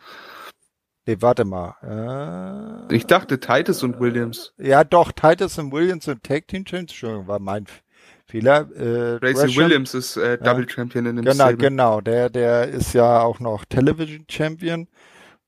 Nee, 1.07 1.17
warte 1.21 1.45
mal. 1.45 2.87
Äh, 2.91 2.95
ich 2.95 3.07
dachte 3.07 3.41
Titus 3.41 3.83
und 3.83 3.99
Williams. 3.99 4.55
Ja, 4.59 4.85
doch, 4.85 5.11
Titus 5.13 5.59
und 5.59 5.73
Williams 5.73 6.07
und 6.09 6.23
Tag 6.23 6.47
Team 6.49 6.65
Champions. 6.65 6.93
Entschuldigung, 6.93 7.27
war 7.27 7.41
mein 7.41 7.67
Fehler. 8.27 8.71
Äh, 8.71 9.19
Tracy 9.19 9.35
Gresham. 9.35 9.57
Williams 9.65 9.95
ist 9.95 10.17
äh, 10.17 10.39
Double 10.39 10.65
ja. 10.65 10.71
Champion 10.71 11.07
in 11.07 11.17
dem 11.17 11.25
Genau, 11.25 11.35
Stable. 11.35 11.57
genau. 11.57 12.01
Der, 12.01 12.31
der 12.31 12.69
ist 12.69 12.93
ja 12.95 13.21
auch 13.21 13.41
noch 13.41 13.65
Television 13.65 14.27
Champion. 14.31 14.89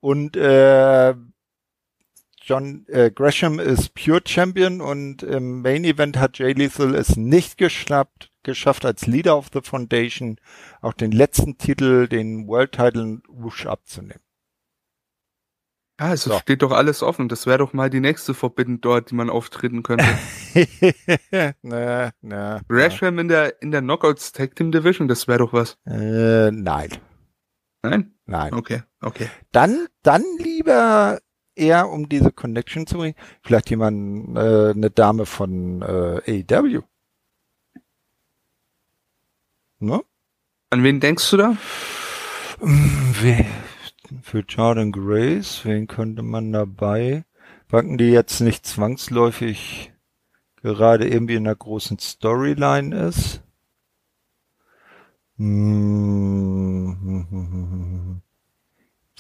Und 0.00 0.36
äh, 0.36 1.14
John 2.42 2.84
äh, 2.88 3.10
Gresham 3.10 3.58
ist 3.58 3.94
Pure 3.94 4.20
Champion 4.26 4.80
und 4.82 5.22
im 5.22 5.62
Main 5.62 5.84
Event 5.84 6.18
hat 6.18 6.38
Jay 6.38 6.52
Lethal 6.52 6.94
es 6.94 7.16
nicht 7.16 7.56
geschnappt, 7.56 8.30
geschafft, 8.42 8.84
als 8.84 9.06
Leader 9.06 9.38
of 9.38 9.48
the 9.54 9.60
Foundation 9.62 10.38
auch 10.82 10.92
den 10.92 11.10
letzten 11.12 11.56
Titel, 11.56 12.06
den 12.06 12.46
World 12.46 12.72
Title 12.72 13.22
Wush 13.28 13.64
abzunehmen. 13.66 14.20
Ja, 16.00 16.12
es 16.12 16.24
so. 16.24 16.36
steht 16.38 16.62
doch 16.62 16.72
alles 16.72 17.02
offen. 17.02 17.28
Das 17.28 17.46
wäre 17.46 17.58
doch 17.58 17.72
mal 17.72 17.88
die 17.88 18.00
nächste 18.00 18.34
Forbidden 18.34 18.80
dort, 18.80 19.10
die 19.10 19.14
man 19.14 19.30
auftreten 19.30 19.82
könnte. 19.82 20.06
na, 21.62 22.10
na, 22.20 22.60
Rasham 22.68 23.18
in 23.20 23.28
der, 23.28 23.62
in 23.62 23.70
der 23.70 23.80
Knockouts 23.80 24.32
Tag 24.32 24.56
Team 24.56 24.72
Division, 24.72 25.06
das 25.06 25.28
wäre 25.28 25.38
doch 25.38 25.52
was. 25.52 25.78
Äh, 25.86 26.50
nein. 26.50 26.90
Nein? 27.82 28.14
Nein. 28.26 28.54
Okay, 28.54 28.82
okay. 29.00 29.28
Dann, 29.52 29.86
dann 30.02 30.24
lieber 30.38 31.20
eher 31.54 31.88
um 31.88 32.08
diese 32.08 32.32
Connection 32.32 32.86
zu 32.86 32.98
bringen. 32.98 33.14
Vielleicht 33.42 33.70
jemand, 33.70 34.36
äh, 34.36 34.70
eine 34.70 34.90
Dame 34.90 35.26
von 35.26 35.82
äh, 35.82 36.44
AEW. 36.50 36.82
Ne? 39.78 40.02
An 40.70 40.82
wen 40.82 40.98
denkst 40.98 41.30
du 41.30 41.36
da? 41.36 41.56
Hm, 42.60 43.14
wer, 43.20 43.44
für 44.22 44.40
Jordan 44.40 44.92
Grace, 44.92 45.64
wen 45.64 45.86
könnte 45.86 46.22
man 46.22 46.52
dabei 46.52 47.24
packen, 47.68 47.98
die 47.98 48.10
jetzt 48.10 48.40
nicht 48.40 48.66
zwangsläufig 48.66 49.92
gerade 50.62 51.08
irgendwie 51.08 51.34
in 51.34 51.46
einer 51.46 51.56
großen 51.56 51.98
Storyline 51.98 53.08
ist? 53.08 53.42
Hm. 55.36 56.94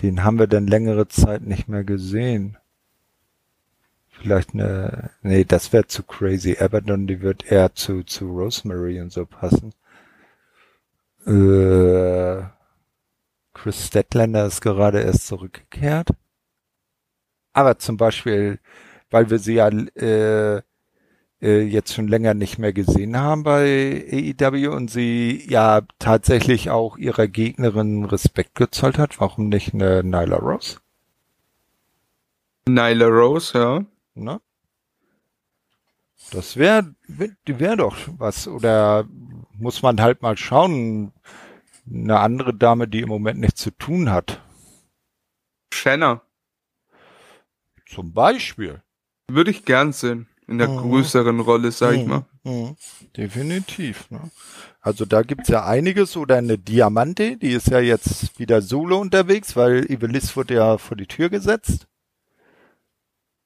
Den 0.02 0.24
haben 0.24 0.38
wir 0.38 0.46
dann 0.46 0.66
längere 0.66 1.08
Zeit 1.08 1.42
nicht 1.42 1.68
mehr 1.68 1.84
gesehen. 1.84 2.58
Vielleicht 4.08 4.54
eine, 4.54 5.10
nee, 5.22 5.44
das 5.44 5.72
wäre 5.72 5.86
zu 5.86 6.02
crazy. 6.02 6.56
Abaddon, 6.58 7.06
die 7.06 7.20
wird 7.20 7.50
eher 7.50 7.74
zu, 7.74 8.02
zu 8.04 8.26
Rosemary 8.28 9.00
und 9.00 9.12
so 9.12 9.26
passen. 9.26 9.72
Äh, 11.26 12.44
Chris 13.54 13.86
Statlander 13.86 14.46
ist 14.46 14.60
gerade 14.60 15.00
erst 15.00 15.26
zurückgekehrt. 15.26 16.10
Aber 17.52 17.78
zum 17.78 17.96
Beispiel, 17.96 18.58
weil 19.10 19.30
wir 19.30 19.38
sie 19.38 19.54
ja 19.54 19.68
äh, 19.68 20.62
äh, 21.40 21.60
jetzt 21.62 21.94
schon 21.94 22.08
länger 22.08 22.34
nicht 22.34 22.58
mehr 22.58 22.72
gesehen 22.72 23.16
haben 23.16 23.44
bei 23.44 24.34
AEW 24.40 24.70
und 24.74 24.90
sie 24.90 25.44
ja 25.48 25.82
tatsächlich 25.98 26.70
auch 26.70 26.96
ihrer 26.96 27.28
Gegnerin 27.28 28.04
Respekt 28.04 28.56
gezollt 28.56 28.98
hat, 28.98 29.20
warum 29.20 29.48
nicht 29.48 29.74
eine 29.74 30.02
Nyla 30.02 30.36
Rose? 30.36 30.78
Nyla 32.66 33.06
Rose, 33.06 33.58
ja. 33.58 33.84
Ne? 34.14 34.40
Das 36.30 36.56
wäre, 36.56 36.94
die 37.46 37.60
wäre 37.60 37.76
doch 37.76 37.96
was. 38.16 38.48
Oder 38.48 39.06
muss 39.52 39.82
man 39.82 40.00
halt 40.00 40.22
mal 40.22 40.36
schauen, 40.36 41.12
eine 41.90 42.18
andere 42.18 42.54
Dame, 42.54 42.88
die 42.88 43.00
im 43.00 43.08
Moment 43.08 43.40
nichts 43.40 43.60
zu 43.60 43.70
tun 43.70 44.10
hat. 44.10 44.40
Shanna. 45.72 46.22
Zum 47.86 48.12
Beispiel. 48.12 48.82
Würde 49.28 49.50
ich 49.50 49.64
gern 49.64 49.92
sehen. 49.92 50.28
In 50.46 50.58
der 50.58 50.68
mhm. 50.68 50.78
größeren 50.78 51.40
Rolle, 51.40 51.72
sag 51.72 51.92
mhm. 51.92 52.00
ich 52.00 52.06
mal. 52.06 52.24
Mhm. 52.44 52.76
Definitiv. 53.16 54.10
Ne? 54.10 54.30
Also 54.80 55.06
da 55.06 55.22
gibt's 55.22 55.48
ja 55.48 55.64
einiges. 55.64 56.16
Oder 56.16 56.36
eine 56.36 56.58
Diamante, 56.58 57.36
die 57.36 57.52
ist 57.52 57.68
ja 57.68 57.80
jetzt 57.80 58.38
wieder 58.38 58.60
solo 58.60 58.98
unterwegs, 58.98 59.56
weil 59.56 59.90
Ivelis 59.90 60.36
wurde 60.36 60.54
ja 60.54 60.78
vor 60.78 60.96
die 60.96 61.06
Tür 61.06 61.30
gesetzt. 61.30 61.86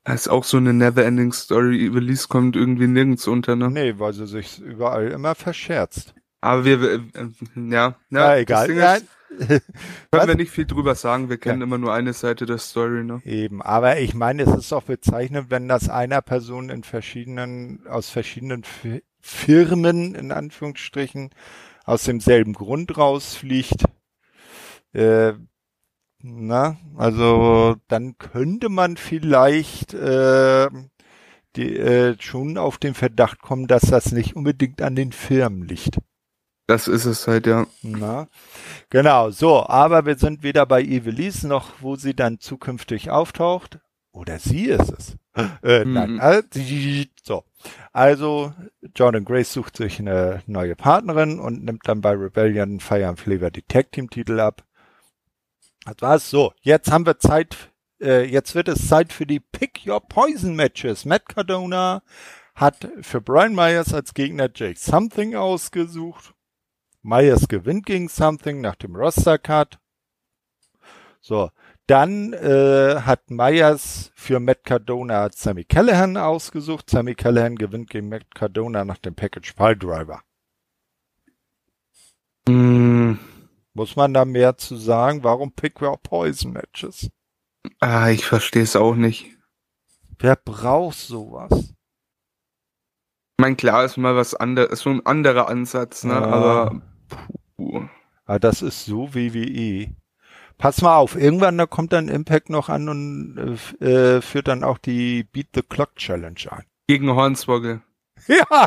Das 0.05 0.23
ist 0.23 0.29
auch 0.29 0.45
so 0.45 0.57
eine 0.57 0.73
Never-Ending 0.73 1.33
Story. 1.33 1.89
Release 1.89 2.29
kommt 2.29 2.57
irgendwie 2.57 2.87
nirgends 2.87 3.27
unter, 3.29 3.57
ne? 3.57 3.71
Nee, 3.71 3.99
weil 3.99 4.15
sie 4.15 4.27
sich 4.27 4.59
überall 4.59 5.09
immer 5.09 5.35
verscherzt. 5.35 6.15
Aber 6.41 6.65
wir, 6.65 6.83
äh, 6.83 7.01
ja, 7.57 7.97
ja, 8.11 8.37
egal. 8.37 8.71
Ja, 8.73 8.95
ist, 8.95 9.07
können 10.11 10.29
wir 10.29 10.37
nicht 10.37 10.51
viel 10.51 10.67
drüber 10.67 10.95
sagen. 10.95 11.29
Wir 11.29 11.39
kennen 11.39 11.61
ja. 11.61 11.65
immer 11.65 11.79
nur 11.79 11.93
eine 11.93 12.13
Seite 12.13 12.47
der 12.47 12.59
Story, 12.59 13.05
ne? 13.05 13.21
Eben. 13.25 13.63
Aber 13.63 13.99
ich 13.99 14.15
meine, 14.15 14.43
es 14.43 14.55
ist 14.55 14.73
doch 14.73 14.85
bezeichnend, 14.85 15.51
wenn 15.51 15.69
das 15.69 15.89
einer 15.89 16.23
Person 16.23 16.71
in 16.71 16.83
verschiedenen, 16.83 17.87
aus 17.87 18.09
verschiedenen 18.09 18.65
Firmen, 19.21 20.15
in 20.15 20.33
Anführungsstrichen, 20.33 21.31
aus 21.85 22.05
demselben 22.05 22.53
Grund 22.53 22.97
rausfliegt. 22.97 23.85
Äh, 24.93 25.35
na, 26.21 26.77
also 26.97 27.77
dann 27.87 28.19
könnte 28.19 28.69
man 28.69 28.97
vielleicht 28.97 29.95
äh, 29.95 30.69
die, 31.57 31.77
äh, 31.77 32.17
schon 32.21 32.59
auf 32.59 32.79
den 32.79 32.95
Verdacht 32.95 33.41
kommen, 33.41 33.69
dass 33.69 33.83
das 33.83 34.13
nicht 34.13 34.35
unbedingt 34.35 34.83
an 34.83 34.97
den 34.97 35.13
Firmen 35.13 35.63
liegt. 35.63 35.99
Das 36.69 36.87
ist 36.87 37.07
es 37.07 37.27
halt, 37.27 37.47
ja. 37.47 37.67
Na, 37.81 38.29
genau, 38.91 39.31
so, 39.31 39.67
aber 39.67 40.05
wir 40.05 40.19
sind 40.19 40.43
weder 40.43 40.67
bei 40.67 40.83
Evelise 40.83 41.49
noch, 41.49 41.73
wo 41.81 41.97
sie 41.97 42.15
dann 42.15 42.41
zukünftig 42.41 43.11
auftaucht. 43.11 43.79
Oder 44.13 44.39
sie 44.39 44.67
ist 44.67 44.93
es. 44.93 45.17
Äh, 45.63 45.87
mhm. 45.87 45.93
Nein, 45.95 46.19
äh, 46.19 47.07
so. 47.23 47.45
Also, 47.95 48.53
Jordan 48.95 49.25
Grace 49.25 49.51
sucht 49.51 49.79
sich 49.79 49.99
eine 49.99 50.43
neue 50.47 50.77
Partnerin 50.77 51.41
und 51.41 51.65
nimmt 51.65 51.89
dann 51.89 52.03
bei 52.03 52.11
Rebellion 52.11 52.81
Fire 52.81 53.09
and 53.09 53.19
Flavor 53.19 53.51
die 53.51 53.63
Tag 53.63 53.93
Team 53.93 54.11
Titel 54.11 54.39
ab. 54.39 54.63
Das 55.87 55.97
war's. 56.01 56.29
So, 56.29 56.53
jetzt 56.61 56.91
haben 56.91 57.07
wir 57.07 57.19
Zeit, 57.19 57.57
äh, 57.99 58.25
jetzt 58.25 58.55
wird 58.55 58.69
es 58.69 58.89
Zeit 58.89 59.15
für 59.15 59.25
die 59.25 59.41
Pick 59.41 59.87
Your 59.87 60.01
Poison 60.07 60.55
Matches. 60.55 61.07
Matt 61.07 61.31
Cardona 61.31 62.03
hat 62.55 62.89
für 63.01 63.23
Brian 63.23 63.55
Myers 63.55 63.95
als 63.95 64.13
Gegner 64.13 64.51
Jake 64.55 64.79
Something 64.79 65.35
ausgesucht. 65.35 66.35
Myers 67.09 67.49
gewinnt 67.49 67.87
gegen 67.87 68.09
Something 68.09 68.61
nach 68.61 68.77
dem 68.77 68.95
Roster 68.95 69.39
Cut. 69.39 69.79
So, 71.21 71.51
dann 71.87 72.35
äh, 72.35 73.01
hat 73.01 73.31
Myers 73.31 74.13
für 74.15 74.41
Matt 74.41 74.65
Cardona 74.65 75.31
Sammy 75.33 75.65
Callahan 75.65 76.19
ausgesucht. 76.19 76.91
Sammy 76.91 77.15
Callahan 77.15 77.57
gewinnt 77.57 77.89
gegen 77.89 78.11
Matt 78.11 78.35
Cardona 78.35 78.85
nach 78.85 78.99
dem 78.99 79.15
Package 79.15 79.55
Pile 79.55 79.77
Driver. 79.77 80.21
Mm. 82.47 83.15
Muss 83.73 83.97
man 83.97 84.13
da 84.13 84.25
mehr 84.25 84.59
zu 84.59 84.77
sagen? 84.77 85.25
Warum 85.25 85.53
pick 85.53 85.81
wir 85.81 85.91
auch 85.91 86.03
Poison 86.03 86.53
Matches? 86.53 87.09
Ah, 87.81 88.11
ich 88.11 88.27
verstehe 88.27 88.63
es 88.63 88.77
auch 88.77 88.95
nicht. 88.95 89.37
Wer 90.19 90.37
braucht 90.37 90.99
sowas? 90.99 91.53
Ich 91.53 93.43
meine, 93.43 93.57
klar 93.57 93.85
ist 93.85 93.97
mal 93.97 94.17
was 94.17 94.35
anderes, 94.35 94.81
so 94.81 94.91
ein 94.91 95.07
anderer 95.07 95.49
Ansatz, 95.49 96.05
ne? 96.05 96.15
Ja. 96.15 96.25
Aber 96.25 96.83
puh. 97.57 97.89
Aber 98.27 98.39
das 98.39 98.63
ist 98.63 98.85
so 98.85 99.15
WWE. 99.15 99.95
Pass 100.59 100.83
mal 100.83 100.97
auf, 100.97 101.15
irgendwann 101.17 101.57
da 101.57 101.67
kommt 101.67 101.93
dann 101.93 102.09
Impact 102.09 102.51
noch 102.51 102.69
an 102.69 102.89
und 102.89 103.59
äh, 103.81 104.17
äh 104.17 104.21
führt 104.21 104.49
dann 104.49 104.65
auch 104.65 104.79
die 104.79 105.23
Beat 105.23 105.49
the 105.55 105.63
Clock 105.63 105.97
Challenge 105.97 106.41
ein. 106.51 106.65
Gegen 106.87 107.11
Hornswoggle. 107.11 107.83
Ja. 108.27 108.67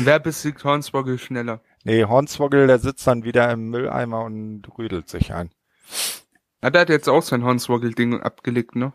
Wer 0.00 0.18
besiegt 0.18 0.64
Hornswoggle 0.64 1.16
schneller? 1.16 1.60
Nee, 1.84 2.04
Hornswoggle, 2.04 2.66
der 2.66 2.80
sitzt 2.80 3.06
dann 3.06 3.22
wieder 3.22 3.50
im 3.52 3.70
Mülleimer 3.70 4.24
und 4.24 4.64
rüdelt 4.76 5.08
sich 5.08 5.32
ein. 5.32 5.50
Ja, 6.62 6.70
der 6.70 6.80
hat 6.82 6.88
jetzt 6.88 7.08
auch 7.08 7.22
sein 7.22 7.44
Hornswoggle-Ding 7.44 8.20
abgelegt, 8.20 8.74
ne? 8.74 8.92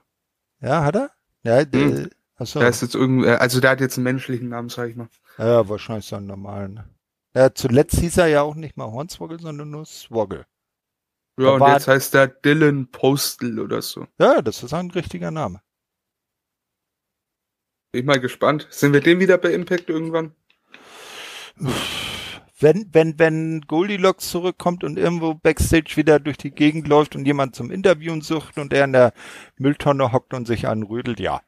Ja, 0.60 0.84
hat 0.84 0.96
er? 0.96 1.12
Ja, 1.44 1.62
hm. 1.62 2.10
achso. 2.36 2.60
Der 2.60 2.70
ist 2.70 2.82
jetzt 2.82 2.96
irgendwie, 2.96 3.28
äh, 3.28 3.36
also 3.36 3.62
der 3.62 3.72
hat 3.72 3.80
jetzt 3.80 3.98
einen 3.98 4.04
menschlichen 4.04 4.50
Namen, 4.50 4.70
sag 4.70 4.90
ich 4.90 4.96
mal. 4.96 5.08
Ja, 5.38 5.68
wahrscheinlich 5.70 6.06
so 6.06 6.18
einen 6.18 6.28
normalen. 6.28 6.84
Ja, 7.34 7.54
zuletzt 7.54 8.00
hieß 8.00 8.18
er 8.18 8.28
ja 8.28 8.42
auch 8.42 8.56
nicht 8.56 8.78
mal 8.78 8.92
Hornswoggle, 8.92 9.40
sondern 9.40 9.70
nur 9.72 9.86
Swoggle. 9.86 10.46
Ja, 11.40 11.58
da 11.58 11.66
und 11.66 11.74
jetzt 11.74 11.88
heißt 11.88 12.14
er 12.16 12.28
Dylan 12.28 12.88
Postal 12.92 13.60
oder 13.60 13.82
so. 13.82 14.08
Ja, 14.20 14.42
das 14.42 14.64
ist 14.64 14.74
ein 14.74 14.92
richtiger 14.92 15.32
Name. 15.32 15.62
Bin 17.92 18.02
ich 18.02 18.06
mal 18.06 18.20
gespannt. 18.20 18.68
Sind 18.70 18.94
wir 18.94 19.02
den 19.02 19.20
wieder 19.20 19.38
bei 19.38 19.54
Impact 19.54 19.90
irgendwann? 19.90 20.36
wenn, 22.60 22.90
wenn, 22.92 23.20
wenn 23.20 23.62
Goldilocks 23.62 24.30
zurückkommt 24.30 24.84
und 24.84 24.98
irgendwo 24.98 25.34
Backstage 25.34 25.94
wieder 25.96 26.20
durch 26.20 26.38
die 26.38 26.52
Gegend 26.52 26.88
läuft 26.88 27.16
und 27.16 27.26
jemand 27.26 27.56
zum 27.56 27.72
Interviewen 27.72 28.22
sucht 28.22 28.58
und 28.58 28.74
er 28.74 28.86
in 28.86 28.94
der 28.94 29.14
Mülltonne 29.58 30.12
hockt 30.12 30.34
und 30.34 30.48
sich 30.48 30.68
anrödelt, 30.68 31.20
ja. 31.20 31.42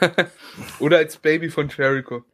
Oder 0.80 0.98
als 0.98 1.18
Baby 1.18 1.50
von 1.50 1.68
Jericho. 1.68 2.24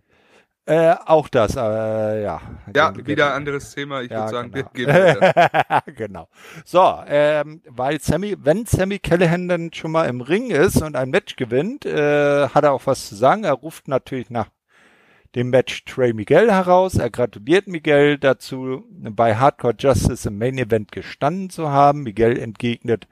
Äh, 0.71 0.95
auch 1.05 1.29
das, 1.29 1.57
äh, 1.57 2.23
ja. 2.23 2.41
Ja, 2.73 2.95
wieder 3.05 3.31
ein 3.31 3.39
anderes 3.39 3.75
Thema. 3.75 4.03
Ich 4.03 4.11
ja, 4.13 4.21
würde 4.21 4.31
sagen, 4.31 4.53
genau. 4.53 4.69
wir 4.73 5.83
gehen 5.85 5.97
Genau. 5.97 6.29
So, 6.65 7.03
ähm, 7.09 7.61
weil 7.67 8.01
Sammy, 8.01 8.37
wenn 8.39 8.67
Sammy 8.67 9.01
Callahan 9.01 9.49
dann 9.49 9.73
schon 9.73 9.91
mal 9.91 10.09
im 10.09 10.21
Ring 10.21 10.51
ist 10.51 10.81
und 10.81 10.95
ein 10.95 11.11
Match 11.11 11.35
gewinnt, 11.35 11.87
äh, 11.87 12.47
hat 12.51 12.63
er 12.63 12.71
auch 12.71 12.87
was 12.87 13.09
zu 13.09 13.17
sagen. 13.17 13.43
Er 13.43 13.55
ruft 13.55 13.89
natürlich 13.89 14.31
nach 14.31 14.47
dem 15.35 15.51
Match 15.51 15.85
Trey 15.87 16.13
Miguel 16.13 16.53
heraus. 16.53 16.95
Er 16.95 17.11
gratuliert 17.11 17.67
Miguel 17.67 18.17
dazu, 18.17 18.85
bei 18.91 19.35
Hardcore 19.35 19.75
Justice 19.77 20.29
im 20.29 20.39
Main 20.39 20.57
Event 20.57 20.93
gestanden 20.93 21.51
zu 21.51 21.71
haben. 21.71 22.05
Miguel 22.05 22.39
entgegnet, 22.39 23.09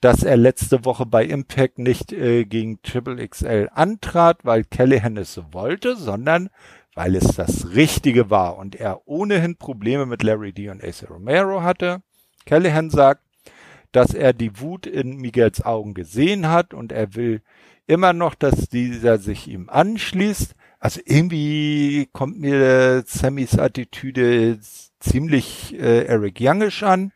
dass 0.00 0.24
er 0.24 0.36
letzte 0.36 0.84
Woche 0.84 1.06
bei 1.06 1.24
Impact 1.24 1.78
nicht 1.78 2.12
äh, 2.12 2.44
gegen 2.44 2.82
Triple 2.82 3.26
XL 3.28 3.68
antrat, 3.72 4.44
weil 4.44 4.64
Callahan 4.64 5.16
es 5.16 5.32
so 5.32 5.44
wollte, 5.52 5.94
sondern 5.94 6.50
weil 6.98 7.14
es 7.14 7.36
das 7.36 7.76
Richtige 7.76 8.28
war 8.28 8.56
und 8.56 8.74
er 8.74 9.06
ohnehin 9.06 9.54
Probleme 9.54 10.04
mit 10.04 10.24
Larry 10.24 10.52
D 10.52 10.68
und 10.68 10.82
Ace 10.82 11.08
Romero 11.08 11.62
hatte. 11.62 12.02
Callahan 12.44 12.90
sagt, 12.90 13.22
dass 13.92 14.14
er 14.14 14.32
die 14.32 14.58
Wut 14.58 14.84
in 14.84 15.16
Miguels 15.16 15.64
Augen 15.64 15.94
gesehen 15.94 16.48
hat 16.48 16.74
und 16.74 16.90
er 16.90 17.14
will 17.14 17.42
immer 17.86 18.12
noch, 18.12 18.34
dass 18.34 18.68
dieser 18.68 19.18
sich 19.18 19.46
ihm 19.46 19.68
anschließt. 19.68 20.56
Also 20.80 21.00
irgendwie 21.04 22.08
kommt 22.12 22.40
mir 22.40 23.04
Sammys 23.06 23.56
Attitüde 23.56 24.58
ziemlich 24.98 25.78
äh, 25.78 26.04
Eric 26.04 26.40
Youngisch 26.40 26.82
an 26.82 27.12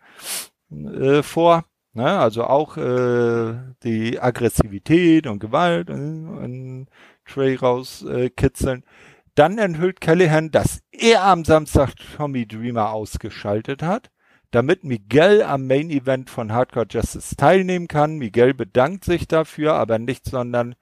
äh, 0.70 1.24
vor. 1.24 1.64
Ne? 1.92 2.06
Also 2.06 2.44
auch 2.44 2.76
äh, 2.76 3.54
die 3.82 4.20
Aggressivität 4.20 5.26
und 5.26 5.40
Gewalt 5.40 5.90
äh, 5.90 5.94
und 5.94 6.86
Trey 7.26 7.56
rauskitzeln. 7.56 8.84
Äh, 8.84 9.11
Dann 9.34 9.56
enthüllt 9.56 10.02
Callahan, 10.02 10.50
dass 10.50 10.82
er 10.90 11.24
am 11.24 11.44
Samstag 11.44 11.94
Tommy 12.16 12.46
Dreamer 12.46 12.90
ausgeschaltet 12.90 13.82
hat, 13.82 14.10
damit 14.50 14.84
Miguel 14.84 15.42
am 15.42 15.66
Main 15.66 15.88
Event 15.88 16.28
von 16.28 16.52
Hardcore 16.52 16.86
Justice 16.90 17.34
teilnehmen 17.36 17.88
kann. 17.88 18.18
Miguel 18.18 18.52
bedankt 18.52 19.04
sich 19.04 19.26
dafür, 19.26 19.72
aber 19.74 19.98
nicht, 19.98 20.26
sondern 20.26 20.74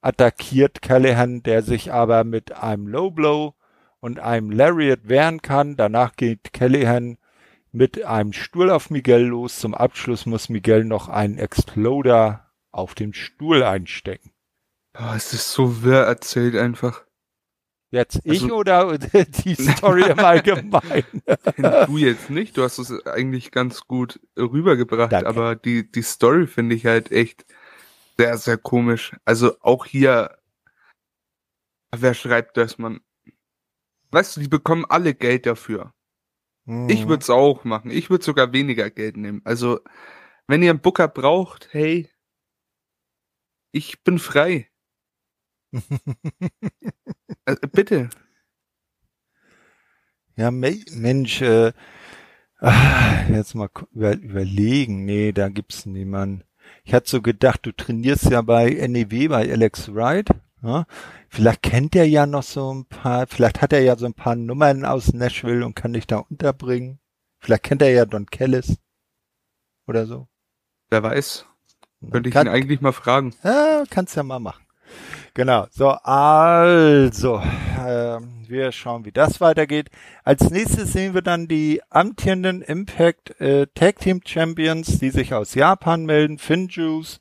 attackiert 0.00 0.80
Callahan, 0.80 1.42
der 1.42 1.62
sich 1.62 1.92
aber 1.92 2.24
mit 2.24 2.52
einem 2.52 2.86
Low 2.88 3.10
Blow 3.10 3.54
und 4.00 4.18
einem 4.18 4.50
Lariat 4.50 5.08
wehren 5.08 5.42
kann. 5.42 5.76
Danach 5.76 6.16
geht 6.16 6.54
Callahan 6.54 7.18
mit 7.70 8.02
einem 8.06 8.32
Stuhl 8.32 8.70
auf 8.70 8.88
Miguel 8.88 9.26
los. 9.26 9.58
Zum 9.58 9.74
Abschluss 9.74 10.24
muss 10.24 10.48
Miguel 10.48 10.84
noch 10.84 11.10
einen 11.10 11.36
Exploder 11.36 12.50
auf 12.70 12.94
den 12.94 13.12
Stuhl 13.12 13.62
einstecken. 13.62 14.30
Oh, 14.98 15.12
es 15.14 15.34
ist 15.34 15.52
so 15.52 15.82
wirr 15.82 16.04
erzählt 16.04 16.56
einfach. 16.56 17.04
Jetzt 17.92 18.20
ich 18.22 18.44
also, 18.44 18.56
oder 18.56 18.98
die 19.44 19.54
Story 19.54 20.04
im 20.08 20.18
Allgemeinen? 20.20 21.22
du 21.86 21.98
jetzt 21.98 22.30
nicht, 22.30 22.56
du 22.56 22.62
hast 22.62 22.78
es 22.78 23.04
eigentlich 23.06 23.50
ganz 23.50 23.86
gut 23.86 24.20
rübergebracht, 24.38 25.12
Danke. 25.12 25.28
aber 25.28 25.56
die, 25.56 25.90
die 25.90 26.02
Story 26.02 26.46
finde 26.46 26.76
ich 26.76 26.86
halt 26.86 27.10
echt 27.10 27.44
sehr, 28.16 28.38
sehr 28.38 28.58
komisch. 28.58 29.16
Also 29.24 29.56
auch 29.60 29.86
hier, 29.86 30.38
wer 31.90 32.14
schreibt 32.14 32.56
das, 32.56 32.78
man? 32.78 33.00
Weißt 34.12 34.36
du, 34.36 34.40
die 34.40 34.48
bekommen 34.48 34.84
alle 34.84 35.14
Geld 35.14 35.46
dafür. 35.46 35.92
Mhm. 36.66 36.88
Ich 36.88 37.08
würde 37.08 37.22
es 37.22 37.30
auch 37.30 37.64
machen. 37.64 37.90
Ich 37.90 38.08
würde 38.08 38.24
sogar 38.24 38.52
weniger 38.52 38.90
Geld 38.90 39.16
nehmen. 39.16 39.40
Also, 39.44 39.80
wenn 40.46 40.62
ihr 40.62 40.70
einen 40.70 40.80
Booker 40.80 41.08
braucht, 41.08 41.68
hey, 41.72 42.08
ich 43.72 44.04
bin 44.04 44.18
frei. 44.18 44.70
also, 47.50 47.60
bitte. 47.72 48.10
Ja, 50.36 50.50
Mensch, 50.50 51.42
äh, 51.42 51.72
ah, 52.58 53.24
jetzt 53.28 53.54
mal 53.54 53.68
über, 53.92 54.16
überlegen. 54.16 55.04
Nee, 55.04 55.32
da 55.32 55.48
gibt's 55.48 55.86
niemanden. 55.86 56.44
Ich 56.84 56.94
hatte 56.94 57.10
so 57.10 57.20
gedacht, 57.20 57.66
du 57.66 57.72
trainierst 57.72 58.30
ja 58.30 58.40
bei 58.42 58.70
NEW, 58.70 59.28
bei 59.28 59.50
Alex 59.50 59.92
Wright. 59.92 60.28
Ja? 60.62 60.86
Vielleicht 61.28 61.62
kennt 61.62 61.96
er 61.96 62.06
ja 62.06 62.26
noch 62.26 62.42
so 62.42 62.72
ein 62.72 62.86
paar, 62.86 63.26
vielleicht 63.26 63.60
hat 63.60 63.72
er 63.72 63.82
ja 63.82 63.96
so 63.96 64.06
ein 64.06 64.14
paar 64.14 64.36
Nummern 64.36 64.84
aus 64.84 65.12
Nashville 65.12 65.64
und 65.64 65.74
kann 65.74 65.92
dich 65.92 66.06
da 66.06 66.18
unterbringen. 66.18 67.00
Vielleicht 67.40 67.64
kennt 67.64 67.82
er 67.82 67.90
ja 67.90 68.04
Don 68.04 68.26
Kellis 68.26 68.78
oder 69.86 70.06
so. 70.06 70.28
Wer 70.90 71.02
weiß. 71.02 71.46
Könnte 72.10 72.28
ich 72.28 72.34
Kann, 72.34 72.46
ihn 72.46 72.52
eigentlich 72.52 72.80
mal 72.80 72.92
fragen. 72.92 73.34
Ja, 73.44 73.84
kannst 73.90 74.16
ja 74.16 74.22
mal 74.22 74.38
machen. 74.38 74.64
Genau. 75.34 75.66
So, 75.70 75.90
also, 75.90 77.36
äh, 77.38 78.18
wir 78.48 78.72
schauen, 78.72 79.04
wie 79.04 79.12
das 79.12 79.40
weitergeht. 79.40 79.90
Als 80.24 80.50
nächstes 80.50 80.92
sehen 80.92 81.14
wir 81.14 81.22
dann 81.22 81.46
die 81.46 81.80
amtierenden 81.88 82.62
Impact 82.62 83.40
äh, 83.40 83.66
Tag 83.74 84.00
Team 84.00 84.20
Champions, 84.24 84.98
die 84.98 85.10
sich 85.10 85.32
aus 85.32 85.54
Japan 85.54 86.04
melden, 86.04 86.38
Finjuice. 86.38 87.20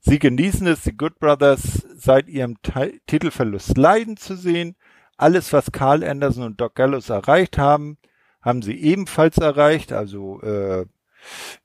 Sie 0.00 0.18
genießen 0.18 0.66
es, 0.66 0.82
die 0.82 0.96
Good 0.96 1.18
Brothers 1.18 1.86
seit 1.94 2.28
ihrem 2.28 2.60
T 2.62 3.00
Titelverlust 3.06 3.76
leiden 3.76 4.16
zu 4.16 4.34
sehen. 4.34 4.76
Alles, 5.18 5.52
was 5.52 5.72
Carl 5.72 6.02
Anderson 6.02 6.44
und 6.44 6.60
Doc 6.60 6.74
Gallows 6.74 7.10
erreicht 7.10 7.58
haben, 7.58 7.98
haben 8.40 8.62
sie 8.62 8.80
ebenfalls 8.80 9.36
erreicht. 9.36 9.92
Also 9.92 10.40
äh, 10.40 10.86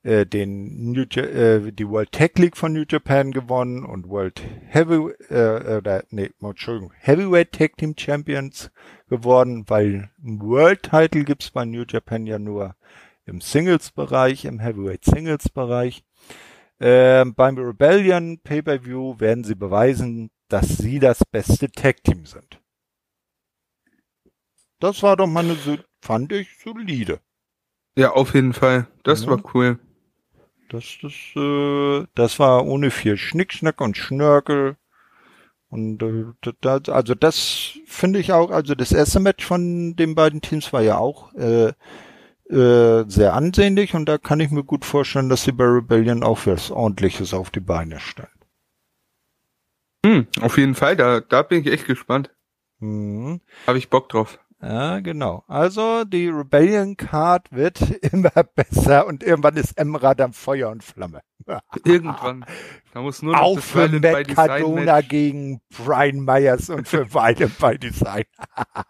äh, 0.02 0.26
den 0.26 0.92
New 0.92 1.02
äh, 1.02 1.72
die 1.72 1.88
World 1.88 2.12
Tech 2.12 2.32
League 2.36 2.56
von 2.56 2.72
New 2.72 2.84
Japan 2.88 3.32
gewonnen 3.32 3.84
und 3.84 4.08
World 4.08 4.42
Heavy 4.66 5.12
äh, 5.28 5.76
oder 5.78 6.04
nee, 6.10 6.30
Entschuldigung, 6.40 6.92
Heavyweight 6.98 7.52
Tag 7.52 7.76
Team 7.76 7.94
Champions 7.98 8.70
geworden, 9.08 9.64
weil 9.68 10.10
ein 10.22 10.40
World 10.40 10.82
Title 10.82 11.24
gibt's 11.24 11.50
bei 11.50 11.64
New 11.64 11.84
Japan 11.88 12.26
ja 12.26 12.38
nur 12.38 12.76
im 13.24 13.40
Singles 13.40 13.90
Bereich, 13.90 14.44
im 14.44 14.60
Heavyweight 14.60 15.04
Singles 15.04 15.48
Bereich. 15.48 16.04
Äh, 16.78 17.24
beim 17.24 17.56
Rebellion 17.58 18.38
Pay-per-View 18.42 19.18
werden 19.18 19.44
sie 19.44 19.54
beweisen, 19.54 20.30
dass 20.48 20.76
sie 20.76 20.98
das 20.98 21.24
beste 21.24 21.70
Tag 21.70 22.04
Team 22.04 22.26
sind. 22.26 22.60
Das 24.78 25.02
war 25.02 25.16
doch 25.16 25.26
mal 25.26 25.44
eine, 25.44 25.56
fand 26.00 26.32
ich 26.32 26.58
solide. 26.58 27.20
Ja, 27.96 28.12
auf 28.12 28.34
jeden 28.34 28.52
Fall. 28.52 28.86
Das 29.02 29.24
ja. 29.24 29.30
war 29.30 29.42
cool. 29.54 29.78
Das, 30.68 30.84
das, 31.00 31.12
äh, 31.36 32.06
das 32.14 32.38
war 32.38 32.66
ohne 32.66 32.90
viel 32.90 33.16
Schnickschnack 33.16 33.80
und 33.80 33.96
Schnörkel. 33.96 34.76
Und 35.68 36.02
äh, 36.02 36.52
das, 36.60 36.88
also 36.88 37.14
das 37.14 37.78
finde 37.86 38.18
ich 38.18 38.32
auch, 38.32 38.50
also 38.50 38.74
das 38.74 38.92
erste 38.92 39.20
Match 39.20 39.44
von 39.44 39.96
den 39.96 40.14
beiden 40.14 40.40
Teams 40.40 40.72
war 40.72 40.82
ja 40.82 40.98
auch 40.98 41.32
äh, 41.34 41.72
äh, 42.48 43.04
sehr 43.08 43.34
ansehnlich 43.34 43.94
und 43.94 44.06
da 44.06 44.18
kann 44.18 44.40
ich 44.40 44.50
mir 44.50 44.62
gut 44.62 44.84
vorstellen, 44.84 45.28
dass 45.28 45.42
sie 45.42 45.52
bei 45.52 45.64
Rebellion 45.64 46.22
auch 46.22 46.46
was 46.46 46.70
ordentliches 46.70 47.34
auf 47.34 47.50
die 47.50 47.60
Beine 47.60 47.98
stellen. 47.98 48.28
Hm, 50.04 50.26
auf 50.40 50.56
jeden 50.56 50.76
Fall, 50.76 50.96
da, 50.96 51.20
da 51.20 51.42
bin 51.42 51.62
ich 51.62 51.66
echt 51.66 51.86
gespannt. 51.86 52.30
Mhm. 52.78 53.40
Habe 53.66 53.78
ich 53.78 53.90
Bock 53.90 54.08
drauf. 54.08 54.38
Ja, 54.62 55.00
genau. 55.00 55.44
Also 55.48 56.04
die 56.04 56.28
Rebellion 56.28 56.96
Card 56.96 57.52
wird 57.52 57.80
immer 58.12 58.30
besser 58.54 59.06
und 59.06 59.22
irgendwann 59.22 59.56
ist 59.56 59.76
Emra 59.76 60.14
dann 60.14 60.32
Feuer 60.32 60.70
und 60.70 60.82
Flamme. 60.82 61.20
Irgendwann. 61.84 62.44
Da 62.92 63.02
muss 63.02 63.22
nur 63.22 63.34
noch 63.34 63.40
Auch 63.40 63.58
für 63.60 63.88
Matt 63.88 64.28
Cardona 64.28 65.00
gegen 65.02 65.60
Brian 65.76 66.20
Myers 66.20 66.70
und 66.70 66.88
für 66.88 67.04
beide 67.12 67.48
bei 67.48 67.76
Design. 67.76 68.24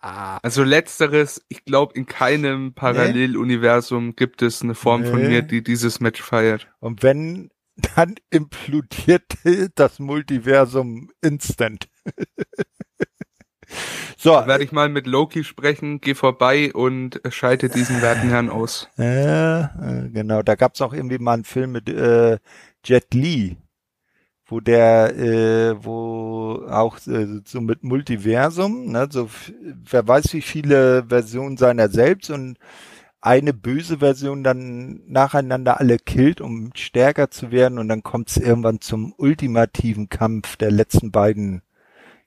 also 0.02 0.62
letzteres, 0.62 1.44
ich 1.48 1.64
glaube, 1.64 1.94
in 1.94 2.06
keinem 2.06 2.72
Paralleluniversum 2.72 4.16
gibt 4.16 4.43
es 4.43 4.62
eine 4.62 4.74
Form 4.74 5.02
nee. 5.02 5.10
von 5.10 5.26
mir, 5.26 5.43
die 5.43 5.62
dieses 5.62 6.01
Match 6.01 6.22
feiert. 6.22 6.68
Und 6.78 7.02
wenn, 7.02 7.51
dann 7.94 8.14
implodiert 8.30 9.34
das 9.74 9.98
Multiversum 9.98 11.10
instant. 11.20 11.88
So. 14.16 14.32
Da 14.32 14.47
werde 14.47 14.64
ich 14.64 14.72
mal 14.72 14.88
mit 14.88 15.06
Loki 15.06 15.44
sprechen, 15.44 16.01
geh 16.01 16.14
vorbei 16.14 16.72
und 16.72 17.20
schalte 17.30 17.68
diesen 17.68 18.02
werten 18.02 18.28
Herrn 18.28 18.51
aus. 18.51 18.88
Äh, 18.98 20.09
genau, 20.12 20.43
da 20.43 20.55
gab's 20.55 20.80
auch 20.80 20.93
irgendwie 20.93 21.18
mal 21.18 21.34
einen 21.34 21.44
Film 21.44 21.72
mit 21.72 21.88
äh, 21.88 22.38
Jet 22.84 23.14
Li, 23.14 23.56
wo 24.47 24.60
der, 24.60 25.16
äh, 25.16 25.84
wo 25.84 26.66
auch 26.68 26.98
äh, 27.06 27.40
so 27.44 27.60
mit 27.60 27.84
Multiversum, 27.84 28.93
ne, 28.93 29.09
so 29.10 29.28
wer 29.60 30.06
weiß 30.06 30.32
wie 30.32 30.43
viele 30.43 31.05
Versionen 31.09 31.56
seiner 31.56 31.88
selbst 31.88 32.30
und 32.30 32.59
eine 33.20 33.52
böse 33.52 33.98
Version 33.98 34.44
dann 34.44 35.01
nacheinander 35.06 35.80
alle 35.80 35.98
killt, 35.98 36.40
um 36.40 36.70
stärker 36.74 37.30
zu 37.30 37.51
werden 37.51 37.78
und 37.78 37.88
dann 37.88 38.02
kommt's 38.02 38.36
irgendwann 38.36 38.80
zum 38.80 39.12
ultimativen 39.16 40.09
Kampf 40.09 40.56
der 40.56 40.70
letzten 40.70 41.10
beiden 41.10 41.62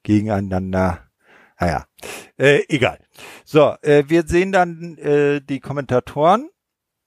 gegeneinander. 0.03 1.08
Naja, 1.59 1.85
äh, 2.37 2.63
egal. 2.69 2.99
So, 3.43 3.75
äh, 3.81 4.03
wir 4.07 4.23
sehen 4.25 4.51
dann 4.51 4.97
äh, 4.97 5.41
die 5.41 5.59
Kommentatoren, 5.59 6.49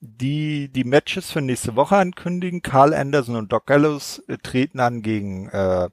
die 0.01 0.69
die 0.70 0.85
Matches 0.85 1.31
für 1.31 1.41
nächste 1.41 1.77
Woche 1.77 1.97
ankündigen. 1.97 2.61
Carl 2.62 2.93
Anderson 2.93 3.37
und 3.37 3.53
Doc 3.53 3.66
Gallows 3.66 4.19
äh, 4.29 4.37
treten 4.39 4.81
an 4.81 5.01
gegen 5.03 5.49
äh, 5.49 5.89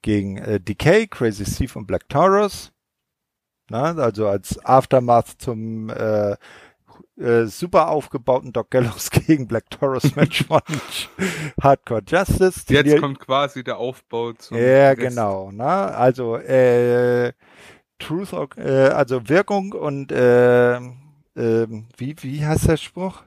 gegen 0.00 0.38
äh, 0.38 0.60
Decay, 0.60 1.06
Crazy 1.06 1.44
Steve 1.44 1.78
und 1.78 1.86
Black 1.86 2.08
Taurus. 2.08 2.72
Na, 3.68 3.94
also 3.96 4.26
als 4.28 4.58
Aftermath 4.64 5.40
zum 5.40 5.88
äh, 5.90 6.36
äh, 7.18 7.46
super 7.46 7.88
aufgebauten 7.88 8.52
Doc 8.52 8.70
Gallows 8.70 9.10
gegen 9.26 9.46
Black 9.48 9.70
Taurus 9.70 10.14
Match 10.16 10.44
von 10.46 10.60
Hardcore 11.60 12.02
Justice. 12.06 12.64
Jetzt 12.68 12.98
kommt 13.00 13.18
quasi 13.20 13.62
der 13.64 13.78
Aufbau 13.78 14.32
zum 14.32 14.56
Ja, 14.56 14.90
Rest. 14.90 14.98
genau. 14.98 15.50
Na, 15.52 15.86
also 15.88 16.36
äh, 16.36 17.32
Truth, 18.02 18.32
äh, 18.56 18.88
also 18.88 19.28
Wirkung 19.28 19.72
und 19.72 20.12
äh, 20.12 20.76
äh, 20.76 21.66
wie, 21.96 22.16
wie 22.20 22.44
heißt 22.44 22.68
der 22.68 22.76
Spruch? 22.76 23.22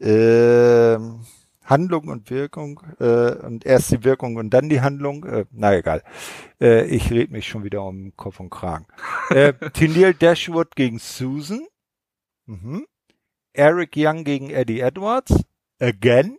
Äh, 0.00 0.98
Handlung 1.64 2.08
und 2.08 2.30
Wirkung 2.30 2.80
äh, 3.00 3.32
und 3.36 3.64
erst 3.64 3.90
die 3.92 4.04
Wirkung 4.04 4.36
und 4.36 4.50
dann 4.50 4.68
die 4.68 4.80
Handlung. 4.80 5.24
Äh, 5.24 5.46
na 5.50 5.74
egal. 5.74 6.02
Äh, 6.60 6.84
ich 6.86 7.10
red 7.10 7.30
mich 7.30 7.48
schon 7.48 7.64
wieder 7.64 7.82
um 7.84 8.14
Kopf 8.16 8.40
und 8.40 8.50
Kragen. 8.50 8.86
äh, 9.30 9.52
Tennille 9.72 10.14
Dashwood 10.14 10.76
gegen 10.76 10.98
Susan. 10.98 11.66
Mhm. 12.46 12.86
Eric 13.54 13.92
Young 13.96 14.24
gegen 14.24 14.50
Eddie 14.50 14.80
Edwards. 14.80 15.42
Again. 15.80 16.36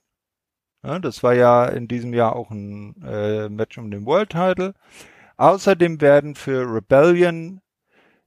Ja, 0.83 0.99
das 0.99 1.23
war 1.23 1.33
ja 1.33 1.65
in 1.65 1.87
diesem 1.87 2.13
Jahr 2.13 2.35
auch 2.35 2.51
ein 2.51 3.01
äh, 3.03 3.49
Match 3.49 3.77
um 3.79 3.89
den 3.89 4.05
World 4.05 4.29
Title. 4.29 4.75
Außerdem 5.37 6.01
werden 6.01 6.35
für 6.35 6.61
Rebellion 6.61 7.61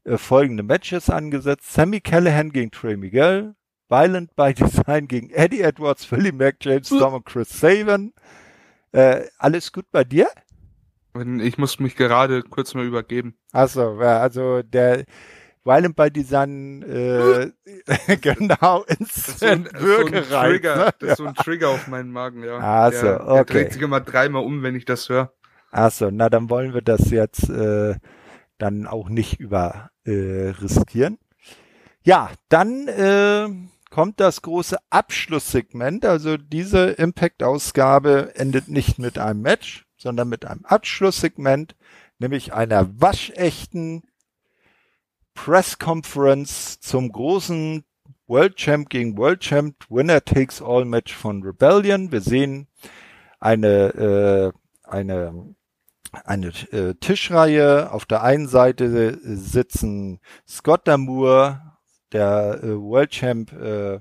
äh, 0.04 0.18
folgende 0.18 0.62
Matches 0.62 1.10
angesetzt. 1.10 1.72
Sammy 1.72 2.00
Callahan 2.00 2.50
gegen 2.50 2.70
Trey 2.70 2.96
Miguel, 2.96 3.54
Violent 3.88 4.34
by 4.36 4.54
Design 4.58 5.08
gegen 5.08 5.30
Eddie 5.30 5.62
Edwards, 5.62 6.10
Willie 6.10 6.32
Mack, 6.32 6.56
James 6.60 6.86
Storm 6.86 7.14
und 7.14 7.26
Chris 7.26 7.48
Saban. 7.48 8.12
Äh, 8.92 9.26
alles 9.38 9.72
gut 9.72 9.86
bei 9.90 10.04
dir? 10.04 10.28
Ich 11.40 11.58
muss 11.58 11.80
mich 11.80 11.96
gerade 11.96 12.42
kurz 12.42 12.74
mal 12.74 12.84
übergeben. 12.84 13.36
Achso, 13.52 13.98
also 13.98 14.62
der 14.62 15.04
Violent 15.64 15.96
by 15.96 16.10
Design 16.10 16.82
äh, 16.82 17.50
genau 18.20 18.84
ins 18.84 19.14
das 19.14 19.28
ist 19.28 19.40
so 19.40 19.46
ein, 19.46 19.62
ne? 19.62 20.90
Das 20.98 21.10
ist 21.10 21.16
so 21.16 21.26
ein 21.26 21.34
Trigger 21.34 21.70
auf 21.70 21.88
meinen 21.88 22.10
Magen, 22.12 22.44
ja. 22.44 22.58
Achso, 22.58 23.06
der, 23.06 23.20
okay. 23.20 23.34
Der 23.34 23.44
dreht 23.44 23.72
sich 23.72 23.82
immer 23.82 24.00
dreimal 24.00 24.44
um, 24.44 24.62
wenn 24.62 24.76
ich 24.76 24.84
das 24.84 25.08
höre. 25.08 25.32
Ach 25.70 25.90
so, 25.90 26.10
na 26.10 26.30
dann 26.30 26.50
wollen 26.50 26.74
wir 26.74 26.82
das 26.82 27.10
jetzt 27.10 27.48
äh, 27.50 27.96
dann 28.58 28.86
auch 28.86 29.08
nicht 29.08 29.38
über 29.38 29.90
äh, 30.04 30.52
riskieren. 30.60 31.18
Ja, 32.02 32.30
dann 32.48 32.88
äh, 32.88 33.48
kommt 33.90 34.20
das 34.20 34.42
große 34.42 34.78
Abschlusssegment. 34.90 36.04
Also 36.06 36.36
diese 36.36 36.90
Impact-Ausgabe 36.90 38.32
endet 38.34 38.68
nicht 38.68 38.98
mit 38.98 39.18
einem 39.18 39.42
Match, 39.42 39.86
sondern 39.96 40.28
mit 40.28 40.44
einem 40.44 40.64
Abschlusssegment, 40.64 41.76
nämlich 42.18 42.52
einer 42.52 42.88
waschechten 43.00 44.02
Press 45.34 45.78
Conference 45.78 46.80
zum 46.80 47.12
großen 47.12 47.84
World 48.26 48.56
Champ 48.56 48.90
gegen 48.90 49.16
World 49.16 49.40
Champ 49.40 49.76
Winner 49.88 50.24
Takes 50.24 50.60
All 50.60 50.84
Match 50.84 51.14
von 51.14 51.42
Rebellion. 51.42 52.10
Wir 52.10 52.20
sehen 52.20 52.66
eine 53.38 54.52
äh, 54.54 54.58
eine 54.82 55.54
eine 56.24 56.48
äh, 56.72 56.94
Tischreihe. 56.94 57.92
Auf 57.92 58.06
der 58.06 58.22
einen 58.22 58.48
Seite 58.48 59.18
sitzen 59.22 60.20
Scott 60.46 60.86
Damour, 60.88 61.60
der 62.12 62.60
äh, 62.62 62.80
World 62.80 63.10
Champ 63.10 63.52
äh, 63.52 64.00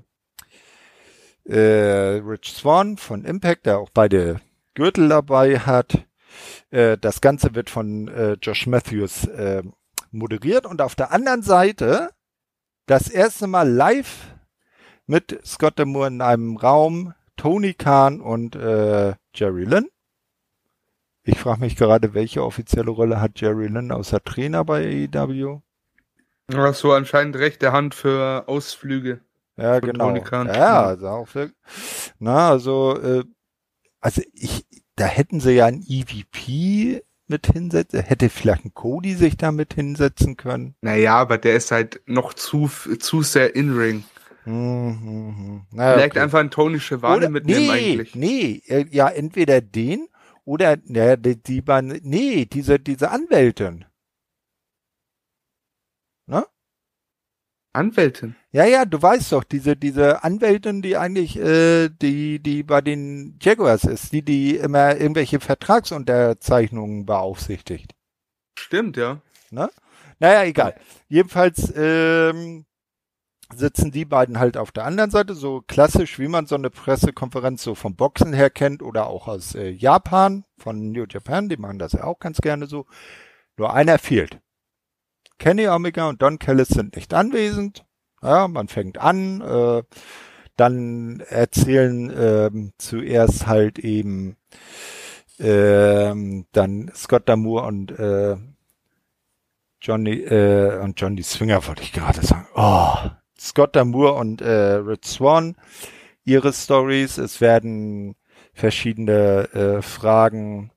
äh, 1.44 2.20
Rich 2.20 2.52
Swan 2.52 2.96
von 2.96 3.24
Impact, 3.24 3.66
der 3.66 3.78
auch 3.78 3.90
beide 3.90 4.40
Gürtel 4.74 5.08
dabei 5.08 5.58
hat. 5.58 6.06
Äh, 6.70 6.98
das 6.98 7.20
Ganze 7.20 7.54
wird 7.54 7.70
von 7.70 8.08
äh, 8.08 8.36
Josh 8.40 8.66
Matthews 8.66 9.24
äh, 9.26 9.62
moderiert 10.10 10.66
und 10.66 10.80
auf 10.80 10.94
der 10.94 11.12
anderen 11.12 11.42
Seite 11.42 12.10
das 12.86 13.08
erste 13.08 13.46
Mal 13.46 13.68
live 13.68 14.34
mit 15.06 15.38
Scott 15.44 15.78
Damour 15.78 16.06
in 16.06 16.20
einem 16.20 16.56
Raum 16.56 17.14
Tony 17.36 17.74
Khan 17.74 18.20
und 18.20 18.56
äh, 18.56 19.14
Jerry 19.34 19.64
Lynn. 19.64 19.88
Ich 21.28 21.38
frage 21.40 21.60
mich 21.60 21.76
gerade, 21.76 22.14
welche 22.14 22.42
offizielle 22.42 22.90
Rolle 22.90 23.20
hat 23.20 23.38
Jerry 23.38 23.66
Lynn 23.66 23.92
außer 23.92 24.24
Trainer 24.24 24.64
bei 24.64 25.08
AEW? 25.12 25.60
Ach 26.54 26.74
so, 26.74 26.92
anscheinend 26.92 27.36
rechte 27.36 27.70
Hand 27.72 27.94
für 27.94 28.44
Ausflüge. 28.48 29.20
Ja, 29.58 29.78
genau. 29.80 30.16
Ja, 30.16 30.84
also 30.84 31.06
auch 31.08 31.28
für, 31.28 31.50
na, 32.18 32.48
also 32.48 32.98
äh, 32.98 33.24
also 34.00 34.22
ich, 34.32 34.64
da 34.96 35.04
hätten 35.04 35.40
sie 35.40 35.52
ja 35.52 35.66
ein 35.66 35.84
EVP 35.86 37.02
mit 37.26 37.46
hinsetzen, 37.46 38.00
hätte 38.00 38.30
vielleicht 38.30 38.64
ein 38.64 38.72
Cody 38.72 39.14
sich 39.14 39.36
da 39.36 39.52
mit 39.52 39.74
hinsetzen 39.74 40.38
können. 40.38 40.76
Naja, 40.80 41.16
aber 41.16 41.36
der 41.36 41.56
ist 41.56 41.70
halt 41.72 42.00
noch 42.06 42.32
zu, 42.32 42.70
zu 43.00 43.20
sehr 43.20 43.54
in-ring. 43.54 44.04
Mhm. 44.46 45.66
Naja, 45.72 45.92
Vielleicht 45.92 46.12
okay. 46.12 46.20
einfach 46.20 46.38
ein 46.38 46.50
Tony 46.50 46.80
Schiavone 46.80 47.28
mitnehmen 47.28 47.66
nee, 47.66 47.70
eigentlich. 47.70 48.14
Nee, 48.14 48.62
äh, 48.68 48.86
ja, 48.88 49.08
entweder 49.08 49.60
den 49.60 50.08
oder 50.48 50.78
ja, 50.86 51.16
die, 51.16 51.36
die 51.36 51.60
beiden, 51.60 52.00
nee, 52.02 52.46
diese, 52.46 52.78
diese 52.78 53.10
Anwältin. 53.10 53.84
Ne? 56.26 56.46
Anwältin? 57.74 58.34
Ja, 58.50 58.64
ja, 58.64 58.86
du 58.86 59.00
weißt 59.00 59.32
doch, 59.32 59.44
diese, 59.44 59.76
diese 59.76 60.24
Anwältin, 60.24 60.80
die 60.80 60.96
eigentlich, 60.96 61.38
äh, 61.38 61.90
die, 61.90 62.38
die 62.38 62.62
bei 62.62 62.80
den 62.80 63.38
Jaguars 63.42 63.84
ist, 63.84 64.12
die, 64.12 64.22
die 64.22 64.56
immer 64.56 64.96
irgendwelche 64.96 65.38
Vertragsunterzeichnungen 65.38 67.04
beaufsichtigt. 67.04 67.94
Stimmt, 68.58 68.96
ja. 68.96 69.20
Ne? 69.50 69.68
Naja, 70.18 70.44
egal. 70.44 70.74
Jedenfalls, 71.08 71.70
ähm, 71.76 72.64
sitzen 73.54 73.90
die 73.90 74.04
beiden 74.04 74.38
halt 74.38 74.56
auf 74.56 74.72
der 74.72 74.84
anderen 74.84 75.10
Seite, 75.10 75.34
so 75.34 75.62
klassisch, 75.66 76.18
wie 76.18 76.28
man 76.28 76.46
so 76.46 76.54
eine 76.54 76.70
Pressekonferenz 76.70 77.62
so 77.62 77.74
vom 77.74 77.96
Boxen 77.96 78.32
her 78.32 78.50
kennt 78.50 78.82
oder 78.82 79.06
auch 79.06 79.28
aus 79.28 79.54
äh, 79.54 79.70
Japan, 79.70 80.44
von 80.58 80.92
New 80.92 81.06
Japan, 81.08 81.48
die 81.48 81.56
machen 81.56 81.78
das 81.78 81.92
ja 81.92 82.04
auch 82.04 82.18
ganz 82.18 82.38
gerne 82.38 82.66
so. 82.66 82.86
Nur 83.56 83.74
einer 83.74 83.98
fehlt. 83.98 84.40
Kenny 85.38 85.68
Omega 85.68 86.08
und 86.08 86.20
Don 86.20 86.38
Callis 86.38 86.68
sind 86.68 86.96
nicht 86.96 87.14
anwesend. 87.14 87.84
Ja, 88.22 88.48
man 88.48 88.68
fängt 88.68 88.98
an, 88.98 89.40
äh, 89.40 89.82
dann 90.56 91.20
erzählen 91.20 92.10
äh, 92.10 92.50
zuerst 92.78 93.46
halt 93.46 93.78
eben 93.78 94.36
äh, 95.38 96.42
dann 96.52 96.90
Scott 96.94 97.28
Damour 97.28 97.64
und 97.64 97.92
äh, 97.92 98.36
Johnny 99.80 100.22
äh, 100.22 100.80
und 100.80 101.00
Johnny 101.00 101.22
Swinger 101.22 101.64
wollte 101.66 101.82
ich 101.82 101.92
gerade 101.92 102.26
sagen. 102.26 102.48
Oh, 102.56 102.96
Scott 103.40 103.76
Damour 103.76 104.16
und 104.16 104.40
äh, 104.40 104.74
Red 104.74 105.04
Swan 105.04 105.56
ihre 106.24 106.52
Stories. 106.52 107.18
Es 107.18 107.40
werden 107.40 108.16
verschiedene 108.52 109.52
äh, 109.52 109.82
Fragen 109.82 110.72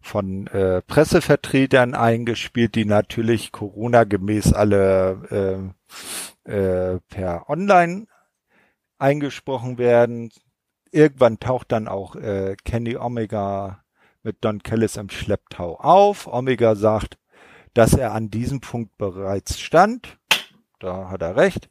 von 0.00 0.46
äh, 0.48 0.82
Pressevertretern 0.82 1.94
eingespielt, 1.94 2.74
die 2.74 2.84
natürlich 2.84 3.52
Corona-gemäß 3.52 4.52
alle 4.52 5.72
äh, 6.46 6.50
äh, 6.50 7.00
per 7.08 7.48
Online 7.48 8.06
eingesprochen 8.98 9.78
werden. 9.78 10.30
Irgendwann 10.90 11.38
taucht 11.38 11.72
dann 11.72 11.86
auch 11.86 12.16
äh, 12.16 12.56
Kenny 12.64 12.96
Omega 12.96 13.84
mit 14.22 14.44
Don 14.44 14.62
Kellis 14.62 14.96
im 14.96 15.10
Schlepptau 15.10 15.76
auf. 15.78 16.26
Omega 16.26 16.74
sagt, 16.74 17.18
dass 17.74 17.94
er 17.94 18.12
an 18.12 18.30
diesem 18.30 18.60
Punkt 18.60 18.96
bereits 18.98 19.60
stand. 19.60 20.18
Da 20.80 21.10
hat 21.10 21.22
er 21.22 21.36
recht. 21.36 21.70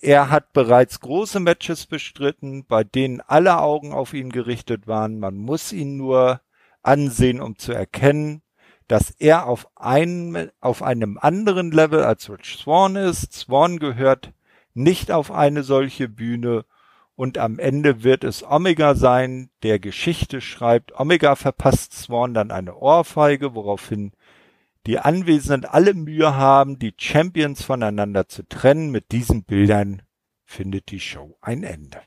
Er 0.00 0.30
hat 0.30 0.52
bereits 0.52 1.00
große 1.00 1.40
Matches 1.40 1.86
bestritten, 1.86 2.66
bei 2.66 2.84
denen 2.84 3.22
alle 3.22 3.58
Augen 3.58 3.92
auf 3.92 4.12
ihn 4.12 4.30
gerichtet 4.30 4.86
waren. 4.86 5.18
Man 5.18 5.36
muss 5.36 5.72
ihn 5.72 5.96
nur 5.96 6.42
ansehen, 6.82 7.40
um 7.40 7.58
zu 7.58 7.72
erkennen, 7.72 8.42
dass 8.88 9.10
er 9.10 9.46
auf 9.46 9.68
einem, 9.74 10.50
auf 10.60 10.82
einem 10.82 11.18
anderen 11.18 11.72
Level 11.72 12.04
als 12.04 12.30
Rich 12.30 12.58
Swan 12.58 12.94
ist. 12.94 13.32
Swan 13.32 13.78
gehört 13.78 14.32
nicht 14.74 15.10
auf 15.10 15.32
eine 15.32 15.62
solche 15.62 16.08
Bühne 16.08 16.66
und 17.16 17.38
am 17.38 17.58
Ende 17.58 18.04
wird 18.04 18.22
es 18.22 18.44
Omega 18.44 18.94
sein, 18.94 19.48
der 19.62 19.78
Geschichte 19.78 20.42
schreibt. 20.42 21.00
Omega 21.00 21.34
verpasst 21.34 21.94
Swan 21.94 22.34
dann 22.34 22.50
eine 22.50 22.76
Ohrfeige, 22.76 23.54
woraufhin 23.54 24.12
die 24.86 24.98
Anwesenden 24.98 25.68
alle 25.68 25.94
Mühe 25.94 26.36
haben, 26.36 26.78
die 26.78 26.94
Champions 26.96 27.62
voneinander 27.62 28.28
zu 28.28 28.48
trennen. 28.48 28.90
Mit 28.90 29.10
diesen 29.12 29.44
Bildern 29.44 30.02
findet 30.44 30.90
die 30.90 31.00
Show 31.00 31.36
ein 31.40 31.64
Ende. 31.64 32.00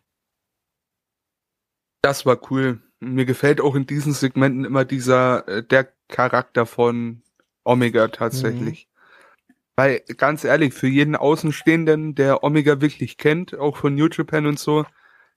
Das 2.01 2.25
war 2.25 2.39
cool. 2.49 2.81
Mir 3.01 3.25
gefällt 3.25 3.59
auch 3.59 3.75
in 3.75 3.85
diesen 3.85 4.13
Segmenten 4.13 4.63
immer 4.63 4.85
dieser, 4.85 5.47
äh, 5.47 5.63
der 5.63 5.91
Charakter 6.07 6.65
von 6.65 7.21
Omega 7.63 8.07
tatsächlich. 8.07 8.87
Mhm. 8.87 9.53
Weil, 9.75 9.99
ganz 10.17 10.43
ehrlich, 10.43 10.73
für 10.73 10.87
jeden 10.87 11.15
Außenstehenden, 11.15 12.15
der 12.15 12.43
Omega 12.43 12.81
wirklich 12.81 13.17
kennt, 13.17 13.57
auch 13.57 13.77
von 13.77 13.95
New 13.95 14.07
Japan 14.07 14.45
und 14.45 14.59
so, 14.59 14.85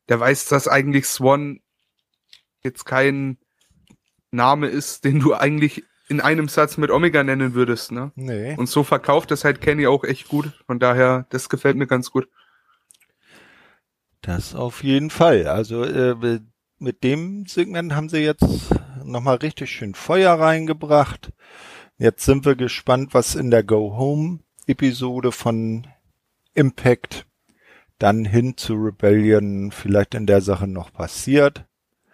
der 0.08 0.18
weiß, 0.18 0.46
dass 0.46 0.66
eigentlich 0.66 1.06
Swan 1.06 1.60
jetzt 2.62 2.84
kein 2.84 3.38
Name 4.30 4.68
ist, 4.68 5.04
den 5.04 5.20
du 5.20 5.34
eigentlich 5.34 5.84
in 6.12 6.20
einem 6.20 6.48
Satz 6.48 6.76
mit 6.76 6.90
Omega 6.90 7.24
nennen 7.24 7.54
würdest, 7.54 7.90
ne? 7.90 8.12
Nee. 8.14 8.54
Und 8.56 8.68
so 8.68 8.84
verkauft 8.84 9.30
das 9.30 9.44
halt 9.44 9.62
Kenny 9.62 9.86
auch 9.86 10.04
echt 10.04 10.28
gut. 10.28 10.52
Von 10.66 10.78
daher, 10.78 11.26
das 11.30 11.48
gefällt 11.48 11.76
mir 11.76 11.86
ganz 11.86 12.10
gut. 12.10 12.28
Das 14.20 14.54
auf 14.54 14.84
jeden 14.84 15.08
Fall. 15.08 15.46
Also 15.46 15.82
äh, 15.82 16.40
mit 16.78 17.02
dem 17.02 17.46
Segment 17.46 17.94
haben 17.94 18.10
sie 18.10 18.18
jetzt 18.18 18.44
nochmal 19.02 19.36
richtig 19.36 19.70
schön 19.70 19.94
Feuer 19.94 20.34
reingebracht. 20.34 21.32
Jetzt 21.96 22.26
sind 22.26 22.44
wir 22.44 22.56
gespannt, 22.56 23.14
was 23.14 23.34
in 23.34 23.50
der 23.50 23.64
Go 23.64 23.96
Home 23.96 24.40
Episode 24.66 25.32
von 25.32 25.86
Impact 26.54 27.26
dann 27.98 28.26
hin 28.26 28.58
zu 28.58 28.74
Rebellion 28.74 29.70
vielleicht 29.72 30.14
in 30.14 30.26
der 30.26 30.42
Sache 30.42 30.66
noch 30.66 30.92
passiert. 30.92 31.64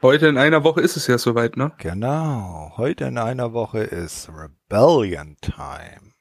Heute 0.01 0.29
in 0.29 0.39
einer 0.39 0.63
Woche 0.63 0.81
ist 0.81 0.97
es 0.97 1.09
ja 1.09 1.19
soweit, 1.19 1.57
ne? 1.57 1.73
Genau. 1.79 2.73
Heute 2.77 3.05
in 3.07 3.19
einer 3.19 3.53
Woche 3.53 3.81
ist 3.81 4.29
Rebellion 4.29 5.37
Time. 5.41 6.13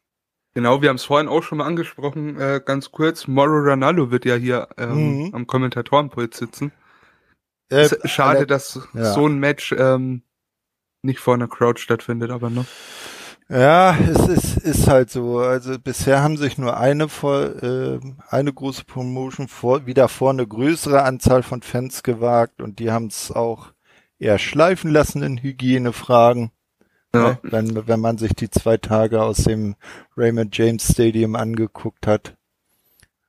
Genau, 0.55 0.81
wir 0.81 0.89
haben 0.89 0.95
es 0.95 1.03
vorhin 1.03 1.27
auch 1.27 1.43
schon 1.43 1.59
mal 1.59 1.67
angesprochen, 1.67 2.39
äh, 2.39 2.59
ganz 2.65 2.91
kurz. 2.91 3.27
Moro 3.27 3.59
Ranallo 3.59 4.09
wird 4.09 4.25
ja 4.25 4.33
hier 4.33 4.69
ähm, 4.77 5.25
mhm. 5.25 5.35
am 5.35 5.45
Kommentatorenpult 5.45 6.33
sitzen. 6.33 6.71
Äh, 7.69 7.89
schade, 8.05 8.39
alle, 8.39 8.47
dass 8.47 8.79
ja. 8.95 9.13
so 9.13 9.27
ein 9.27 9.37
Match 9.37 9.75
ähm, 9.77 10.23
nicht 11.03 11.19
vor 11.19 11.35
einer 11.35 11.47
Crowd 11.47 11.79
stattfindet, 11.79 12.31
aber 12.31 12.49
noch. 12.49 12.65
Ja, 13.49 13.97
es 13.97 14.27
ist, 14.27 14.57
ist 14.57 14.87
halt 14.87 15.09
so. 15.09 15.39
Also 15.39 15.79
bisher 15.79 16.21
haben 16.21 16.35
sich 16.35 16.57
nur 16.57 16.77
eine 16.77 17.07
vor, 17.07 17.63
äh, 17.63 17.99
eine 18.29 18.53
große 18.53 18.83
Promotion 18.83 19.47
vor, 19.47 19.85
wieder 19.85 20.09
vor 20.09 20.31
eine 20.31 20.45
größere 20.45 21.03
Anzahl 21.03 21.43
von 21.43 21.61
Fans 21.61 22.03
gewagt 22.03 22.61
und 22.61 22.79
die 22.79 22.91
haben 22.91 23.07
es 23.07 23.31
auch 23.31 23.71
eher 24.19 24.37
schleifen 24.37 24.91
lassen 24.91 25.21
in 25.23 25.37
Hygienefragen. 25.37 26.51
Ja. 27.13 27.21
Ne, 27.21 27.39
wenn, 27.43 27.87
wenn 27.87 28.01
man 28.01 28.17
sich 28.17 28.33
die 28.35 28.49
zwei 28.49 28.75
Tage 28.75 29.21
aus 29.21 29.37
dem 29.37 29.75
Raymond 30.17 30.57
James 30.57 30.91
Stadium 30.91 31.35
angeguckt 31.35 32.05
hat. 32.05 32.35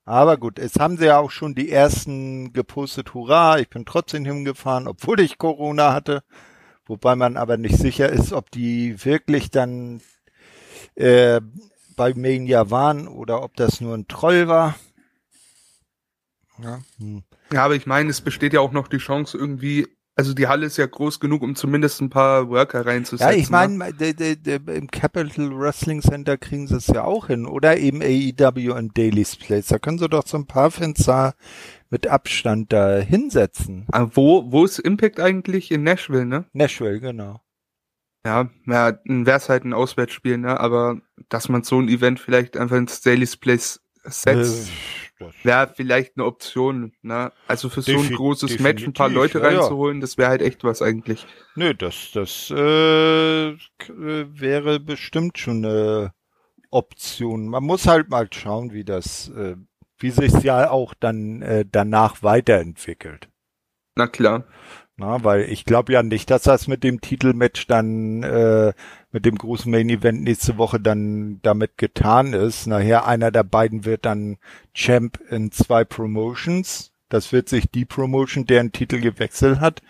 Aber 0.04 0.36
gut, 0.36 0.58
es 0.58 0.80
haben 0.80 0.96
sie 0.96 1.06
ja 1.06 1.18
auch 1.18 1.30
schon 1.30 1.54
die 1.54 1.70
ersten 1.70 2.52
gepostet, 2.52 3.14
hurra, 3.14 3.58
ich 3.58 3.68
bin 3.68 3.84
trotzdem 3.84 4.24
hingefahren, 4.24 4.88
obwohl 4.88 5.20
ich 5.20 5.38
Corona 5.38 5.92
hatte. 5.92 6.24
Wobei 6.88 7.14
man 7.16 7.36
aber 7.36 7.56
nicht 7.58 7.76
sicher 7.76 8.08
ist, 8.08 8.32
ob 8.32 8.50
die 8.50 9.04
wirklich 9.04 9.50
dann 9.50 10.00
äh, 10.94 11.40
bei 11.96 12.14
Mania 12.14 12.70
waren 12.70 13.06
oder 13.06 13.42
ob 13.42 13.56
das 13.56 13.80
nur 13.80 13.94
ein 13.94 14.08
Troll 14.08 14.48
war. 14.48 14.74
Ja, 16.62 16.80
hm. 16.98 17.22
ja, 17.52 17.64
aber 17.64 17.76
ich 17.76 17.86
meine, 17.86 18.10
es 18.10 18.20
besteht 18.20 18.52
ja 18.52 18.60
auch 18.60 18.72
noch 18.72 18.88
die 18.88 18.98
Chance 18.98 19.36
irgendwie, 19.36 19.86
also 20.16 20.34
die 20.34 20.48
Halle 20.48 20.66
ist 20.66 20.76
ja 20.76 20.86
groß 20.86 21.20
genug, 21.20 21.42
um 21.42 21.54
zumindest 21.54 22.00
ein 22.00 22.10
paar 22.10 22.48
Worker 22.48 22.84
reinzusetzen. 22.84 23.32
Ja, 23.32 23.38
ich 23.38 23.50
meine, 23.50 23.76
ne? 23.76 24.64
im 24.74 24.90
Capital 24.90 25.56
Wrestling 25.56 26.02
Center 26.02 26.36
kriegen 26.36 26.66
sie 26.66 26.76
es 26.76 26.88
ja 26.88 27.04
auch 27.04 27.28
hin. 27.28 27.46
Oder 27.46 27.76
eben 27.76 28.02
AEW 28.02 28.74
und 28.74 28.98
Daily's 28.98 29.36
Place. 29.36 29.68
Da 29.68 29.78
können 29.78 29.98
sie 29.98 30.08
doch 30.08 30.26
so 30.26 30.36
ein 30.36 30.46
paar 30.46 30.72
Fenster 30.72 31.34
mit 31.90 32.06
Abstand 32.06 32.72
da 32.72 32.98
hinsetzen. 32.98 33.86
Aber 33.90 34.16
wo, 34.16 34.52
wo 34.52 34.64
ist 34.64 34.78
Impact 34.78 35.20
eigentlich? 35.20 35.70
In 35.70 35.82
Nashville, 35.82 36.26
ne? 36.26 36.44
Nashville, 36.52 37.00
genau. 37.00 37.40
Ja, 38.24 38.50
ja, 38.66 38.98
wäre 39.04 39.36
es 39.36 39.48
halt 39.48 39.64
ein 39.64 39.72
Auswärtsspiel, 39.72 40.38
ne? 40.38 40.58
Aber 40.60 41.00
dass 41.28 41.48
man 41.48 41.62
so 41.62 41.80
ein 41.80 41.88
Event 41.88 42.20
vielleicht 42.20 42.56
einfach 42.56 42.76
ins 42.76 43.00
Daily's 43.00 43.36
Place 43.36 43.80
setzt, 44.04 44.70
äh, 45.18 45.24
wäre 45.44 45.72
vielleicht 45.74 46.16
eine 46.16 46.26
Option, 46.26 46.92
ne? 47.02 47.32
Also 47.46 47.68
für 47.68 47.82
so 47.82 47.98
ein 47.98 48.10
großes 48.10 48.58
Match 48.58 48.86
ein 48.86 48.92
paar 48.92 49.08
Leute 49.08 49.38
ja, 49.38 49.46
reinzuholen, 49.46 50.00
das 50.00 50.18
wäre 50.18 50.30
halt 50.30 50.42
echt 50.42 50.64
was 50.64 50.82
eigentlich. 50.82 51.26
Nö, 51.54 51.74
das, 51.74 52.10
das 52.12 52.50
äh, 52.50 53.54
wäre 53.88 54.80
bestimmt 54.80 55.38
schon 55.38 55.64
eine 55.64 56.12
Option. 56.70 57.48
Man 57.48 57.64
muss 57.64 57.86
halt 57.86 58.10
mal 58.10 58.28
schauen, 58.32 58.72
wie 58.72 58.84
das 58.84 59.28
äh, 59.30 59.56
wie 59.98 60.10
sich's 60.10 60.42
ja 60.42 60.70
auch 60.70 60.94
dann 60.94 61.42
äh, 61.42 61.64
danach 61.70 62.22
weiterentwickelt. 62.22 63.28
Na 63.94 64.06
klar. 64.06 64.44
Na, 64.96 65.22
weil 65.22 65.42
ich 65.42 65.64
glaube 65.64 65.92
ja 65.92 66.02
nicht, 66.02 66.28
dass 66.30 66.42
das 66.42 66.66
mit 66.66 66.82
dem 66.82 67.00
Titelmatch 67.00 67.68
dann 67.68 68.24
äh, 68.24 68.72
mit 69.12 69.24
dem 69.24 69.36
großen 69.36 69.70
Main 69.70 69.88
Event 69.88 70.22
nächste 70.24 70.58
Woche 70.58 70.80
dann 70.80 71.38
damit 71.42 71.78
getan 71.78 72.32
ist. 72.32 72.66
Nachher 72.66 73.06
einer 73.06 73.30
der 73.30 73.44
beiden 73.44 73.84
wird 73.84 74.04
dann 74.04 74.38
Champ 74.74 75.20
in 75.30 75.52
zwei 75.52 75.84
Promotions. 75.84 76.92
Das 77.08 77.32
wird 77.32 77.48
sich 77.48 77.70
die 77.70 77.84
Promotion, 77.84 78.44
deren 78.44 78.72
Titel 78.72 79.00
gewechselt 79.00 79.60
hat, 79.60 79.82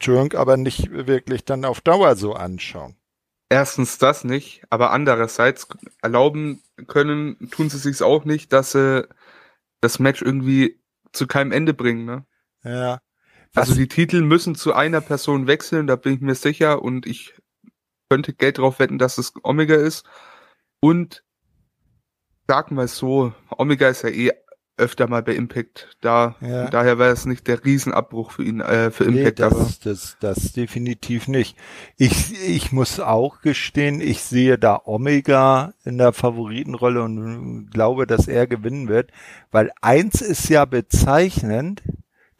Entschuldigung, 0.00 0.40
aber 0.40 0.56
nicht 0.56 0.90
wirklich 0.90 1.44
dann 1.44 1.66
auf 1.66 1.82
Dauer 1.82 2.16
so 2.16 2.32
anschauen. 2.32 2.96
Erstens 3.52 3.98
das 3.98 4.22
nicht, 4.22 4.62
aber 4.70 4.92
andererseits 4.92 5.66
erlauben 6.02 6.62
können, 6.86 7.50
tun 7.50 7.68
sie 7.68 7.78
sich 7.78 8.00
auch 8.00 8.24
nicht, 8.24 8.52
dass 8.52 8.72
sie 8.72 9.08
das 9.80 9.98
Match 9.98 10.22
irgendwie 10.22 10.80
zu 11.12 11.26
keinem 11.26 11.50
Ende 11.50 11.74
bringen, 11.74 12.04
ne? 12.04 12.24
Ja. 12.62 13.00
Was? 13.52 13.68
Also 13.68 13.74
die 13.74 13.88
Titel 13.88 14.22
müssen 14.22 14.54
zu 14.54 14.72
einer 14.72 15.00
Person 15.00 15.48
wechseln, 15.48 15.88
da 15.88 15.96
bin 15.96 16.14
ich 16.14 16.20
mir 16.20 16.36
sicher 16.36 16.80
und 16.82 17.06
ich 17.06 17.34
könnte 18.08 18.32
Geld 18.34 18.58
drauf 18.58 18.78
wetten, 18.78 18.98
dass 18.98 19.18
es 19.18 19.32
Omega 19.42 19.74
ist. 19.74 20.06
Und 20.78 21.24
sag 22.46 22.70
mal 22.70 22.86
so, 22.86 23.34
Omega 23.50 23.88
ist 23.88 24.02
ja 24.02 24.10
eh 24.10 24.32
öfter 24.80 25.08
mal 25.08 25.22
bei 25.22 25.34
Impact 25.34 25.96
da. 26.00 26.36
Ja. 26.40 26.68
Daher 26.70 26.98
war 26.98 27.08
es 27.08 27.26
nicht 27.26 27.46
der 27.46 27.64
Riesenabbruch 27.64 28.32
für 28.32 28.42
ihn, 28.42 28.60
äh, 28.60 28.90
für 28.90 29.04
Impact. 29.04 29.38
Nee, 29.38 29.44
das, 29.44 29.52
aber. 29.52 29.70
Das, 29.84 30.16
das 30.20 30.52
definitiv 30.52 31.28
nicht. 31.28 31.56
Ich, 31.96 32.34
ich 32.48 32.72
muss 32.72 32.98
auch 32.98 33.42
gestehen, 33.42 34.00
ich 34.00 34.22
sehe 34.22 34.58
da 34.58 34.80
Omega 34.84 35.74
in 35.84 35.98
der 35.98 36.12
Favoritenrolle 36.12 37.02
und 37.02 37.70
glaube, 37.70 38.06
dass 38.06 38.26
er 38.26 38.46
gewinnen 38.46 38.88
wird, 38.88 39.12
weil 39.50 39.70
eins 39.80 40.20
ist 40.20 40.48
ja 40.48 40.64
bezeichnend, 40.64 41.82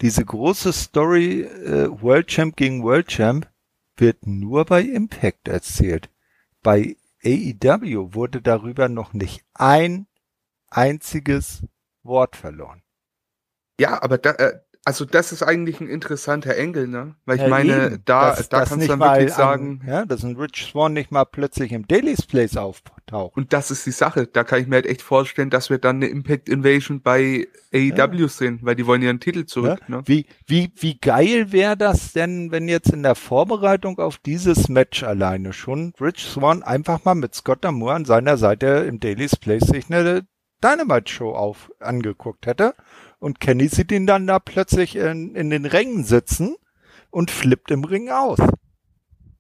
diese 0.00 0.24
große 0.24 0.72
Story 0.72 1.42
äh, 1.42 1.88
World 2.00 2.28
Champ 2.28 2.56
gegen 2.56 2.82
World 2.82 3.08
Champ 3.08 3.48
wird 3.96 4.26
nur 4.26 4.64
bei 4.64 4.82
Impact 4.82 5.46
erzählt. 5.46 6.08
Bei 6.62 6.96
AEW 7.22 8.14
wurde 8.14 8.40
darüber 8.40 8.88
noch 8.88 9.12
nicht 9.12 9.44
ein 9.52 10.06
einziges 10.70 11.62
Wort 12.02 12.36
verloren. 12.36 12.82
Ja, 13.78 14.02
aber 14.02 14.18
da, 14.18 14.32
äh, 14.32 14.60
also 14.84 15.04
das 15.04 15.30
ist 15.32 15.42
eigentlich 15.42 15.80
ein 15.80 15.88
interessanter 15.88 16.56
Engel, 16.56 16.88
ne? 16.88 17.14
Weil 17.26 17.36
ich 17.36 17.42
ja, 17.42 17.48
meine, 17.48 17.86
eben. 17.86 18.02
da, 18.06 18.30
das, 18.30 18.48
da 18.48 18.60
das 18.60 18.70
kannst 18.70 18.84
du 18.86 18.88
dann 18.88 19.00
wirklich 19.00 19.32
sagen. 19.32 19.80
An, 19.82 19.88
ja, 19.88 20.04
dass 20.06 20.22
ein 20.22 20.36
Rich 20.36 20.68
Swan 20.70 20.94
nicht 20.94 21.10
mal 21.10 21.24
plötzlich 21.24 21.72
im 21.72 21.86
Daily's 21.86 22.22
Place 22.22 22.56
auftaucht. 22.56 23.36
Und 23.36 23.52
das 23.52 23.70
ist 23.70 23.84
die 23.84 23.90
Sache. 23.90 24.26
Da 24.26 24.42
kann 24.42 24.60
ich 24.60 24.66
mir 24.66 24.76
halt 24.76 24.86
echt 24.86 25.02
vorstellen, 25.02 25.50
dass 25.50 25.68
wir 25.68 25.78
dann 25.78 25.96
eine 25.96 26.06
Impact 26.06 26.48
Invasion 26.48 27.02
bei 27.02 27.46
AEW 27.74 28.20
ja. 28.22 28.28
sehen, 28.28 28.60
weil 28.62 28.74
die 28.74 28.86
wollen 28.86 29.02
ihren 29.02 29.20
Titel 29.20 29.44
zurück. 29.44 29.80
Ja. 29.86 29.96
Ne? 29.96 30.02
Wie, 30.06 30.26
wie, 30.46 30.72
wie 30.76 30.98
geil 30.98 31.52
wäre 31.52 31.76
das 31.76 32.12
denn, 32.12 32.50
wenn 32.50 32.66
jetzt 32.66 32.90
in 32.90 33.02
der 33.02 33.14
Vorbereitung 33.14 33.98
auf 33.98 34.16
dieses 34.16 34.68
Match 34.68 35.02
alleine 35.02 35.52
schon 35.52 35.92
Rich 36.00 36.24
Swan 36.24 36.62
einfach 36.62 37.04
mal 37.04 37.14
mit 37.14 37.34
Scott 37.34 37.64
D'Amour 37.64 37.92
an 37.92 38.04
seiner 38.06 38.38
Seite 38.38 38.86
im 38.88 38.98
Daily's 38.98 39.36
Place 39.36 39.66
sich 39.66 39.90
eine 39.90 40.26
Dynamite-Show 40.62 41.32
auf 41.32 41.72
angeguckt 41.80 42.46
hätte 42.46 42.74
und 43.18 43.40
Kenny 43.40 43.68
sieht 43.68 43.92
ihn 43.92 44.06
dann 44.06 44.26
da 44.26 44.38
plötzlich 44.38 44.96
in, 44.96 45.34
in 45.34 45.50
den 45.50 45.66
Rängen 45.66 46.04
sitzen 46.04 46.56
und 47.10 47.30
flippt 47.30 47.70
im 47.70 47.84
Ring 47.84 48.10
aus. 48.10 48.38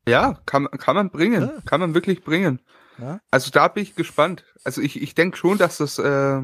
Ja, 0.08 0.40
kann, 0.46 0.68
kann 0.70 0.96
man 0.96 1.10
bringen. 1.10 1.42
Ja. 1.42 1.62
Kann 1.66 1.80
man 1.80 1.94
wirklich 1.94 2.24
bringen. 2.24 2.60
Ja. 2.98 3.20
Also 3.30 3.50
da 3.50 3.68
bin 3.68 3.82
ich 3.82 3.94
gespannt. 3.94 4.44
Also 4.64 4.80
ich, 4.80 5.00
ich 5.00 5.14
denke 5.14 5.36
schon, 5.36 5.58
dass 5.58 5.78
das 5.78 5.98
äh, 5.98 6.40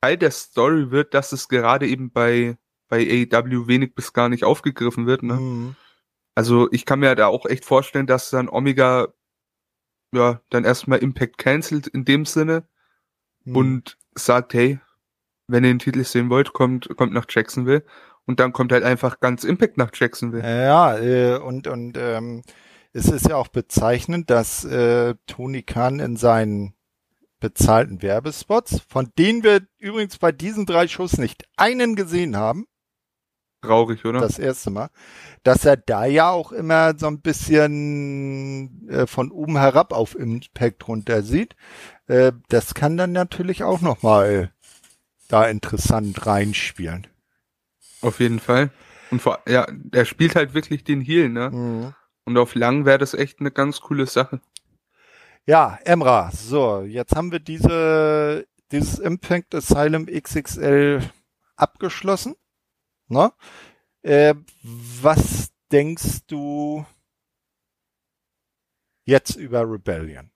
Teil 0.00 0.16
der 0.16 0.30
Story 0.30 0.90
wird, 0.90 1.14
dass 1.14 1.32
es 1.32 1.48
gerade 1.48 1.86
eben 1.86 2.10
bei, 2.10 2.56
bei 2.88 3.26
AEW 3.32 3.66
wenig 3.66 3.94
bis 3.94 4.12
gar 4.12 4.28
nicht 4.28 4.44
aufgegriffen 4.44 5.06
wird. 5.06 5.22
Ne? 5.22 5.34
Mhm. 5.34 5.76
Also 6.34 6.68
ich 6.72 6.84
kann 6.84 7.00
mir 7.00 7.14
da 7.14 7.26
auch 7.26 7.46
echt 7.46 7.64
vorstellen, 7.64 8.06
dass 8.06 8.30
dann 8.30 8.48
Omega 8.48 9.08
ja 10.12 10.40
dann 10.50 10.64
erstmal 10.64 10.98
Impact 10.98 11.38
cancelt 11.38 11.86
in 11.86 12.04
dem 12.04 12.24
Sinne 12.24 12.68
hm. 13.44 13.56
und 13.56 13.98
sagt, 14.14 14.54
hey, 14.54 14.78
wenn 15.46 15.64
ihr 15.64 15.70
den 15.70 15.78
Titel 15.78 16.04
sehen 16.04 16.30
wollt, 16.30 16.52
kommt, 16.52 16.88
kommt 16.96 17.12
nach 17.12 17.26
Jacksonville. 17.28 17.84
Und 18.26 18.40
dann 18.40 18.52
kommt 18.52 18.72
halt 18.72 18.84
einfach 18.84 19.20
ganz 19.20 19.44
Impact 19.44 19.76
nach 19.76 19.90
Jacksonville. 19.92 20.42
Ja, 20.42 20.96
äh, 20.96 21.38
und, 21.38 21.66
und 21.66 21.98
ähm, 21.98 22.42
es 22.94 23.08
ist 23.08 23.28
ja 23.28 23.36
auch 23.36 23.48
bezeichnend, 23.48 24.30
dass 24.30 24.64
äh, 24.64 25.14
Tony 25.26 25.62
Khan 25.62 26.00
in 26.00 26.16
seinen 26.16 26.74
bezahlten 27.40 28.00
Werbespots, 28.00 28.80
von 28.88 29.10
denen 29.18 29.42
wir 29.42 29.60
übrigens 29.78 30.16
bei 30.16 30.32
diesen 30.32 30.64
drei 30.64 30.88
Shows 30.88 31.18
nicht 31.18 31.44
einen 31.56 31.96
gesehen 31.96 32.36
haben. 32.36 32.66
Traurig, 33.66 34.04
oder? 34.04 34.20
Das 34.20 34.38
erste 34.38 34.70
Mal. 34.70 34.90
Dass 35.42 35.64
er 35.64 35.76
da 35.76 36.04
ja 36.04 36.30
auch 36.30 36.52
immer 36.52 36.94
so 36.98 37.06
ein 37.06 37.20
bisschen 37.20 38.88
äh, 38.88 39.06
von 39.06 39.30
oben 39.30 39.58
herab 39.58 39.92
auf 39.92 40.14
Impact 40.14 40.88
runter 40.88 41.22
sieht. 41.22 41.56
Äh, 42.06 42.32
das 42.48 42.74
kann 42.74 42.96
dann 42.96 43.12
natürlich 43.12 43.64
auch 43.64 43.80
nochmal 43.80 44.52
da 45.28 45.46
interessant 45.46 46.26
reinspielen. 46.26 47.06
Auf 48.00 48.20
jeden 48.20 48.40
Fall. 48.40 48.70
Und 49.10 49.22
vor, 49.22 49.40
ja, 49.48 49.66
er 49.92 50.04
spielt 50.04 50.36
halt 50.36 50.54
wirklich 50.54 50.84
den 50.84 51.00
Heal, 51.00 51.28
ne? 51.28 51.50
Mhm. 51.50 51.94
Und 52.24 52.38
auf 52.38 52.54
lang 52.54 52.84
wäre 52.84 52.98
das 52.98 53.14
echt 53.14 53.40
eine 53.40 53.50
ganz 53.50 53.80
coole 53.80 54.06
Sache. 54.06 54.40
Ja, 55.46 55.78
Emra, 55.84 56.30
so, 56.32 56.82
jetzt 56.82 57.14
haben 57.14 57.30
wir 57.30 57.38
diese, 57.38 58.46
dieses 58.72 58.98
Impact 58.98 59.54
Asylum 59.54 60.06
XXL 60.06 61.02
abgeschlossen. 61.56 62.34
Ne? 63.14 63.32
Äh, 64.02 64.34
was 64.62 65.52
denkst 65.72 66.26
du 66.26 66.84
jetzt 69.06 69.36
über 69.36 69.62
Rebellion? 69.62 70.30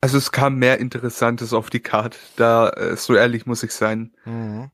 Also 0.00 0.18
es 0.18 0.32
kam 0.32 0.56
mehr 0.56 0.80
Interessantes 0.80 1.52
auf 1.52 1.70
die 1.70 1.80
Karte, 1.80 2.18
da 2.34 2.70
äh, 2.70 2.96
so 2.96 3.14
ehrlich 3.14 3.46
muss 3.46 3.62
ich 3.62 3.72
sein. 3.72 4.16
Mhm. 4.24 4.72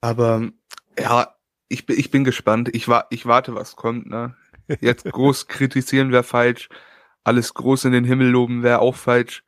Aber 0.00 0.50
ja, 0.98 1.36
ich, 1.68 1.86
bin 1.86 1.98
ich 1.98 2.10
bin 2.10 2.24
gespannt. 2.24 2.70
Ich, 2.74 2.88
wa 2.88 3.06
ich 3.10 3.26
warte, 3.26 3.54
was 3.54 3.76
kommt. 3.76 4.06
Ne? 4.08 4.34
Jetzt 4.80 5.04
groß 5.12 5.48
kritisieren 5.48 6.12
wäre 6.12 6.22
falsch. 6.22 6.68
Alles 7.24 7.54
groß 7.54 7.84
in 7.84 7.92
den 7.92 8.04
Himmel 8.04 8.28
loben 8.28 8.62
wäre 8.62 8.80
auch 8.80 8.96
falsch. 8.96 9.44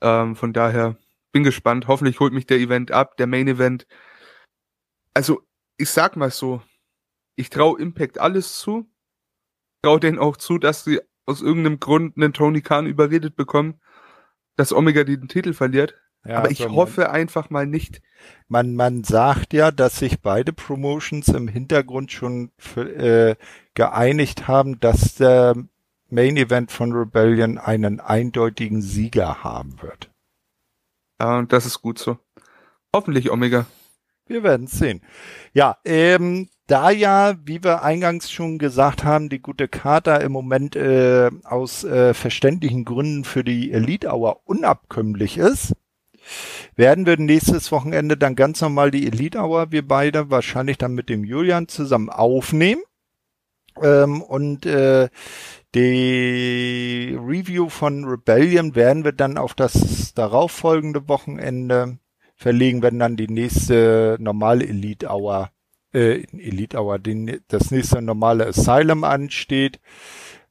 Ähm, 0.00 0.36
von 0.36 0.52
daher 0.52 0.96
bin 1.30 1.44
gespannt. 1.44 1.86
Hoffentlich 1.86 2.18
holt 2.20 2.32
mich 2.32 2.46
der 2.46 2.58
Event 2.58 2.90
ab, 2.92 3.16
der 3.16 3.26
Main 3.26 3.48
Event. 3.48 3.86
Also 5.14 5.42
ich 5.76 5.90
sag 5.90 6.16
mal 6.16 6.30
so, 6.30 6.62
ich 7.36 7.50
traue 7.50 7.80
Impact 7.80 8.18
alles 8.18 8.58
zu. 8.58 8.86
Traue 9.82 10.00
denen 10.00 10.18
auch 10.18 10.36
zu, 10.36 10.58
dass 10.58 10.84
sie 10.84 11.00
aus 11.26 11.42
irgendeinem 11.42 11.80
Grund 11.80 12.16
einen 12.16 12.32
Tony 12.32 12.60
Khan 12.60 12.86
überredet 12.86 13.36
bekommen, 13.36 13.80
dass 14.56 14.72
Omega 14.72 15.04
den 15.04 15.28
Titel 15.28 15.52
verliert. 15.52 15.94
Ja, 16.24 16.38
aber 16.38 16.52
ich 16.52 16.68
hoffe 16.68 17.10
einfach 17.10 17.50
mal 17.50 17.66
nicht. 17.66 18.00
Man, 18.46 18.76
man 18.76 19.02
sagt 19.02 19.52
ja, 19.52 19.72
dass 19.72 19.98
sich 19.98 20.20
beide 20.20 20.52
Promotions 20.52 21.28
im 21.28 21.48
Hintergrund 21.48 22.12
schon 22.12 22.52
äh, 22.76 23.34
geeinigt 23.74 24.46
haben, 24.46 24.78
dass 24.78 25.16
der 25.16 25.56
Main 26.10 26.36
Event 26.36 26.70
von 26.70 26.92
Rebellion 26.92 27.58
einen 27.58 27.98
eindeutigen 27.98 28.82
Sieger 28.82 29.42
haben 29.42 29.82
wird. 29.82 30.10
Ja, 31.20 31.38
und 31.38 31.52
das 31.52 31.66
ist 31.66 31.82
gut 31.82 31.98
so. 31.98 32.18
Hoffentlich 32.94 33.30
Omega. 33.30 33.66
Wir 34.32 34.42
werden 34.42 34.66
sehen. 34.66 35.02
Ja, 35.52 35.76
ähm, 35.84 36.48
da 36.66 36.90
ja, 36.90 37.34
wie 37.44 37.62
wir 37.62 37.82
eingangs 37.82 38.30
schon 38.30 38.58
gesagt 38.58 39.04
haben, 39.04 39.28
die 39.28 39.40
gute 39.40 39.68
Kater 39.68 40.22
im 40.22 40.32
Moment 40.32 40.74
äh, 40.74 41.30
aus 41.44 41.84
äh, 41.84 42.14
verständlichen 42.14 42.86
Gründen 42.86 43.24
für 43.24 43.44
die 43.44 43.72
Elite 43.72 44.10
Hour 44.10 44.40
unabkömmlich 44.46 45.36
ist, 45.36 45.74
werden 46.74 47.04
wir 47.04 47.18
nächstes 47.18 47.72
Wochenende 47.72 48.16
dann 48.16 48.36
ganz 48.36 48.62
normal 48.62 48.90
die 48.90 49.06
Elite 49.06 49.38
Hour, 49.38 49.70
wir 49.70 49.86
beide, 49.86 50.30
wahrscheinlich 50.30 50.78
dann 50.78 50.94
mit 50.94 51.10
dem 51.10 51.24
Julian 51.24 51.68
zusammen 51.68 52.08
aufnehmen. 52.08 52.82
Ähm, 53.82 54.22
und 54.22 54.64
äh, 54.64 55.10
die 55.74 57.18
Review 57.18 57.68
von 57.68 58.04
Rebellion 58.04 58.74
werden 58.74 59.04
wir 59.04 59.12
dann 59.12 59.36
auf 59.36 59.54
das 59.54 60.14
darauffolgende 60.14 61.08
Wochenende 61.08 61.98
verlegen, 62.42 62.82
wenn 62.82 62.98
dann 62.98 63.16
die 63.16 63.28
nächste 63.28 64.16
normale 64.20 64.66
Elite 64.66 65.08
Hour 65.08 65.50
äh, 65.92 66.24
Elite 66.32 66.78
Hour, 66.78 66.98
den, 66.98 67.40
das 67.48 67.70
nächste 67.70 68.02
normale 68.02 68.46
Asylum 68.46 69.04
ansteht, 69.04 69.80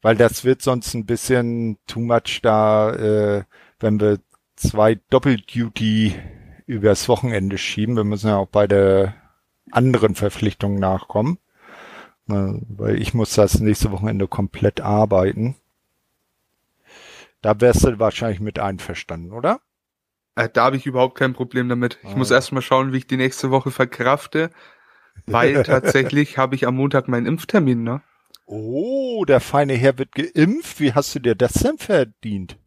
weil 0.02 0.16
das 0.16 0.44
wird 0.44 0.62
sonst 0.62 0.94
ein 0.94 1.06
bisschen 1.06 1.78
too 1.88 2.00
much 2.00 2.42
da, 2.42 2.92
äh, 2.92 3.44
wenn 3.80 4.00
wir 4.00 4.20
zwei 4.56 4.96
Doppelduty 5.10 6.16
übers 6.66 7.10
Wochenende 7.10 7.58
schieben. 7.58 7.96
Wir 7.96 8.04
müssen 8.04 8.28
ja 8.28 8.38
auch 8.38 8.48
bei 8.48 8.68
der 8.68 9.16
anderen 9.72 10.16
Verpflichtungen 10.16 10.80
nachkommen, 10.80 11.40
weil 12.28 13.02
ich 13.02 13.14
muss 13.14 13.34
das 13.34 13.60
nächste 13.60 13.92
Wochenende 13.92 14.28
komplett 14.28 14.82
arbeiten. 14.82 15.56
Da 17.42 17.60
wärst 17.60 17.86
du 17.86 18.00
wahrscheinlich 18.00 18.40
mit 18.40 18.60
einverstanden, 18.60 19.32
oder? 19.32 19.60
Äh, 20.36 20.50
da 20.52 20.66
habe 20.66 20.78
ich 20.78 20.86
überhaupt 20.86 21.18
kein 21.18 21.34
Problem 21.34 21.70
damit. 21.70 22.00
Ich 22.04 22.14
ah. 22.14 22.18
muss 22.18 22.32
erst 22.32 22.52
mal 22.52 22.62
schauen, 22.62 22.94
wie 22.94 22.98
ich 22.98 23.08
die 23.08 23.18
nächste 23.18 23.52
Woche 23.52 23.72
verkrafte. 23.72 24.50
Weil 25.26 25.64
tatsächlich 25.64 26.38
habe 26.38 26.56
ich 26.56 26.68
am 26.68 26.76
Montag 26.76 27.08
meinen 27.08 27.26
Impftermin, 27.26 27.84
ne? 27.84 28.02
Oh, 28.46 29.24
der 29.26 29.40
feine 29.40 29.74
Herr 29.74 29.98
wird 29.98 30.14
geimpft. 30.14 30.80
Wie 30.80 30.94
hast 30.94 31.16
du 31.16 31.20
dir 31.20 31.36
das 31.36 31.54
denn 31.54 31.78
verdient? 31.78 32.58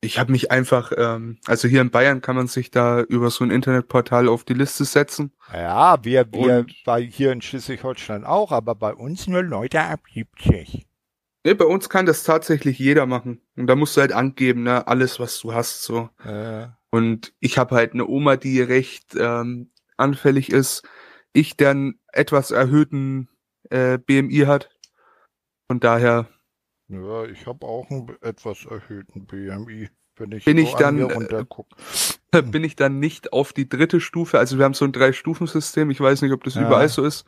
Ich 0.00 0.18
habe 0.18 0.30
mich 0.30 0.50
einfach, 0.50 0.92
ähm, 0.96 1.38
also 1.46 1.68
hier 1.68 1.80
in 1.80 1.90
Bayern 1.90 2.20
kann 2.20 2.36
man 2.36 2.46
sich 2.46 2.70
da 2.70 3.00
über 3.00 3.30
so 3.30 3.44
ein 3.44 3.50
Internetportal 3.50 4.28
auf 4.28 4.44
die 4.44 4.54
Liste 4.54 4.84
setzen. 4.84 5.32
Ja, 5.52 6.04
wir, 6.04 6.30
wir 6.32 6.66
bei 6.84 7.02
hier 7.02 7.32
in 7.32 7.42
Schleswig-Holstein 7.42 8.24
auch, 8.24 8.52
aber 8.52 8.74
bei 8.74 8.94
uns 8.94 9.26
nur 9.26 9.42
Leute 9.42 9.80
ab 9.80 10.00
70. 10.12 10.86
Nee, 11.46 11.54
bei 11.54 11.64
uns 11.64 11.88
kann 11.88 12.06
das 12.06 12.24
tatsächlich 12.24 12.76
jeder 12.80 13.06
machen. 13.06 13.40
Und 13.54 13.68
da 13.68 13.76
musst 13.76 13.96
du 13.96 14.00
halt 14.00 14.10
angeben, 14.10 14.64
ne, 14.64 14.84
alles, 14.88 15.20
was 15.20 15.38
du 15.38 15.54
hast, 15.54 15.84
so. 15.84 16.10
Äh. 16.24 16.66
Und 16.90 17.34
ich 17.38 17.56
habe 17.56 17.76
halt 17.76 17.92
eine 17.92 18.04
Oma, 18.04 18.36
die 18.36 18.60
recht 18.60 19.14
ähm, 19.16 19.70
anfällig 19.96 20.50
ist. 20.50 20.82
Ich, 21.32 21.56
der 21.56 21.70
einen 21.70 22.00
etwas 22.08 22.50
erhöhten 22.50 23.28
äh, 23.70 23.96
BMI 23.96 24.46
hat. 24.46 24.70
Von 25.68 25.78
daher 25.78 26.26
ja, 26.88 27.24
ich 27.26 27.46
habe 27.46 27.64
auch 27.64 27.88
einen 27.90 28.16
etwas 28.22 28.64
erhöhten 28.64 29.26
BMI, 29.26 29.88
wenn 30.16 30.32
ich, 30.32 30.44
bin 30.46 30.58
ich 30.58 30.74
dann 30.74 30.98
äh, 30.98 32.42
bin 32.42 32.64
ich 32.64 32.74
dann 32.74 32.98
nicht 32.98 33.32
auf 33.32 33.52
die 33.52 33.68
dritte 33.68 34.00
Stufe. 34.00 34.40
Also 34.40 34.58
wir 34.58 34.64
haben 34.64 34.74
so 34.74 34.84
ein 34.84 34.90
Drei-Stufen-System. 34.90 35.92
Ich 35.92 36.00
weiß 36.00 36.22
nicht, 36.22 36.32
ob 36.32 36.42
das 36.42 36.56
ja. 36.56 36.66
überall 36.66 36.88
so 36.88 37.04
ist. 37.04 37.24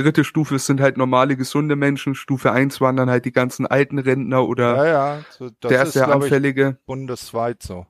Dritte 0.00 0.24
Stufe 0.24 0.58
sind 0.58 0.80
halt 0.80 0.96
normale, 0.96 1.36
gesunde 1.36 1.76
Menschen. 1.76 2.14
Stufe 2.14 2.52
eins 2.52 2.80
waren 2.80 2.96
dann 2.96 3.10
halt 3.10 3.26
die 3.26 3.32
ganzen 3.32 3.66
alten 3.66 3.98
Rentner 3.98 4.48
oder 4.48 4.76
ja, 4.76 4.86
ja. 4.86 5.24
So, 5.30 5.50
der 5.50 5.82
ist, 5.82 5.92
sehr 5.92 6.08
anfällige. 6.08 6.78
Ich, 6.80 6.86
bundesweit 6.86 7.62
so. 7.62 7.86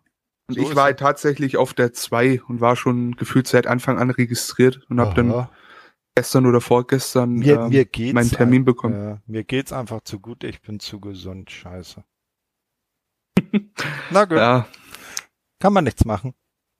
Und 0.48 0.56
so 0.56 0.60
ich 0.60 0.74
war 0.74 0.84
halt 0.84 0.98
tatsächlich 0.98 1.56
auf 1.56 1.72
der 1.72 1.92
zwei 1.92 2.42
und 2.48 2.60
war 2.60 2.74
schon 2.74 3.14
gefühlt 3.14 3.46
seit 3.46 3.68
Anfang 3.68 3.98
an 3.98 4.10
registriert 4.10 4.80
und 4.88 4.98
habe 4.98 5.14
dann 5.14 5.48
gestern 6.16 6.46
oder 6.46 6.60
vorgestern 6.60 7.34
mir, 7.34 7.60
ähm, 7.60 7.68
mir 7.68 7.84
geht's 7.84 8.14
meinen 8.14 8.30
Termin 8.30 8.64
bekommen. 8.64 8.94
Äh, 8.94 9.18
mir 9.26 9.44
geht's 9.44 9.72
einfach 9.72 10.00
zu 10.02 10.18
gut, 10.18 10.42
ich 10.42 10.60
bin 10.60 10.80
zu 10.80 10.98
gesund, 10.98 11.50
scheiße. 11.50 12.02
Na 14.10 14.24
gut. 14.24 14.38
Ja. 14.38 14.66
Kann 15.60 15.72
man 15.72 15.84
nichts 15.84 16.04
machen. 16.04 16.34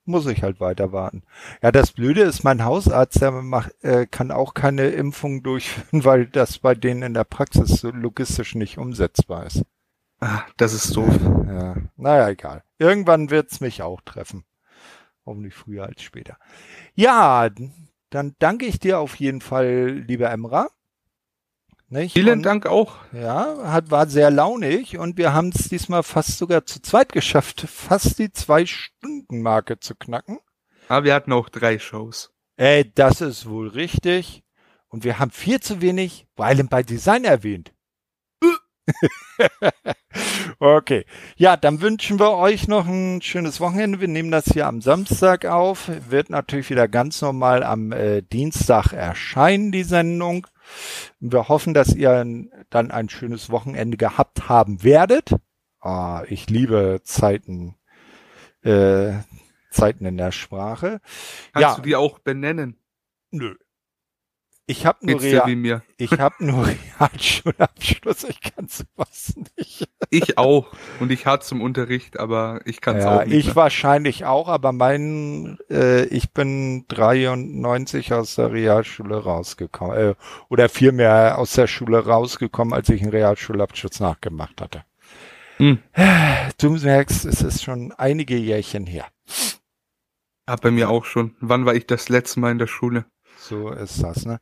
Muss 0.05 0.25
ich 0.25 0.41
halt 0.41 0.59
weiter 0.59 0.91
warten. 0.91 1.23
Ja, 1.61 1.71
das 1.71 1.91
Blöde 1.91 2.21
ist, 2.21 2.43
mein 2.43 2.63
Hausarzt, 2.63 3.21
der 3.21 3.31
macht, 3.31 3.71
äh, 3.83 4.07
kann 4.07 4.31
auch 4.31 4.55
keine 4.55 4.87
Impfung 4.87 5.43
durchführen, 5.43 6.03
weil 6.05 6.25
das 6.25 6.59
bei 6.59 6.73
denen 6.73 7.03
in 7.03 7.13
der 7.13 7.23
Praxis 7.23 7.81
so 7.81 7.91
logistisch 7.91 8.55
nicht 8.55 8.77
umsetzbar 8.77 9.45
ist. 9.45 9.63
Ah, 10.19 10.43
das 10.57 10.73
ist 10.73 10.95
doof. 10.95 11.17
Ja, 11.47 11.75
naja, 11.97 12.29
egal. 12.29 12.63
Irgendwann 12.77 13.29
wird's 13.29 13.59
mich 13.59 13.81
auch 13.81 14.01
treffen. 14.01 14.43
Hoffentlich 15.25 15.53
früher 15.53 15.85
als 15.85 16.01
später. 16.01 16.37
Ja, 16.95 17.49
dann 18.09 18.35
danke 18.39 18.65
ich 18.65 18.79
dir 18.79 18.99
auf 18.99 19.15
jeden 19.15 19.41
Fall, 19.41 20.03
lieber 20.07 20.29
Emra. 20.29 20.69
Nicht? 21.91 22.13
Vielen 22.13 22.39
und, 22.39 22.43
Dank 22.43 22.67
auch. 22.67 22.95
Ja, 23.11 23.57
hat, 23.65 23.91
war 23.91 24.07
sehr 24.07 24.31
launig 24.31 24.97
und 24.97 25.17
wir 25.17 25.33
haben 25.33 25.51
es 25.53 25.67
diesmal 25.67 26.03
fast 26.03 26.37
sogar 26.37 26.65
zu 26.65 26.81
zweit 26.81 27.11
geschafft, 27.11 27.65
fast 27.67 28.17
die 28.17 28.31
Zwei-Stunden-Marke 28.31 29.77
zu 29.77 29.95
knacken. 29.95 30.39
Aber 30.87 31.03
wir 31.03 31.13
hatten 31.13 31.33
auch 31.33 31.49
drei 31.49 31.79
Shows. 31.79 32.31
Ey, 32.55 32.89
das 32.95 33.19
ist 33.19 33.49
wohl 33.49 33.67
richtig. 33.67 34.41
Und 34.87 35.03
wir 35.03 35.19
haben 35.19 35.31
viel 35.31 35.59
zu 35.59 35.81
wenig 35.81 36.27
Violent 36.37 36.69
by 36.69 36.81
Design 36.81 37.25
erwähnt. 37.25 37.73
okay. 40.59 41.05
Ja, 41.35 41.57
dann 41.57 41.81
wünschen 41.81 42.19
wir 42.19 42.31
euch 42.31 42.69
noch 42.69 42.87
ein 42.87 43.21
schönes 43.21 43.59
Wochenende. 43.59 43.99
Wir 43.99 44.07
nehmen 44.07 44.31
das 44.31 44.45
hier 44.45 44.67
am 44.67 44.81
Samstag 44.81 45.45
auf. 45.45 45.91
Wird 46.09 46.29
natürlich 46.29 46.69
wieder 46.69 46.87
ganz 46.87 47.21
normal 47.21 47.63
am 47.63 47.91
äh, 47.91 48.21
Dienstag 48.21 48.93
erscheinen, 48.93 49.73
die 49.73 49.83
Sendung. 49.83 50.47
Wir 51.19 51.47
hoffen, 51.47 51.73
dass 51.73 51.93
ihr 51.93 52.25
dann 52.69 52.91
ein 52.91 53.09
schönes 53.09 53.49
Wochenende 53.49 53.97
gehabt 53.97 54.49
haben 54.49 54.83
werdet. 54.83 55.35
Ah, 55.79 56.23
ich 56.27 56.49
liebe 56.49 57.01
Zeiten, 57.03 57.75
äh, 58.61 59.13
Zeiten 59.71 60.05
in 60.05 60.17
der 60.17 60.31
Sprache. 60.31 61.01
Kannst 61.53 61.61
ja. 61.61 61.75
du 61.75 61.81
die 61.81 61.95
auch 61.95 62.19
benennen? 62.19 62.77
Nö. 63.31 63.55
Ich 64.67 64.85
habe 64.85 65.05
nur, 65.05 65.21
Real, 65.21 65.81
ich 65.97 66.11
hab 66.11 66.39
nur 66.39 66.67
Realschulabschluss, 66.67 68.23
ich 68.25 68.41
kann 68.41 68.67
sowas 68.67 69.33
nicht. 69.57 69.89
Ich 70.09 70.37
auch 70.37 70.67
und 70.99 71.11
ich 71.11 71.25
hatte 71.25 71.45
zum 71.45 71.61
Unterricht, 71.61 72.19
aber 72.19 72.61
ich 72.65 72.79
kann 72.79 72.97
es 72.97 73.03
ja, 73.03 73.19
auch 73.19 73.25
nicht. 73.25 73.33
Ich 73.33 73.45
mehr. 73.47 73.55
wahrscheinlich 73.55 74.25
auch, 74.25 74.47
aber 74.47 74.71
mein, 74.71 75.57
äh, 75.69 76.05
ich 76.05 76.31
bin 76.31 76.85
93 76.87 78.13
aus 78.13 78.35
der 78.35 78.51
Realschule 78.51 79.17
rausgekommen, 79.23 79.97
äh, 79.97 80.15
oder 80.49 80.69
vielmehr 80.69 81.37
aus 81.37 81.53
der 81.53 81.67
Schule 81.67 82.05
rausgekommen, 82.05 82.73
als 82.73 82.89
ich 82.89 83.01
einen 83.01 83.11
Realschulabschluss 83.11 83.99
nachgemacht 83.99 84.61
hatte. 84.61 84.83
Hm. 85.57 85.79
Du 86.57 86.71
merkst, 86.71 87.25
es 87.25 87.41
ist 87.41 87.63
schon 87.63 87.91
einige 87.93 88.35
Jährchen 88.35 88.85
her. 88.85 89.05
Ja, 90.47 90.55
bei 90.55 90.71
mir 90.71 90.89
auch 90.89 91.05
schon. 91.05 91.35
Wann 91.39 91.65
war 91.65 91.75
ich 91.75 91.87
das 91.87 92.09
letzte 92.09 92.39
Mal 92.39 92.51
in 92.51 92.57
der 92.57 92.67
Schule? 92.67 93.05
So 93.41 93.71
ist 93.71 94.03
das, 94.03 94.25
ne? 94.25 94.39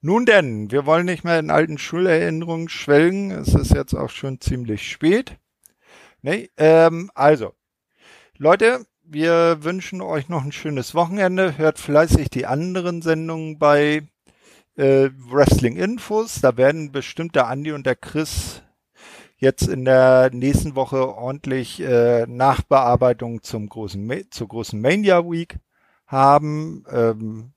Nun 0.00 0.26
denn, 0.26 0.72
wir 0.72 0.84
wollen 0.84 1.06
nicht 1.06 1.22
mehr 1.22 1.38
in 1.38 1.50
alten 1.50 1.78
Schulerinnerungen 1.78 2.68
schwelgen. 2.68 3.30
Es 3.30 3.54
ist 3.54 3.72
jetzt 3.72 3.94
auch 3.94 4.10
schon 4.10 4.40
ziemlich 4.40 4.90
spät. 4.90 5.36
Ne? 6.22 6.48
Ähm, 6.56 7.10
also, 7.14 7.52
Leute, 8.36 8.86
wir 9.04 9.62
wünschen 9.62 10.00
euch 10.00 10.28
noch 10.28 10.42
ein 10.42 10.52
schönes 10.52 10.94
Wochenende. 10.94 11.58
Hört 11.58 11.78
fleißig 11.78 12.28
die 12.30 12.46
anderen 12.46 13.02
Sendungen 13.02 13.58
bei 13.58 14.08
äh, 14.76 15.10
Wrestling 15.30 15.76
Infos. 15.76 16.40
Da 16.40 16.56
werden 16.56 16.90
bestimmt 16.90 17.36
der 17.36 17.46
Andi 17.46 17.70
und 17.72 17.86
der 17.86 17.96
Chris 17.96 18.62
jetzt 19.36 19.68
in 19.68 19.84
der 19.84 20.30
nächsten 20.32 20.74
Woche 20.74 21.14
ordentlich 21.14 21.80
äh, 21.80 22.26
Nachbearbeitung 22.26 23.42
zum 23.42 23.68
großen 23.68 24.30
zur 24.30 24.48
großen 24.48 24.80
Mania 24.80 25.24
Week 25.24 25.56
haben. 26.06 26.84
Ähm, 26.90 27.52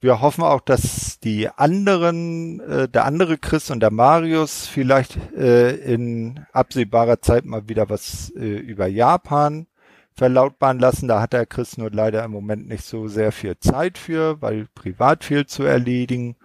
wir 0.00 0.20
hoffen 0.20 0.44
auch, 0.44 0.60
dass 0.60 1.20
die 1.20 1.48
anderen, 1.48 2.60
äh, 2.60 2.88
der 2.88 3.04
andere 3.04 3.38
Chris 3.38 3.70
und 3.70 3.80
der 3.80 3.90
Marius 3.90 4.66
vielleicht 4.66 5.16
äh, 5.32 5.74
in 5.76 6.46
absehbarer 6.52 7.20
Zeit 7.22 7.44
mal 7.44 7.68
wieder 7.68 7.88
was 7.88 8.30
äh, 8.36 8.44
über 8.44 8.86
Japan 8.86 9.66
verlautbaren 10.12 10.78
lassen. 10.78 11.08
Da 11.08 11.20
hat 11.20 11.32
der 11.32 11.46
Chris 11.46 11.78
nur 11.78 11.90
leider 11.90 12.24
im 12.24 12.30
Moment 12.30 12.68
nicht 12.68 12.84
so 12.84 13.08
sehr 13.08 13.32
viel 13.32 13.58
Zeit 13.58 13.98
für, 13.98 14.40
weil 14.42 14.66
privat 14.74 15.24
viel 15.24 15.46
zu 15.46 15.62
erledigen. 15.62 16.36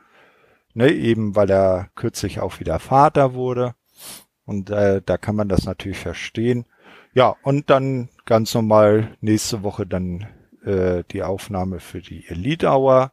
Ne, 0.73 0.89
eben 0.89 1.35
weil 1.35 1.51
er 1.51 1.89
kürzlich 1.95 2.39
auch 2.39 2.61
wieder 2.61 2.79
Vater 2.79 3.33
wurde. 3.33 3.75
Und 4.45 4.69
äh, 4.69 5.01
da 5.05 5.17
kann 5.17 5.35
man 5.35 5.49
das 5.49 5.65
natürlich 5.65 5.99
verstehen. 5.99 6.65
Ja, 7.13 7.35
und 7.43 7.69
dann 7.69 8.09
ganz 8.25 8.53
normal 8.53 9.17
nächste 9.19 9.63
Woche 9.63 9.85
dann 9.85 10.27
äh, 10.63 11.03
die 11.11 11.23
Aufnahme 11.23 11.79
für 11.79 11.99
die 11.99 12.25
Elite 12.27 12.67
Hour. 12.69 13.11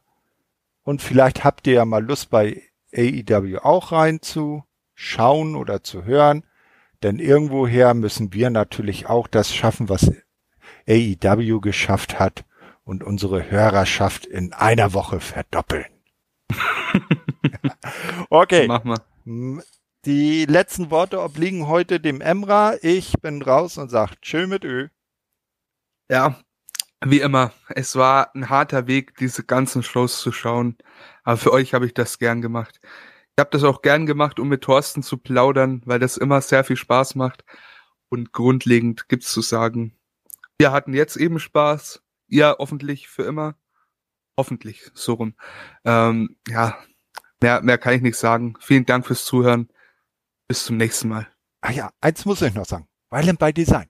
Und 0.89 1.03
vielleicht 1.03 1.43
habt 1.43 1.67
ihr 1.67 1.73
ja 1.73 1.85
mal 1.85 2.03
Lust 2.03 2.31
bei 2.31 2.63
AEW 2.95 3.59
auch 3.59 3.91
reinzuschauen 3.91 5.55
oder 5.55 5.83
zu 5.83 6.03
hören. 6.03 6.43
Denn 7.03 7.19
irgendwoher 7.19 7.93
müssen 7.93 8.33
wir 8.33 8.49
natürlich 8.49 9.05
auch 9.05 9.27
das 9.27 9.53
schaffen, 9.53 9.87
was 9.87 10.11
AEW 10.87 11.59
geschafft 11.59 12.17
hat 12.19 12.43
und 12.85 13.03
unsere 13.03 13.51
Hörerschaft 13.51 14.25
in 14.25 14.51
einer 14.51 14.95
Woche 14.95 15.19
verdoppeln. 15.19 15.85
okay. 18.31 18.65
Mach 18.67 18.83
mal. 18.83 18.97
Die 20.05 20.45
letzten 20.45 20.89
Worte 20.89 21.21
obliegen 21.21 21.67
heute 21.67 21.99
dem 21.99 22.19
Emra. 22.19 22.77
Ich 22.81 23.13
bin 23.21 23.43
raus 23.43 23.77
und 23.77 23.89
sag 23.89 24.19
Tschö 24.23 24.47
mit 24.47 24.65
Ö. 24.65 24.87
Ja, 26.09 26.39
wie 27.05 27.21
immer, 27.21 27.53
es 27.69 27.95
war 27.95 28.35
ein 28.35 28.49
harter 28.49 28.87
Weg, 28.87 29.15
diese 29.17 29.43
ganzen 29.43 29.83
Shows 29.83 30.21
zu 30.21 30.31
schauen. 30.31 30.77
Aber 31.23 31.37
für 31.37 31.53
euch 31.53 31.73
habe 31.73 31.85
ich 31.85 31.93
das 31.93 32.19
gern 32.19 32.41
gemacht. 32.41 32.79
Ich 32.83 33.41
habe 33.41 33.51
das 33.51 33.63
auch 33.63 33.81
gern 33.81 34.05
gemacht, 34.05 34.39
um 34.39 34.49
mit 34.49 34.61
Thorsten 34.61 35.01
zu 35.01 35.17
plaudern, 35.17 35.81
weil 35.85 35.99
das 35.99 36.17
immer 36.17 36.41
sehr 36.41 36.63
viel 36.63 36.75
Spaß 36.75 37.15
macht. 37.15 37.45
Und 38.09 38.33
grundlegend 38.33 39.07
gibt's 39.07 39.31
zu 39.31 39.41
sagen, 39.41 39.95
wir 40.57 40.71
hatten 40.71 40.93
jetzt 40.93 41.15
eben 41.15 41.39
Spaß. 41.39 42.03
Ihr 42.27 42.57
hoffentlich 42.59 43.07
für 43.07 43.23
immer. 43.23 43.55
Hoffentlich, 44.37 44.91
so 44.93 45.13
rum. 45.13 45.35
Ähm, 45.85 46.37
ja, 46.47 46.77
mehr, 47.41 47.61
mehr 47.61 47.77
kann 47.77 47.93
ich 47.93 48.01
nicht 48.01 48.17
sagen. 48.17 48.55
Vielen 48.59 48.85
Dank 48.85 49.07
fürs 49.07 49.25
Zuhören. 49.25 49.69
Bis 50.47 50.65
zum 50.65 50.77
nächsten 50.77 51.09
Mal. 51.09 51.27
Ah 51.61 51.71
ja, 51.71 51.91
eins 52.01 52.25
muss 52.25 52.41
ich 52.41 52.53
noch 52.53 52.65
sagen. 52.65 52.87
Violent 53.09 53.39
by 53.39 53.53
Design. 53.53 53.88